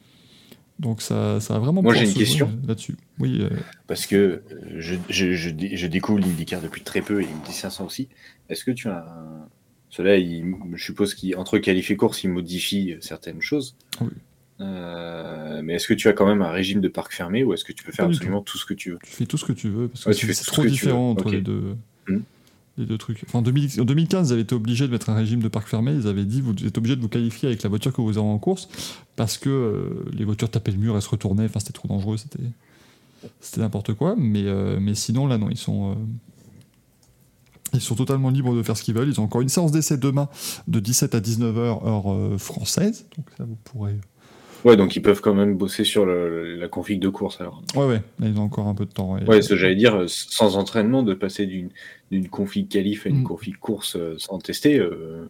[0.79, 2.47] Donc ça, ça a vraiment Moi, j'ai une question.
[2.63, 2.95] euh, là-dessus.
[3.19, 3.49] Oui, euh,
[3.87, 4.43] Parce que
[4.77, 8.09] je, je, je, je découvre l'IndyCar depuis très peu et l'Indy 500 aussi.
[8.49, 9.47] Est-ce que tu as un...
[9.89, 13.75] Cela, il, je suppose qu'entre qualif et course, il modifie certaines choses.
[14.01, 14.09] Oui.
[14.59, 17.63] Euh, mais est-ce que tu as quand même un régime de parc fermé ou est-ce
[17.63, 18.57] que tu peux faire absolument tout.
[18.57, 18.99] ce que tu veux?
[19.03, 21.41] Tu fais tout ce que tu veux parce que Ouais, c'est trop différent entre les
[21.41, 21.75] deux.
[22.77, 22.97] Deux
[23.33, 25.93] en, 2000 en 2015, ils avaient été obligés de mettre un régime de parc fermé.
[25.93, 28.27] Ils avaient dit vous êtes obligé de vous qualifier avec la voiture que vous avez
[28.27, 28.69] en course
[29.15, 31.45] parce que euh, les voitures tapaient le mur, elles se retournaient.
[31.45, 32.17] Enfin, c'était trop dangereux.
[32.17, 32.43] C'était
[33.41, 34.15] c'était n'importe quoi.
[34.15, 35.91] Mais, euh, mais sinon, là, non, ils sont.
[35.91, 35.95] euh,
[37.73, 39.09] Ils sont totalement libres de faire ce qu'ils veulent.
[39.09, 40.29] Ils ont encore une séance d'essai demain
[40.67, 43.05] de 17 à 19h heure française.
[43.17, 43.95] Donc ça, vous pourrez...
[44.67, 47.63] Ouais, donc ils peuvent quand même bosser sur le- la config de course alors.
[47.75, 49.13] Ouais, ouais, là, ils ont encore un peu de temps.
[49.13, 49.23] ouais.
[49.25, 51.69] Ouais, ce que j'allais dire, sans entraînement, de passer d'une
[52.11, 53.23] d'une config qualif à une Mm.
[53.23, 55.27] config course euh, sans tester, euh,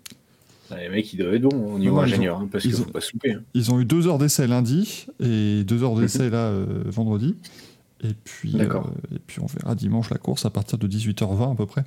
[0.69, 2.85] bah, les mecs ils doivent être bons au niveau ingénieur, hein, parce ils qu'il ont-
[2.85, 3.31] faut pas se louper.
[3.33, 3.41] hein.
[3.55, 7.35] Ils ont eu deux heures d'essai lundi et deux heures d'essai là euh, vendredi.
[8.03, 8.79] Et puis, euh,
[9.15, 11.83] et puis on verra dimanche la course à partir de 18h20 à peu près.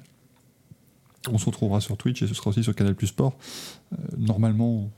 [1.31, 3.35] On se retrouvera sur Twitch et ce sera aussi sur Canal Plus Sport.
[3.93, 4.91] Euh, normalement,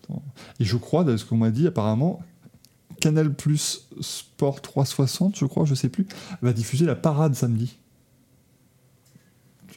[0.60, 2.20] et je crois, de ce qu'on m'a dit, apparemment,
[3.00, 6.06] Canal Plus Sport 360, je crois, je sais plus,
[6.40, 7.78] va diffuser la parade samedi.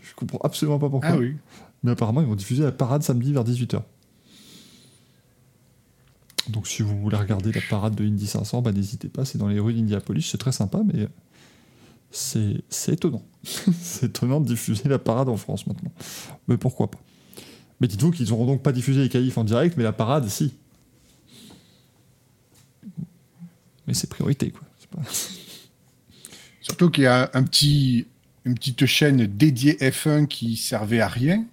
[0.02, 1.10] Je comprends absolument pas pourquoi.
[1.10, 1.36] Ah oui.
[1.84, 3.82] Mais apparemment, ils vont diffuser la parade samedi vers 18h.
[6.50, 9.48] Donc si vous voulez regarder la parade de Indy 500, bah, n'hésitez pas, c'est dans
[9.48, 11.08] les rues d'Indianapolis, c'est très sympa, mais
[12.12, 13.24] c'est c'est étonnant.
[13.82, 15.92] c'est étonnant de diffuser la parade en France maintenant.
[16.48, 17.00] Mais pourquoi pas?
[17.82, 20.54] Mais dites-vous qu'ils n'auront donc pas diffusé les qualifs en direct, mais la parade, si.
[23.88, 24.62] Mais c'est priorité, quoi.
[24.80, 25.02] C'est pas-
[26.62, 28.08] Surtout qu'il y a un petit,
[28.44, 31.46] une petite chaîne dédiée F1 qui servait à rien.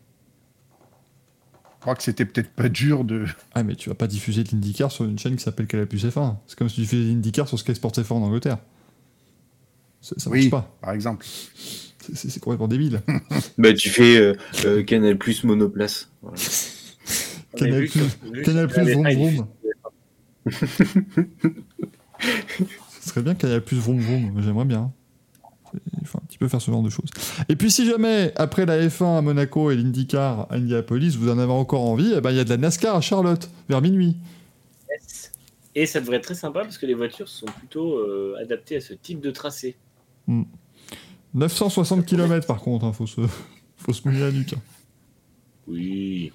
[1.79, 3.27] Je crois que c'était peut-être pas dur de.
[3.55, 6.05] Ah, mais tu vas pas diffuser de l'IndyCar sur une chaîne qui s'appelle Canal Plus
[6.07, 6.37] F1.
[6.47, 8.59] C'est comme si tu diffusais l'IndyCar sur Sky Sports F1 en Angleterre.
[10.01, 10.75] Ça, ça marche oui, pas.
[10.81, 11.27] par exemple.
[11.27, 13.01] C'est- C'est c'est complètement débile.
[13.59, 14.35] Bah, tu fais euh,
[14.65, 16.09] euh, Canal Plus Monoplace.
[16.23, 16.37] Voilà.
[17.57, 18.01] Canal Plus,
[18.85, 19.47] Vroom F1, Vroom.
[23.01, 24.93] Ce serait bien Canal Plus Vroom Vroom, j'aimerais bien.
[26.01, 27.09] Il faut un petit peu faire ce genre de choses.
[27.49, 31.39] Et puis si jamais, après la F1 à Monaco et l'IndyCar à Indianapolis, vous en
[31.39, 34.17] avez encore envie, eh ben, il y a de la NASCAR à Charlotte, vers minuit.
[35.75, 38.81] Et ça devrait être très sympa parce que les voitures sont plutôt euh, adaptées à
[38.83, 39.77] ce type de tracé.
[41.35, 43.23] 960 km par contre, hein, faut, se...
[43.79, 44.53] faut se mouiller nuque.
[44.53, 44.61] hein.
[45.67, 46.31] Oui.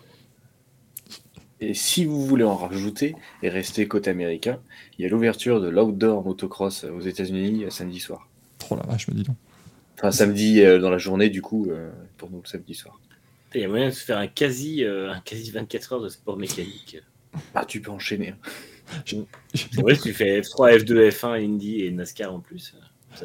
[1.60, 4.60] Et si vous voulez en rajouter et rester côté américain,
[4.98, 8.28] il y a l'ouverture de l'outdoor motocross aux États-Unis euh, samedi soir.
[8.70, 9.36] Oh la vache, me dis donc.
[9.98, 13.00] Enfin, samedi euh, dans la journée, du coup, euh, pour nous, le samedi soir.
[13.56, 16.10] Il y a moyen de se faire un quasi, euh, un quasi 24 heures de
[16.10, 16.98] sport mécanique.
[17.56, 18.30] Ah, tu peux enchaîner.
[18.30, 18.38] hein.
[19.06, 22.76] Tu fais F3, F2, F1, Indy et NASCAR en plus.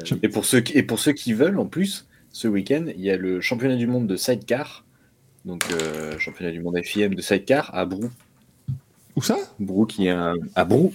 [0.03, 3.01] Je- Et pour, ceux qui, et pour ceux qui veulent, en plus, ce week-end, il
[3.01, 4.85] y a le championnat du monde de sidecar.
[5.45, 8.09] Donc, euh, championnat du monde FIM de sidecar à Brou.
[9.15, 9.37] Où ça?
[9.59, 10.93] Brou qui est un, à Brou.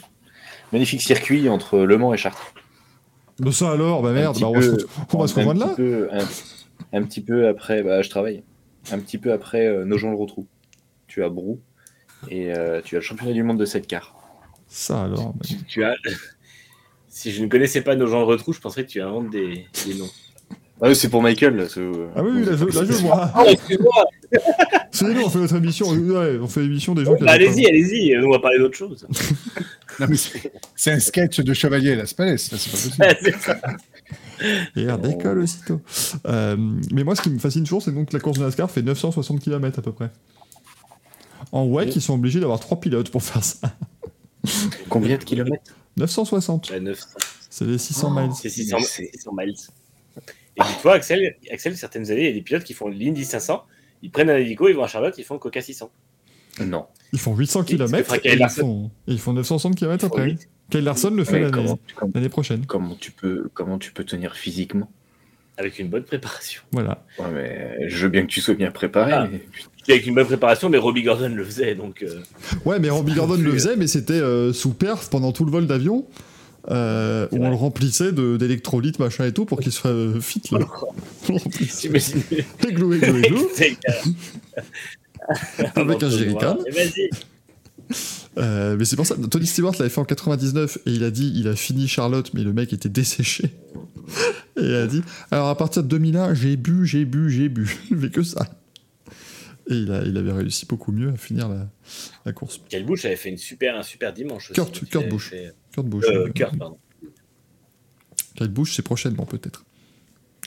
[0.73, 2.53] Magnifique circuit entre Le Mans et Chartres.
[3.39, 5.61] Bah ça alors, bah merde, bah on, va peu- se, on va se un rejoindre
[5.61, 8.43] petit là peu- un, un petit peu après, bah, je travaille.
[8.91, 10.47] Un petit peu après euh, Nogent-le-Rotrou.
[11.07, 11.61] Tu as Brou
[12.29, 14.15] et euh, tu as le championnat du monde de sidecar.
[14.67, 15.95] Ça alors, bah, tu, tu as...
[17.11, 19.67] Si je ne connaissais pas nos gens de retrou, je penserais que tu inventes des,
[19.87, 20.09] des noms.
[20.81, 21.57] Ah, c'est pour Michael.
[21.57, 23.33] là, ce- Ah oui, oui, là je, là, je vois.
[23.37, 24.05] Oh, excuse-moi
[24.91, 25.87] C'est nous, on fait notre émission.
[25.93, 28.77] Ouais, on fait l'émission des gens qui Bah, pas- Allez-y, allez-y, on va parler d'autre
[28.77, 29.07] chose.
[30.01, 33.17] Non, mais c'est c'est un sketch de Chevalier à la Spalès, ça, c'est pas possible.
[33.23, 33.61] C'est ça.
[34.77, 35.81] Et air d'école aussitôt.
[36.27, 36.57] Euh,
[36.93, 38.83] mais moi, ce qui me fascine toujours, c'est donc que la course de NASCAR fait
[38.83, 40.11] 960 km à peu près.
[41.51, 43.59] En WEC, ils sont obligés d'avoir trois pilotes pour faire ça.
[44.89, 45.73] Combien de kilomètres?
[45.97, 47.07] 960, Bah, 900.
[47.51, 48.21] c'est les 600 Oh.
[48.21, 48.31] miles.
[48.41, 49.55] C'est 600, Mais c'est- 600 miles.
[50.57, 53.65] Et dis-toi, Axel, Axel, certaines années, il y a des pilotes qui font l'Indy 500,
[54.03, 55.91] ils prennent un hélico, ils vont à Charlotte, ils font Coca 600.
[56.67, 56.87] Non.
[57.13, 59.77] Ils font 800 Oui, c'est ce que km et ils font, et ils font 960
[59.77, 60.37] km après.
[60.71, 61.41] Kyle Larson le fait
[62.15, 62.67] l'année prochaine.
[62.67, 64.91] comment tu peux, comment tu peux tenir physiquement?
[65.57, 66.63] Avec une bonne préparation.
[66.73, 67.05] Voilà.
[67.19, 69.13] Ouais, mais je veux bien que tu sois bien préparé.
[69.13, 69.29] Ah.
[69.31, 69.41] mais-
[69.91, 72.03] avec une bonne préparation, mais Robbie Gordon le faisait, donc...
[72.03, 72.21] euh,
[72.67, 75.51] Ouais, mais Robbie Gordon le plus, faisait, mais c'était euh, sous perf pendant tout le
[75.51, 76.07] vol d'avion.
[76.71, 77.47] Euh, où vrai.
[77.47, 80.43] on le remplissait de- d'électrolytes, machin et tout, pour qu'il soit euh, fit.
[80.53, 80.61] Là.
[81.79, 82.23] T'imagines
[82.69, 83.49] Églou, églou, églou.
[85.75, 86.59] Avec un jerrycan.
[86.73, 87.11] Vas-y.
[88.37, 91.33] Euh, mais c'est pour ça, Tony Stewart l'avait fait en 99 et il a dit
[91.35, 93.45] il a fini Charlotte, mais le mec était desséché.
[94.57, 97.77] et il a dit alors à partir de 2001, j'ai bu, j'ai bu, j'ai bu.
[97.91, 98.47] mais que ça.
[99.71, 101.67] Et il, a, il avait réussi beaucoup mieux à finir la,
[102.25, 102.61] la course.
[102.69, 104.61] Kyle Busch avait fait une super, un super dimanche aussi.
[104.61, 106.05] Kurt- Kurt fait- Kurt Busch.
[106.09, 106.79] Euh, Kurt, pardon.
[108.37, 109.65] Kyle Busch, c'est prochainement peut-être.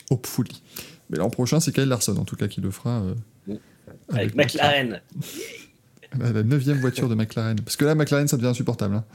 [0.09, 0.61] Hopefully.
[1.09, 3.01] Mais l'an prochain, c'est Kyle Larson en tout cas qui le fera.
[3.01, 3.55] euh,
[4.09, 5.01] Avec McLaren.
[6.19, 7.59] La, la neuvième voiture de McLaren.
[7.61, 8.95] Parce que là, McLaren, ça devient insupportable.
[8.95, 9.05] hein.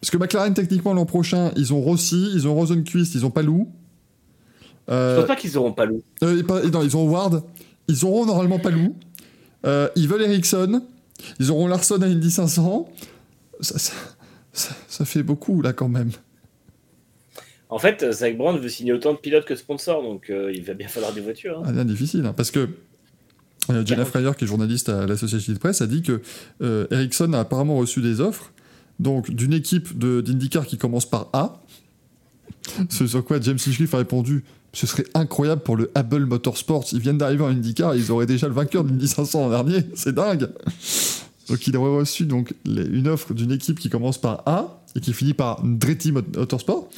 [0.00, 3.70] Parce que McLaren, techniquement, l'an prochain, ils ont Rossi, ils ont Rosenquist, ils ont Palou.
[4.88, 6.02] Je Euh, pense pas qu'ils auront pas loup.
[6.22, 7.42] euh, pas- non, ils ont Howard.
[7.88, 8.96] Ils auront normalement Palou.
[9.66, 10.82] Euh, ils veulent Ericsson.
[11.40, 12.88] Ils auront Larson à Indy 500.
[13.60, 13.92] Ça, ça,
[14.58, 16.10] ça- ça fait beaucoup, là, quand même.
[17.70, 20.64] En fait, Zach Brown veut signer autant de pilotes que de sponsors, donc euh, il
[20.64, 21.58] va bien falloir des voitures.
[21.58, 21.64] hein.
[21.66, 22.68] Ah, bien difficile, hein, parce que
[23.70, 26.22] euh, Jenna Fryer, qui est journaliste à l'Associated Press, a dit que
[26.62, 28.52] euh, Ericsson a apparemment reçu des offres
[28.98, 31.62] donc d'une équipe de- d'IndyCar qui commence par A.
[32.88, 34.44] Ce sur quoi James Hinchcliffe a répondu
[34.74, 36.84] ce serait incroyable pour le Hubble Motorsports.
[36.92, 39.84] Ils viennent d'arriver en IndyCar, ils auraient déjà le vainqueur de l'Indy 500 l'an dernier.
[39.94, 40.48] C'est dingue.
[41.48, 45.00] Donc il aurait reçu donc les- une offre d'une équipe qui commence par A et
[45.00, 46.88] qui finit par Mot- Motorsport.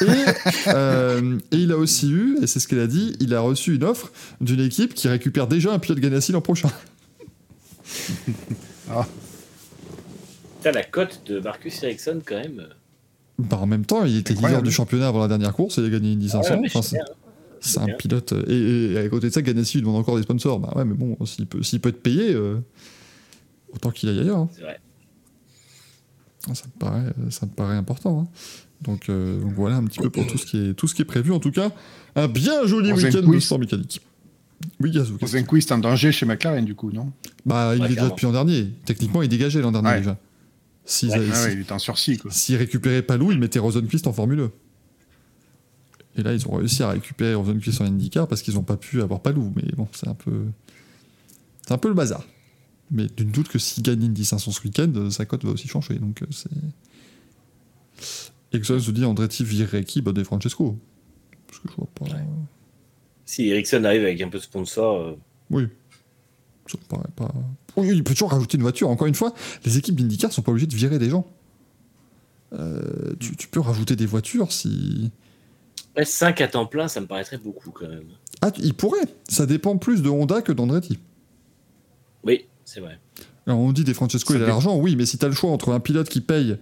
[0.00, 0.04] Et,
[0.68, 3.74] euh, et il a aussi eu, et c'est ce qu'elle a dit, il a reçu
[3.76, 4.10] une offre
[4.40, 6.70] d'une équipe qui récupère déjà un pilote Ganassi l'an prochain.
[10.58, 12.66] Putain, la cote de Marcus Ericsson, quand même.
[13.38, 15.86] Bah, en même temps, il était leader du championnat avant la dernière course et il
[15.86, 16.50] a gagné une Indy 500.
[16.54, 16.98] ouais, mais Enfin, je sais
[17.60, 17.94] c'est un bien.
[17.96, 18.32] pilote.
[18.32, 20.58] euh, Et, et à côté de ça, Ganassi lui demande encore des sponsors.
[20.60, 22.56] Bah ouais, mais bon, s'il peut, s'il peut être payé, euh,
[23.74, 24.38] autant qu'il aille ailleurs.
[24.38, 24.48] hein.
[24.54, 24.80] C'est vrai.
[26.54, 28.20] Ça me paraît, ça me paraît important.
[28.22, 28.28] hein.
[28.82, 31.02] Donc, euh, donc voilà un petit peu pour tout ce qui est, tout ce qui
[31.02, 31.30] est prévu.
[31.32, 31.70] En tout cas,
[32.16, 34.00] un bien joli week-end de sport mécanique.
[34.80, 37.12] Oui, Rosenquist en danger chez McLaren, du coup, non?
[37.46, 38.68] Bah, il Ouais, est déjà depuis l'an dernier.
[38.84, 39.98] Techniquement, il dégageait l'an dernier Ouais.
[39.98, 40.18] déjà.
[40.84, 41.14] S'ils Ouais.
[41.16, 42.30] avaient- Ah si- ouais, il est en sursis, quoi.
[42.32, 44.50] S'ils récupéraient Palou, ils mettaient Rosenquist en Formule 1.
[46.16, 49.00] Et là, ils ont réussi à récupérer Rosenquist en IndyCar parce qu'ils n'ont pas pu
[49.00, 49.52] avoir Palou.
[49.56, 50.44] Mais bon, c'est un peu.
[51.66, 52.24] C'est un peu le bazar.
[52.92, 55.66] Mais d'une doute que s'il gagne Indy 500 ce week-end, euh, sa cote va aussi
[55.66, 55.94] changer.
[55.98, 56.50] Donc euh, c'est.
[58.52, 60.78] Exxon se dit Andretti virerait qui Bah, des Francesco.
[61.46, 62.06] Parce que je vois pas.
[63.24, 65.16] Si Ericsson arrive avec un peu de sponsor, euh,
[65.50, 65.68] Oui.
[66.66, 67.32] Ça me paraît pas.
[67.76, 68.88] Oui, il peut toujours rajouter une voiture.
[68.90, 71.26] Encore une fois, les équipes d'IndyCar sont pas obligées de virer des gens.
[72.52, 75.10] Euh, tu, tu peux rajouter des voitures si.
[75.96, 78.04] ouais, 5 à temps plein, ça me paraîtrait beaucoup quand même.
[78.42, 79.06] Ah, tu- il pourrait.
[79.28, 80.98] Ça dépend plus de Honda que d'Andretti.
[82.24, 82.98] Oui, c'est vrai.
[83.46, 85.34] Alors, on dit des Francesco, Ça il a l'argent, oui, mais si tu as le
[85.34, 86.56] choix entre un pilote qui paye,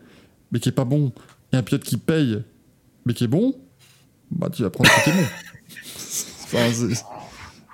[0.51, 1.13] mais qui est pas bon,
[1.53, 2.43] et un pilote qui paye,
[3.05, 3.55] mais qui est bon,
[4.31, 5.23] bah tu vas prendre qui est bon.
[6.53, 6.69] Enfin,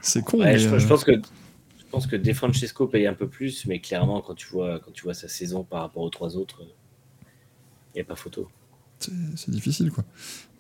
[0.03, 3.07] c'est- con, Ouais, mais, je, euh, je pense que je pense que De Francesco paye
[3.07, 6.03] un peu plus, mais clairement quand tu vois quand tu vois sa saison par rapport
[6.03, 8.49] aux trois autres, il n'y a pas photo.
[8.99, 10.05] c'est difficile, quoi.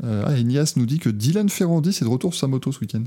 [0.04, 2.80] Euh, ah, Nias nous dit que Dylan Ferrandi, c'est de retour sur sa moto ce
[2.80, 3.04] week-end.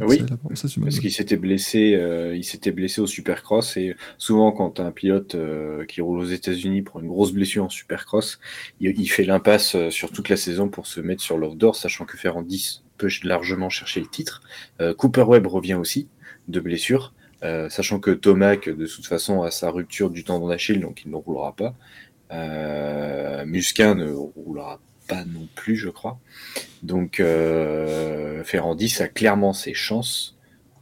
[0.00, 0.22] Oui,
[0.54, 4.92] ça, Parce qu'il s'était blessé, euh, il s'était blessé au Supercross et souvent quand un
[4.92, 8.38] pilote euh, qui roule aux États-Unis pour une grosse blessure en Supercross,
[8.80, 12.04] il, il fait l'impasse euh, sur toute la saison pour se mettre sur l'outdoor, sachant
[12.04, 14.42] que Ferrandi peut largement chercher le titre.
[14.80, 16.08] Euh, Cooper Webb revient aussi
[16.48, 17.12] de blessure,
[17.70, 21.16] sachant que Tomac de toute façon a sa rupture du tendon d'Achille, donc il ne
[21.16, 21.74] roulera pas.
[23.44, 24.80] Musquin ne roulera
[25.26, 26.18] non plus, je crois.
[26.82, 30.36] Donc euh, Ferrandis a clairement ses chances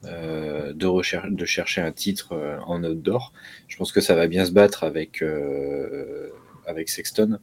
[0.04, 3.32] euh, de, chercher un titre euh, en outdoor.
[3.68, 6.30] Je pense que ça va bien se battre avec, euh,
[6.66, 7.38] avec Sexton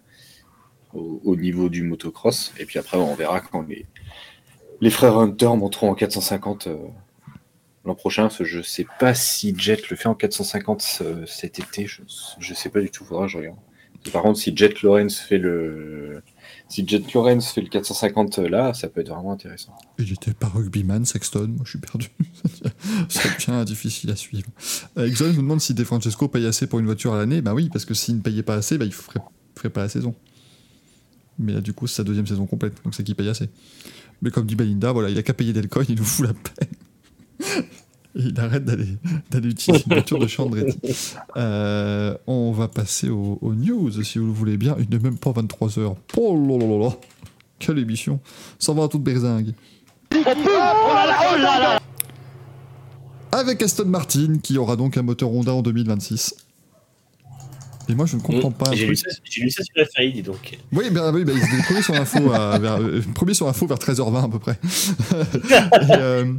[0.93, 2.53] au, au niveau du motocross.
[2.59, 3.85] Et puis après, on verra quand les,
[4.81, 6.77] les frères Hunter monteront en 450 euh,
[7.85, 8.29] l'an prochain.
[8.29, 11.85] Je sais pas si Jet le fait en 450 euh, cet été.
[11.87, 12.01] Je,
[12.39, 13.03] je sais pas du tout.
[13.05, 13.57] Faudra je regarde.
[14.13, 16.21] Par contre, si Jet Lawrence fait le
[16.69, 19.73] si Jet Lawrence fait le 450 là, ça peut être vraiment intéressant.
[19.99, 22.09] Il était pas rugbyman, Sexton, moi je suis perdu.
[23.09, 24.47] ça devient difficile à suivre.
[24.97, 27.41] Euh, Exxon nous demande si De Francesco paye assez pour une voiture à l'année.
[27.41, 29.21] Bah oui, parce que s'il ne payait pas assez, bah, il ferait,
[29.55, 30.13] ferait pas la saison.
[31.39, 33.49] Mais là, du coup, c'est sa deuxième saison complète, donc c'est qu'il paye assez.
[34.21, 37.63] Mais comme dit Belinda, voilà, il a qu'à payer Delcoin, il nous fout la peine.
[38.19, 38.87] Il arrête d'aller
[39.29, 40.79] d'aller utiliser une voiture de Chandretti.
[41.37, 44.75] Euh, on va passer aux, aux news, si vous le voulez bien.
[44.79, 45.95] Il n'est même pas 23h.
[46.17, 46.97] Oh là là là là.
[47.59, 48.19] Quelle émission.
[48.59, 49.53] Ça va à toute berzingue.
[53.31, 56.35] Avec Aston Martin, qui aura donc un moteur Honda en 2026.
[57.89, 58.73] Et moi, je ne comprends pas.
[58.73, 60.57] J'ai lu, ça- j'ai lu ça sur FAI, dis donc.
[60.73, 63.65] Oui, ben, oui ben, ils étaient premiers sur l'info à- vers, euh, premiers sur l'info
[63.65, 64.59] vers 13h20 à peu près.
[65.13, 66.33] et, euh,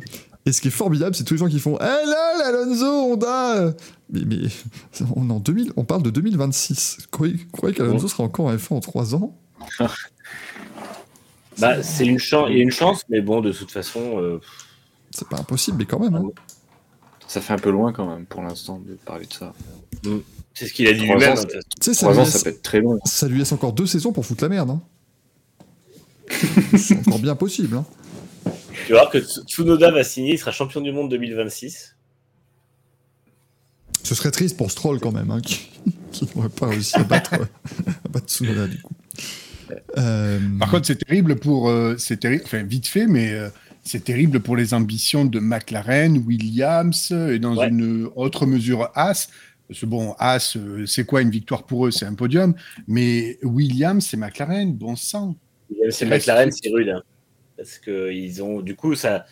[0.48, 3.74] et ce qui est formidable, c'est tous les gens qui font Eh là, l'Alonso, Honda
[4.10, 4.48] Mais, mais
[5.14, 6.98] on, est en 2000, on parle de 2026.
[7.00, 7.06] Vous
[7.52, 9.36] croyez, qu'Alonso sera encore en F1 en 3 ans?
[11.58, 14.40] Bah, c'est une chance, il y a une chance, mais bon, de toute façon, euh,
[15.10, 16.14] C'est pas impossible, mais quand même.
[16.14, 16.22] hein.
[17.26, 19.52] Ça fait un peu loin quand même pour l'instant de parler de ça.
[20.54, 21.36] c'est ce qu'il a dit Trois lui-même.
[21.36, 21.44] ans.
[21.80, 22.98] Tu sais, ça peut être très long.
[23.04, 24.70] ça lui laisse encore deux saisons pour foutre la merde.
[24.70, 24.80] hein.
[26.78, 27.76] c'est encore bien possible.
[27.76, 27.84] hein.
[28.86, 31.96] Tu vas voir que Tsu- Tsunoda va signer, il sera champion du monde 2026.
[34.02, 35.68] Ce serait triste pour Stroll quand même, hein, qui,
[36.12, 37.34] qui n'aurait pas réussi à battre,
[38.04, 38.94] à battre Tsunoda du coup.
[39.98, 41.68] Euh, Par contre, c'est terrible pour.
[41.68, 43.50] euh, c'est terrible, enfin, vite fait, mais euh,
[43.84, 47.68] c'est terrible pour les ambitions de McLaren, Williams et dans Ouais.
[47.68, 49.28] une autre mesure As.
[49.68, 51.90] Parce que bon, As, euh, c'est quoi une victoire pour eux?
[51.90, 52.54] C'est un podium.
[52.86, 55.36] Mais Williams et McLaren, bon sang.
[55.90, 56.88] C'est McLaren, c'est rude.
[56.88, 57.02] hein.
[57.58, 59.26] Parce que ils ont, du coup, ça,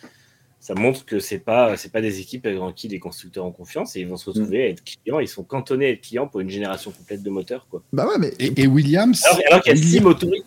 [0.59, 3.95] ça montre que c'est pas, c'est pas des équipes en qui les constructeurs ont confiance
[3.95, 5.19] et ils vont se retrouver à être clients.
[5.19, 7.81] Ils sont cantonnés à être clients pour une génération complète de moteurs, quoi.
[7.93, 10.45] Bah ouais, mais Et, et Williams, Alors, alors qu'il y a six Williams- motoristes.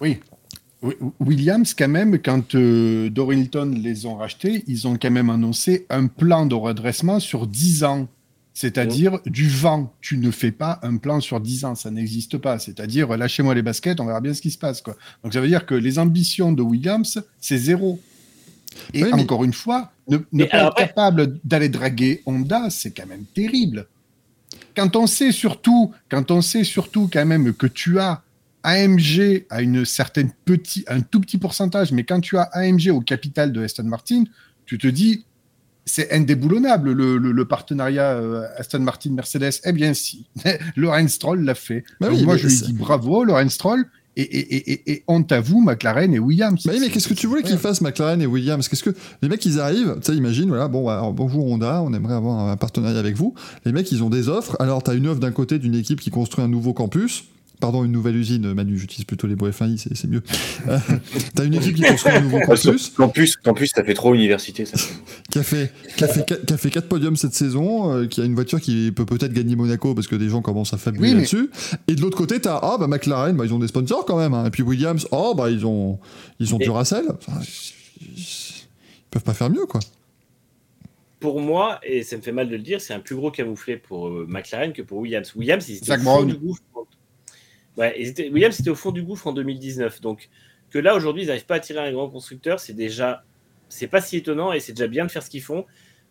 [0.00, 0.18] oui.
[0.80, 5.86] Wi- Williams, quand même, quand euh, Dorrington les ont rachetés, ils ont quand même annoncé
[5.90, 8.06] un plan de redressement sur 10 ans.
[8.60, 9.94] C'est-à-dire du vent.
[10.00, 12.58] Tu ne fais pas un plan sur 10 ans, ça n'existe pas.
[12.58, 14.82] C'est-à-dire, lâchez-moi les baskets, on verra bien ce qui se passe.
[14.82, 14.96] Quoi.
[15.22, 18.00] Donc ça veut dire que les ambitions de Williams, c'est zéro.
[18.94, 22.90] Et Oui, mais- encore une fois, ne, pas alors être capable d'aller draguer Honda, c'est
[22.90, 23.86] quand même terrible.
[24.74, 28.22] Quand on sait surtout, quand on sait surtout quand même que tu as
[28.64, 33.00] AMG à une certaine petit, un tout petit pourcentage, mais quand tu as AMG au
[33.02, 34.24] capital de Aston Martin,
[34.66, 35.24] tu te dis
[35.88, 39.60] c'est indéboulonnable le, le- le partenariat euh, Aston Martin Mercedes.
[39.64, 40.26] Eh bien si,
[40.76, 41.84] Lorenz Stroll l'a fait.
[42.00, 43.84] Bah oui, moi je lui dis bravo Lorenz Stroll
[44.16, 46.62] et, et, et, et, et honte à vous McLaren et Williams.
[46.66, 48.66] Bah oui, mais qu'est-ce que tu voulais qu'ils fassent McLaren et Williams?
[48.68, 48.90] Qu'est-ce que
[49.22, 52.48] les mecs ils arrivent, tu sais, imagine, voilà, bon, alors, bonjour Honda, on aimerait avoir
[52.48, 53.34] un partenariat avec vous.
[53.64, 54.56] Les mecs ils ont des offres.
[54.60, 57.24] Alors t'as une offre d'un côté d'une équipe qui construit un nouveau campus.
[57.60, 60.22] Pardon, une nouvelle usine, Manu, j'utilise plutôt les mots FAI, c'est mieux.
[60.68, 60.78] Euh,
[61.34, 64.76] t'as une équipe qui construit un nouveau campus, Campus, campus, ça fait trop université, ça.
[65.30, 68.20] qui a fait, qui a fait, qui a fait quatre podiums cette saison, euh, qui
[68.20, 71.02] a une voiture qui peut peut-être gagner Monaco parce que des gens commencent à fabuler
[71.02, 71.50] Oui, mais- là-dessus.
[71.88, 74.34] Et de l'autre côté, t'as, ah bah McLaren, bah, ils ont des sponsors quand même.
[74.34, 74.46] hein.
[74.46, 75.98] Et puis Williams, oh bah ils ont,
[76.38, 77.06] ils ont Et- Duracell.
[77.10, 77.40] Enfin,
[78.00, 78.24] ils
[79.10, 79.80] peuvent pas faire mieux, quoi.
[81.20, 83.76] Pour moi, et ça me fait mal de le dire, c'est un plus gros camouflet
[83.76, 85.32] pour euh, McLaren que pour Williams.
[85.34, 86.62] Williams, ils étaient au fond du gouffre.
[87.78, 90.00] Ouais, ils étaient- Williams était au fond du gouffre en 2019.
[90.02, 90.28] Donc
[90.70, 93.24] que là aujourd'hui ils n'arrivent pas à tirer un grand constructeur, c'est déjà,
[93.70, 95.64] c'est pas si étonnant et c'est déjà bien de faire ce qu'ils font.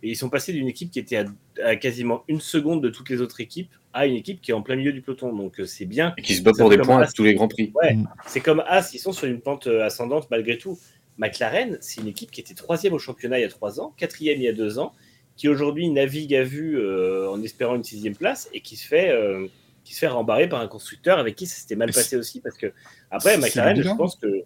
[0.04, 1.26] Et ils sont passés d'une équipe qui était à,
[1.64, 4.62] à quasiment une seconde de toutes les autres équipes à une équipe qui est en
[4.62, 5.36] plein milieu du peloton.
[5.36, 6.14] Donc euh, c'est bien.
[6.18, 7.72] Et qui se bat pour des points à tous les grands prix.
[7.76, 8.08] Ouais, Mm.
[8.28, 10.78] c'est comme As, ils sont sur une pente euh, ascendante malgré tout.
[11.18, 14.38] McLaren, c'est une équipe qui était troisième au championnat il y a trois ans, quatrième
[14.40, 14.94] il y a deux ans,
[15.36, 19.10] qui aujourd'hui navigue à vue euh, en espérant une sixième place et qui se fait
[19.10, 19.48] euh,
[19.88, 22.58] qui se fait rembarrer par un constructeur avec qui ça s'était mal passé aussi parce
[22.58, 22.74] que
[23.10, 24.44] après McLaren, je pense que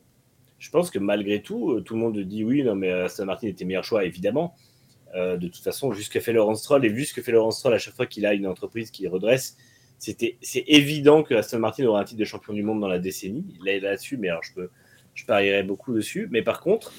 [0.60, 3.48] je pense que malgré tout, euh, tout le monde dit oui, non mais Aston Martin
[3.48, 4.54] était meilleur choix évidemment.
[5.16, 7.32] Euh, de toute façon, vu ce que fait Laurent Stroll et vu ce que fait
[7.32, 9.58] Laurent Stroll à chaque fois qu'il a une entreprise qui redresse,
[9.98, 13.00] c'était c'est évident que Aston Martin aura un titre de champion du monde dans la
[13.00, 13.58] décennie.
[13.66, 14.70] Là là-dessus, mais alors je peux
[15.16, 16.28] je parierais beaucoup dessus.
[16.32, 16.94] Mais par contre,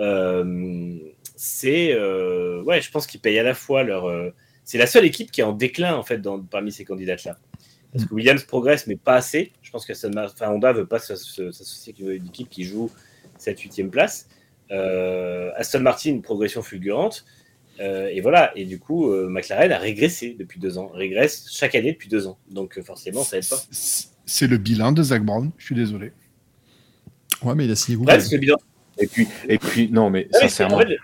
[0.00, 0.96] euh,
[1.36, 4.06] c'est euh, ouais, je pense qu'ils payent à la fois leur.
[4.06, 4.30] euh,
[4.64, 7.38] c'est la seule équipe qui est en déclin en fait dans, parmi ces candidates-là.
[7.94, 9.52] Parce que Williams progresse, mais pas assez.
[9.62, 12.90] Je pense que enfin, Honda veut pas s'associer avec une équipe qui joue
[13.38, 14.28] cette huitième place.
[14.72, 17.24] Euh, Aston Martin, une progression fulgurante.
[17.80, 18.52] Euh, et voilà.
[18.56, 20.88] Et du coup, euh, McLaren a régressé depuis deux ans.
[20.88, 22.38] Régresse chaque année depuis deux ans.
[22.50, 23.62] Donc euh, forcément, ça aide pas.
[23.70, 26.12] C'est le bilan de Zach Brown, je suis désolé.
[27.42, 28.12] Ouais, mais il a signé Google.
[28.12, 28.56] Bref, le bilan.
[28.98, 30.96] Et puis, et puis, non, mais Ah sincèrement, en fait,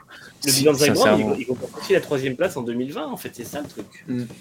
[0.44, 1.35] le, Zach Brown, sincèrement.
[1.39, 3.07] ils, vont aussi la troisième place en 2020.
[3.07, 3.86] En fait, c'est ça le truc.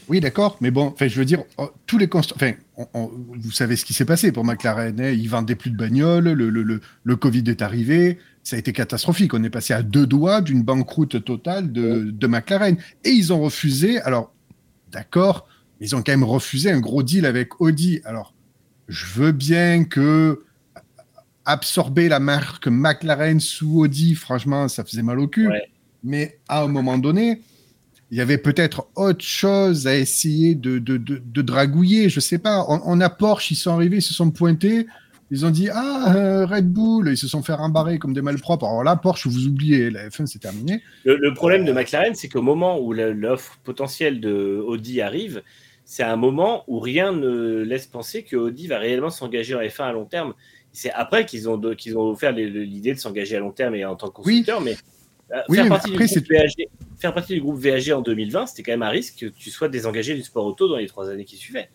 [0.08, 3.12] Oui, d'accord, mais bon, enfin, je veux dire, oh, tous les const- enfin, on- on-
[3.38, 5.00] vous savez ce qui s'est passé pour McLaren.
[5.00, 8.60] hein, ils vendaient plus de bagnoles, le, le, le, le Covid est arrivé, ça a
[8.60, 9.34] été catastrophique.
[9.34, 12.78] On est passé à deux doigts d'une banqueroute totale de, de McLaren.
[13.04, 14.34] Et ils ont refusé, alors,
[14.92, 15.48] d'accord,
[15.80, 18.02] mais ils ont quand même refusé un gros deal avec Audi.
[18.06, 18.34] Alors,
[18.88, 20.44] je veux bien que
[21.46, 25.48] absorber la marque McLaren sous Audi, franchement, ça faisait mal au cul.
[25.48, 25.70] Ouais.
[26.04, 27.42] Mais à un moment donné,
[28.12, 32.40] il y avait peut-être autre chose à essayer de, de, de, de dragouiller, je sais
[32.40, 32.66] pas.
[32.68, 34.88] On, on a Porsche, ils sont arrivés, ils se sont pointés,
[35.32, 38.66] ils ont dit Ah, euh, Red Bull, ils se sont fait rembarrer comme des malpropres.
[38.66, 40.82] Alors là, Porsche, vous oubliez, la F1, c'est terminé.
[41.04, 45.44] Le, le problème de McLaren, c'est qu'au moment où l'offre potentielle de Audi arrive,
[45.86, 49.84] c'est un moment où rien ne laisse penser que Audi va réellement s'engager en F1
[49.84, 50.34] à long terme.
[50.72, 53.96] C'est après qu'ils ont, qu'ils ont offert l'idée de s'engager à long terme et en
[53.96, 54.76] tant que constructeur, mais
[55.48, 56.68] Oui, faire, partie après, du groupe VAG,
[57.00, 59.70] faire partie du groupe VAG en 2020, c'était quand même un risque que tu sois
[59.70, 61.70] désengagé du sport auto dans les trois années qui suivaient.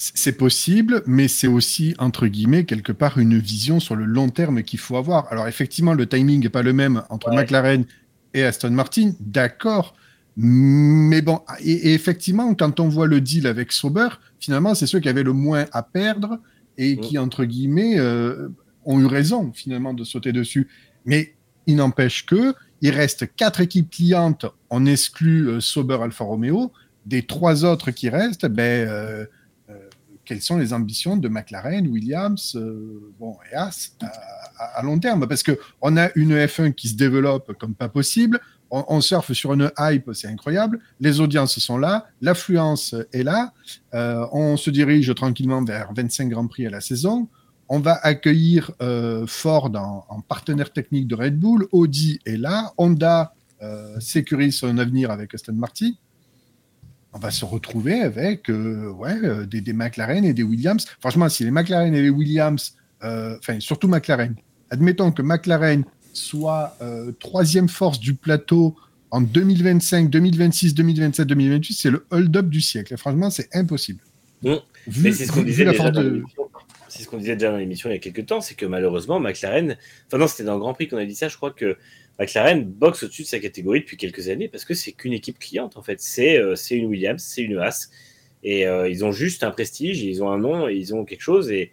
[0.00, 4.62] C'est possible, mais c'est aussi, entre guillemets, quelque part, une vision sur le long terme
[4.62, 5.30] qu'il faut avoir.
[5.32, 7.36] Alors, effectivement, le timing n'est pas le même entre Ouais.
[7.36, 7.84] McLaren
[8.32, 9.96] et Aston Martin, d'accord.
[10.36, 14.08] Mais bon, et, et effectivement, quand on voit le deal avec Sauber,
[14.38, 16.38] finalement, c'est ceux qui avaient le moins à perdre
[16.76, 17.00] et Mm.
[17.00, 18.48] qui, entre guillemets, euh,
[18.84, 20.68] ont eu raison, finalement, de sauter dessus.
[21.04, 21.34] Mais
[21.66, 26.72] il n'empêche que il reste quatre équipes clientes, on exclut euh, Sauber Alfa Romeo.
[27.06, 29.24] Des trois autres qui restent, ben, euh,
[29.70, 29.74] euh,
[30.24, 33.92] quelles sont les ambitions de McLaren, Williams, euh, bon, et Haas
[34.58, 35.26] à, long terme?
[35.26, 38.40] Parce que on a une F1 qui se développe comme pas possible.
[38.70, 40.80] On, on surfe sur une hype, c'est incroyable.
[41.00, 43.54] Les audiences sont là, l'affluence est là.
[43.94, 47.28] On se dirige tranquillement vers 25 Grands Prix à la saison.
[47.68, 52.72] On va accueillir euh, Ford en, en partenaire technique de Red Bull, Audi est là,
[52.78, 55.90] Honda euh, sécurise son avenir avec Aston Martin.
[57.12, 60.86] On va se retrouver avec euh, ouais, des, des McLaren et des Williams.
[61.00, 64.34] Franchement, si les McLaren et les Williams, enfin surtout McLaren,
[64.70, 66.76] admettons que McLaren soit
[67.20, 68.76] troisième force du plateau
[69.10, 72.94] en 2025, 2026, 2027, 2028, c'est le hold-up du siècle.
[72.94, 74.00] Et franchement, c'est impossible.
[74.42, 74.56] Vu,
[75.02, 76.22] Mais c'est ce qu'on vu disait la déjà force dans de-.
[76.98, 79.20] C'est ce qu'on disait déjà dans l'émission il y a quelques temps, c'est que malheureusement
[79.20, 79.76] McLaren,
[80.08, 81.76] enfin non c'était dans le Grand Prix qu'on a dit ça, je crois que
[82.18, 85.76] McLaren boxe au-dessus de sa catégorie depuis quelques années parce que c'est qu'une équipe cliente
[85.76, 87.88] en fait, c'est euh, une Williams, c'est une Haas
[88.42, 91.52] et euh, ils ont juste un prestige, ils ont un nom, ils ont quelque chose
[91.52, 91.70] et,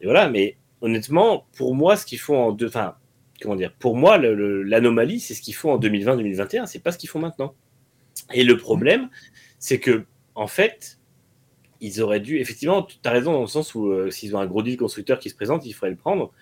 [0.00, 0.30] et voilà.
[0.30, 2.96] Mais honnêtement, pour moi, ce qu'ils font en deux, enfin
[3.42, 7.10] comment dire, pour moi l'anomalie c'est ce qu'ils font en 2020-2021, c'est pas ce qu'ils
[7.10, 7.54] font maintenant.
[8.32, 9.10] Et le problème,
[9.58, 10.95] c'est que en fait
[11.80, 12.38] ils auraient dû.
[12.38, 15.18] Effectivement, tu as raison dans le sens où euh, s'ils ont un gros deal constructeur
[15.18, 16.32] qui se présente, il faudrait le prendre.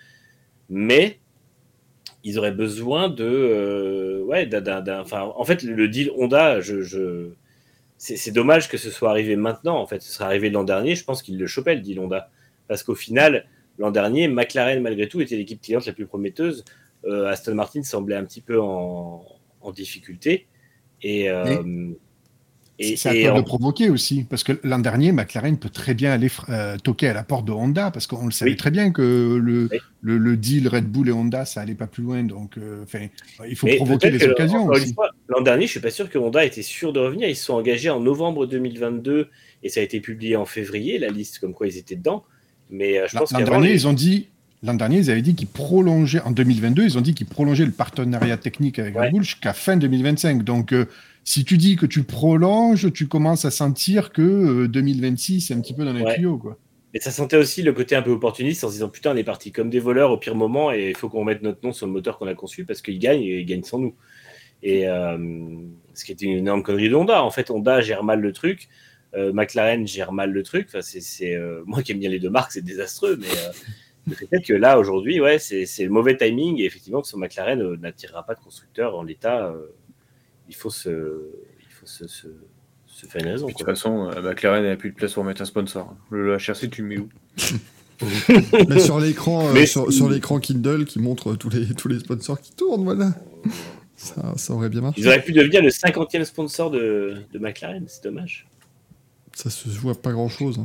[0.69, 1.19] Mais
[2.23, 3.23] ils auraient besoin de.
[3.25, 6.81] euh, ouais, d'un- enfin, en fait, le deal Honda, je.
[6.81, 7.29] je-
[7.97, 9.77] c'est dommage que ce soit arrivé maintenant.
[9.79, 10.95] En fait, ce serait arrivé l'an dernier.
[10.95, 12.29] Je pense qu'ils le chopaient, le deal Honda.
[12.67, 13.47] Parce qu'au final,
[13.77, 16.65] l'an dernier, McLaren, malgré tout, était l'équipe cliente la plus prometteuse.
[17.05, 19.25] Euh, Aston Martin semblait un petit peu en,
[19.61, 20.47] en difficulté.
[21.01, 21.29] Et.
[21.29, 21.93] euh,
[22.79, 26.11] et- C'est à toi de provoquer aussi, parce que l'an dernier, McLaren peut très bien
[26.11, 28.57] aller euh, toquer à la porte de Honda, parce qu'on le savait Oui.
[28.57, 29.77] très bien que le, Oui.
[30.01, 32.23] le, le deal Red Bull et Honda, ça allait pas plus loin.
[32.23, 32.83] Donc, euh,
[33.47, 34.69] il faut Mais provoquer les occasions
[35.29, 37.27] L'an dernier, je suis pas sûr que Honda était sûr de revenir.
[37.29, 39.29] Ils se sont engagés en novembre 2022
[39.63, 42.23] et ça a été publié en février, la liste comme quoi ils étaient dedans.
[42.69, 44.27] Mais euh, je L'an pense l'an dernier, les- ils ont dit.
[44.65, 47.71] L'an dernier, ils avaient dit qu'ils prolongeaient, en 2022, ils ont dit qu'ils prolongeaient le
[47.71, 49.05] partenariat technique avec Ouais.
[49.05, 50.43] Red Bull jusqu'à fin 2025.
[50.43, 50.85] Donc, euh,
[51.23, 55.61] si tu dis que tu prolonges, tu commences à sentir que euh, 2026, c'est un
[55.61, 56.15] petit peu dans les Ouais.
[56.15, 56.37] tuyaux.
[56.37, 56.57] Quoi.
[56.93, 59.23] Mais ça sentait aussi le côté un peu opportuniste en se disant putain, on est
[59.23, 61.85] parti comme des voleurs au pire moment et il faut qu'on mette notre nom sur
[61.87, 63.93] le moteur qu'on a conçu parce qu'ils gagnent et ils gagnent sans nous.
[64.63, 65.17] Et euh,
[65.93, 67.21] ce qui était une énorme connerie de Honda.
[67.23, 68.67] En fait, Honda gère mal le truc.
[69.13, 70.67] euh, McLaren gère mal le truc.
[70.69, 73.17] Enfin, c'est, euh, moi qui aime bien les deux marques, c'est désastreux.
[73.19, 73.27] Mais
[74.31, 76.59] est que là, aujourd'hui, ouais, c'est, le mauvais timing.
[76.59, 79.47] Et effectivement, que son McLaren euh, n'attirera pas de constructeur en l'état.
[79.47, 79.67] euh,
[80.47, 82.27] il faut se, il faut se, se,
[82.85, 83.47] se faire une raison.
[83.47, 85.95] De toute façon, euh, McLaren n'a plus de place pour mettre un sponsor.
[86.11, 87.09] Le HRC, tu le mets où?
[88.69, 91.99] Mais sur l'écran, euh, Mais- sur, sur l'écran Kindle qui montre tous les, tous les
[91.99, 93.13] sponsors qui tournent, voilà.
[93.95, 94.99] Ça, ça aurait bien marché.
[95.01, 97.85] Ils auraient pu devenir le 50e sponsor de, de McLaren.
[97.87, 98.45] C'est dommage.
[99.33, 100.59] Ça se joue à pas grand chose.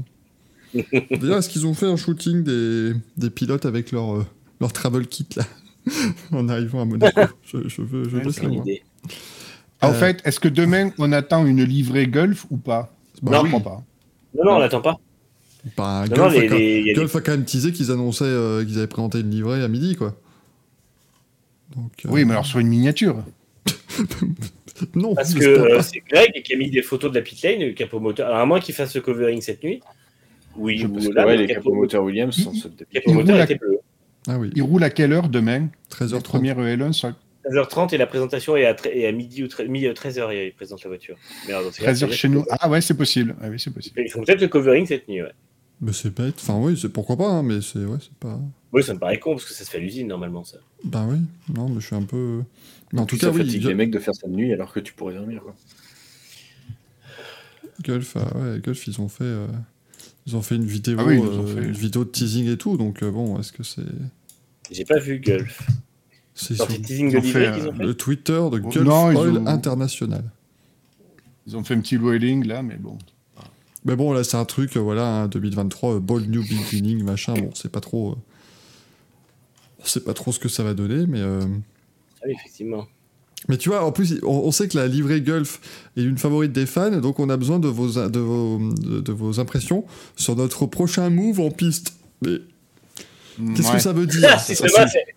[0.74, 4.26] D'ailleurs, est-ce qu'ils ont fait un shooting des, des pilotes avec leur, euh,
[4.60, 5.44] leur travel kit là
[6.32, 7.20] En arrivant à Monaco?
[7.44, 8.60] Je, je veux, je Ouais, veux.
[9.82, 12.94] En Euh, fait, est-ce que demain, on attend une livrée Golf ou pas?
[13.23, 13.42] Bah Je Non.
[13.42, 13.49] oui.
[13.49, 13.82] crois pas.
[14.36, 14.97] Non, non, on l'attend pas.
[15.76, 18.24] Bah, Non, Golf, non, a les- quand, les- a des- a même teasé qu'ils annonçaient
[18.24, 20.15] euh, qu'ils avaient présenté une livrée à midi, quoi.
[21.76, 23.24] Donc, euh, Oui, mais alors sur une miniature.
[24.94, 27.60] Non, Parce que euh, c'est Greg qui a mis des photos de la pit lane,
[27.60, 28.28] le capot moteur.
[28.28, 29.81] Alors, à moins qu'il fasse le covering cette nuit.
[30.56, 32.60] Oui, Je ou Parce que là, ouais, le les capot, capots moteurs Williams sont Il-
[32.60, 33.78] ceux de capot il moteur roule à- était bleu.
[34.28, 35.60] Ah oui, Il roule à quelle heure demain?
[35.60, 36.22] La 13h30.
[36.22, 37.12] première EL1 sur
[37.44, 40.52] 13h30 et la présentation est à, est à midi ou tre- mi- euh, 13h, il
[40.52, 41.16] présente la voiture.
[41.46, 42.44] Cas, 13h c'est- chez nous.
[42.50, 43.34] Ah ouais, c'est possible.
[43.40, 43.98] Ah oui, c'est possible.
[44.04, 45.32] Ils font peut-être le covering cette nuit, ouais.
[45.80, 46.34] Mais c'est bête.
[46.38, 48.38] Enfin, oui, c'est pourquoi pas, hein, mais c'est ouais, c'est pas.
[48.72, 50.58] Oui, ça me paraît con parce que ça se fait à l'usine normalement, ça.
[50.84, 51.16] Bah oui,
[51.54, 52.42] non, mais je suis un peu.
[52.92, 54.52] Mais en tout ça cas, oui, fatigue Gu- les mecs de faire ça de nuit
[54.52, 55.40] alors que tu pourrais dormir.
[55.42, 55.54] Quoi.
[57.82, 59.46] Gulf, ah ouais, Gulf, ils ont fait, euh,
[60.31, 61.65] ils ont fait une vidéo, Ah oui, euh, fait.
[61.65, 62.76] une vidéo de teasing et tout.
[62.76, 63.83] Donc euh, bon, est-ce que c'est,
[64.70, 65.67] J'ai pas vu Gulf.
[66.34, 69.17] c'est sur teasing de ont fait, ont fait le Twitter de Oh, Gulf non, ils
[69.17, 70.25] Oil ont- International.
[71.47, 72.97] Ils ont fait un petit whaling là, mais bon.
[73.84, 77.33] Mais bon, là, c'est un truc, euh, voilà, hein, 2023, euh, Bold New Beginning, machin.
[77.33, 78.17] Bon, c'est pas trop, euh,
[79.81, 81.20] on sait pas trop ce que ça va donner, mais.
[81.20, 81.41] euh,
[82.20, 82.86] Ah oui, effectivement.
[83.48, 85.60] Mais tu vois, en plus, on, on sait que la livrée Gulf
[85.96, 89.12] est une favorite des fans, donc on a besoin de vos, de vos, de, de
[89.12, 89.84] vos impressions
[90.16, 91.94] sur notre prochain move en piste.
[92.22, 92.38] Mais
[93.54, 93.74] qu'est-ce Ouais.
[93.76, 94.20] que ça veut dire?
[94.40, 95.14] Si, Ça, demain, c'est- c'est-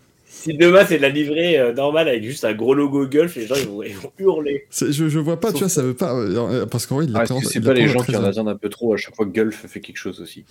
[0.51, 3.45] si demain c'est de la livrée euh, normale avec juste un gros logo Gulf, les
[3.47, 4.65] gens ils vont, ils vont hurler.
[4.71, 6.13] je, je vois pas, tu vois, ça veut pas.
[6.13, 8.15] euh, parce qu'en vrai, il Ah, Est-ce que c'est pas les gens qui en 13
[8.21, 8.25] heures.
[8.27, 10.43] attendent un peu trop à chaque fois que Gulf fait quelque chose aussi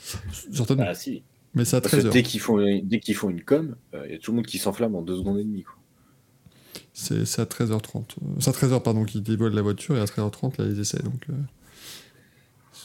[0.53, 0.85] Certainement.
[0.87, 1.23] Ah si.
[1.55, 2.11] Mais 13h.
[2.11, 3.75] dès qu'ils font, dès qu'ils font une com,
[4.07, 5.63] il y a tout le monde qui s'enflamme en deux secondes et demie.
[5.65, 5.75] Quoi.
[6.95, 7.97] C'est à 13h30.
[7.97, 11.03] Euh, C'est à 13h, pardon, qu'ils dévoilent la voiture et à 13h30, là, ils essaient.
[11.03, 11.35] Donc, euh,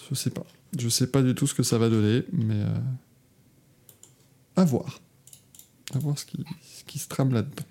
[0.10, 0.46] je sais pas.
[0.78, 2.56] Je sais pas du tout ce que ça va donner, mais.
[2.56, 2.68] euh,
[4.56, 5.00] à voir.
[5.94, 7.64] À voir ce qui, ce qui se trame là-dedans.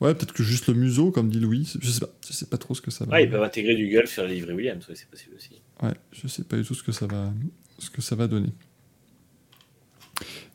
[0.00, 1.72] Ouais, peut-être que juste le museau, comme dit Louis.
[1.80, 2.10] Je sais pas.
[2.26, 3.12] Je sais pas trop ce que ça va.
[3.12, 5.60] Ouais, ils peuvent intégrer du Gulf sur la livrée Williams, ouais, c'est possible aussi.
[5.82, 7.32] Ouais, je sais pas du tout ce que ça va,
[7.78, 8.50] ce que ça va donner.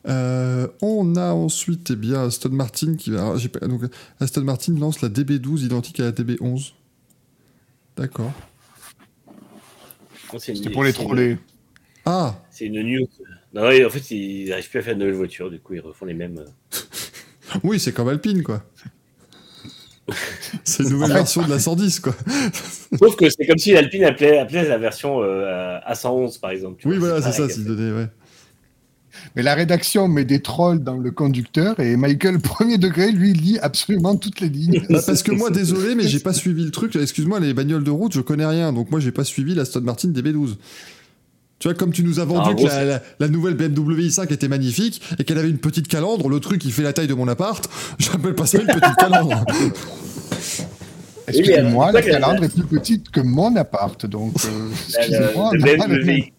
[0.06, 3.34] Euh, on a ensuite eh bien, Aston Martin qui va.
[3.62, 3.82] donc,
[4.20, 6.72] Aston Martin lance la DB12 identique à la DB11.
[7.96, 8.32] D'accord.
[10.38, 11.38] C'est C'était pour les c'est une- troller.
[12.04, 13.06] Ah C'est une news.
[13.54, 16.04] Non, en fait, ils n'arrivent plus à faire de nouvelles voitures, du coup, ils refont
[16.06, 16.38] les mêmes.
[16.38, 16.78] euh.
[17.64, 18.62] Oui, c'est comme Alpine, quoi.
[20.64, 22.14] c'est une nouvelle version de la 110, quoi.
[22.98, 26.76] Sauf que c'est comme si l'Alpine appelait, appelait la version euh, A111, par exemple.
[26.80, 28.08] tu Oui, vois, voilà, c'est ça, s'il donnait, ouais.
[29.36, 33.58] Mais la rédaction met des trolls dans le conducteur et Michael, premier degré, lui, lit
[33.60, 34.82] absolument toutes les lignes.
[34.90, 36.96] Bah, parce que moi, désolé, mais j'ai pas suivi le truc.
[36.96, 38.72] Excuse-moi, les bagnoles de route, je connais rien.
[38.72, 40.56] Donc moi, j'ai pas suivi la Aston Martin DB12.
[41.60, 44.32] Tu vois, comme tu nous as vendu Ah, que la, la- la nouvelle BMW i5
[44.32, 47.14] était magnifique et qu'elle avait une petite calandre, le truc, il fait la taille de
[47.14, 49.44] mon appart, j'appelle pas ça une petite calandre.
[51.26, 55.50] Excusez-moi, la euh, calandre est plus petite que mon appart, donc euh, excusez-moi.
[55.52, 55.76] le le.
[56.04, 56.32] BMW,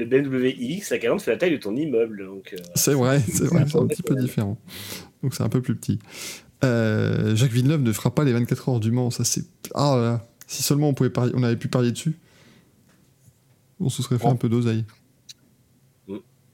[0.00, 2.24] le BMW iX, la calandre fait la taille de ton immeuble.
[2.26, 4.58] Donc, euh, C'est vrai, c'est vrai, c'est un petit peu différent.
[5.22, 5.98] Donc c'est un peu plus petit.
[6.64, 9.44] Euh, Jacques Villeneuve ne fera pas les 24 heures du Mans, ça c'est...
[9.74, 12.18] Ah là si seulement on, pouvait parier, on avait pu parier dessus,
[13.78, 14.32] on se serait fait Bon.
[14.32, 14.84] un peu d'oseille.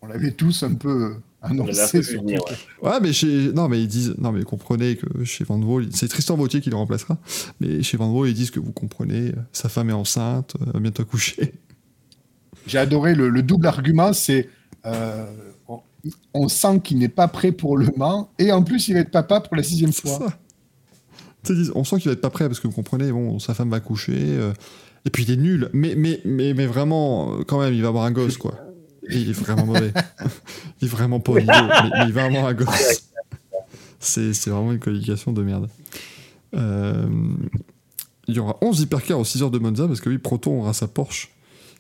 [0.02, 2.00] On l'avait tous un peu un annoncé.
[2.00, 2.40] venir.
[2.82, 2.90] ouais.
[2.90, 3.52] Ouais, mais chez.
[3.52, 4.14] Non, mais ils disent.
[4.18, 7.18] Non, mais comprenez que chez Van Wall, c'est Tristan Vautier qui le remplacera.
[7.60, 10.78] Mais chez Van Wall, ils disent que vous comprenez, euh, sa femme est enceinte, euh,
[10.78, 11.54] bientôt coucher.
[12.66, 14.48] J'ai adoré le, le double argument, c'est
[14.84, 15.26] euh,
[15.68, 15.80] on,
[16.34, 19.10] on sent qu'il n'est pas prêt pour le Mans et en plus il va être
[19.10, 20.18] papa pour la sixième fois.
[20.18, 20.38] ça.
[21.74, 23.78] On sent qu'il va être pas prêt parce que vous comprenez, bon, sa femme va
[23.80, 24.14] coucher.
[24.16, 24.52] euh,
[25.04, 25.70] et puis il est nul.
[25.72, 28.58] Mais, mais, mais, mais vraiment, quand même, il va avoir un gosse, quoi.
[29.08, 29.92] Et il est vraiment mauvais.
[30.80, 33.04] il est vraiment pas niveau, mais, mais il va avoir un gosse.
[34.00, 35.68] C'est c'est vraiment une qualification de merde.
[36.54, 37.06] Euh,
[38.26, 40.72] il y aura 11 hypercars aux 6 heures de Monza parce que oui, Proton aura
[40.72, 41.30] sa Porsche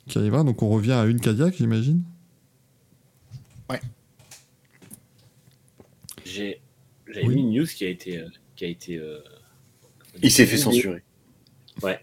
[0.08, 0.44] qui arrivera.
[0.44, 2.02] Donc on revient à une Cadillac, j'imagine.
[6.24, 6.60] J'ai
[7.12, 7.36] j'avais Oui.
[7.36, 8.18] mis une news qui a été.
[8.18, 8.26] euh,
[8.56, 9.18] qui a été euh,
[10.22, 11.02] Il s'est fait censurer.
[11.82, 12.00] Ouais,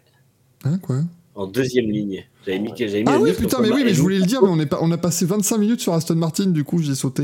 [0.64, 1.02] Hein, quoi?
[1.36, 2.24] En deuxième ligne.
[2.46, 4.50] J'avais mis, j'avais mis Ah oui, putain, mais oui, mais je voulais le dire, mais
[4.50, 7.24] on, est pas, on a passé 25 minutes sur Aston Martin, du coup j'ai sauté.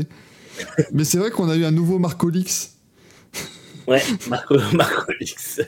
[0.92, 2.76] mais c'est vrai qu'on a eu un nouveau Marco Lix.
[3.86, 5.60] Ouais, Marco, Marco Lix.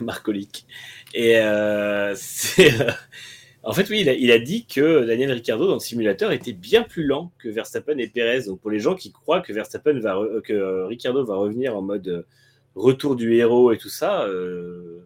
[0.00, 0.66] Marco Lick.
[1.14, 2.72] Et euh, c'est.
[3.68, 6.52] En fait, oui, il a, il a dit que Daniel Ricciardo dans le simulateur était
[6.52, 8.44] bien plus lent que Verstappen et Perez.
[8.46, 11.82] Donc, pour les gens qui croient que Verstappen va, re- que Ricciardo va revenir en
[11.82, 12.22] mode euh,
[12.74, 14.98] retour du héros et tout ça, euh,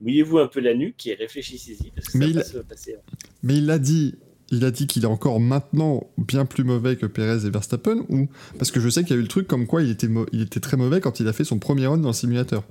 [0.00, 2.58] mouillez-vous un peu la nuque et réfléchissez-y parce que Mais ça il- va pas se
[2.58, 2.96] passer.
[3.42, 4.14] Mais il a dit,
[4.50, 8.28] il a dit qu'il est encore maintenant bien plus mauvais que Perez et Verstappen, ou
[8.58, 10.42] parce que je sais qu'il y a eu le truc comme quoi il était, il
[10.42, 12.62] était très mauvais quand il a fait son premier run dans le simulateur.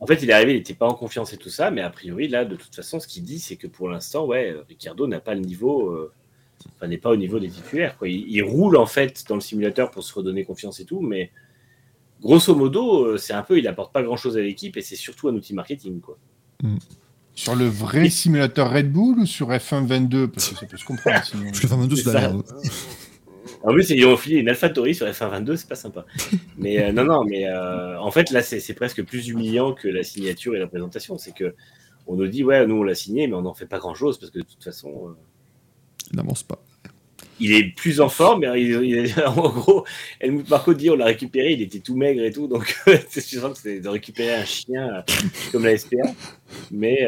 [0.00, 1.90] En fait, il est arrivé, il n'était pas en confiance et tout ça, mais a
[1.90, 5.06] priori, là, de toute façon, ce qu'il dit, c'est que pour l'instant, ouais, euh, Ricciardo
[5.06, 6.12] n'a pas le niveau, euh,
[6.76, 7.98] enfin, n'est pas au niveau des titulaires.
[7.98, 8.08] Quoi.
[8.08, 11.32] Il, il roule en fait dans le simulateur pour se redonner confiance et tout, mais
[12.20, 14.96] grosso modo, euh, c'est un peu, il apporte pas grand chose à l'équipe et c'est
[14.96, 16.16] surtout un outil marketing, quoi.
[17.34, 20.84] Sur le vrai simulateur Red Bull ou sur F1 22 Parce que ça peut se
[20.84, 21.24] comprendre.
[21.24, 21.44] sinon.
[21.44, 22.42] Parce que enfin 22 c'est la merde.
[23.62, 26.06] En plus, ils ont filé une AlphaTauri sur F1 22, c'est pas sympa.
[26.58, 30.02] Mais euh, non, non, mais euh, en fait, là, c'est presque plus humiliant que la
[30.02, 31.18] signature et la présentation.
[31.18, 31.54] C'est que
[32.06, 34.18] on nous dit, ouais, nous, on l'a signé, mais on n'en fait pas grand chose
[34.18, 35.08] parce que de toute façon.
[35.08, 35.12] euh,
[36.12, 36.62] Il n'avance pas.
[37.40, 39.84] il est plus en forme, mais il, il est- en gros,
[40.20, 42.76] Helmut Marco dit on l'a récupéré, il était tout maigre et tout, donc
[43.10, 45.04] c'est sûr que c'est de récupérer un chien
[45.52, 45.96] comme la SPA.
[46.70, 47.06] Mais,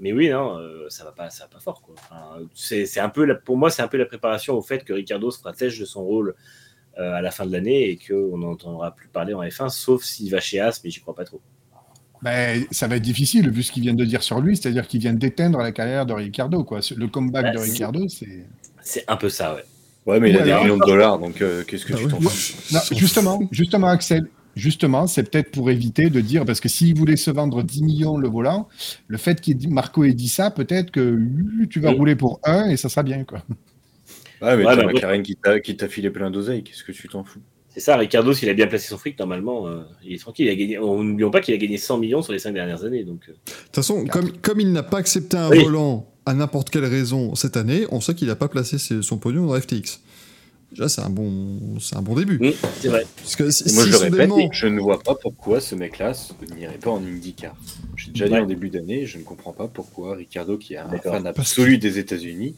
[0.00, 1.82] mais oui, non, euh, ça va pas, ça va pas fort.
[1.82, 1.94] Quoi.
[1.98, 4.84] Enfin, c'est, c'est un peu la- pour moi, c'est un peu la préparation au fait
[4.84, 6.34] que Ricardo se protège de son rôle
[6.98, 10.30] euh, à la fin de l'année et qu'on n'entendra plus parler en F1, sauf s'il
[10.30, 11.40] va chez As, mais j'y crois pas trop.
[12.22, 14.98] Ben, ça va être difficile vu ce qu'il vient de dire sur lui, c'est-à-dire qu'il
[15.00, 16.64] vient d'éteindre la carrière de Ricardo.
[16.64, 16.80] Quoi.
[16.96, 18.44] Le comeback Bah, de Ricardo, c'est.
[18.82, 19.64] C'est un peu ça, ouais.
[20.06, 22.04] Ouais, mais il a des alors- millions de dollars, donc euh, qu'est-ce que Bah tu
[22.06, 22.10] oui.
[22.10, 22.94] t'en fous?
[22.96, 24.26] Justement, justement, Axel,
[24.58, 28.16] justement, c'est peut-être pour éviter de dire, parce que s'il voulait se vendre 10 millions
[28.16, 28.68] le volant,
[29.06, 31.96] le fait qu'il dit- Marco ait dit ça, peut-être que euh, tu vas Oui.
[31.96, 33.24] rouler pour un et ça sera bien.
[33.24, 33.42] Quoi.
[34.42, 37.24] Ouais, mais Ouais, McLaren qui t'a qui t'a filé plein d'oseille, qu'est-ce que tu t'en
[37.24, 37.40] fous?
[37.70, 40.46] C'est ça, Ricardo, s'il a bien placé son fric, normalement, euh, il est tranquille.
[40.46, 42.82] Il a gagné, on n'oublions pas qu'il a gagné 100 millions sur les 5 dernières
[42.84, 43.04] années.
[43.04, 45.62] Donc, euh, De toute façon, comme, comme il n'a pas accepté un Oui.
[45.62, 49.18] volant à n'importe quelle raison cette année, on sait qu'il n'a pas placé ses- son
[49.18, 50.00] pognon dans FTX.
[50.70, 52.38] Déjà, c'est un bon, c'est un bon début.
[52.80, 53.06] c'est vrai.
[53.16, 56.12] Parce que si, moi, si je le répète, je ne vois pas pourquoi ce mec-là
[56.54, 57.56] n'irait pas en IndyCar.
[57.96, 60.88] J'ai déjà dit en début d'année, je ne comprends pas pourquoi Ricardo, qui est un
[60.98, 62.54] fan absolu des États-Unis,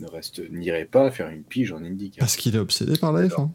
[0.00, 2.20] ne reste n'irait pas faire une pige en IndyCar.
[2.20, 3.48] Parce qu'il est obsédé par la F1.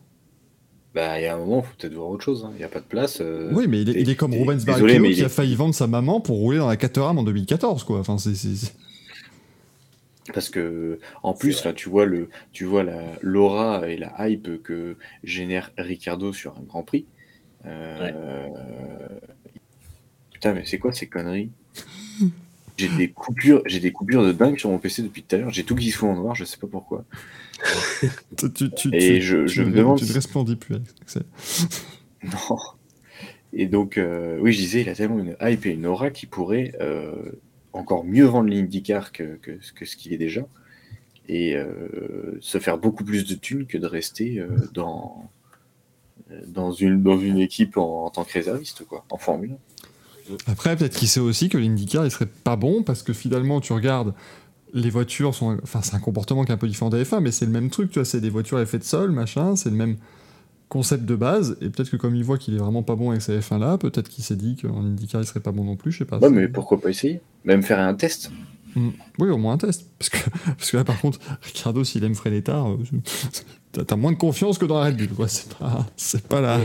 [0.93, 2.43] Bah, il y a un moment, il faut peut-être voir autre chose.
[2.45, 2.51] hein.
[2.55, 3.19] Il n'y a pas de place.
[3.21, 5.55] euh, Oui, mais il est, il est comme Rubens Barrichello il qui est- a failli
[5.55, 7.99] vendre sa maman pour rouler dans la Caterham en 2014, quoi.
[7.99, 8.33] Enfin, c'est-
[10.33, 14.61] Parce que en plus, là, tu vois le, tu vois la l'aura et la hype
[14.63, 17.05] que génère Ricardo sur un Grand Prix.
[17.65, 18.49] Euh,
[20.31, 21.49] Putain, mais c'est quoi ces conneries?
[22.77, 25.49] J'ai des coupures, j'ai des coupures de dingue sur mon PC depuis tout à l'heure.
[25.51, 27.03] J'ai tout qui se fout en noir, je sais pas pourquoi.
[28.37, 30.77] Tu, tu, Et tu- je- tu je ne- me demande Tu ne resplendis plus.
[31.05, 31.25] C'est-
[32.23, 32.57] Non.
[33.51, 36.25] Et donc, euh, oui, je disais, il a tellement une hype et une aura qui
[36.25, 37.13] pourrait euh,
[37.73, 40.41] encore mieux vendre l'IndyCar que, que, que ce qu'il est déjà.
[41.27, 45.29] Et euh, se faire beaucoup plus de thunes que de rester euh, dans,
[46.31, 50.51] euh, dans, une, dans une équipe en, tant que réserviste, quoi, en Formule 1.
[50.51, 53.73] Après, peut-être qu'il sait aussi que l'IndyCar, il serait pas bon parce que finalement, tu
[53.73, 54.13] regardes,
[54.73, 55.57] les voitures sont.
[55.63, 57.51] Enfin, c'est un comportement qui est un peu différent de la F1, mais c'est le
[57.51, 59.97] même truc, tu vois, c'est des voitures à effet de sol, machin, c'est le même
[60.69, 61.57] concept de base.
[61.61, 63.77] Et peut-être que comme il voit qu'il est vraiment pas bon avec sa F1 là,
[63.77, 66.19] peut-être qu'il s'est dit qu'en IndyCar, il serait pas bon non plus, je sais pas.
[66.19, 67.21] Ouais, mais pourquoi pas essayer?
[67.45, 68.31] Même faire un test
[68.75, 68.89] Mm.
[69.17, 69.87] Oui, au moins un test.
[69.97, 70.17] Parce que,
[70.57, 74.59] parce que là, par contre, Ricardo, s'il aime freiner tard, euh, t'as- moins de confiance
[74.59, 75.07] que dans la Red Bull.
[75.07, 75.27] quoi.
[75.27, 76.59] C'est pas, c'est pas la.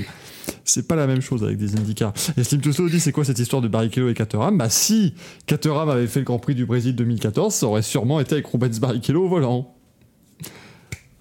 [0.64, 2.12] C'est pas la même chose avec des IndyCar.
[2.36, 4.58] Et Slim Tusso dit c'est quoi cette histoire de Barrichello et Caterham?
[4.58, 5.14] Bah si
[5.46, 8.78] Caterham avait fait le Grand Prix du Brésil 2014, ça aurait sûrement été avec Rubens
[8.78, 9.73] Barrichello au volant.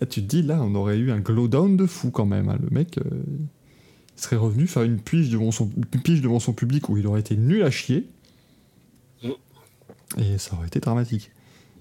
[0.04, 2.50] Et tu te dis là, on aurait eu un glow down de fou quand même.
[2.50, 2.58] hein.
[2.62, 3.04] Le mec euh,
[4.18, 7.08] il serait revenu faire une pige devant son une pige devant son public où il
[7.08, 8.08] aurait été nul à chier.
[9.24, 9.30] Mm.
[10.20, 11.32] Et ça aurait été dramatique.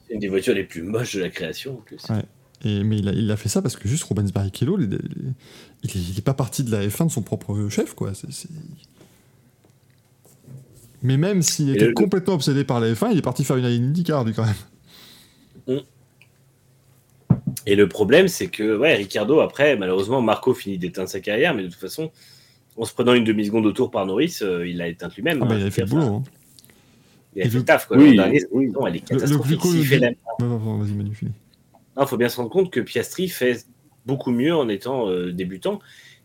[0.06, 1.98] C'est une des voitures les plus moches de la création en plus.
[2.08, 2.22] Ouais.
[2.64, 5.34] Et, mais il a, il a fait ça parce que juste Rubens Barrichello, il, il-
[5.82, 8.12] il est, il est pas parti de la F1 de son propre chef, quoi.
[11.02, 13.64] Mais même s'il était le- complètement obsédé par la F1, il est parti faire une
[13.64, 15.80] IndyCar, lui, quand même.
[17.66, 21.62] Et le problème, c'est que ouais, Ricardo, après, malheureusement, Marco finit d'éteindre sa carrière, mais
[21.62, 22.10] de toute façon,
[22.76, 25.38] en se prenant une demi-seconde au tour par Norris, euh, il l'a éteinte lui-même.
[25.42, 25.58] Ah bah, hein.
[25.58, 26.02] il avait fait le boulot.
[26.02, 26.22] hein.
[27.36, 27.96] Il a Et fait le- le taf, quoi.
[27.98, 28.66] Oui, dernier, oui.
[28.70, 29.60] non, elle est Le- le catastrophique.
[29.62, 31.32] fait dit- la- Ouais, ouais, ouais, Vas-y, Manu, finis.
[31.96, 33.64] Non, faut bien se rendre compte que Piastri fait
[34.06, 35.78] beaucoup mieux en étant euh, débutant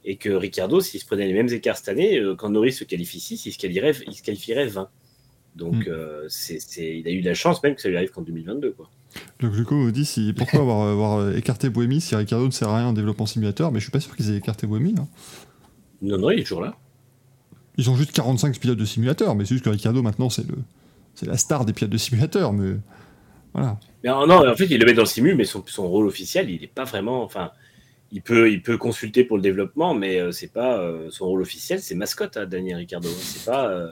[0.06, 2.84] et que Ricardo, s'il se prenait les mêmes écarts cette année, euh, quand Norris se
[2.86, 4.90] qualifie 6, il se qualifierait, il se qualifierait 20.
[5.56, 5.90] Donc, Mm.
[5.90, 8.72] euh, c'est, c'est- il a eu la chance même que ça lui arrive qu'en 2022.
[8.72, 8.90] Quoi.
[9.40, 12.78] Le Gluco nous dit si, pourquoi avoir, avoir écarté Bohémy si Ricardo ne sert à
[12.78, 14.96] rien en développement simulateur, mais je suis pas sûr qu'ils aient écarté Bohémy.
[14.98, 15.08] hein.
[16.02, 16.76] Non, non, il est toujours là.
[17.78, 20.56] Ils ont juste 45 pilotes de simulateur, mais c'est juste que Ricardo maintenant c'est le
[21.14, 22.76] c'est la star des pilotes de simulateur, mais
[23.54, 23.80] voilà.
[24.04, 26.06] Mais euh, non, en fait, il le met dans le simu, mais son, son rôle
[26.06, 27.24] officiel, il n'est pas vraiment.
[27.24, 27.52] Enfin,
[28.12, 31.42] il peut, il peut consulter pour le développement, mais euh, c'est pas euh, son rôle
[31.42, 33.10] officiel, c'est mascotte, hein, Daniel Ricardo.
[33.10, 33.90] C'est pas, euh,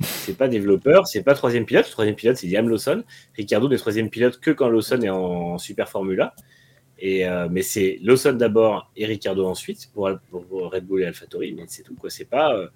[0.00, 1.86] c'est pas développeur, c'est pas troisième pilote.
[1.86, 3.02] Le troisième pilote, c'est Liam Lawson.
[3.36, 6.34] Ricardo n'est troisième pilote que quand Lawson est en, Super Formula.
[6.98, 11.64] Et euh, mais c'est Lawson d'abord et Ricardo ensuite pour, Red Bull et AlphaTauri, mais
[11.66, 12.08] c'est tout quoi.
[12.08, 12.68] C'est pas, euh,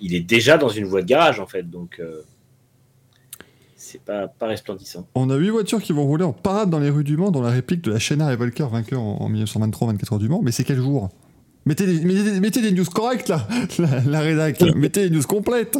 [0.00, 2.22] il est déjà dans une voie de garage en fait, donc euh,
[3.74, 5.08] c'est pas pas resplendissant.
[5.16, 7.42] On a 8 voitures qui vont rouler en parade dans les rues du Mans dans
[7.42, 10.52] la réplique de la Chénard et Volker vainqueur en, en 1923-24 heures du Mans, mais
[10.52, 11.10] c'est quel jour?
[11.66, 15.78] Mettez des, mettez, mettez des news correctes là, la, la rédac, mettez des news complètes.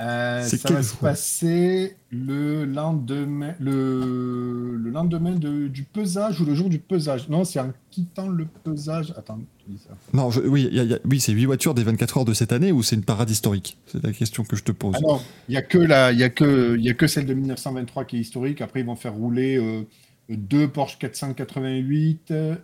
[0.00, 6.54] Euh, ça va se passer le lendemain, le, le lendemain de- du pesage ou le
[6.54, 7.28] jour du pesage?
[7.28, 9.12] Non, c'est en quittant le pesage.
[9.18, 9.38] Attends,
[9.68, 9.90] je dis ça.
[10.14, 12.24] Non, je- oui, y a- il y a- oui c'est 8 voitures des 24 heures
[12.24, 13.76] de cette année ou c'est une parade historique?
[13.88, 14.96] C'est la question que je te pose.
[15.02, 17.26] Non, il y a que la, il y a que, il y a que celle
[17.26, 18.62] de 1923 qui est historique.
[18.62, 19.82] Après, ils vont faire rouler euh,
[20.30, 22.54] deux Porsche 488, euh,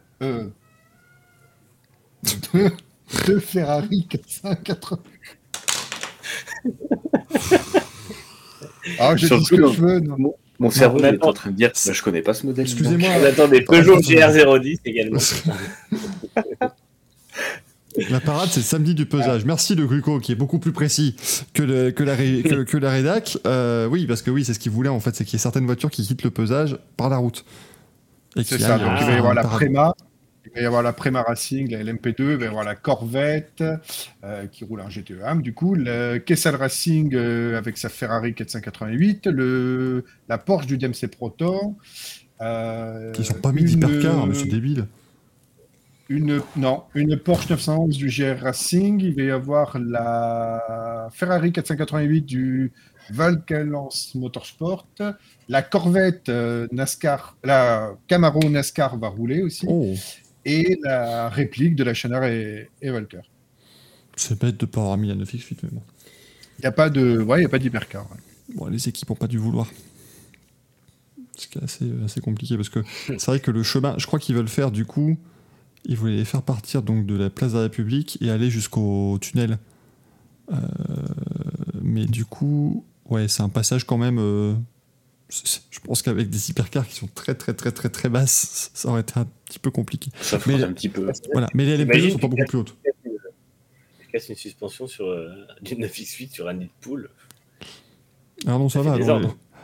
[2.55, 2.71] deux,
[3.27, 5.03] deux Ferrari 480.
[8.99, 10.01] Ah, je dis ce que je veux.
[10.01, 10.35] non.
[10.59, 12.65] Mon, cerveau est en train de dire bah, je connais pas ce modèle.
[12.65, 13.09] Excusez-moi.
[13.21, 15.19] On attend des Peugeot Attends, GR010 également.
[18.11, 19.47] La parade, c'est le samedi du pesage.
[19.47, 21.17] Merci le Gluco, qui est beaucoup plus précis
[21.55, 23.39] que, le- que, la, ré- que, que la rédac.
[23.47, 25.43] Euh, oui, parce que oui, c'est ce qu'il voulait en fait, c'est qu'il y ait
[25.43, 27.45] certaines voitures qui quittent le pesage par la route.
[28.37, 29.57] Et C'est ça, donc il va y avoir la parade.
[29.59, 29.95] Préma,
[30.47, 33.63] il va y avoir la Préma Racing, la LMP2, il va y avoir la Corvette
[34.25, 39.27] euh, qui roule en GTE du coup, le Kessel Racing euh, avec sa Ferrari 488,
[39.27, 41.77] le, la Porsche du DMC Proton.
[42.41, 44.87] Euh, Qui sont pas mis d'hypercar, monsieur débile.
[46.09, 52.23] une, non, une Porsche 911 du GR Racing, il va y avoir la Ferrari 488
[52.23, 52.73] du
[53.11, 54.87] Valkalance Motorsport,
[55.49, 59.95] la Corvette euh, NASCAR, la Camaro NASCAR va rouler aussi, Oh,
[60.47, 63.21] et la réplique de la Chenard et, et Valker.
[64.17, 65.83] c'est bête de pas avoir mis la 9x8, mais bon.
[66.59, 68.09] Il n'y a pas de, ouais, il y a pas d'hypercar.
[68.11, 68.17] ouais.
[68.55, 69.67] Bon, les équipes ont pas dû vouloir.
[71.37, 74.19] Ce qui est assez, assez compliqué parce que c'est vrai que le chemin, je crois
[74.19, 75.19] qu'ils veulent faire du coup,
[75.85, 79.19] ils voulaient les faire partir donc de la place de la République et aller jusqu'au
[79.21, 79.59] tunnel.
[80.53, 80.57] Euh,
[81.83, 84.55] mais du coup, ouais, c'est un passage quand même euh,
[85.29, 89.01] je pense qu'avec des hypercars qui sont très très très très très basses, ça aurait
[89.01, 90.11] été un petit peu compliqué.
[90.21, 91.11] Ça Mais- un petit peu.
[91.33, 91.49] Voilà.
[91.55, 92.77] Mais les LMP2 Imagine sont pas beaucoup plus hautes.
[94.01, 95.29] Tu casses une suspension sur euh,
[95.63, 97.11] du 9x8 sur un nid de poule.
[98.47, 98.97] Ah non, ça, va.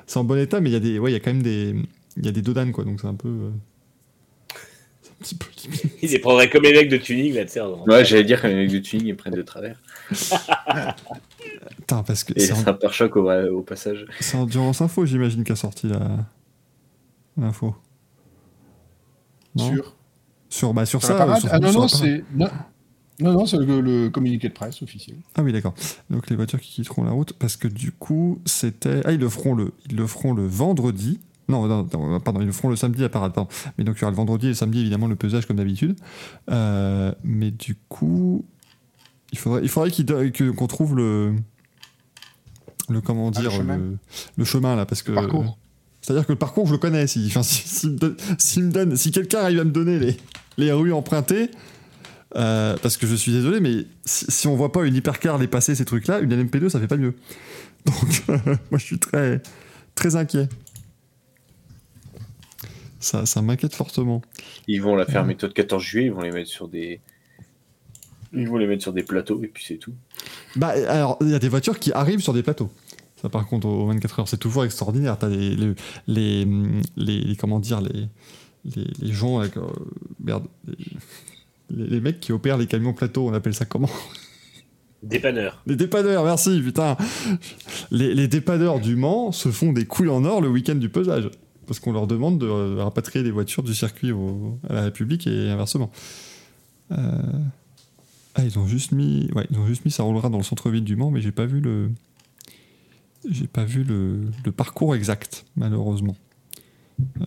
[0.06, 1.42] C'est en bon état, mais il y a des, ouais, il y a quand même
[1.42, 1.74] des,
[2.16, 3.28] il y a des dodanes quoi, donc c'est un peu.
[3.28, 3.50] euh,
[5.00, 5.46] c'est un petit peu.
[6.02, 7.60] Ils les prendraient comme les mecs de tuning là, tu sais.
[7.60, 9.80] Ouais, j'allais dire quand les mecs du tuning ils prennent de travers.
[11.76, 14.06] Putain, parce que Et c'est un pare-choc au, au passage.
[14.20, 16.00] c'est Endurance Info, j'imagine, qu'a sorti la
[17.36, 17.74] l'info.
[19.56, 19.94] Sûr.
[20.48, 21.36] Sur, bah, sur Sur ça.
[21.40, 22.24] sur- Ah non, sur non, c'est.
[22.34, 22.48] Non,
[23.20, 25.16] non, non, c'est le, le communiqué de presse officiel.
[25.34, 25.74] Ah oui, d'accord.
[26.10, 29.00] Donc les voitures qui quitteront la route, parce que du coup, c'était.
[29.04, 31.20] Ah, ils le feront le, ils le feront le vendredi.
[31.48, 33.50] Non, non, non, pardon, ils le feront le samedi à parade, pardon.
[33.76, 35.96] Mais donc il y aura le vendredi et le samedi, évidemment, le pesage comme d'habitude.
[36.50, 38.44] Euh, mais du coup,
[39.32, 39.90] il faudrait, il faudrait
[40.56, 41.34] qu'on trouve le.
[42.88, 43.76] Le comment Ah, le dire, chemin.
[43.76, 43.96] le,
[44.36, 45.12] le chemin là, parce que.
[45.12, 45.58] Parcours.
[46.00, 47.06] C'est-à-dire que le parcours, je le connais.
[47.06, 49.98] Si, enfin, si, si, me donne- s'il me donne, si quelqu'un arrive à me donner
[50.00, 50.16] les,
[50.58, 51.50] les rues empruntées,
[52.34, 55.46] euh, parce que je suis désolé, mais si, si on voit pas une hypercar les
[55.46, 57.14] passer ces trucs-là, une LMP2 ça fait pas mieux.
[57.86, 58.22] Donc
[58.70, 59.40] moi je suis très
[59.94, 60.48] très inquiet.
[63.00, 64.22] Ça, ça m'inquiète fortement.
[64.68, 67.00] Ils vont la faire méthode 14 juillet, ils vont les mettre sur des.
[68.34, 69.92] Ils vont les mettre sur des plateaux et puis c'est tout.
[70.56, 72.70] Bah alors il y a des voitures qui arrivent sur des plateaux.
[73.20, 75.18] Ça par contre aux 24 heures c'est toujours extraordinaire.
[75.18, 75.54] T'as les,
[76.06, 76.46] les,
[76.96, 78.08] les, comment dire les
[78.64, 79.62] les, les gens avec, euh,
[80.22, 80.44] merde
[81.70, 83.90] les, mecs qui opèrent les camions plateaux on appelle ça comment?
[85.02, 85.60] Dépanneur.
[85.66, 86.96] Les dépanneurs, merci, putain.
[87.90, 91.28] Les, les dépanneurs du Mans se font des couilles en or le week-end du pesage.
[91.66, 92.46] Parce qu'on leur demande de
[92.78, 95.90] rapatrier les voitures du circuit au- à la République et inversement.
[96.92, 96.96] Euh,
[98.34, 99.30] Ah, ils ont juste mis.
[99.34, 101.46] Ouais, ils ont juste mis ça roulera dans le centre-ville du Mans, mais j'ai pas
[101.46, 101.90] vu le.
[103.28, 106.16] J'ai pas vu le, parcours exact, malheureusement.
[107.00, 107.24] Euh,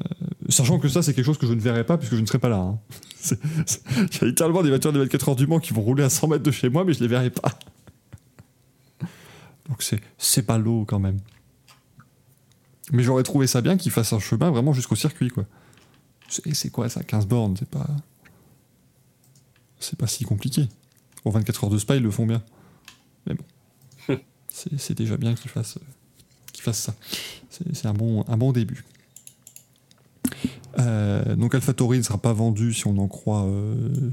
[0.50, 2.40] sachant que ça, c'est quelque chose que je ne verrai pas puisque je ne serai
[2.40, 2.58] pas là.
[2.58, 2.80] hein.
[4.22, 6.52] Littéralement des voitures de 24 heures du Mans qui vont rouler à 100 mètres de
[6.52, 7.58] chez moi, mais je les verrai pas.
[9.70, 11.20] Donc c'est c'est pas l'eau quand même.
[12.92, 15.46] Mais j'aurais trouvé ça bien qu'ils fassent un chemin vraiment jusqu'au circuit quoi.
[16.28, 17.04] C'est c'est quoi ça?
[17.04, 17.88] 15 bornes, c'est pas
[19.80, 20.68] c'est pas si compliqué.
[21.26, 22.42] Au 24 heures de spa, ils le font bien.
[23.28, 24.18] Mais bon.
[24.48, 25.96] c'est c'est déjà bien qu'ils fassent euh,
[26.66, 26.96] fassent ça.
[27.50, 28.84] C'est un bon un bon début.
[30.78, 34.12] Euh, donc AlphaTauri ne sera pas vendu si on en croit euh,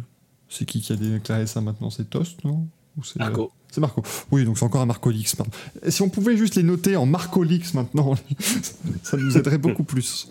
[0.48, 1.90] c'est qui qui a déclaré ça maintenant?
[1.90, 2.68] C'est Toast, non?
[2.96, 3.50] Ou c'est, euh, Marco.
[3.70, 4.02] c'est Marco.
[4.30, 5.34] Oui, donc c'est encore un Marcolix.
[5.34, 5.50] pardon.
[5.82, 8.14] Et si on pouvait juste les noter en Marcolix maintenant,
[9.02, 10.30] ça nous aiderait beaucoup plus.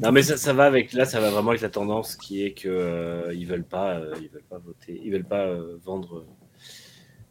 [0.00, 2.52] Non mais ça, ça va avec là, ça va vraiment avec la tendance qui est
[2.52, 6.18] que euh, ils veulent pas, euh, ils veulent pas voter, ils veulent pas euh, vendre
[6.18, 6.26] euh,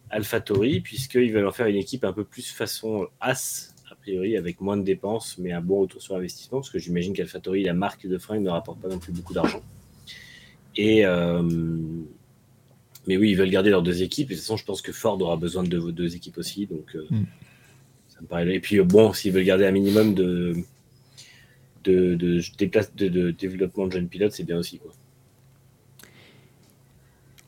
[0.09, 4.61] AlphaTauri puisqu'ils veulent en faire une équipe un peu plus façon As a priori avec
[4.61, 8.07] moins de dépenses mais un bon retour sur investissement parce que j'imagine qu'AlphaTauri la marque
[8.07, 9.61] de fringues ne rapporte pas non plus beaucoup d'argent.
[10.75, 11.05] Et
[13.07, 14.31] mais oui, ils veulent garder leurs deux équipes.
[14.31, 16.65] Et de toute façon, je pense que Ford aura besoin de vos deux équipes aussi.
[16.65, 17.23] Donc, euh, Mm.
[18.09, 18.55] ça me paraît.
[18.55, 20.55] Et puis, bon, s'ils veulent garder un minimum de,
[21.85, 24.79] de, de, de- de développement de jeunes pilotes, c'est bien aussi.
[24.79, 24.91] Quoi.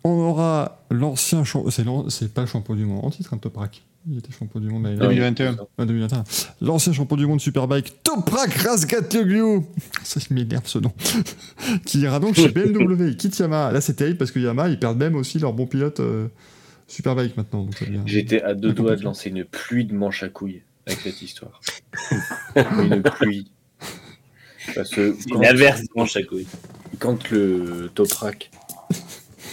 [0.04, 2.10] On aura l'ancien champion.
[2.10, 3.84] C'est, pas le champion du monde en titre, un Toprak.
[4.10, 5.16] Il était champion du monde l'année Ah oui.
[5.16, 5.34] dernière.
[5.56, 5.68] 2021.
[5.78, 6.24] Ah, 2021.
[6.62, 9.64] L'ancien champion du monde Superbike, Toprak Razgatlioglu
[10.04, 10.94] Ça m'énerve ce nom.
[11.86, 13.10] qui ira donc chez BMW.
[13.10, 13.74] Il quitte Yamaha.
[13.74, 16.28] Là, c'est terrible parce que Yamaha, ils perdent même aussi leur bon pilote euh,
[16.88, 17.68] Superbike maintenant.
[18.06, 21.60] J'étais à deux doigts de lancer une pluie de manches à couilles avec cette histoire.
[22.56, 23.52] une pluie.
[24.76, 25.82] Parce que C'est quand, l'inverse
[27.00, 28.52] quand le Toprak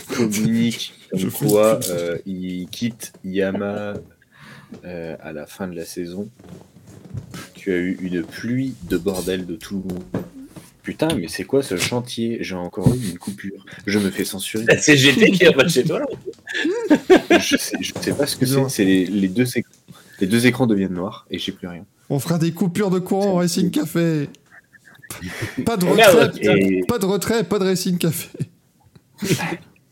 [0.08, 3.94] communique comme quoi euh, il quitte Yamaha
[4.84, 6.28] euh, à la fin de la saison,
[7.54, 10.04] tu as eu une pluie de bordel de tout le monde.
[10.82, 12.38] Putain, mais c'est quoi ce chantier?
[12.40, 13.64] J'ai encore eu une coupure.
[13.86, 14.64] Je me fais censurer.
[14.68, 16.00] La CGT qui est chez toi.
[16.00, 17.38] là.
[17.38, 18.68] je, sais, je sais pas ce que c'est.
[18.68, 19.72] C'est les, les deux écrans.
[20.20, 21.84] Les deux écrans deviennent noirs et j'ai plus rien.
[22.10, 24.28] On fera des coupures de courant au Racing Café.
[25.64, 28.28] Pas de retrait, et- pas de retrait, pas de Racing Café.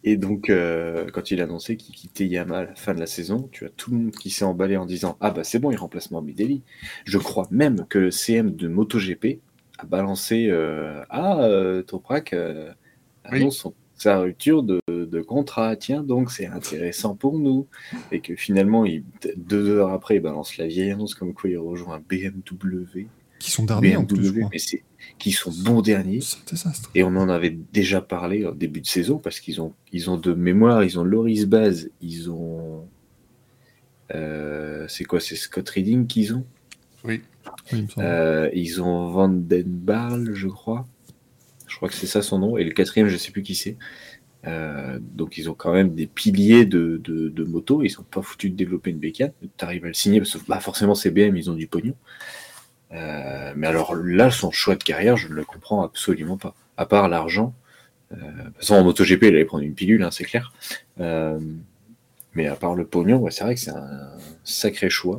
[0.04, 3.06] Et donc, euh, quand il a annoncé qu'il quittait Yamaha à la fin de la
[3.06, 5.70] saison, tu as tout le monde qui s'est emballé en disant Ah bah c'est bon,
[5.70, 6.62] il remplace Morbidelli.
[7.04, 9.38] Je crois même que le CM de MotoGP
[9.78, 12.72] a balancé euh, Ah, euh, Toprak euh,
[13.22, 15.76] annonce son- sa rupture de, de contrat.
[15.76, 17.68] Tiens, donc c'est intéressant pour nous.
[18.10, 19.04] Et que finalement, il,
[19.36, 23.06] deux heures après, il balance la vieille annonce comme quoi il rejoint BMW.
[23.42, 24.50] Qui sont derniers en plus, je BMW, crois.
[24.52, 24.82] mais c'est
[25.18, 26.20] qui sont bons derniers.
[26.20, 26.90] C'est un désastre.
[26.94, 30.16] Et on en avait déjà parlé au début de saison parce qu'ils ont, ils ont
[30.16, 32.88] de mémoire, ils ont Loris Baz, ils ont.
[34.14, 36.44] euh, c'est quoi C'est Scott Reading qu'ils ont?
[37.04, 37.22] Oui.
[37.72, 37.86] Il.
[37.98, 40.86] Euh, ils ont Van Den Barl, je crois.
[41.66, 42.56] Je crois que c'est ça son nom.
[42.58, 43.76] Et le quatrième, je sais plus qui c'est.
[44.44, 47.82] Euh, donc ils ont quand même des piliers de, de, de moto.
[47.82, 49.32] Ils sont pas foutus de développer une bécane.
[49.56, 51.94] Tu arrives à le signer parce que bah, forcément c'est BM, ils ont du pognon.
[52.92, 56.54] Euh, mais alors là, son choix de carrière, je ne le comprends absolument pas.
[56.76, 57.54] À part l'argent.
[58.12, 60.52] Euh, de toute façon, en MotoGP, il allait prendre une pilule, hein, c'est clair.
[61.00, 61.38] Euh,
[62.34, 64.10] mais à part le pognon, ouais, c'est vrai que c'est un
[64.44, 65.18] sacré choix.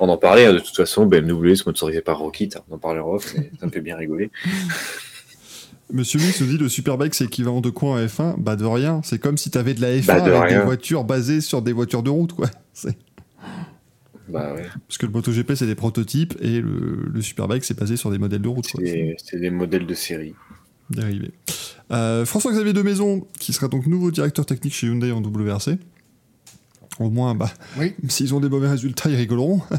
[0.00, 3.08] On en parlait, hein, de toute façon, BMW sponsorisé par Rocket, on en parlait en
[3.14, 4.30] off, ça me fait bien rigoler.
[5.90, 9.00] Monsieur Mix nous dit le Superbike c'est équivalent de quoi en F1 Bah de rien.
[9.02, 10.58] C'est comme si t'avais de la F1 Bah, de avec rien.
[10.58, 12.48] des voitures basées sur des voitures de route, quoi.
[14.28, 17.96] Bah ouais, Parce que le MotoGP c'est des prototypes et le, le Superbike c'est basé
[17.96, 20.34] sur des modèles de route, c'est des modèles de série.
[20.90, 21.30] Dérivé.
[21.92, 25.78] Euh, François-Xavier de Maison, qui sera donc nouveau directeur technique chez Hyundai en WRC.
[26.98, 27.94] Au moins, bah, Oui.
[28.08, 29.60] s'ils ont des mauvais résultats, ils rigoleront.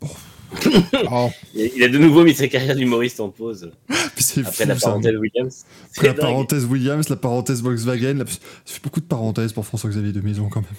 [1.12, 4.88] Oh, Il a de nouveau mis sa carrière d'humoriste en pause après fou, la ça.
[4.88, 5.64] parenthèse Williams.
[5.96, 6.20] Après la dingue.
[6.22, 10.48] parenthèse Williams, la parenthèse Volkswagen, la- ça fait beaucoup de parenthèses pour François-Xavier de Maison
[10.48, 10.70] quand même.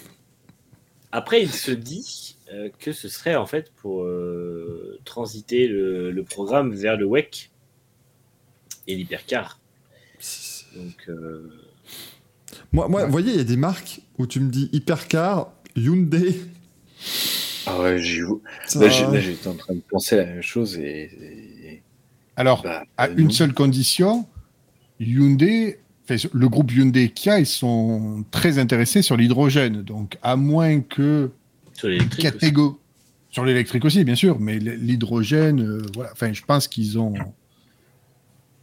[1.13, 6.23] Après, il se dit euh, que ce serait en fait pour euh, transiter le, le
[6.23, 7.51] programme vers le WEC
[8.87, 9.59] et l'hypercar.
[10.75, 11.49] Donc, euh,
[12.71, 13.05] Moi, moi Ouais.
[13.05, 16.35] vous voyez, il y a des marques où tu me dis Hypercar, Hyundai.
[17.65, 18.21] Ah ouais, j'y
[18.75, 21.03] Là, j'étais en train de penser à la même chose et.
[21.03, 21.81] et-
[22.35, 23.29] Alors, bah, à euh, une non.
[23.31, 24.25] seule condition,
[24.99, 25.79] Hyundai,
[26.33, 29.81] le groupe Hyundai et Kia, ils sont très intéressés sur l'hydrogène.
[29.83, 31.31] Donc, à moins que
[31.81, 32.27] sur l'électrique.
[33.29, 36.11] sur l'électrique aussi, bien sûr, mais l'hydrogène, euh, voilà.
[36.13, 37.13] Enfin, je pense qu'ils ont,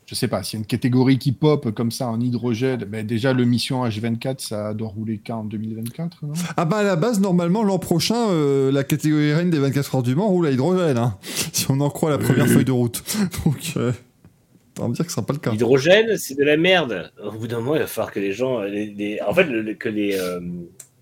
[0.07, 3.07] je sais pas, s'il y a une catégorie qui pop comme ça en hydrogène, ben
[3.07, 6.33] déjà le Mission H24, ça doit rouler quand en 2024, non?
[6.57, 10.03] Ah bah à la base, normalement, l'an prochain, euh, la catégorie reine des 24 heures
[10.03, 11.19] du Mans roule à hydrogène, hein,
[11.53, 12.53] si on en croit la première Oui.
[12.53, 13.03] feuille de route.
[13.45, 13.93] Donc, euh,
[14.79, 15.51] on va me dire que ce sera pas le cas.
[15.51, 17.11] L'hydrogène, c'est de la merde.
[17.23, 19.61] Au bout d'un moment, il va falloir que les gens, les- les- en fait, le-
[19.63, 20.41] le- que les euh,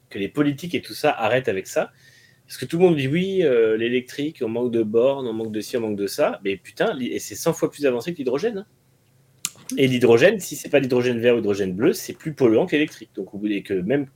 [0.09, 1.91] que les politiques et tout ça arrêtent avec ça.
[2.47, 5.51] Parce que tout le monde dit oui, euh, l'électrique, on manque de bornes, on manque
[5.53, 6.41] de ci, on manque de ça.
[6.45, 8.59] Mais putain, et c'est 100 fois plus avancé que l'hydrogène.
[8.59, 8.67] hein.
[9.77, 13.11] Et l'hydrogène, si c'est pas l'hydrogène vert ou l'hydrogène bleu, c'est plus polluant que l'électrique.
[13.17, 14.07] Donc, au bout des- que même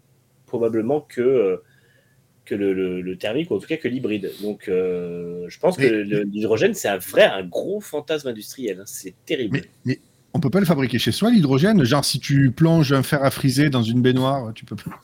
[0.47, 1.57] probablement que euh,
[2.44, 4.31] que le, le- le thermique ou en tout cas que l'hybride.
[4.42, 8.78] Donc, euh, je pense que Mais- l'hydrogène, c'est un vrai, un gros fantasme industriel.
[8.81, 8.84] hein.
[8.86, 9.59] C'est terrible.
[9.59, 10.00] Mais, mais
[10.34, 11.83] on peut pas le fabriquer chez soi, l'hydrogène?
[11.84, 15.00] Genre, si tu plonges un fer à friser dans une baignoire, tu peux pas.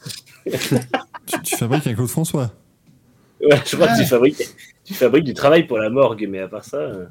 [1.26, 2.54] Tu, tu fabriques un Claude François.
[3.40, 4.42] Ouais, je crois que tu fabriques,
[4.84, 6.78] tu fabriques du travail pour la morgue, mais à part ça.
[6.78, 7.06] euh.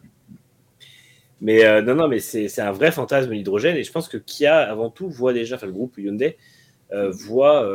[1.41, 4.57] Mais euh, non, non, mais c'est un vrai fantasme l'hydrogène, et je pense que Kia,
[4.57, 6.37] avant tout, voit déjà, enfin le groupe Hyundai,
[6.93, 7.69] euh, voit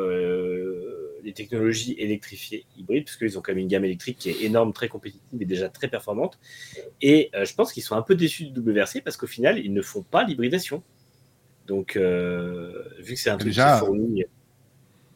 [1.23, 4.73] les technologies électrifiées hybrides, parce qu'ils ont quand même une gamme électrique qui est énorme,
[4.73, 6.39] très compétitive et déjà très performante.
[7.03, 9.83] Et je pense qu'ils sont un peu déçus du WRC parce qu'au final, ils ne
[9.83, 10.83] font pas l'hybridation.
[11.67, 14.25] Donc, vu que c'est un truc Déjà, qui est fourni,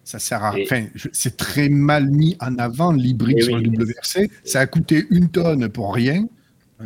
[0.05, 0.59] Ça sert à.
[0.59, 3.63] Et- Enfin, je- c'est très mal mis en avant l'hybride sur oui.
[3.65, 4.31] le WRC.
[4.45, 6.27] Ça a coûté une tonne pour rien.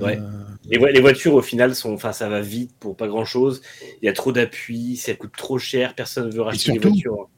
[0.01, 0.19] Ouais.
[0.19, 0.31] Euh,
[0.71, 3.63] Les, vo- les voitures, au final, sont, enfin, ça va vite pour pas grand chose.
[4.03, 7.29] Il y a trop d'appui, ça coûte trop cher, personne ne veut racheter surtout, voitures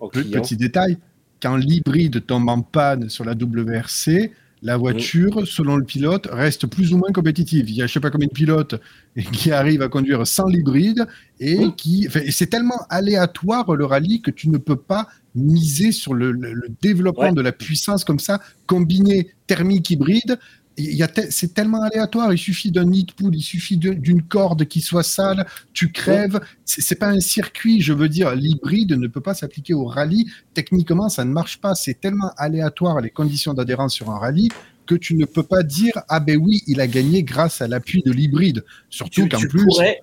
[0.00, 0.42] en, client.
[0.42, 0.98] Petit détail,
[1.40, 4.32] quand l'hybride tombe en panne sur la WRC,
[4.62, 7.68] la voiture, selon le pilote, reste plus ou moins compétitive.
[7.68, 8.74] Il y a je sais pas combien de pilotes
[9.32, 11.06] qui arrivent à conduire sans l'hybride
[11.40, 11.74] et Mm.
[11.76, 12.06] qui.
[12.08, 16.54] enfin, c'est tellement aléatoire le rallye que tu ne peux pas miser sur le, le-
[16.54, 17.32] le développement Ouais.
[17.32, 20.38] de la puissance comme ça, combiné thermique hybride.
[20.78, 22.32] Il y a te- c'est tellement aléatoire.
[22.32, 25.90] Il suffit d'un nid de poule, il suffit de- d'une corde qui soit sale, tu
[25.90, 26.38] crèves.
[26.64, 28.34] C'est c'est pas un circuit, je veux dire.
[28.34, 31.74] L'hybride ne peut pas s'appliquer au rallye techniquement, ça ne marche pas.
[31.74, 34.50] C'est tellement aléatoire les conditions d'adhérence sur un rallye
[34.86, 38.02] que tu ne peux pas dire ah ben oui, il a gagné grâce à l'appui
[38.04, 38.62] de l'hybride.
[38.90, 40.00] Surtout tu, qu'en tu plus, pourrais,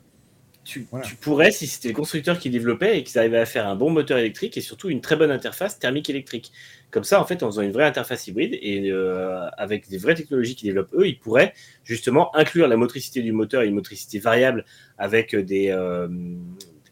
[0.63, 1.05] tu, Voilà.
[1.05, 3.89] tu pourrais, si c'était les constructeurs qui développaient et qu'ils arrivaient à faire un bon
[3.89, 6.51] moteur électrique et surtout une très bonne interface thermique électrique.
[6.91, 10.15] Comme ça, en fait, en faisant une vraie interface hybride et euh, avec des vraies
[10.15, 14.19] technologies qu'ils développent eux, ils pourraient justement inclure la motricité du moteur et une motricité
[14.19, 14.63] variable
[14.97, 16.07] avec des euh,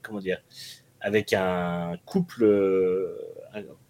[0.01, 0.41] comment dire,
[1.00, 2.43] avec un couple.
[2.43, 3.16] euh,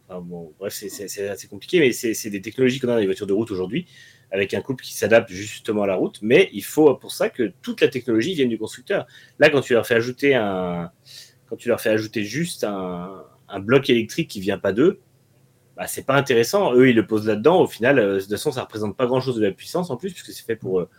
[0.10, 3.28] enfin, bon, bref, c'est- assez compliqué, mais c'est des technologies qu'on a dans les voitures
[3.28, 3.88] de route aujourd'hui
[4.32, 7.52] avec un couple qui s'adapte justement à la route, mais il faut pour ça que
[7.62, 9.06] toute la technologie vienne du constructeur.
[9.40, 10.92] Là, quand tu leur fais ajouter un,
[11.52, 13.26] quand tu leur fais ajouter juste un,
[13.60, 15.02] bloc électrique qui vient pas d'eux,
[15.76, 16.74] bah, c'est pas intéressant.
[16.74, 17.62] Eux, ils le posent là-dedans.
[17.62, 20.14] Au final, euh, de toute façon, ça représente pas grand-chose de la puissance en plus,
[20.14, 20.90] puisque c'est fait pour euh,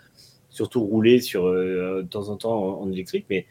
[0.51, 3.25] surtout rouler sur euh, de temps en temps en, électrique.
[3.31, 3.47] Mais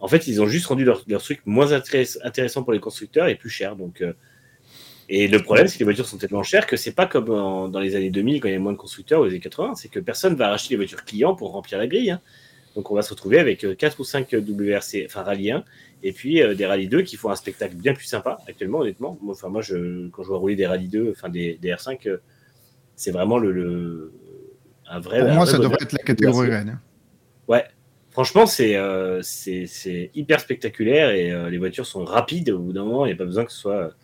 [0.00, 3.36] en fait, ils ont juste rendu leur, truc moins intéress- intéressant pour les constructeurs et
[3.36, 3.76] plus cher.
[3.76, 4.02] Donc,
[5.08, 7.68] Et le problème, c'est que les voitures sont tellement chères que c'est pas comme en-
[7.68, 9.74] dans les années 2000 quand il y avait moins de constructeurs ou les années 80,
[9.74, 12.10] c'est que personne va racheter les voitures clients pour remplir la grille.
[12.12, 12.20] hein.
[12.74, 15.64] Donc on va se retrouver avec 4 ou 5 WRC, enfin Rallye 1,
[16.02, 19.18] et puis euh, des Rallye 2 qui font un spectacle bien plus sympa actuellement, honnêtement.
[19.20, 22.06] Moi, Enfin, moi, je, quand je vois rouler des Rallye 2, enfin des, des R5,
[22.06, 22.22] euh,
[22.96, 24.12] c'est vraiment le, le-
[24.88, 25.18] un vrai.
[25.20, 26.68] Pour un moi, vrai ça devrait être la catégorie reine.
[26.70, 26.80] hein.
[27.48, 27.64] Ouais,
[28.10, 29.20] franchement, c'est euh,
[30.14, 32.50] hyper spectaculaire et euh, les voitures sont rapides.
[32.50, 33.94] Au bout d'un moment, il n'y a pas besoin que ce soit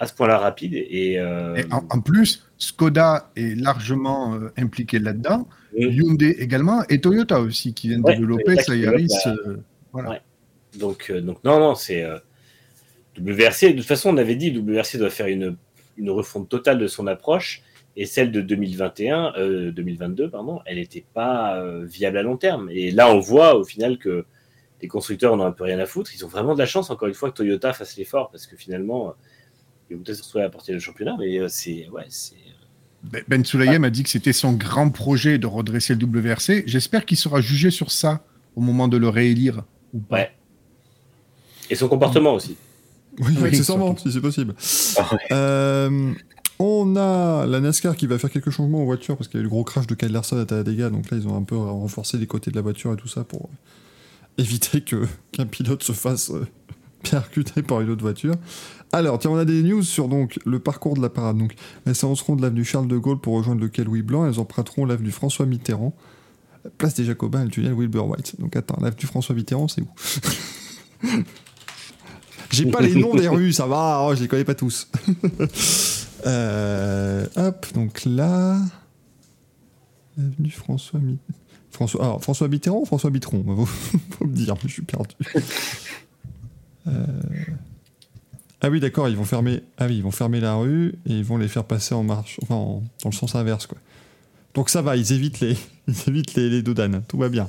[0.00, 0.74] à ce point-là rapide.
[0.74, 5.46] Et, euh, Et en, en plus, Skoda est largement euh, impliqué là-dedans,
[5.76, 5.94] oui.
[5.94, 9.08] Hyundai également, et Toyota aussi, qui viennent Ouais, développer sa Yaris.
[9.26, 9.56] euh,
[10.78, 12.04] donc, euh, donc, non, non, c'est
[13.18, 13.72] WRC.
[13.72, 15.56] De toute façon, on avait dit WRC doit faire une,
[15.98, 17.62] une refonte totale de son approche.
[17.96, 22.70] Et celle de 2021, euh, 2022, pardon, elle n'était pas viable à long terme.
[22.72, 24.24] Et là, on voit au final que
[24.80, 26.14] les constructeurs en ont un peu rien à foutre.
[26.14, 28.56] Ils ont vraiment de la chance, encore une fois, que Toyota fasse l'effort, parce que
[28.56, 29.14] finalement,
[29.90, 31.88] euh, ils vont peut-être se retrouver à la portée du championnat, mais euh, c'est.
[31.90, 32.36] Ouais, c'est.
[33.02, 36.64] Ben Ben Sulayem a dit que c'était son grand projet de redresser le WRC.
[36.66, 38.22] J'espère qu'il sera jugé sur ça
[38.56, 39.64] au moment de le réélire.
[39.94, 40.16] Ou pas.
[40.16, 40.30] Ouais.
[41.70, 42.56] Et son comportement aussi.
[43.18, 44.08] Oui, Oui, accessoirement, surtout.
[44.08, 44.54] si c'est possible.
[44.98, 45.18] Ah ouais.
[45.32, 46.12] Euh,
[46.58, 49.40] on a la NASCAR qui va faire quelques changements aux voitures parce qu'il y a
[49.40, 51.56] eu le gros crash de Kyle Larson à Talladega, donc là ils ont un peu
[51.56, 53.48] renforcé les côtés de la voiture et tout ça pour
[54.36, 56.46] éviter que qu'un pilote se fasse euh,
[57.02, 58.34] percuter par une autre voiture.
[58.92, 61.38] Alors, tiens, on a des news sur donc le parcours de la parade.
[61.38, 61.54] Donc,
[61.86, 64.26] elles s'avanceront de l'avenue Charles de Gaulle pour rejoindre le quai Louis Blanc.
[64.26, 65.94] Elles emprunteront l'avenue François Mitterrand,
[66.64, 68.40] la place des Jacobins et le tunnel Wilbur White.
[68.40, 69.88] Donc, attends, l'avenue François Mitterrand, c'est où?
[72.50, 74.88] J'ai pas les noms des rues, ça va, oh, je les connais pas tous.
[76.26, 78.60] Euh, hop, donc là.
[80.18, 81.40] Avenue François Mitterrand.
[81.70, 83.42] François, alors, François Mitterrand ou François Mitron?
[83.64, 85.14] Faut me dire, je suis perdu.
[86.90, 87.06] Euh,
[88.62, 89.62] Ah oui, d'accord, ils vont fermer.
[89.78, 92.38] Ah oui, ils vont fermer la rue et ils vont les faire passer en marche,
[92.42, 93.78] enfin en- dans le sens inverse, quoi.
[94.54, 95.56] Donc ça va, ils évitent les,
[95.88, 97.48] ils évitent les, les dodanes, tout va bien.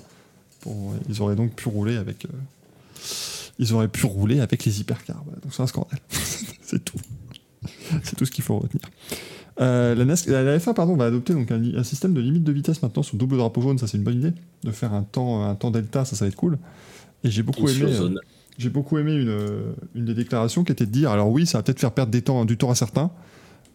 [0.65, 2.25] Bon, ils auraient donc pu rouler avec.
[2.25, 2.29] euh,
[3.59, 5.21] ils auraient pu rouler avec les hypercars.
[5.25, 5.99] Voilà, donc c'est un scandale.
[6.61, 6.97] c'est tout.
[8.03, 8.83] C'est tout ce qu'il faut retenir.
[9.59, 12.51] Euh, la, NAS la- la F1 pardon, va adopter donc un, système de limite de
[12.51, 14.33] vitesse maintenant sur double drapeau jaune, ça c'est une bonne idée.
[14.63, 16.57] De faire un temps, un temps delta, ça ça va être cool.
[17.23, 17.91] Et j'ai beaucoup aimé.
[18.57, 21.63] J'ai beaucoup aimé une, une des déclarations qui était de dire alors oui, ça va
[21.63, 23.11] peut-être faire perdre des temps, du temps à certains,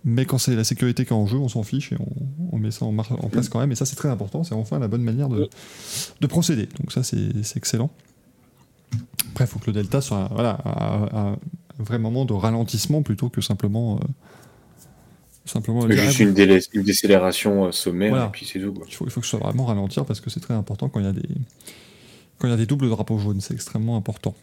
[0.05, 2.07] mais quand c'est la sécurité qui est en jeu, on s'en fiche et on,
[2.53, 2.93] on met ça en,
[3.29, 3.73] place quand même.
[3.73, 4.45] Et ça, c'est très important.
[4.45, 5.49] C'est enfin la bonne manière de,
[6.21, 6.69] de procéder.
[6.79, 7.91] Donc ça, c'est c'est excellent.
[9.33, 10.59] Après, il faut que le delta soit voilà,
[11.13, 11.37] un,
[11.83, 13.97] vrai moment de ralentissement plutôt que simplement.
[13.97, 14.07] euh,
[15.45, 18.27] simplement juste ah, une, délai- une décélération euh, sommaire, Voilà.
[18.27, 18.73] et puis c'est tout.
[18.73, 18.85] quoi.
[18.89, 20.99] il faut, il faut que ce soit vraiment ralentir parce que c'est très important quand
[21.01, 21.29] il y a des,
[22.39, 24.35] quand il y a des doubles drapeaux jaunes, c'est extrêmement important.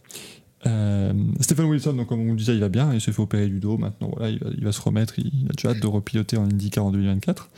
[0.66, 3.48] Euh, Stephen Wilson, donc, comme on le disait, il va bien, il s'est fait opérer
[3.48, 5.80] du dos, maintenant voilà, il va, il va se remettre, il, il a déjà hâte
[5.80, 7.50] de repiloter en IndyCar en 2024.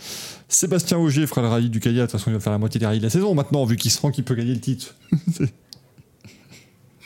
[0.48, 2.81] Sébastien Augier fera le rallye du Cadillac, de toute façon il va faire la moitié
[2.81, 4.97] des rallyes de la saison maintenant, vu qu'il sent qu'il peut gagner le titre.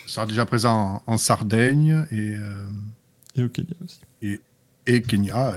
[0.07, 2.67] Il sera déjà présent en, en Sardaigne et, euh,
[3.37, 4.01] Et au Cadillac aussi.
[4.87, 5.55] et Kenya.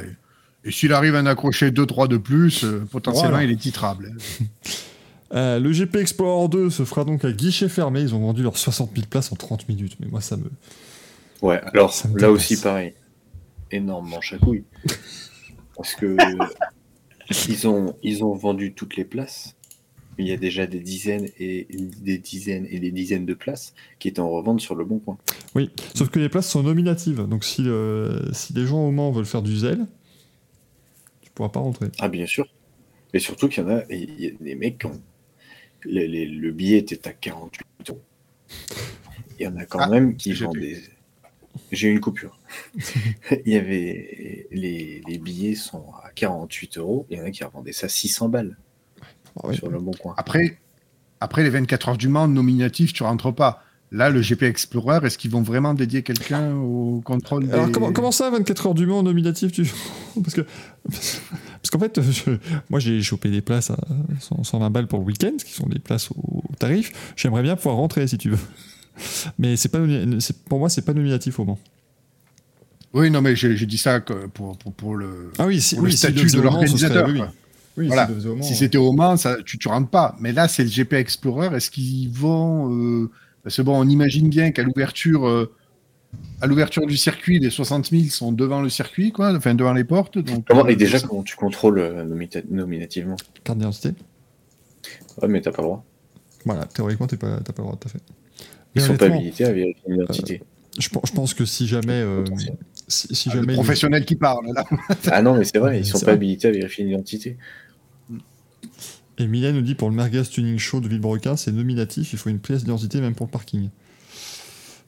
[0.64, 3.46] Et, et s'il arrive à en accrocher 2-3 de plus, euh, potentiellement Voilà.
[3.46, 4.16] il est titrable.
[5.34, 8.58] Euh, le GP Explorer 2 se fera donc à guichet fermé, ils ont vendu leurs
[8.58, 10.46] 60 000 places en 30 minutes, mais moi ça me...
[11.42, 12.94] Ouais, alors me là aussi pareil.
[13.72, 14.64] À couilles.
[15.76, 16.16] Parce que
[17.50, 19.56] ils ont, ils ont vendu toutes les places.
[20.20, 21.68] Il y a déjà des dizaines et
[22.02, 25.18] des dizaines et des dizaines de places qui étaient en revente sur le bon coin.
[25.56, 29.12] Oui, sauf que les places sont nominatives, donc si, euh, si les gens au Mans
[29.12, 29.88] veulent faire du zèle,
[31.22, 31.88] tu pourras pas rentrer.
[32.00, 32.46] Ah bien sûr.
[33.14, 35.02] Et surtout qu'il y en a, et il y a des mecs qui ont.
[35.86, 38.02] Les- les- le billet était à 48 euros.
[39.40, 40.82] Il y en a quand Ah, même qui des.
[41.72, 42.40] J'ai eu une coupure.
[43.46, 44.48] il y avait.
[44.52, 47.06] Les, les billets sont à 48 euros.
[47.10, 48.58] Il y en a qui revendaient ça 600 balles
[49.38, 49.56] Ah ouais.
[49.56, 50.14] sur le bon coin.
[50.18, 50.60] Après,
[51.20, 53.64] après les 24 heures du Mans nominatifs, tu rentres pas.
[53.94, 57.72] Là, le GP Explorer, est-ce qu'ils vont vraiment dédier quelqu'un au contrôle Alors des...
[57.72, 59.64] comment, comment ça, 24 heures du Mans nominatif tu...
[60.24, 60.42] Parce que
[60.84, 62.32] parce qu'en fait, je-
[62.70, 63.78] moi j'ai chopé des places à
[64.20, 66.92] 100 120 balles pour le week-end, ce qui sont des places au tarif.
[67.16, 68.40] J'aimerais bien pouvoir rentrer si tu veux.
[69.40, 69.80] Mais c'est pas
[70.50, 71.60] pour moi, c'est pas nominatif au Mans.
[72.94, 75.32] Oui, non, mais j'ai dit ça pour, pour, pour le...
[75.40, 77.10] Ah oui, si, Pour statut de l'organisateur,
[77.76, 78.08] oui, Voilà.
[78.42, 80.16] Si euh, c'était au Mans, ça, tu, tu rentres pas.
[80.20, 81.56] Mais là, c'est le GP Explorer.
[81.56, 82.72] Est-ce qu'ils vont...
[82.72, 83.10] euh,
[83.44, 85.28] Parce que bon, on imagine bien qu'à l'ouverture...
[85.28, 85.54] euh,
[86.42, 89.84] À l'ouverture du circuit, les 60 000 sont devant le circuit, quoi, enfin devant les
[89.84, 90.18] portes.
[90.18, 93.16] Donc, Comment, et euh, déjà, comment tu contrôles euh, nomita- nominativement?
[93.44, 93.90] Carte d'identité.
[95.22, 95.86] Ouais, mais t'as pas le droit.
[96.46, 98.02] Voilà, théoriquement, t'es pas, t'as pas le droit, tout à fait.
[98.76, 100.42] Ils sont pas habilités à vérifier l'identité.
[100.80, 102.26] Je, je pense que si jamais, euh,
[102.88, 103.54] Si, si Ah, le jamais.
[103.54, 104.66] professionnel qui parle, là.
[105.12, 106.18] Ah non, mais c'est vrai, ils sont C'est pas vrai.
[106.18, 107.38] habilités à vérifier l'identité.
[109.20, 112.30] Et Mylène nous dit pour le Merguez Tuning Show de Villebrequin, c'est nominatif, il faut
[112.30, 113.70] une pièce d'identité même pour le parking.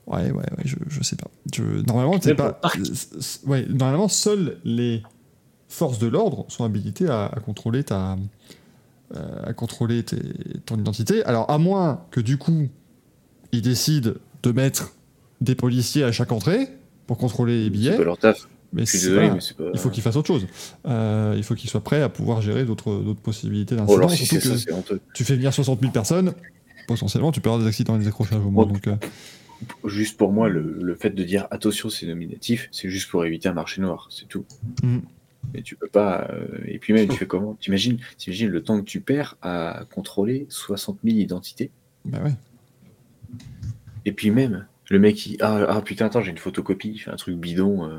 [0.07, 1.27] Ouais, ouais, ouais, je, je sais pas.
[1.53, 2.59] Je, normalement, t'es pas.
[2.75, 2.83] euh,
[3.47, 5.01] ouais, normalement, seules les
[5.67, 8.17] forces de l'ordre sont habilitées à, à contrôler ta.
[9.15, 11.23] euh, à contrôler tes- ton identité.
[11.25, 12.67] Alors, à moins que du coup,
[13.51, 14.11] ils décident
[14.43, 14.93] de mettre
[15.41, 16.69] des policiers à chaque entrée
[17.07, 17.97] pour contrôler les C'est billets.
[17.97, 18.47] pas leur taf.
[18.75, 19.37] Mais désolé, pas.
[19.73, 20.45] il faut qu'ils fassent autre chose.
[20.85, 23.97] Euh, il faut qu'ils soient prêts à pouvoir gérer d'autres possibilités Oh, d'incidents.
[23.97, 24.27] alors si
[25.13, 26.33] tu fais venir 60 000 personnes,
[26.87, 28.65] potentiellement tu peux avoir des accidents et des accrochages au moins.
[28.69, 28.73] Oh.
[28.73, 28.95] Donc, euh,
[29.85, 33.47] Juste pour moi, le, le fait de dire attention, c'est nominatif, c'est juste pour éviter
[33.47, 34.45] un marché noir, c'est tout.
[34.83, 34.97] Mm.
[35.53, 36.27] Mais tu peux pas.
[36.31, 37.53] euh, et puis même, tu fais comment?
[37.61, 37.97] T'imagines
[38.27, 41.71] le temps que tu perds à contrôler 60 000 identités?
[42.03, 42.33] Bah ouais.
[44.05, 45.37] Et puis même, le mec, il.
[45.41, 47.89] Ah, ah, putain, attends, j'ai une photocopie, un truc bidon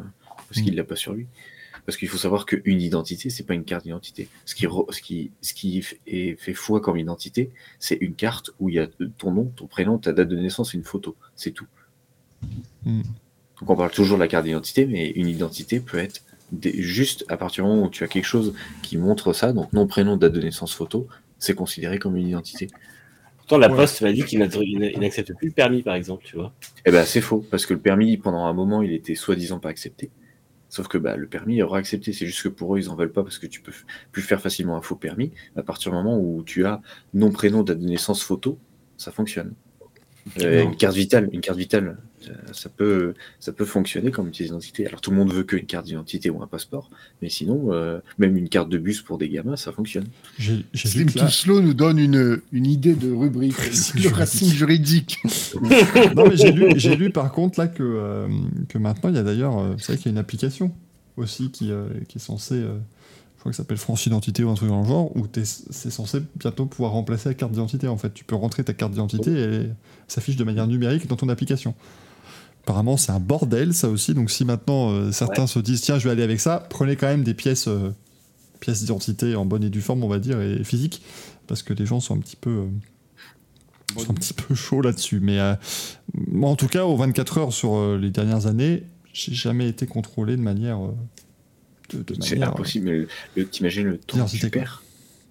[0.49, 1.27] parce qu'il l'a pas sur lui.
[1.85, 4.29] Parce qu'il faut savoir qu'une identité, c'est pas une carte d'identité.
[4.45, 8.15] Ce qui, re- ce qui, ce qui f- est fait foi comme identité, c'est une
[8.15, 10.83] carte où il y a ton nom, ton prénom, ta date de naissance et une
[10.85, 11.15] photo.
[11.37, 11.67] C'est tout.
[12.85, 13.03] Mm.
[13.61, 17.25] Donc on parle toujours de la carte d'identité, mais une identité peut être des- juste
[17.29, 20.17] à partir du moment où tu as quelque chose qui montre ça, donc nom, prénom,
[20.17, 21.07] date de naissance, photo,
[21.39, 22.69] c'est considéré comme une identité.
[23.39, 23.77] Pourtant, la Ouais.
[23.77, 26.35] Poste m'a dit qu'il n'a- il n'a- il n'accepte plus le permis, par exemple, tu
[26.37, 26.53] vois.
[26.85, 29.69] Eh ben c'est faux, parce que le permis, pendant un moment, il était soi-disant pas
[29.69, 30.11] accepté.
[30.69, 32.13] Sauf que bah, le permis aura accepté.
[32.13, 33.73] C'est juste que pour eux, ils en veulent pas parce que tu peux
[34.13, 35.33] plus faire facilement un faux permis.
[35.57, 36.83] À partir du moment où tu as
[37.15, 38.59] nom, prénom, date de naissance, photo,
[38.97, 39.55] ça fonctionne.
[40.41, 44.33] Euh, une carte vitale, une carte vitale, ça, ça peut, ça peut fonctionner comme une
[44.33, 44.87] pièce d'identité.
[44.87, 46.91] Alors tout le monde veut qu'une carte d'identité ou un passeport,
[47.23, 50.07] mais sinon, euh, même une carte de bus pour des gamins, ça fonctionne.
[50.39, 53.55] J'ai j'ai Slim que là- Slow nous donne une, une idée de rubrique.
[53.95, 55.19] Le racing juridique.
[56.15, 58.29] Non, mais j'ai lu, j'ai lu par contre là que, euh,
[58.69, 60.73] que maintenant il y a d'ailleurs, euh, qu'il y a une application
[61.17, 62.77] aussi qui, euh, qui est censée, euh,
[63.37, 65.45] je crois que ça s'appelle France Identité ou un truc dans le genre, où t'es-
[65.45, 68.13] c'est censé bientôt pouvoir remplacer la carte d'identité en fait.
[68.13, 69.77] Tu peux rentrer ta carte d'identité et elle
[70.09, 71.75] s'affiche de manière numérique dans ton application.
[72.67, 74.13] Apparemment, c'est un bordel ça aussi.
[74.13, 77.07] Donc, si maintenant euh, certains se disent tiens, je vais aller avec ça, prenez quand
[77.07, 77.95] même des pièces, euh,
[78.59, 81.03] pièces d'identité en bonne et due forme, on va dire, et physiques,
[81.47, 85.21] parce que les gens sont un petit peu, euh, sont un petit peu chauds là-dessus.
[85.21, 85.39] Mais
[86.15, 90.37] moi, en tout cas, aux 24 heures sur les dernières années, j'ai jamais été contrôlé
[90.37, 90.81] de manière.
[91.91, 93.07] de, de C'est manière, impossible,
[93.53, 94.83] t'imagines le temps que tu perds.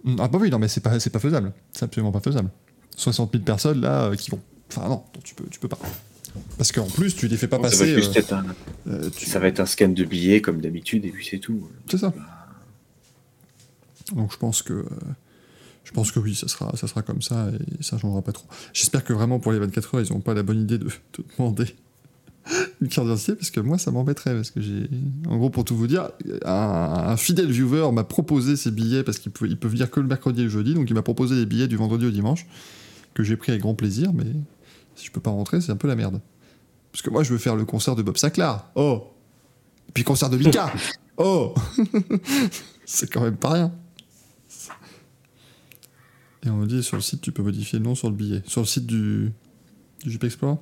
[0.07, 1.51] euh, Ah bah oui, non, mais c'est pas, pas faisable.
[1.73, 2.49] C'est absolument pas faisable.
[2.95, 4.39] 60 000 personnes là qui vont.
[4.71, 5.77] Enfin non, tu peux, tu peux pas.
[6.57, 7.95] Parce qu'en plus, tu les fais pas passer.
[7.95, 8.45] juste être un,
[8.87, 11.69] euh, tu- ça va être un scan de billets comme d'habitude, et puis c'est tout.
[11.89, 12.13] C'est ça.
[14.15, 14.73] Donc je pense que.
[14.73, 14.83] euh,
[15.83, 17.47] je pense que oui, ça sera, ça sera comme ça
[17.79, 18.47] et ça changera pas trop.
[18.73, 21.23] J'espère que vraiment pour les 24 heures, ils n'ont pas la bonne idée de, de
[21.37, 21.65] demander
[22.81, 24.33] une carte d'identité parce que moi, ça m'embêterait.
[24.33, 24.89] Parce que j'ai.
[25.27, 26.09] En gros, pour tout vous dire,
[26.43, 26.51] un,
[27.07, 30.07] un fidèle viewer m'a proposé ses billets parce qu'il peut, il peut venir que le
[30.07, 30.73] mercredi et le jeudi.
[30.73, 32.47] Donc il m'a proposé les billets du vendredi au dimanche
[33.13, 34.11] que j'ai pris avec grand plaisir.
[34.13, 34.25] Mais
[34.95, 36.21] si je peux pas rentrer, c'est un peu la merde.
[36.91, 38.65] Parce que moi, je veux faire le concert de Bob Sinclair.
[38.75, 39.07] Oh
[39.89, 40.71] Et puis concert de Mika
[41.17, 41.53] Oh
[42.85, 43.73] C'est quand même pas rien.
[46.45, 48.43] Et on me dit sur le site, tu peux modifier le nom sur le billet.
[48.45, 49.31] Sur le site du,
[50.03, 50.57] du Jeep Explorer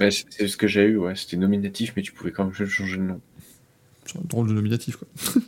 [0.00, 1.14] Ouais, c'est ce que j'ai eu, ouais.
[1.16, 3.20] C'était nominatif, mais tu pouvais quand même changer le nom.
[4.04, 5.08] C'est un drôle de nominatif, quoi.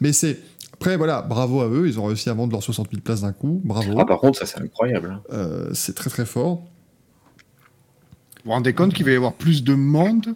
[0.00, 0.38] Mais c'est.
[0.74, 3.32] Après, voilà, bravo à eux, ils ont réussi à vendre leurs 60 000 places d'un
[3.32, 3.60] coup.
[3.64, 3.94] Bravo.
[3.98, 5.10] Ah, par contre, ça, c'est incroyable.
[5.10, 5.22] hein.
[5.32, 6.66] Euh, c'est très très fort.
[8.44, 10.34] Vous vous rendez compte qu'il va y avoir plus de monde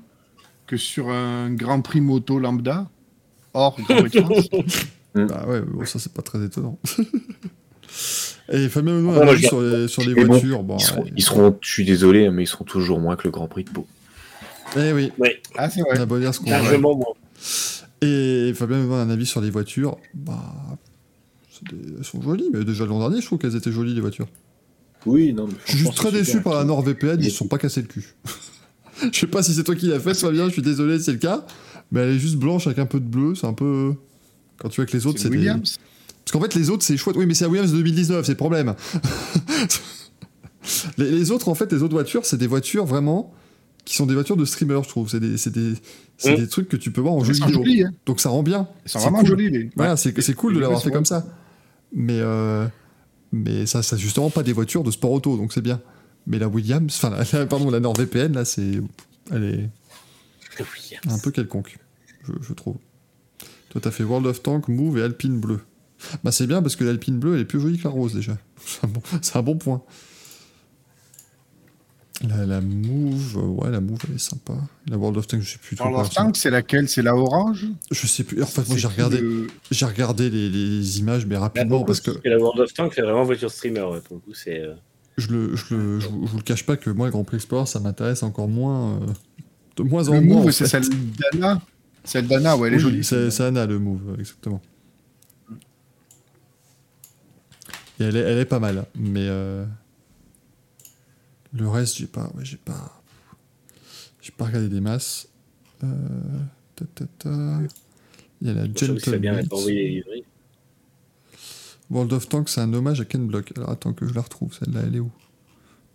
[0.67, 2.89] que sur un Grand Prix moto lambda?
[3.55, 4.49] Hors Grand Prix de France
[5.15, 6.79] Bah ouais, bon, ça c'est pas très étonnant.
[8.53, 10.63] Et Fabien Benoît Ah, a sur les, sur les bon, voitures.
[10.63, 11.13] Bon, Ils seront, ouais.
[11.17, 13.71] ils seront- je suis désolé, mais ils seront toujours moins que le Grand Prix de
[13.71, 13.87] Pau.
[14.77, 15.97] Eh oui, Oui, Ah, c'est vrai.
[15.97, 17.15] ce largement moins.
[18.03, 19.97] Et Fabien Benoît a un avis sur les voitures.
[20.15, 20.55] Bah.
[21.71, 24.29] des- Elles sont jolies, mais déjà l'an dernier, je trouve qu'elles étaient jolies les voitures.
[25.07, 27.59] Oui, non, mais Je suis juste très déçu par la NordVPN, ils se sont pas
[27.59, 28.15] cassés le cul.
[29.13, 31.19] je sais pas si c'est toi qui l'as fait, Fabien, je suis désolé, c'est le
[31.19, 31.47] cas.
[31.93, 33.95] Mais elle est juste blanche avec un peu de bleu, c'est un peu.
[34.59, 35.37] Quand tu vois que les autres, C'est c'est des.
[35.39, 35.79] Williams.
[36.25, 37.15] Parce qu'en fait, les autres, c'est chouette.
[37.17, 38.75] Oui, mais c'est la Williams de 2019, c'est le problème.
[40.99, 43.33] les, les autres, en fait, les autres voitures, c'est des voitures vraiment
[43.85, 45.09] qui sont des voitures de streamers, je trouve.
[45.09, 45.75] C'est des, c'est des,
[46.19, 46.37] c'est Mm.
[46.41, 47.53] des trucs que tu peux voir en jeu vidéo.
[47.63, 47.93] jolies, hein.
[48.07, 48.67] Donc ça rend bien.
[48.85, 49.29] C'est vraiment cool.
[49.29, 49.51] jolies.
[49.51, 49.71] Les...
[49.77, 51.25] Voilà, c'est c'est cool de l'avoir fait comme ça.
[51.95, 52.67] Mais, euh,
[53.33, 55.81] mais ça, c'est justement pas des voitures de sport auto, donc c'est bien.
[56.27, 58.81] Mais la Williams, enfin, la, pardon, la NordVPN, là, c'est.
[59.31, 59.71] Elle est
[61.09, 61.79] un peu quelconque,
[62.25, 62.77] je, je trouve.
[63.71, 65.61] Toi, t'as fait World of Tank, Move et Alpine Bleu.
[66.25, 68.37] Bah, c'est bien parce que l'Alpine Bleu, elle est plus jolie que la rose déjà.
[68.67, 69.83] C'est un bon, c'est un bon point.
[72.27, 74.55] La, la Move, ouais, la Move, elle est sympa.
[74.89, 75.77] La World of Tanks, je sais plus.
[75.79, 76.11] World of.
[76.11, 76.89] Tanks, c'est laquelle?
[76.89, 77.67] C'est la orange?
[77.91, 78.43] Je sais plus.
[78.43, 82.13] En fait, moi, j'ai regardé, le- j'ai regardé les, les images, mais rapidement, parce que
[82.25, 83.83] la World of Tanks, c'est vraiment voiture streamer.
[83.83, 84.61] ouais, pour le coup, c'est.
[84.61, 84.75] euh,
[85.19, 87.37] je, le, je, le, je, vous je vous le cache pas que moi, Grand Prix
[87.37, 88.95] Explorer, ça m'intéresse encore moins.
[89.03, 89.07] euh,
[89.77, 90.43] de moins en Le moins.
[90.43, 90.85] move, c'est celle
[91.33, 91.61] d'Anna.
[92.03, 93.05] Celle d'Anna, ouais, elle est Oui, jolie.
[93.05, 94.63] C'est Anna le move, exactement.
[98.01, 99.65] Et elle est, elle est pas mal, mais euh,
[101.57, 103.03] le reste, j'ai pas, ouais, j'ai pas,
[104.21, 105.29] j'ai pas regardé des masses.
[105.85, 105.89] Euh,
[106.75, 107.59] ta, ta, ta.
[108.41, 108.99] Il y a la Gentle.
[111.89, 113.53] World of Tanks, c'est un hommage à Ken Block.
[113.57, 115.11] Alors attends que je la retrouve, celle-là, elle est où?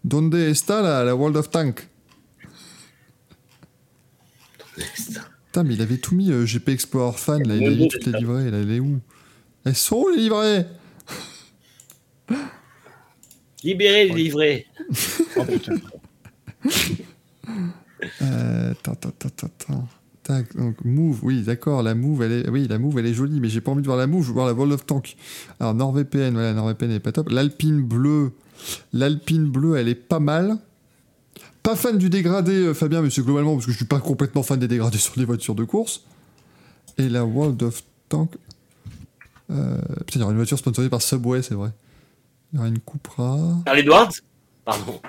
[0.03, 1.87] Donde está la, la World of Tank?
[5.45, 7.87] Putain, mais il avait tout mis euh, GP Explorer fan, là, il a Windows, mis
[7.89, 9.01] toutes les livrées, là, elle est où?
[9.65, 10.65] Elles sont où les livrées!
[13.63, 14.65] Libérez les livrets
[15.37, 15.73] Oh, putain.
[18.21, 19.87] Euh, Attends, attends, attends, attends.
[20.23, 23.39] Tac, donc Move, oui, d'accord, la Move, elle est, oui, la Move, elle est jolie,
[23.39, 25.15] mais j'ai pas envie de voir la Move, je veux voir la World of Tank.
[25.59, 27.29] Alors NordVPN, voilà, NordVPN elle est pas top.
[27.29, 28.31] L'Alpine bleue,
[28.93, 30.57] l'Alpine bleue, elle est pas mal.
[31.63, 34.43] Pas fan du dégradé, euh, Fabien, mais c'est globalement parce que je suis pas complètement
[34.43, 36.03] fan des dégradés sur les voitures de course.
[36.97, 38.31] Et la World of Tank,
[39.51, 41.71] euh, putain, il y aura une voiture sponsorisée par Subway, c'est vrai.
[42.51, 43.37] Il y aura une Cupra.
[43.65, 44.11] Charles Edwards?
[44.65, 45.01] Pardon.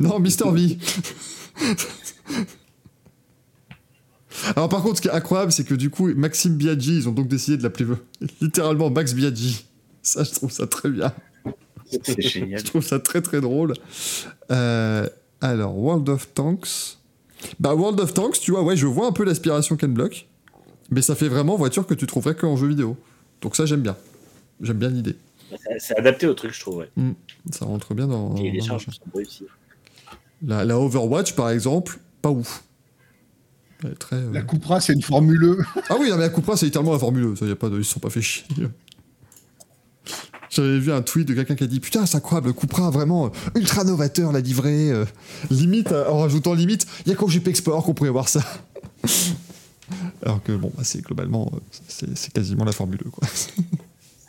[0.00, 0.78] Non, Mister V.
[4.56, 7.12] Alors par contre, ce qui est incroyable, c'est que du coup, Maxime Biaggi, ils ont
[7.12, 7.86] donc décidé de l'appeler
[8.40, 9.64] littéralement Max Biaggi.
[10.02, 11.12] Ça, je trouve ça très bien.
[12.02, 12.60] C'est génial.
[12.60, 13.74] Je trouve ça très très drôle.
[14.50, 15.08] Euh,
[15.40, 16.98] alors, World of Tanks.
[17.58, 20.26] Bah, World of Tanks, tu vois, ouais, je vois un peu l'aspiration Ken Block.
[20.90, 22.96] Mais ça fait vraiment voiture que tu trouverais que en jeu vidéo.
[23.40, 23.96] Donc ça, j'aime bien.
[24.60, 25.16] J'aime bien l'idée.
[25.78, 26.76] C'est- adapté au truc, je trouve.
[26.78, 26.90] Ouais.
[27.50, 28.34] Ça rentre bien dans.
[28.36, 29.44] Et les dans charges sont réussies.
[30.46, 32.64] La, la Overwatch, par exemple, pas ouf.
[33.84, 34.16] Elle est très.
[34.16, 35.56] euh, La Cupra, c'est une Formule.
[35.88, 37.36] Ah oui, non, mais la Cupra, c'est littéralement la Formule 1.
[37.36, 37.78] Ça, y a pas de...
[37.78, 38.44] Ils se sont pas fait chier.
[40.50, 43.26] J'avais vu un tweet de quelqu'un qui a dit Putain, c'est incroyable, le Cupra, vraiment
[43.26, 44.90] euh, ultra novateur, la livrée.
[44.90, 45.04] euh,
[45.50, 48.42] limite, en rajoutant limite, il y a qu'au GP Explorer qu'on pourrait voir ça.
[50.24, 51.50] Alors que, bon, bah, c'est globalement,
[51.88, 53.28] c'est quasiment la Formule 2, quoi.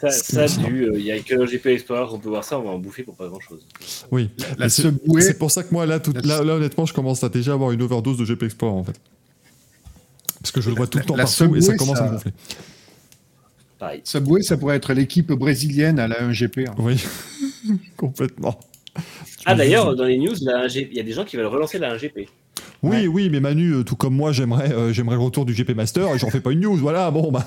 [0.09, 2.63] Ça, ça euh, il y a que le GP Explorer, on peut voir ça, on
[2.63, 3.65] va en bouffer pour pas grand chose.
[4.11, 4.29] Oui.
[4.67, 7.71] C'est- pour ça que moi, là, tout- là, là, honnêtement, je commence à déjà avoir
[7.71, 8.99] une overdose de GP Explorer, en fait.
[10.41, 12.07] Parce que je le vois tout le temps la partout et ça commence ça- à
[12.07, 12.31] me gonfler.
[13.77, 14.01] Pareil.
[14.03, 16.67] Subway, ça pourrait être l'équipe brésilienne à la 1GP.
[16.67, 16.75] hein.
[16.79, 16.95] Oui,
[17.97, 18.59] complètement.
[19.45, 21.79] Ah d'ailleurs, dans les news, la 1G il y a des gens qui veulent relancer
[21.79, 22.27] la 1GP.
[22.83, 23.07] Oui, Ouais.
[23.07, 26.13] oui, mais Manu, euh, tout comme moi, j'aimerais, euh, j'aimerais le retour du GP Master
[26.13, 26.77] et j'en fais pas une news.
[26.77, 27.45] Voilà, bon, bah.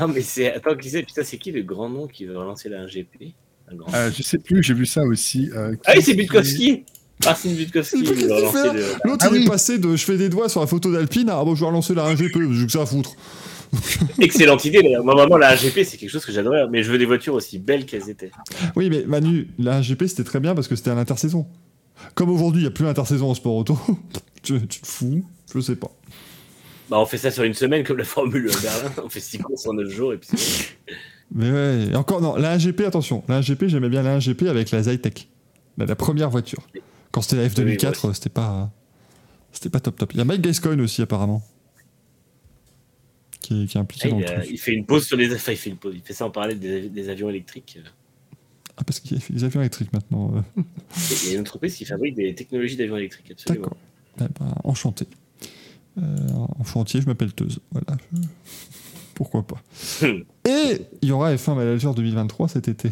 [0.00, 0.52] Non mais c'est...
[0.52, 3.34] Attends, qui c'est Putain, c'est qui le grand nom qui veut relancer la 1GP
[3.70, 3.94] Un grand...
[3.94, 5.50] Euh, je sais plus, j'ai vu ça aussi.
[5.54, 6.84] euh, Ah oui, c'est Butkowski
[7.24, 8.84] Marcin Butkowski, il relancer le...
[9.04, 11.38] L'autre, Ah il est passé de je fais des doigts sur la photo d'Alpine à
[11.38, 13.14] ah, bon, je vais relancer la 1GP, j'ai que ça à foutre.
[14.20, 15.04] Excellente idée d'ailleurs.
[15.04, 17.58] Moi, vraiment, la 1GP, c'est quelque chose que j'adorais, mais je veux des voitures aussi
[17.58, 18.30] belles qu'elles étaient.
[18.76, 21.46] Oui, mais Manu, la 1GP, c'était très bien parce que c'était à l'intersaison.
[22.14, 23.78] Comme aujourd'hui, il n'y a plus l'intersaison en sport auto,
[24.42, 25.24] tu, tu te fous,
[25.54, 25.90] je sais pas.
[26.88, 28.92] Bah, on fait ça sur une semaine comme la Formule 1 Berlin.
[29.04, 30.28] On fait 6 courses en 9 jours et puis.
[31.34, 34.70] Mais ouais, et encore, non, la 1GP, attention, la 1GP, j'aimais bien la 1GP avec
[34.70, 35.28] la Zytec,
[35.76, 36.62] la, la première voiture.
[37.10, 38.70] Quand c'était la F2004, Oui, moi c'était pas.
[39.52, 40.12] C'était pas top top.
[40.12, 41.42] Il y a Mike Gascoigne aussi, apparemment.
[43.40, 44.46] Qui est, qui est impliqué Ah, dans il, le truc.
[44.50, 45.34] il fait une pause sur les.
[45.34, 45.94] Enfin, il fait une pause.
[45.96, 47.78] Il fait ça en parallèle des, des avions électriques.
[48.76, 50.32] Ah, parce qu'il fait des avions électriques maintenant.
[50.36, 50.62] euh.
[51.24, 53.30] Il y a une entreprise qui fabrique des technologies d'avions électriques.
[53.32, 53.64] Absolument.
[53.66, 53.76] D'accord.
[54.20, 55.06] Eh ben, enchanté.
[55.98, 56.02] Euh,
[56.58, 57.60] en chantier, je m'appelle Teuse.
[57.70, 57.96] Voilà.
[59.14, 59.62] Pourquoi pas.
[60.46, 62.90] Et il y aura F1 Manager 2023 cet été.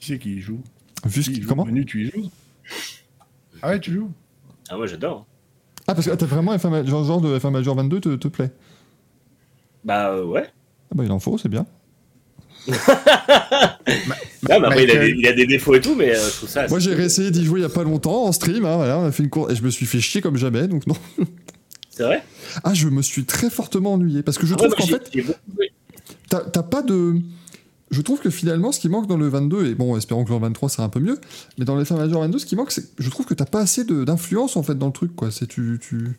[0.00, 0.60] Qui c'est qui y joue?
[1.04, 1.64] Vu ce Qui Comment?
[1.64, 2.30] Manu, tu y joues?
[3.62, 4.10] Ah ouais, tu joues?
[4.68, 5.26] Ah, moi j'adore.
[5.86, 8.28] Ah, parce que t'as vraiment F1 Ma- genre, genre de F1 Major 22 te, te
[8.28, 8.52] plaît?
[9.84, 10.44] Bah euh, ouais.
[10.90, 11.66] Ah, bah il en faut, c'est bien.
[14.48, 16.36] Non, mais après, il, a des, il a des défauts et tout, mais euh, je
[16.36, 16.66] trouve ça.
[16.68, 18.64] Moi, j'ai réessayé d'y jouer il y a pas longtemps en stream.
[18.64, 20.68] hein, voilà, on a fait une course et je me suis fait chier comme jamais.
[20.68, 20.96] Donc, non.
[21.90, 22.22] C'est vrai?
[22.62, 24.22] Ah, je me suis très fortement ennuyé.
[24.22, 25.10] Parce que je Ah trouve qu'en fait.
[26.28, 27.16] T'as pas de.
[27.90, 30.38] Je trouve que finalement, ce qui manque dans le 22, et bon, espérons que le
[30.38, 31.18] 23 sera un peu mieux,
[31.58, 32.84] mais dans les fins Major 22, ce qui manque, c'est.
[32.98, 35.30] Je trouve que t'as pas assez d'influence en fait dans le truc, quoi.
[35.30, 35.80] C'est tu.
[35.82, 36.16] tu...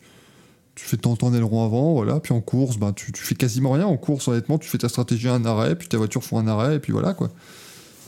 [0.82, 3.72] Tu fais ton temps aileron avant, voilà, puis en course, ben, tu, tu fais quasiment
[3.72, 3.86] rien.
[3.86, 6.48] En course, honnêtement, tu fais ta stratégie à un arrêt, puis ta voiture font un
[6.48, 7.30] arrêt, et puis voilà, quoi.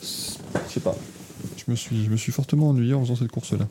[0.00, 0.06] Je
[0.72, 0.96] sais pas.
[1.58, 3.68] Je me, suis, je me suis fortement ennuyé en faisant cette course-là.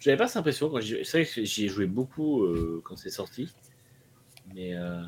[0.00, 3.10] J'avais pas cette impression quand C'est vrai que j'y ai joué beaucoup euh, quand c'est
[3.10, 3.48] sorti.
[4.54, 5.02] Mais euh,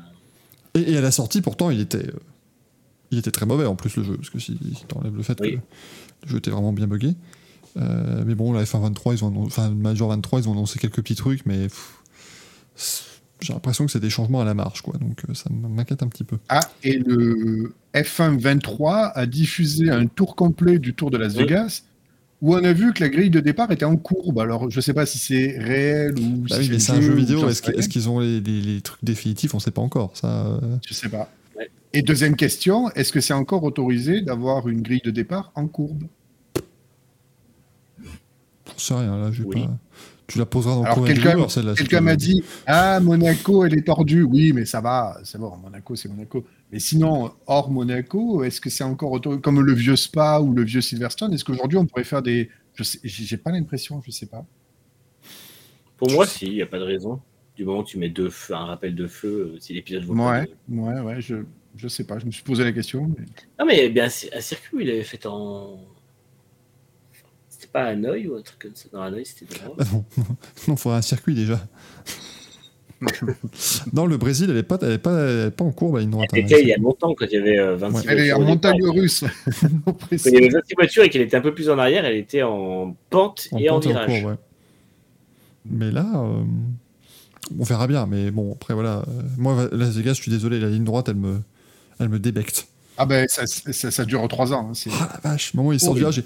[0.75, 2.07] Et, et à la sortie, pourtant, il était.
[2.07, 2.19] euh,
[3.11, 5.39] Il était très mauvais en plus le jeu, parce que si, si t'enlèves le fait
[5.41, 5.53] Oui.
[5.55, 5.57] que
[6.25, 7.15] le jeu était vraiment bien buggé.
[7.77, 11.01] Euh, mais bon, la F1 23, ils ont enfin Major 23, ils ont annoncé quelques
[11.01, 11.96] petits trucs, mais pff,
[13.41, 14.95] j'ai l'impression que c'est des changements à la marge, quoi.
[14.99, 16.37] Donc euh, ça m'inquiète un petit peu.
[16.49, 21.39] Ah, et le F1 23 a diffusé un tour complet du Tour de Las Oui.
[21.43, 21.83] Vegas
[22.39, 24.37] où on a vu que la grille de départ était en courbe.
[24.39, 27.13] Alors, je sais pas si c'est réel ou Bah si oui, mais c'est un jeu
[27.15, 27.49] vidéo.
[27.49, 29.55] Est-ce qu'ils ont les, les- les trucs définitifs?
[29.55, 30.15] On sait pas encore.
[30.15, 31.31] Ça, euh, Je sais pas.
[31.57, 31.69] Ouais.
[31.93, 36.03] Et deuxième question, est-ce que c'est encore autorisé d'avoir une grille de départ en courbe?
[38.67, 39.17] J'en sais rien.
[39.17, 39.63] Là, je vais Oui.
[39.65, 39.77] pas.
[40.27, 44.23] Tu la poseras dans Alors, quelqu'un m'a dit Ah, Monaco, elle est tordue.
[44.23, 46.45] Oui, mais ça va, c'est bon, Monaco, c'est Monaco.
[46.71, 50.63] Mais sinon, hors Monaco, est-ce que c'est encore autorisé Comme le vieux Spa ou le
[50.65, 52.49] vieux Silverstone, est-ce qu'aujourd'hui on pourrait faire des.
[52.75, 54.45] Je sais, j'ai pas l'impression, je sais pas.
[55.95, 57.21] Pour moi, si, il n'y a pas de raison.
[57.55, 60.13] Du moment où tu mets deux feux, un rappel de feu, euh, si l'épisode vaut
[60.13, 61.37] Ouais, de- ouais, ouais, je,
[61.75, 63.09] je sais pas, je me suis posé la question.
[63.17, 63.25] mais-
[63.59, 65.79] Non, mais bien, un circuit, il avait fait en.
[67.67, 69.75] C'était pas Hanoï ou un truc comme ça Non, Hanoï, c'était droit.
[69.79, 70.05] Ah non,
[70.67, 71.59] non, faudrait un circuit déjà.
[73.93, 75.99] non, le Brésil, elle est pas, elle est pas, elle est pas en courbe à
[75.99, 76.29] ligne droite.
[76.33, 76.37] hein.
[76.47, 78.55] C'était il y a longtemps, quand il y avait euh, 26 Elle est en voitures
[78.55, 78.93] montagne départ.
[78.95, 79.23] russe.
[79.85, 82.15] Quand il y avait 26 voitures et qu'elle était un peu plus en arrière, elle
[82.15, 84.07] était en pente En et en pente et en virage.
[84.21, 84.37] courbe, ouais.
[85.69, 86.43] Mais là, euh,
[87.59, 88.07] on verra bien.
[88.07, 91.15] Mais bon, après voilà, euh, moi Las Vegas, je suis désolé, la ligne droite, elle
[91.17, 91.41] me,
[91.99, 92.67] elle me débecte.
[92.97, 94.71] Ah ben, ça, ça, ça dure trois ans.
[94.73, 96.23] hein, Ah la vache, moment où il sort du virage.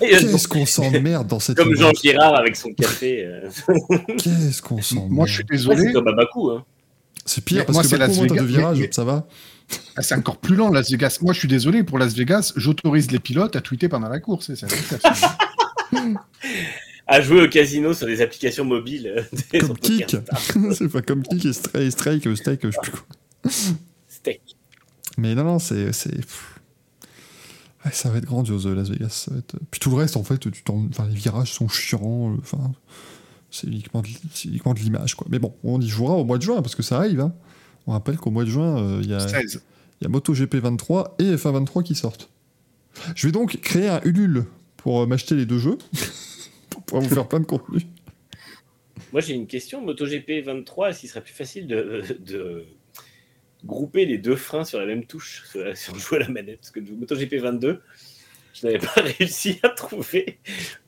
[0.00, 1.92] Qu'est-ce qu'on s'emmerde dans cette Comme Jean.
[1.92, 3.24] Girard avec son café.
[3.24, 3.48] euh.
[4.18, 5.92] Qu'est-ce qu'on s'emmerde Moi, je suis Ouais, c'est désolé.
[5.92, 6.50] comme à Bakou.
[6.50, 6.64] Hein.
[7.24, 9.26] C'est pire Mais parce moi, que c'est Bakou, Las Vegas, virages, mais- ça va.
[9.96, 11.18] Ah, c'est encore plus long, Las Vegas.
[11.22, 12.52] Moi, je suis désolé pour Las Vegas.
[12.56, 14.46] J'autorise les pilotes à tweeter pendant la course.
[14.46, 14.66] C'est ça.
[17.06, 19.06] À jouer au casino sur des applications mobiles.
[19.16, 19.76] euh, des Comme.
[19.76, 20.40] Star.
[20.76, 23.50] c'est pas comme Kik et Strike, Strike, euh, Strike, euh, je sais plus quoi.
[24.08, 24.40] Steak.
[25.18, 25.86] Mais non, non, c'est.
[27.84, 29.10] Ouais, ça va être grandiose, Las Vegas.
[29.26, 31.68] ça va être- Puis tout le reste, en fait, tu t'en- enfin, les virages sont
[31.68, 32.34] chiants.
[32.40, 32.72] Enfin,
[33.50, 34.08] c'est uniquement, de...
[34.34, 35.26] c'est uniquement de l'image, quoi.
[35.30, 37.20] Mais bon, on y jouera au mois de juin, parce que ça arrive.
[37.20, 37.32] hein.
[37.86, 39.62] On rappelle qu'au mois de juin, euh, il y, a, 16.
[40.00, 42.30] il y a MotoGP 23 et F1 23 qui sortent.
[43.14, 45.78] Je vais donc créer un Ulule pour m'acheter les deux jeux,
[46.76, 47.80] pour pouvoir vous faire plein de contenu.
[49.12, 49.80] Moi, j'ai une question.
[49.84, 52.64] MotoGP 23, est-ce qu'il serait plus facile de, de
[53.64, 56.58] grouper les deux freins sur la même touche si on joue à la manette?
[56.60, 57.80] Parce que MotoGP 22,
[58.54, 60.38] je n'avais pas réussi à trouver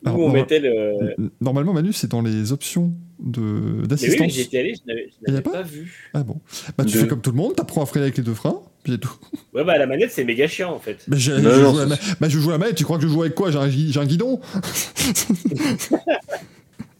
[0.03, 1.15] où Alors, on mettait le.
[1.41, 4.19] Normalement, Manu, c'est dans les options oui, d'assistance.
[4.21, 6.09] mais j'y étais allé, je n'avais je Il y a n'avais pas pas vu.
[6.13, 6.39] Ah bon
[6.77, 8.61] Bah, tu De- fais comme tout le monde, t'apprends à freiner avec les deux freins,
[8.85, 9.13] c'est tout.
[9.53, 10.99] Ouais, bah la manette, c'est méga chiant en fait.
[11.07, 12.97] Mais je, Non, je non, joue à la bah, je joue la manette, tu crois
[12.97, 13.51] que je joue avec quoi?
[13.51, 14.39] J'ai un, gui- j'ai un guidon?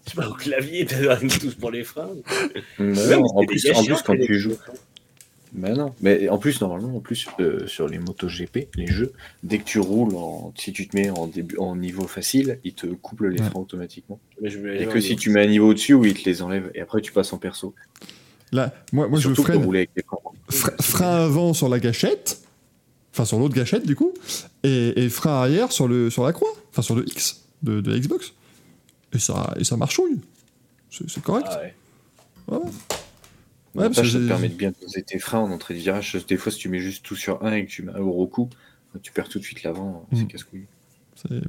[0.06, 2.10] Tu vas au clavier, t'as une touche pour les freins.
[2.80, 4.58] Mais non, en plus, en quand tu joues.
[5.54, 9.58] Mais non, mais en plus, normalement, en plus, euh, sur les MotoGP, les jeux, dès
[9.58, 12.86] que tu roules, en, si tu te mets en, début, en niveau facile, ils te
[12.86, 13.50] couplent les Ouais.
[13.50, 14.20] freins automatiquement.
[14.42, 16.72] Mais je Et que si tu mets un niveau au-dessus où ils te les enlèvent,
[16.76, 17.74] et après tu passes en perso.
[18.52, 19.64] Là, moi, moi je freine
[20.50, 22.42] frein avant sur la gâchette,
[23.14, 24.14] enfin sur l'autre gâchette du coup,
[24.64, 27.92] et, et frein arrière sur, le, sur la croix, enfin sur le X de, de
[27.92, 28.34] la Xbox.
[29.14, 30.20] Et ça, et ça marchouille.
[30.90, 31.48] C'est c'est correct.
[31.50, 31.74] Ah ouais.
[32.48, 32.58] Ouais,
[33.76, 35.80] Ouais, parce que L'avantage, ça te permet de bien poser tes freins en entrée de
[35.80, 36.18] virage.
[36.28, 38.26] Des fois, si tu mets juste tout sur un et que tu mets un au
[38.26, 38.50] coup,
[39.04, 40.28] tu perds tout de suite l'avant, c'est Mm.
[40.28, 40.66] casse-couille.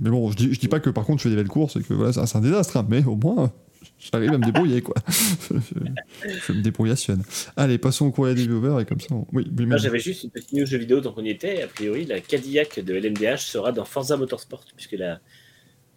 [0.00, 1.76] Mais bon, je dis, je dis pas que par contre je fais des belles courses
[1.76, 3.50] et que voilà, c'est c'est un désastre, hein, mais au moins
[3.98, 4.94] j'arrive à me débrouiller quoi.
[5.50, 7.22] je, me débrouillationne.
[7.56, 9.14] Allez, passons au courrier des viewers et comme ça.
[9.14, 11.62] on- Oui, mais- j'avais juste une petite news jeu vidéo tant qu'on y était.
[11.62, 15.20] A priori, la Cadillac de LMDH sera dans Forza Motorsport, puisque la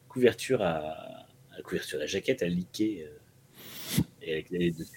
[0.08, 1.28] couverture a.
[1.56, 3.06] La couverture, la jaquette a leaké.
[3.06, 4.90] euh, et avec les dessus.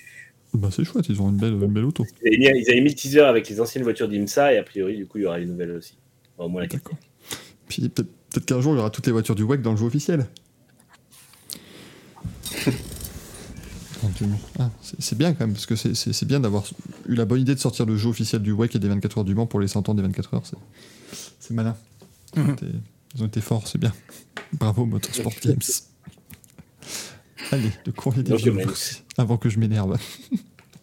[0.54, 2.06] bah, c'est chouette, ils ont une belle, une belle auto.
[2.24, 4.62] Ils avaient, mis, ils avaient mis le teaser avec les anciennes voitures d'IMSA, et a
[4.62, 5.98] priori, du coup, il y aura les nouvelles aussi.
[6.36, 6.68] Enfin, au moins la.
[7.68, 9.76] Puis peut-être peut qu'un jour il y aura toutes les voitures du WEC dans le
[9.76, 10.26] jeu officiel.
[14.58, 16.64] Ah, c'est bien quand même, parce que c'est bien d'avoir
[17.08, 19.24] eu la bonne idée de sortir le jeu officiel du WEC et des 24 heures
[19.24, 20.42] du Mans pour les 100 ans des 24 heures.
[21.40, 21.76] C'est malin.
[22.36, 23.92] Ils ont, été, forts, c'est bien.
[24.52, 25.58] Bravo Motorsport Games.
[27.50, 28.34] Allez, le courrier des
[29.16, 29.96] avant que je m'énerve.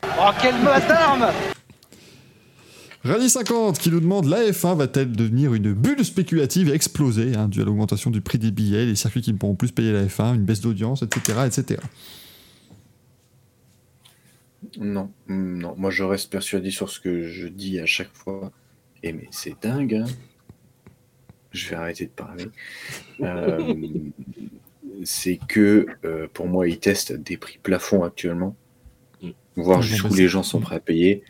[0.04, 1.28] Oh, quel matarme
[3.06, 7.62] Rallye50 qui nous demande la F1 va-t-elle devenir une bulle spéculative et exploser hein, due
[7.62, 10.36] à l'augmentation du prix des billets, les circuits qui ne pourront plus payer la F1,
[10.36, 11.82] une baisse d'audience, etc., etc.
[14.78, 18.52] Non, non, moi je reste persuadé sur ce que je dis à chaque fois.
[19.04, 19.96] Et mais c'est dingue.
[19.96, 20.06] Hein.
[21.52, 22.46] Je vais arrêter de parler.
[23.20, 23.76] Euh,
[25.04, 28.56] c'est que euh, pour moi, ils testent des prix plafonds actuellement,
[29.22, 29.32] mm.
[29.58, 31.24] voir jusqu'où bah, les gens sont prêts à payer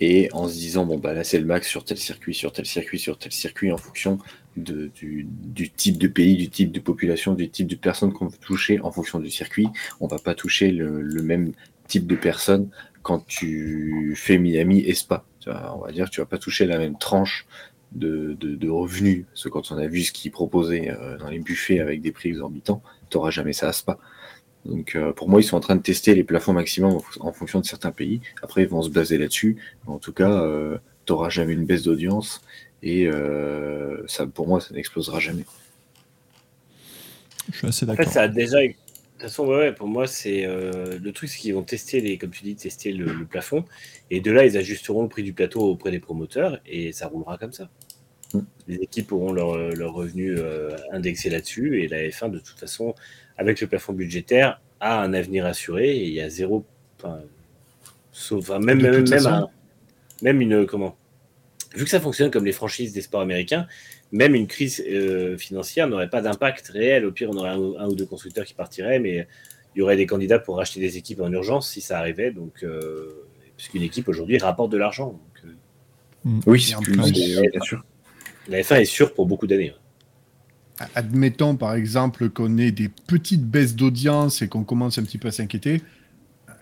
[0.00, 2.64] et en se disant, bon, bah là, c'est le max sur tel circuit, sur tel
[2.64, 4.18] circuit, sur tel circuit, en fonction
[4.56, 4.90] du,
[5.76, 8.90] type de pays, du type de population, du type de personnes qu'on veut toucher en
[8.90, 9.68] fonction du circuit.
[10.00, 11.52] On va pas toucher le, même
[11.86, 12.70] type de personnes
[13.02, 15.24] quand tu fais Miami et Spa.
[15.46, 17.46] On va dire tu vas pas toucher la même tranche
[17.92, 19.26] de, de, de revenus.
[19.30, 22.12] Parce que quand on a vu ce qu'ils proposaient euh, dans les buffets avec des
[22.12, 23.98] prix exorbitants, tu n'auras jamais ça à Spa.
[24.64, 27.32] Donc euh, pour moi, ils sont en train de tester les plafonds maximum en, en
[27.32, 28.20] fonction de certains pays.
[28.42, 29.56] Après, ils vont se baser là-dessus.
[29.86, 32.42] En tout cas, euh, tu n'auras jamais une baisse d'audience.
[32.82, 35.44] Et euh, ça, pour moi, ça n'explosera jamais.
[37.52, 38.04] Je suis assez En d'accord.
[38.04, 38.58] fait, ça a déjà.
[38.60, 38.68] De
[39.24, 42.16] toute façon, ouais, ouais, pour moi, c'est euh, le truc, c'est qu'ils vont tester les,
[42.16, 43.66] comme tu dis, tester le, le plafond,
[44.10, 47.36] et de là, ils ajusteront le prix du plateau auprès des promoteurs, et ça roulera
[47.36, 47.68] comme ça.
[48.32, 48.40] Mm.
[48.66, 52.94] Les équipes auront leur, leur revenu euh, indexé là-dessus, et la F1, de toute façon,
[53.40, 56.64] avec le plafond budgétaire, a un avenir assuré, et il y a zéro,
[56.98, 57.20] enfin,
[58.12, 59.48] sauf, enfin, même, même, même, un-
[60.22, 60.94] même une comment,
[61.74, 63.66] vu que ça fonctionne comme les franchises des sports américains,
[64.12, 67.06] même une crise euh, financière n'aurait pas d'impact réel.
[67.06, 69.26] Au pire, on aurait un, ou- un ou deux constructeurs qui partiraient, mais
[69.74, 72.30] il y aurait des candidats pour racheter des équipes en urgence si ça arrivait.
[72.32, 73.24] Donc, euh,
[73.56, 75.18] puisqu'une équipe aujourd'hui rapporte de l'argent.
[75.44, 75.48] Euh,
[76.46, 77.12] Oui, Et c'est en plus, plus-
[77.50, 77.84] bien sûr.
[78.48, 79.72] la F1 est sûre pour beaucoup d'années.
[80.94, 85.28] Admettons par exemple qu'on ait des petites baisses d'audience et qu'on commence un petit peu
[85.28, 85.82] à s'inquiéter.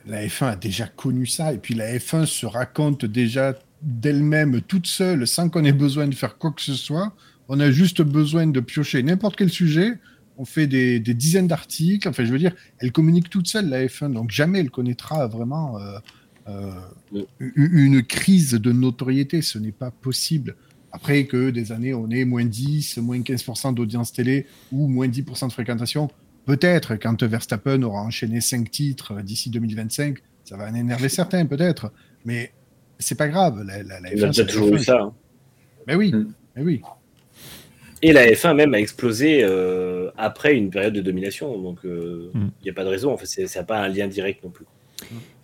[0.07, 4.87] La F1 a déjà connu ça et puis la F1 se raconte déjà d'elle-même toute
[4.87, 7.15] seule sans qu'on ait besoin de faire quoi que ce soit.
[7.49, 9.99] On a juste besoin de piocher n'importe quel sujet.
[10.37, 12.09] On fait des, des dizaines d'articles.
[12.09, 14.13] Enfin, je veux dire, elle communique toute seule, la F1.
[14.13, 15.99] Donc jamais elle connaîtra vraiment euh,
[16.49, 19.43] euh, une crise de notoriété.
[19.43, 20.57] Ce n'est pas possible.
[20.93, 25.49] Après que des années, on ait moins 10, moins 15% d'audience télé ou moins 10%
[25.49, 26.09] de fréquentation,
[26.47, 31.93] peut-être quand Verstappen aura enchaîné 5 titres d'ici 2025, ça va en énerver certains, peut-être.
[32.25, 32.53] Mais
[32.99, 33.63] c'est pas grave.
[33.67, 34.85] La, la, la On a F1, c'est déjà toujours eu F1.
[34.85, 35.01] ça.
[35.03, 35.13] hein.
[35.87, 36.33] Mais oui, Mm.
[36.57, 36.81] mais oui.
[38.01, 41.61] Et la F1 même a explosé euh, après une période de domination.
[41.61, 41.91] Donc, il
[42.33, 42.51] Mm.
[42.65, 43.13] n'y a pas de raison.
[43.13, 44.65] En fait, c'est- ça n'a pas un lien direct non plus.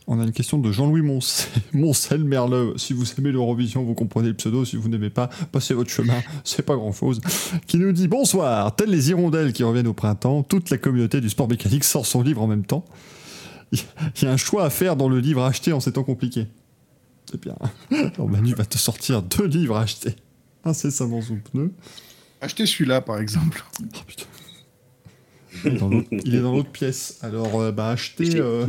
[0.07, 2.75] On a une question de Jean-Louis Moncel, Moncel Merleux.
[2.77, 4.65] Si vous aimez l'Eurovision, vous comprenez le pseudo.
[4.67, 6.21] Si vous n'aimez pas, passez votre chemin.
[6.45, 7.21] C'est pas grand-chose.
[7.67, 8.77] Qui nous dit Bonsoir.
[8.77, 12.23] Telles les hirondelles qui reviennent au printemps, toute la communauté du sport mécanique sort son
[12.23, 12.85] livre en même temps.
[13.73, 13.81] Il
[14.23, 16.49] y a un choix à faire dans le livre à acheter en ces temps compliqués.
[17.31, 17.57] C'est bien.
[18.15, 20.15] Alors Manu va te sortir deux livres à acheter.
[20.65, 21.73] Incessamment sous pneu.
[22.43, 23.65] Achetez celui-là, par exemple.
[23.81, 24.25] Oh, putain.
[25.65, 27.19] Il est dans l'autre- Il est dans l'autre pièce.
[27.23, 28.39] Alors, euh, bah, achetez.
[28.39, 28.67] Euh,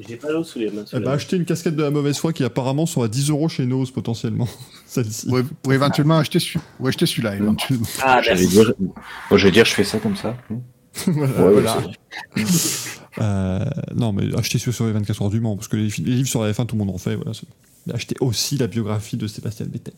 [0.00, 0.84] j'ai pas l'eau- sous les mains.
[0.86, 1.12] sous eh bah, main.
[1.16, 3.90] achetez une casquette de la mauvaise foi qui apparemment sont à 10 euros chez Nose
[3.90, 4.48] potentiellement.
[4.86, 5.28] Celle-ci.
[5.28, 7.86] Ou, ou éventuellement acheter, celui- ou acheter celui-là, éventuellement.
[8.02, 8.56] Ah, J'allais merci.
[8.56, 10.36] dire, moi, je vais dire, je fais ça comme ça.
[11.06, 11.44] voilà.
[11.44, 11.82] Ouais, voilà.
[13.18, 16.16] Euh, non, mais achetez ceux sur les 24 heures du Mans, parce que les, les
[16.16, 17.14] livres sur la F1, tout le monde en fait.
[17.14, 17.32] Voilà,
[17.94, 19.94] achetez aussi la biographie de Sébastien Vettel.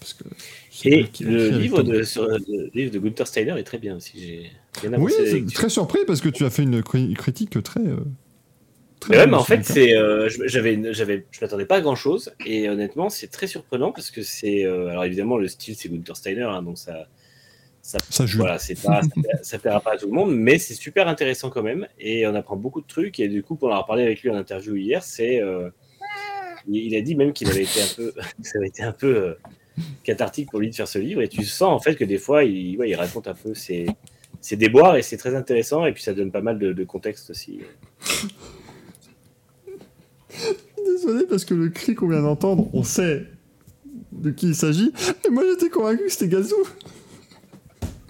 [0.00, 0.24] Parce que
[0.70, 3.94] c'est Et l'a le livre de, sur- le livre de Gunther Steiner est très bien
[3.96, 4.12] aussi.
[4.80, 5.12] J'ai bien Oui,
[5.52, 7.80] très surpris parce que tu as fait une cri- critique très.
[7.80, 8.00] euh, très
[9.08, 11.94] Mais ouais, mais en fait, c'est, euh, je- j'avais, j'avais, je m'attendais pas à grand
[11.94, 15.88] chose, et honnêtement, c'est très surprenant parce que c'est, euh, alors évidemment, le style c'est
[15.88, 17.06] Gunther Steiner, hein, donc ça,
[17.82, 18.38] ça, Ça joue.
[18.38, 21.06] voilà, c'est pas, ça, plaira- ça plaira pas à tout le monde, mais c'est super
[21.08, 23.86] intéressant quand même, et on apprend beaucoup de trucs, et du coup, pour en avoir
[23.86, 25.68] parlé avec lui en interview hier, c'est, euh,
[26.66, 29.34] il, a dit même qu'il avait été un peu, ça avait été un peu euh,
[30.02, 32.42] cathartique pour lui de faire ce livre, et tu sens en fait que des fois,
[32.42, 33.86] il, ouais, il raconte un peu ses,
[34.40, 37.30] ses déboires, et c'est très intéressant, et puis ça donne pas mal de, de contexte
[37.30, 37.60] aussi.
[40.84, 43.26] Désolé parce que le cri qu'on vient d'entendre, on sait
[44.12, 44.92] de qui il s'agit.
[45.26, 46.54] Et moi j'étais convaincu que c'était Gazou.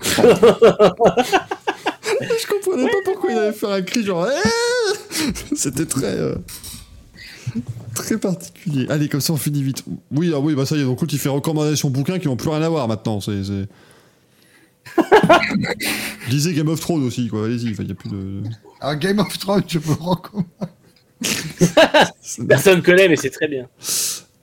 [0.02, 0.22] je
[2.48, 4.28] comprenais pas pourquoi il allait faire un cri genre.
[4.28, 6.16] Eh C'était très.
[6.18, 6.34] euh,
[7.94, 8.86] Très particulier.
[8.90, 9.82] Allez, comme ça on finit vite.
[10.10, 12.50] Oui, ah oui, bah ça y est, donc il fait recommandation bouquins qui n'ont plus
[12.50, 13.20] rien à voir maintenant.
[13.20, 13.40] C'est.
[16.28, 17.46] Lisez Game of Thrones aussi, quoi.
[17.46, 18.42] Allez-y, il n'y a plus de.
[18.80, 20.46] Alors, Game of Thrones, je peux recommander.
[22.48, 23.68] Personne connaît, mais c'est très bien.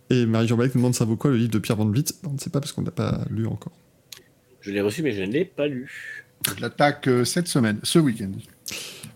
[0.09, 2.05] Et Marie-Jean nous demande ça vaut quoi le livre de Pierre Van Vliet?
[2.27, 3.73] On ne sait pas parce qu'on n'a pas lu encore.
[4.61, 6.23] Je l'ai reçu, mais je ne l'ai pas lu.
[6.55, 8.31] Je l'attaque euh, cette semaine, ce week-end.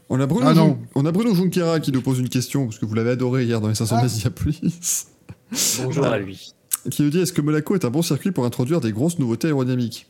[0.09, 0.67] On a Bruno, Ah non.
[0.67, 3.43] Jun- on a Bruno Junquera qui nous pose une question, parce que vous l'avez adoré
[3.45, 4.03] hier dans les 500 Ah.
[4.05, 5.07] Asiapolis,
[5.83, 6.13] Bonjour Ah.
[6.13, 6.53] à lui.
[6.89, 9.47] qui nous dit est-ce que Monaco est un bon circuit pour introduire des grosses nouveautés
[9.47, 10.07] aérodynamiques?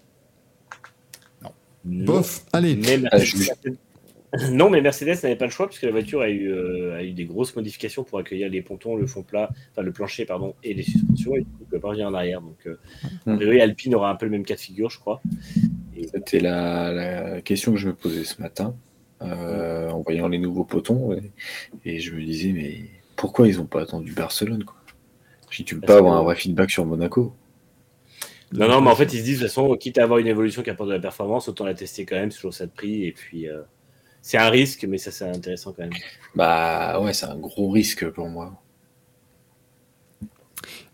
[1.85, 2.05] Non.
[2.05, 2.75] Bof, allez.
[2.75, 3.77] Mercedes-
[4.51, 7.11] non, mais Mercedes n'avait pas le choix puisque la voiture a eu, euh, a eu
[7.13, 10.73] des grosses modifications pour accueillir les pontons, le fond plat, enfin le plancher, pardon, et
[10.73, 11.35] les suspensions.
[11.35, 12.41] Et du coup, peut pas revenir en arrière.
[12.41, 12.77] Donc, euh,
[13.25, 15.21] a priori, Alpine aura un peu le même cas de figure, je crois.
[15.95, 18.75] Et C'était la, la question que je me posais ce matin.
[19.21, 21.13] euh, en voyant les nouveaux potons.
[21.13, 21.31] Et,
[21.85, 22.81] et je me disais, mais
[23.15, 24.75] pourquoi ils n'ont pas attendu Barcelone quoi?
[25.49, 27.33] Si tu peux Parce pas avoir que- un vrai feedback sur Monaco.
[28.53, 30.27] Non, non, mais en fait, ils se disent, de toute façon, quitte à avoir une
[30.27, 33.05] évolution qui apporte de la performance, autant la tester quand même, toujours ça de prix.
[33.05, 33.61] Et puis, euh,
[34.27, 35.93] c'est un risque, mais ça, c'est intéressant quand même.
[36.35, 38.61] Bah ouais, c'est un gros risque pour moi.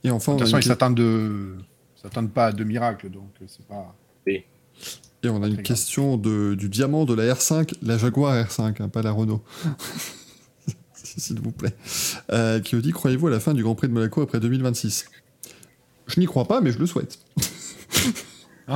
[0.04, 1.56] Et enfin, De on toute a façon, ils s'attendent de...
[1.98, 3.96] ils s'attendent pas à de miracles, donc euh, c'est pas.
[4.28, 4.46] Et
[5.30, 9.02] on a une question de, du diamant de la R5, la Jaguar R5, hein, pas
[9.02, 9.42] la Renault.
[10.94, 11.74] S'il vous plaît.
[12.32, 15.06] Euh, qui nous dit Croyez-vous à la fin du Grand Prix de Monaco après 2026
[16.06, 17.18] Je n'y crois pas, mais je le souhaite.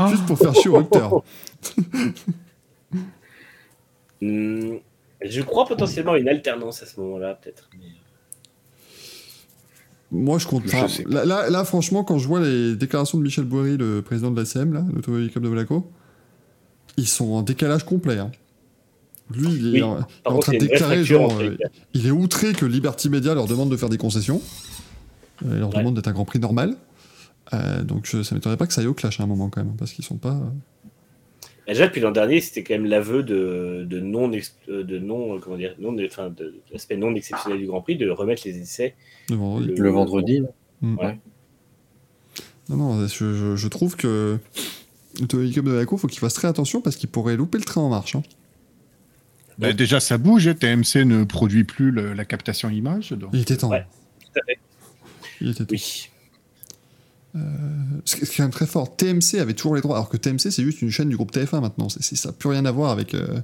[0.10, 1.22] Juste pour faire chier au recteur.
[4.22, 4.80] Hum,
[5.24, 7.70] je crois potentiellement à une alternance à ce moment-là, peut-être.
[7.78, 7.86] mais-
[10.12, 10.64] Moi, je compte.
[10.66, 10.88] Je pas.
[11.10, 14.40] là, là, là, franchement, quand je vois les déclarations de Michel Bory, le président de
[14.40, 15.90] l'ACM, là, l'Automobile Club de Monaco,
[16.96, 18.18] ils sont en décalage complet.
[18.18, 18.32] hein.
[19.36, 21.58] Lui, il est Oui, en, il est Par en contre, train de déclarer, genre, euh,
[21.94, 24.42] il est outré que Liberty Media leur demande de faire des concessions.
[25.46, 25.80] Euh, Il leur Ouais.
[25.80, 26.78] demande d'être un Grand Prix normal.
[27.54, 29.62] Euh, donc, je, ça m'étonnerait pas que ça aille au clash à un moment quand
[29.64, 30.40] même, parce qu'ils sont pas.
[31.68, 34.32] Bah, Déjà, depuis l'an dernier, c'était quand même l'aveu de, de non,
[34.70, 37.68] euh, de non, euh, comment dire, non, de, enfin, de, de l'aspect non exceptionnel du
[37.68, 38.96] Grand Prix, de remettre les essais
[39.30, 39.74] le vendredi.
[39.78, 40.42] Le vendredi,
[40.82, 40.98] Mm.
[41.00, 41.18] Ouais.
[42.70, 44.38] Non, non, je, je- je trouve que
[45.28, 47.90] Club de Monaco, faut qu'il fasse très attention parce qu'il pourrait louper le train en
[47.90, 48.16] marche.
[48.16, 48.22] hein.
[49.58, 50.50] Bah, déjà, ça bouge.
[50.60, 53.12] TMC ne produit plus le- la captation image.
[53.14, 53.32] Donc...
[53.34, 53.72] Il était temps.
[53.72, 53.86] Ouais.
[54.22, 54.60] Tout à fait.
[55.42, 55.72] Il était temps.
[55.72, 56.10] Oui.
[58.06, 58.96] Ce qui est quand même très fort.
[58.96, 61.62] TMC avait toujours les droits, alors que TMC c'est juste une chaîne du groupe TF1
[61.62, 61.90] maintenant.
[61.90, 63.40] C'est, c'est- ça n'a plus rien à voir avec, euh,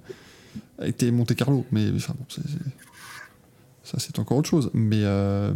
[0.79, 1.65] avec Monte Carlo.
[1.71, 2.71] Mais enfin, bon, c'est- c'est-
[3.91, 4.71] ça c'est encore autre chose.
[4.73, 5.53] Mais, euh,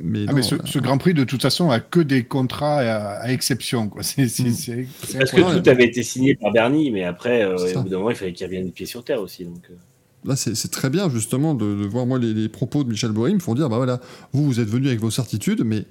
[0.00, 2.24] mais, Ah, non, mais ce, euh, ce Grand Prix, de toute façon, a que des
[2.24, 3.88] contrats à, à exception.
[3.88, 4.02] Quoi.
[4.02, 4.52] C'est, c'est, Mm.
[4.52, 7.88] c'est- c'est Parce que tout avait été signé par Bernie, mais après, euh, au bout
[7.88, 9.44] d'un moment, il fallait qu'il revienne les pieds sur terre aussi.
[9.44, 9.74] Donc, euh.
[10.24, 13.34] Là c'est, très bien justement de, de voir moi les, les propos de Michel Bory
[13.34, 14.00] me font dire bah voilà,
[14.32, 15.84] vous vous êtes venu avec vos certitudes, mais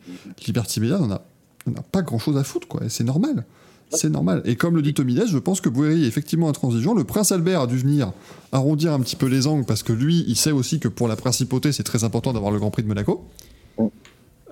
[0.45, 1.21] Liberty Media n'en a,
[1.91, 2.83] pas grand chose à foutre quoi.
[2.85, 3.45] Et c'est normal.
[3.91, 4.43] C'est normal.
[4.45, 6.93] Et comme le dit Tommy Less, je pense que Boeri est effectivement intransigeant.
[6.93, 8.11] Le prince Albert a dû venir
[8.51, 11.15] arrondir un petit peu les angles parce que lui, il sait aussi que pour la
[11.15, 13.25] principauté, c'est très important d'avoir le Grand Prix de Monaco.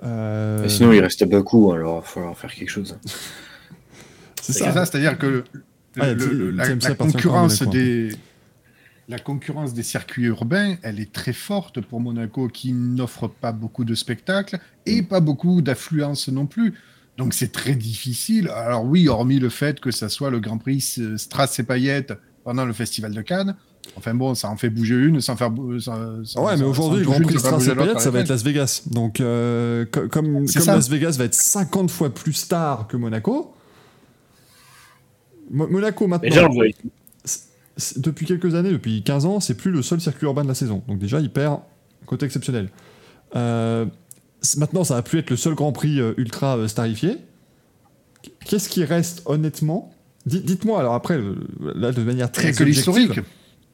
[0.04, 2.96] Euh, sinon il reste à Bakou, alors il va falloir faire quelque chose.
[4.42, 4.72] c'est ça.
[4.72, 5.44] ça, c'est-à-dire que le-
[6.00, 8.10] Ah, le- le- le- la, concurrence à des
[9.08, 13.84] la concurrence des circuits urbains, elle est très forte pour Monaco, qui n'offre pas beaucoup
[13.84, 16.74] de spectacles et pas beaucoup d'affluence non plus.
[17.16, 18.48] Donc c'est très difficile.
[18.50, 22.12] Alors oui, hormis le fait que ça soit le Grand Prix S- Strass et Paillettes
[22.44, 23.56] pendant le Festival de Cannes.
[23.96, 25.50] Enfin bon, ça en fait bouger une sans faire.
[25.50, 27.34] bou- sans- sans- Ouais, mais aujourd'hui, le Grand Prix
[27.94, 28.28] une, ça va être.
[28.28, 28.82] Las Vegas.
[28.90, 30.46] Donc, euh, co- comme.
[30.74, 33.54] Las Vegas va être 50 fois plus star que Monaco,
[35.50, 36.78] Mo- Monaco maintenant, le ici.
[37.96, 40.82] Depuis quelques années, depuis 15 ans, c'est plus le seul circuit urbain de la saison.
[40.88, 41.60] Donc déjà, il perd
[42.06, 42.70] côté exceptionnel.
[43.36, 43.86] Euh,
[44.56, 47.18] maintenant, ça va plus être le seul Grand Prix euh, ultra euh, starifié.
[48.44, 49.92] Qu'est-ce qui reste honnêtement?
[50.26, 51.36] Di- Dites-moi alors après, euh,
[51.74, 53.20] là de manière très que l'historique.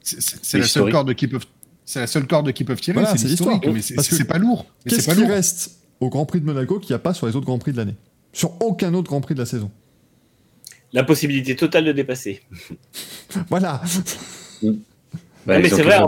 [0.02, 1.46] C'est- C'est c'est la seule corde qu'ils peuvent.
[1.86, 3.56] C'est la seule corde qu'ils peuvent tirer, Voilà, c'est c'est l'historique.
[3.64, 3.74] l'histoire.
[3.74, 4.66] Mais c'est Parce que c'est pas lourd.
[4.84, 5.30] Mais Qu'est-ce c'est pas qui lourd.
[5.30, 7.72] reste au Grand Prix de Monaco qu'il n'y a pas sur les autres Grands Prix
[7.72, 7.94] de l'année?
[8.32, 9.70] Sur aucun autre Grand Prix de la saison.
[10.94, 12.40] La possibilité totale de dépasser.
[13.50, 13.82] Voilà.
[15.46, 15.98] Bah, mais c'est vrai,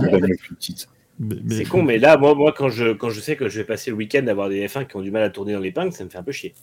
[1.50, 3.90] C'est con, mais là, moi, moi quand, je, quand je sais que je vais passer
[3.90, 6.04] le week-end à avoir des F1 qui ont du mal à tourner dans l'épingle, ça
[6.04, 6.54] me fait un peu chier.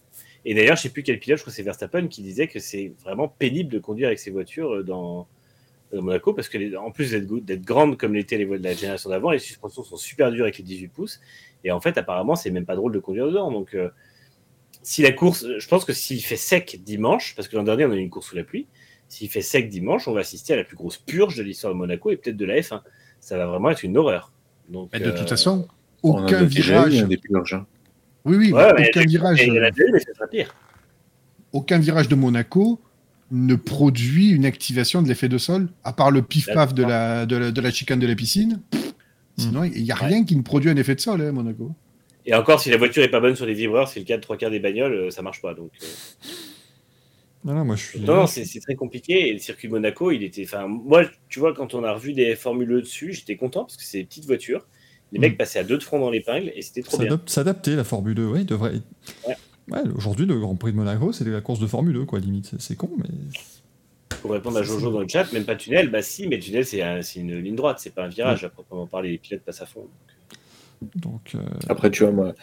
[0.45, 2.59] Et d'ailleurs, je sais plus quel pilote, je crois que c'est Verstappen, qui disait que
[2.59, 5.27] c'est vraiment pénible de conduire avec ces voitures euh, dans,
[5.93, 8.69] dans Monaco, parce que les- en plus d'être d'être grandes comme l'étaient les voitures de
[8.69, 11.19] la génération d'avant, les suspensions sont super dures avec les 18 pouces.
[11.63, 13.51] Et en fait, apparemment, c'est même pas drôle de conduire dedans.
[13.51, 13.89] Donc, euh,
[14.83, 17.91] si la course, je pense que s'il fait sec dimanche, parce que l'an dernier, on
[17.91, 18.67] a eu une course sous la pluie,
[19.09, 21.77] s'il fait sec dimanche, on va assister à la plus grosse purge de l'histoire de
[21.77, 22.81] Monaco et peut-être de la F1.
[23.19, 24.31] Ça va vraiment être une horreur.
[24.69, 25.67] Donc, Mais de euh, toute façon,
[26.03, 27.03] On en aucun a déjà eu, virage.
[27.03, 27.53] hein, des purges.
[27.53, 27.65] hein.
[28.25, 29.41] Oui, oui, Ouais, mais mais aucun virage.
[29.41, 30.55] et il y en a déjà eu, mais sera pire.
[31.51, 32.79] aucun virage de Monaco
[33.31, 37.35] ne produit une activation de l'effet de sol, à part le pif-paf de la, de,
[37.37, 38.61] la, de la chicane de la piscine.
[39.37, 40.07] Sinon, il n'y a Ouais.
[40.07, 41.71] rien qui ne produit un effet de sol, hein, Monaco.
[42.25, 44.21] Et encore, si la voiture est pas bonne sur les vibreurs, c'est le cas de
[44.21, 45.53] trois quarts des bagnoles, euh, ça marche pas.
[45.53, 45.85] Donc, euh,
[47.43, 47.99] Non, non, moi je suis.
[47.99, 49.27] non, non, c'est très compliqué.
[49.29, 50.43] Et le circuit de Monaco, il était.
[50.45, 53.75] Enfin, moi, tu vois, quand on a revu des Formule E dessus, j'étais content parce
[53.75, 54.65] que c'est des petites voitures.
[55.11, 55.37] Les mecs Mm.
[55.37, 57.07] passaient à deux de front dans l'épingle et c'était trop bien.
[57.09, 58.71] S'adap- S'adapter, la Formule 2, ouais, il devrait.
[59.27, 59.35] Ouais.
[59.71, 62.51] Ouais, aujourd'hui, le Grand Prix de Monaco, c'est la course de Formule 2, quoi, limite.
[62.59, 63.05] C'est- con, mais.
[64.21, 66.81] Pour répondre à Jojo dans le chat, même pas tunnel, bah si, mais tunnel c'est
[66.81, 69.11] un- c'est une ligne droite, c'est pas un virage à proprement parler.
[69.11, 69.81] Les pilotes passent à fond.
[69.81, 69.89] Donc,
[71.35, 71.39] euh,
[71.69, 72.33] Après, tu vois, moi,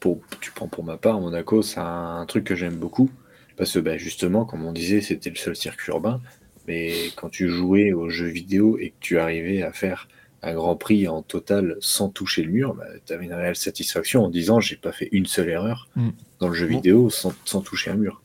[0.00, 3.10] pour, tu prends pour ma part, Monaco, c'est un truc que j'aime beaucoup.
[3.56, 6.20] Parce que bah, justement, comme on disait, c'était le seul circuit urbain.
[6.66, 10.08] Mais quand tu jouais aux jeux vidéo et que tu arrivais à faire
[10.42, 14.24] un Grand Prix en total sans toucher le mur, bah, tu avais une réelle satisfaction
[14.24, 16.08] en disant j'ai pas fait une seule erreur Mm.
[16.40, 16.74] dans le jeu Bon.
[16.76, 18.20] vidéo sans, sans toucher un mur.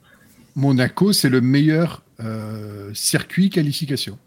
[0.56, 4.18] Monaco, c'est le meilleur euh, circuit qualification.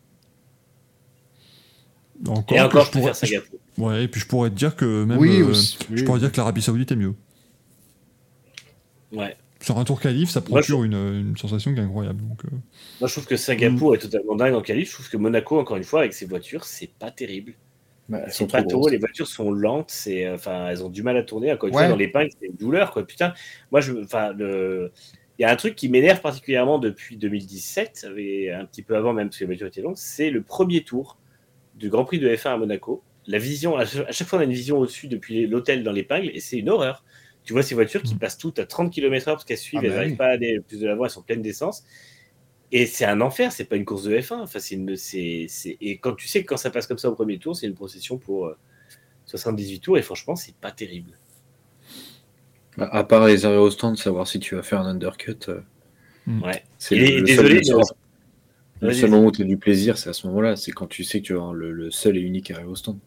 [2.50, 3.58] Et encore, je préfère Singapour.
[3.78, 5.18] Ouais, et puis je pourrais te dire que même.
[5.18, 5.78] oui, euh, aussi.
[5.92, 7.14] Je pourrais dire que l'Arabie Saoudite est mieux.
[9.12, 9.36] Ouais.
[9.60, 12.20] Sur un tour qualif, ça Moi, procure une, une sensation qui est incroyable.
[12.28, 12.48] Donc, euh,
[13.00, 14.88] Moi, je trouve que Singapour est totalement dingue en qualif.
[14.88, 17.54] Je trouve que Monaco, encore une fois, avec ses voitures, c'est pas terrible.
[18.08, 18.90] Bah, elles C'est sont pas grosses.
[18.90, 21.52] les voitures sont lentes, c'est, euh, enfin, elles ont du mal à tourner.
[21.52, 21.82] Encore une Ouais.
[21.82, 23.06] fois, dans les pingles, c'est une douleur, quoi.
[23.06, 23.32] Putain,
[23.70, 24.90] moi, je, enfin, le,
[25.38, 29.12] il y a un truc qui m'énerve particulièrement depuis 2017, et un petit peu avant
[29.12, 31.18] même, parce que les voitures étaient longues, c'est le premier tour
[31.76, 33.04] du Grand Prix de F1 à Monaco.
[33.26, 36.40] La vision, à chaque fois, on a une vision au-dessus depuis l'hôtel dans l'épingle, et
[36.40, 37.04] c'est une horreur.
[37.44, 38.18] Tu vois ces voitures qui Mm.
[38.18, 40.16] passent toutes à 30 km/h parce qu'elles suivent, Ah elles bah n'arrivent oui.
[40.16, 41.84] pas à aller plus de l'avant, elles sont pleines d'essence.
[42.72, 44.40] Et c'est un enfer, c'est pas une course de F1.
[44.42, 44.58] Enfin,
[45.80, 47.74] Et quand tu sais que quand ça passe comme ça au premier tour, c'est une
[47.74, 48.56] procession pour euh,
[49.26, 51.18] 78 tours, et franchement, c'est pas terrible.
[52.76, 55.36] Bah, À part les arrêts au stand, savoir si tu vas faire un undercut.
[55.48, 55.60] euh,
[56.26, 56.62] Ouais.
[56.78, 57.82] C'est le, le désolé, seul, mais-
[58.80, 59.10] le Vas-y, seul vas-y.
[59.10, 60.56] moment où tu as du plaisir, c'est à ce moment-là.
[60.56, 62.74] C'est quand tu sais que tu vas avoir le, le seul et unique arrêt au
[62.76, 62.98] stand.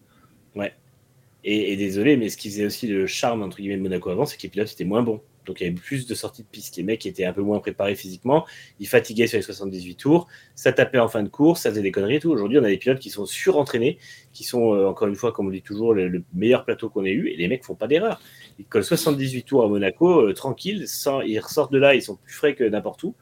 [1.48, 4.26] Et, et désolé, mais ce qui faisait aussi le charme entre guillemets de Monaco avant,
[4.26, 5.22] c'est que les pilotes étaient moins bons.
[5.46, 6.76] Donc il y avait plus de sorties de piste.
[6.78, 8.48] Les mecs étaient un peu moins préparés physiquement,
[8.80, 11.92] ils fatiguaient sur les 78 tours, ça tapait en fin de course, ça faisait des
[11.92, 12.32] conneries et tout.
[12.32, 14.00] Aujourd'hui, on a des pilotes qui sont surentraînés,
[14.34, 17.06] qui sont euh, encore une fois, comme on dit toujours, le, le meilleur plateau qu'on
[17.06, 18.20] ait eu, et les mecs font pas d'erreur.
[18.58, 22.16] Ils collent 78 tours à Monaco, euh, tranquille, sans, ils ressortent de là, ils sont
[22.16, 23.14] plus frais que n'importe où.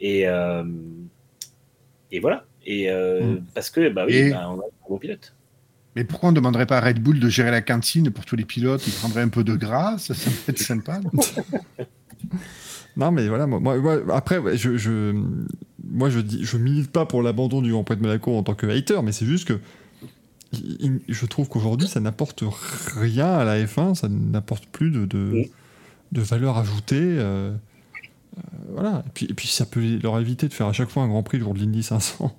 [0.00, 0.64] Et, euh,
[2.10, 2.46] et voilà.
[2.64, 3.44] Et Mm.
[3.54, 5.35] parce que bah oui, Et- bah, on a un bon pilote.
[5.96, 8.36] Mais pourquoi on ne demanderait pas à Red Bull de gérer la cantine pour tous
[8.36, 8.86] les pilotes?
[8.86, 11.00] Ils prendraient un peu de gras, ça, ça peut être sympa.
[11.00, 11.10] non?
[12.96, 15.12] Non, mais voilà, moi, moi- après, ouais, je, je,
[15.84, 18.54] moi, je, dis, je milite pas pour l'abandon du Grand Prix de Monaco en tant
[18.54, 19.58] que hater, mais c'est juste que
[20.52, 22.42] il- il- je trouve qu'aujourd'hui, ça n'apporte
[22.96, 25.04] rien à la F1, ça n'apporte plus de,
[26.12, 26.96] de valeur ajoutée.
[27.00, 27.52] euh,
[28.38, 28.40] euh,
[28.72, 31.08] voilà, et puis, et puis ça peut leur éviter de faire à chaque fois un
[31.08, 32.34] Grand Prix le jour de l'Indy 500.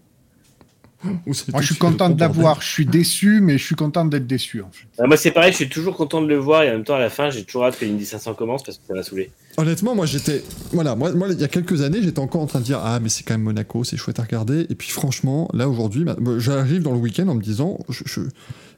[1.04, 2.62] Moi, je suis content de l'avoir.
[2.62, 4.62] Je suis déçu, mais je suis content d'être déçu.
[4.62, 4.88] En fait.
[4.98, 6.96] Ah, moi, c'est pareil, je suis toujours content de le voir et en même temps,
[6.96, 9.30] à la fin, j'ai toujours hâte que l'Indy 500 commence parce que ça va saouler.
[9.58, 10.44] Honnêtement, moi j'étais.
[10.72, 13.00] Voilà, moi, moi il y a quelques années, j'étais encore en train de dire Ah,
[13.00, 14.68] mais c'est quand même Monaco, c'est chouette à regarder.
[14.70, 18.04] Et puis franchement, là aujourd'hui, ma- moi, j'arrive dans le week-end en me disant je,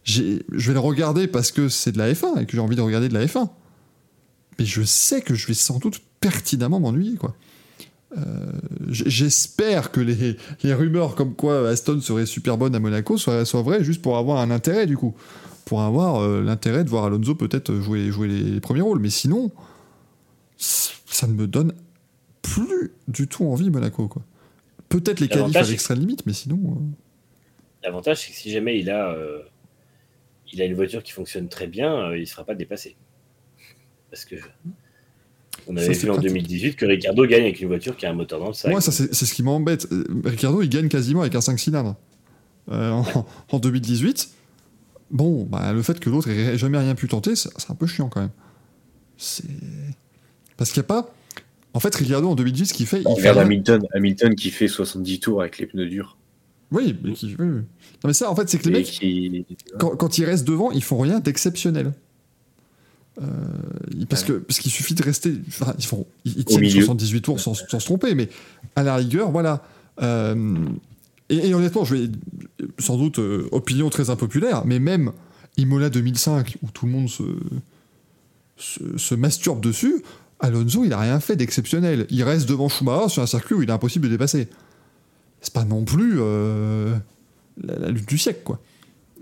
[0.05, 2.81] je vais le regarder parce que c'est de la F1 et que j'ai envie de
[2.81, 3.49] regarder de la F1.
[4.57, 7.35] Mais je sais que je vais sans doute pertinemment m'ennuyer, quoi.
[8.17, 8.51] Euh,
[8.89, 13.61] J'espère que les, les rumeurs comme quoi Aston serait super bonne à Monaco soient, soient
[13.61, 15.15] vraies juste pour avoir un intérêt, du coup.
[15.65, 18.99] Pour avoir euh, l'intérêt de voir Alonso peut-être jouer, jouer les, les premiers rôles.
[18.99, 19.51] Mais sinon
[20.57, 21.73] ça ne me donne
[22.41, 24.23] plus du tout envie Monaco quoi.
[24.89, 26.57] Peut-être les qualifs à l'extrême limite, mais sinon.
[26.65, 26.81] euh,
[27.83, 29.15] L'avantage, c'est que si jamais il a,
[30.51, 32.95] il a une voiture qui fonctionne très bien, il ne sera pas dépassé.
[34.09, 34.35] Parce que
[35.67, 36.29] on avait c'est vu en pratique.
[36.31, 38.71] 2018 que Ricardo gagne avec une voiture qui a un moteur dans le sac.
[38.71, 39.87] Moi, ça c'est c'est ce qui m'embête.
[40.25, 41.95] Ricardo, il gagne quasiment avec un 5 cylindres.
[42.71, 44.29] Euh, en, en 2018,
[45.11, 48.09] bon, bah, le fait que l'autre ait jamais rien pu tenter, c'est un peu chiant
[48.09, 48.29] quand même.
[49.17, 49.43] C'est.
[50.57, 51.13] Parce qu'il n'y a pas.
[51.73, 53.01] En fait, Ricardo en 2018, ce qu'il fait.
[53.05, 56.17] On il fait regarde rien- Hamilton, Hamilton qui fait 70 tours avec les pneus durs.
[56.71, 57.47] Oui, mais qui- oui, oui.
[57.47, 57.63] Non,
[58.07, 59.45] mais ça, en fait, c'est que les mecs, qui...
[59.79, 61.93] quand, quand ils restent devant, ils font rien d'exceptionnel.
[63.21, 63.25] Euh,
[64.09, 65.33] parce que parce qu'il suffit de rester.
[65.47, 66.81] enfin, ils font, ils, ils tiennent milieu.
[66.81, 68.29] 78 tours sans, sans se tromper, mais
[68.75, 69.61] à la rigueur, voilà.
[70.01, 70.55] Euh,
[71.29, 72.09] et, et honnêtement, je vais
[72.79, 75.11] sans doute euh, opinion très impopulaire, mais même
[75.57, 77.23] Imola 2005 où tout le monde se
[78.57, 80.01] se, se masturbe dessus,
[80.39, 82.07] Alonso, il a rien fait d'exceptionnel.
[82.09, 84.47] Il reste devant Schumacher sur un circuit où il est impossible de dépasser.
[85.41, 88.59] C'est pas non plus la, la lutte du siècle, quoi.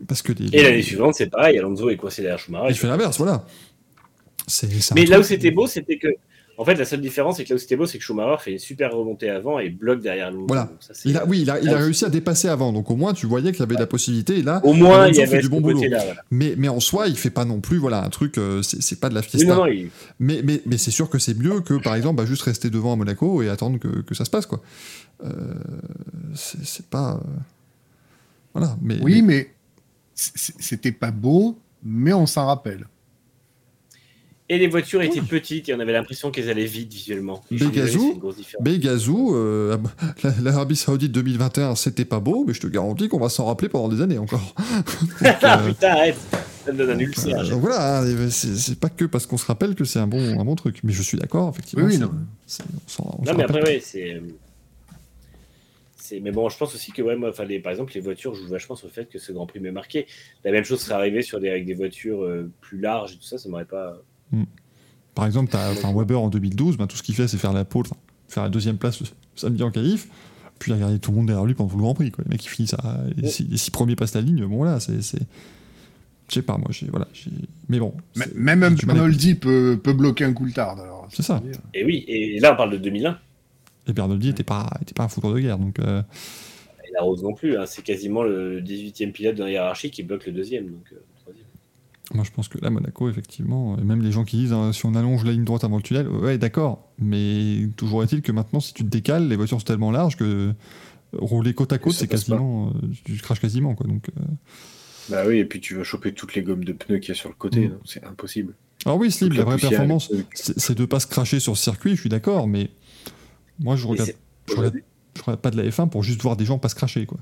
[0.08, 2.68] Parce que les- Et l'année suivante, c'est pareil, Alonso est coincé derrière Schumacher.
[2.70, 3.46] il fait l'inverse, voilà.
[4.48, 6.08] C'est, c'est un Mais là où c'était beau, c'était que.
[6.60, 8.52] En fait, la seule différence, c'est que là où c'était beau, c'est que Schumacher fait
[8.54, 10.48] une super remontée avant et bloque derrière Alonso.
[10.48, 10.64] Voilà.
[10.64, 12.74] Donc ça, c'est- Il a, oui, il a, il a Ah, réussi à dépasser avant,
[12.74, 14.40] donc au moins tu voyais qu'il y avait de la possibilité.
[14.40, 15.78] Et là, Au moins, Alonso il y fait avait du bon boulot.
[15.78, 16.16] Voilà.
[16.32, 19.00] mais, mais en soi, il fait pas non plus, voilà, un truc, euh, c'est, c'est
[19.00, 19.48] pas de la fiesta.
[19.48, 22.26] non, non, il- Mais, mais, mais c'est sûr que c'est mieux que, par exemple, bah,
[22.26, 24.60] juste rester devant à Monaco et attendre que, que ça se passe, quoi.
[25.26, 25.30] Euh,
[26.34, 27.22] c'est, c'est pas.
[27.24, 27.30] euh,
[28.56, 28.76] Voilà.
[28.82, 29.50] Mais, Oui, mais- mais
[30.16, 32.88] c'était pas beau, mais on s'en rappelle.
[34.50, 37.44] Et les voitures étaient petites et on avait l'impression qu'elles allaient vite visuellement.
[37.52, 38.22] Begazou.
[38.62, 39.78] Begazou, euh,
[40.24, 43.68] la- l'Arabie Saoudite 2021, c'était pas beau, mais je te garantis qu'on va s'en rappeler
[43.68, 44.56] pendant des années encore.
[45.22, 46.16] Donc, Ah euh, putain, arrête
[46.66, 47.40] Ça me donne un ulcère.
[47.42, 50.40] euh, donc voilà, hein, c'est pas que parce qu'on se rappelle que c'est un bon,
[50.40, 50.80] un bon truc.
[50.86, 51.86] Mais je suis d'accord, effectivement.
[51.86, 52.10] Oui, non.
[53.00, 54.14] on Non, mais après, ouais, c'est.
[54.14, 54.22] euh,
[55.98, 58.48] c'est- Mais bon, je pense aussi que, ouais, moi, les- par exemple, les voitures jouent
[58.48, 60.08] vachement sur le fait que ce Grand Prix m'est marqué.
[60.46, 63.24] La même chose serait arrivée sur des, avec des voitures euh, plus larges et tout
[63.24, 63.98] ça, ça m'aurait pas.
[65.16, 67.66] Par exemple, t'as enfin, Weber en 2012, ben, tout ce qu'il fait, c'est faire la
[67.66, 67.86] pole,
[68.28, 70.08] faire la deuxième place le samedi en qualif,
[70.60, 72.12] puis regarder tout le monde derrière lui pendant tout le Grand Prix.
[72.12, 72.24] Quoi.
[72.26, 73.00] Les mecs qui finissent à.
[73.16, 75.02] Les, six, les six premiers passent la ligne, bon voilà, c'est.
[75.02, 75.22] c'est-
[76.30, 76.88] Je sais pas, moi, j'ai.
[76.88, 77.08] Voilà,
[77.70, 77.94] mais bon.
[78.36, 78.76] Même un
[79.36, 80.80] peut, peut bloquer un coulthard.
[80.80, 81.08] alors.
[81.12, 81.42] C'est ça.
[81.74, 83.18] Et oui, et là, on parle de 2001.
[83.88, 85.80] Et Bernoldi était pas, était pas un foudre de guerre, donc.
[85.80, 86.02] euh,
[86.86, 87.58] Et la Rose non plus.
[87.58, 87.66] hein.
[87.66, 90.66] C'est quasiment le 18e pilote dans la hiérarchie qui bloque le deuxième.
[90.66, 90.98] Donc, euh.
[92.14, 94.86] Moi, je pense que là, Monaco, effectivement, et même les gens qui disent hein, si
[94.86, 96.88] on allonge la ligne droite avant le tunnel, ouais, d'accord.
[97.00, 100.24] Mais toujours est-il que maintenant, si tu te décales, les voitures sont tellement larges que
[100.24, 100.54] euh,
[101.14, 102.70] rouler côte à côte, c'est quasiment.
[102.70, 103.88] euh, tu craches quasiment, quoi.
[103.88, 104.22] Donc, euh.
[105.10, 107.16] Bah oui, et puis tu vas choper toutes les gommes de pneus qu'il y a
[107.16, 107.72] sur le côté, Mm.
[107.72, 108.56] donc c'est impossible.
[108.86, 111.96] Alors oui, Slip, Toute la vraie performance, c'est de pas se cracher sur le circuit,
[111.96, 112.70] je suis d'accord, mais
[113.60, 114.18] moi, je regarde, c'est-
[114.50, 114.76] je regarde,
[115.18, 117.18] je regarde pas de la F1 pour juste voir des gens pas se cracher, quoi.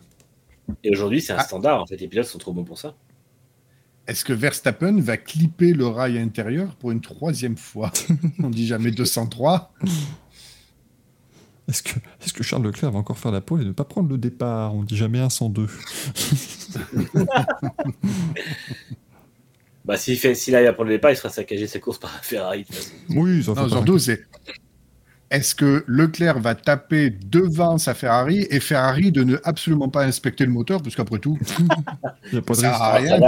[0.84, 1.44] Et aujourd'hui, c'est un Ah.
[1.44, 1.82] standard.
[1.82, 2.96] En fait, les pilotes sont trop bons pour ça.
[4.08, 7.92] Est-ce que Verstappen va clipper le rail intérieur pour une troisième fois?
[8.44, 9.74] On dit jamais 203.
[11.68, 14.10] Est-ce que, est que Charles Leclerc va encore faire la pole et ne pas prendre
[14.10, 14.76] le départ?
[14.76, 15.68] On dit jamais un 102.
[19.86, 22.10] Bah, s'il fait, s'il arrive à prendre le départ, il sera saccagé sa course par
[22.24, 22.66] Ferrari.
[23.10, 24.26] Oui, Non, surtout, c'est.
[25.36, 30.46] Est-ce que Leclerc va taper devant sa Ferrari et Ferrari de ne absolument pas inspecter
[30.46, 31.38] le moteur Parce qu'après tout,
[32.32, 33.20] Il y a pas de ça à rien.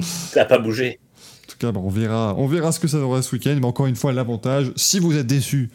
[0.00, 1.00] Ça n'a pas bougé.
[1.46, 3.56] En tout cas, bah, on, verra, on verra ce que ça donnera ce week-end.
[3.60, 5.70] Mais encore une fois, l'avantage, si vous êtes déçu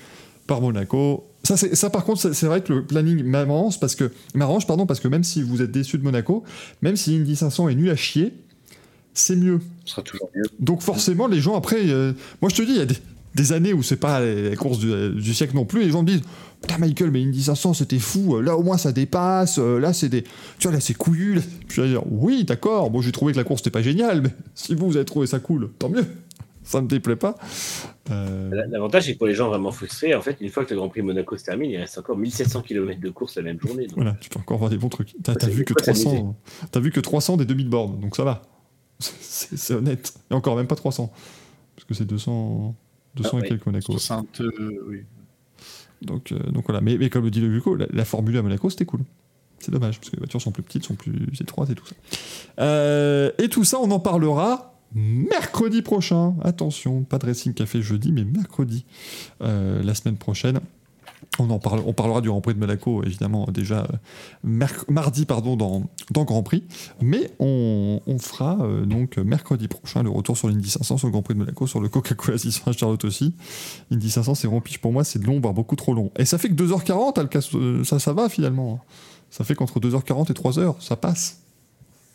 [0.48, 3.96] par Monaco, ça, c'est- ça par contre, c'est- c'est vrai que le planning m'arrange parce
[3.96, 6.44] que, m'arrange, pardon, parce que même si vous êtes déçu de Monaco,
[6.82, 8.34] même si Indy 500 est nul à chier,
[9.14, 9.60] c'est mieux.
[9.86, 10.44] Ce sera toujours mieux.
[10.60, 12.96] Donc forcément, les gens après, euh, moi je te dis, il y a des,
[13.36, 16.04] des années où c'est pas les, courses du, du siècle non plus, et les gens
[16.04, 16.22] me disent,
[16.62, 20.10] putain Michael, mais Indy 500 c'était fou, là au moins ça dépasse, euh, là c'est
[20.10, 20.30] des, tu
[20.64, 21.42] vois là c'est couillu.
[21.68, 24.22] Puis je vais dire, oui d'accord, bon j'ai trouvé que la course c'était pas géniale,
[24.22, 26.06] mais si vous vous avez trouvé ça cool, tant mieux.
[26.66, 27.36] Ça me déplaît pas.
[28.10, 30.78] Euh, L'avantage, c'est que pour les gens vraiment frustrés, en fait, une fois que le
[30.78, 33.86] Grand Prix Monaco se termine, il reste encore 1700 km de course la même journée.
[33.88, 33.98] donc.
[33.98, 35.14] voilà, tu peux encore voir des bons trucs.
[35.22, 36.06] T'as vu que faut s'amuser.
[36.06, 36.36] 300,
[36.72, 38.44] t'as vu que 300 des demi de borne, donc ça va.
[39.00, 40.14] C'est honnête.
[40.32, 41.12] Et encore même pas 300,
[41.76, 42.76] parce que c'est 200,
[43.16, 43.92] 200 Ah, et quelques Monaco.
[43.92, 44.52] 60, euh,
[44.88, 45.04] oui.
[46.02, 48.40] Donc, euh, donc voilà, mais, mais comme le dit le Luco, la, la Formule 1
[48.40, 49.02] à Monaco, c'était cool.
[49.60, 51.96] C'est dommage, parce que les voitures sont plus petites, sont plus étroites et tout ça.
[52.60, 56.36] Euh, et tout ça, on en parlera mercredi prochain.
[56.44, 58.86] Attention, pas de Racing Café jeudi, mais mercredi,
[59.42, 60.60] euh, la semaine prochaine.
[61.40, 63.88] On, en parle, on parlera du Grand Prix de Monaco, évidemment, déjà
[64.46, 66.64] euh, mardi pardon, dans, dans Grand Prix.
[67.02, 71.12] Mais on, on fera euh, donc mercredi prochain le retour sur l'Indy 500, sur le
[71.12, 73.34] Grand Prix de Monaco, sur le Coca-Cola 600 à Charlotte aussi.
[73.92, 76.12] Indy 500, c'est piche pour moi, c'est long, voire beaucoup trop long.
[76.18, 78.80] Et ça fait que 2h40, elle casse- euh, ça, ça va finalement.
[79.30, 81.42] Ça fait qu'entre 2h40 et 3h, ça passe.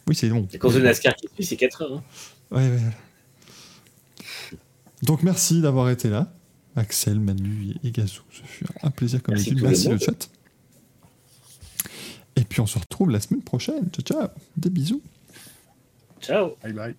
[0.06, 0.46] Oui, c'est long.
[0.52, 1.92] La course de NASCAR qui suit, c'est 4 heures.
[1.96, 2.02] hein.
[2.50, 4.58] Ouais, ouais, ouais.
[5.02, 6.32] Donc merci d'avoir été là.
[6.78, 8.22] Axel, Manu et Gazou.
[8.30, 9.64] Ce fut un plaisir comme Merci d'habitude.
[9.64, 10.30] le Merci le chat.
[12.36, 13.88] Et puis on se retrouve la semaine prochaine.
[13.90, 14.28] Ciao, ciao.
[14.56, 15.02] Des bisous.
[16.20, 16.56] Ciao.
[16.62, 16.94] Bye bye.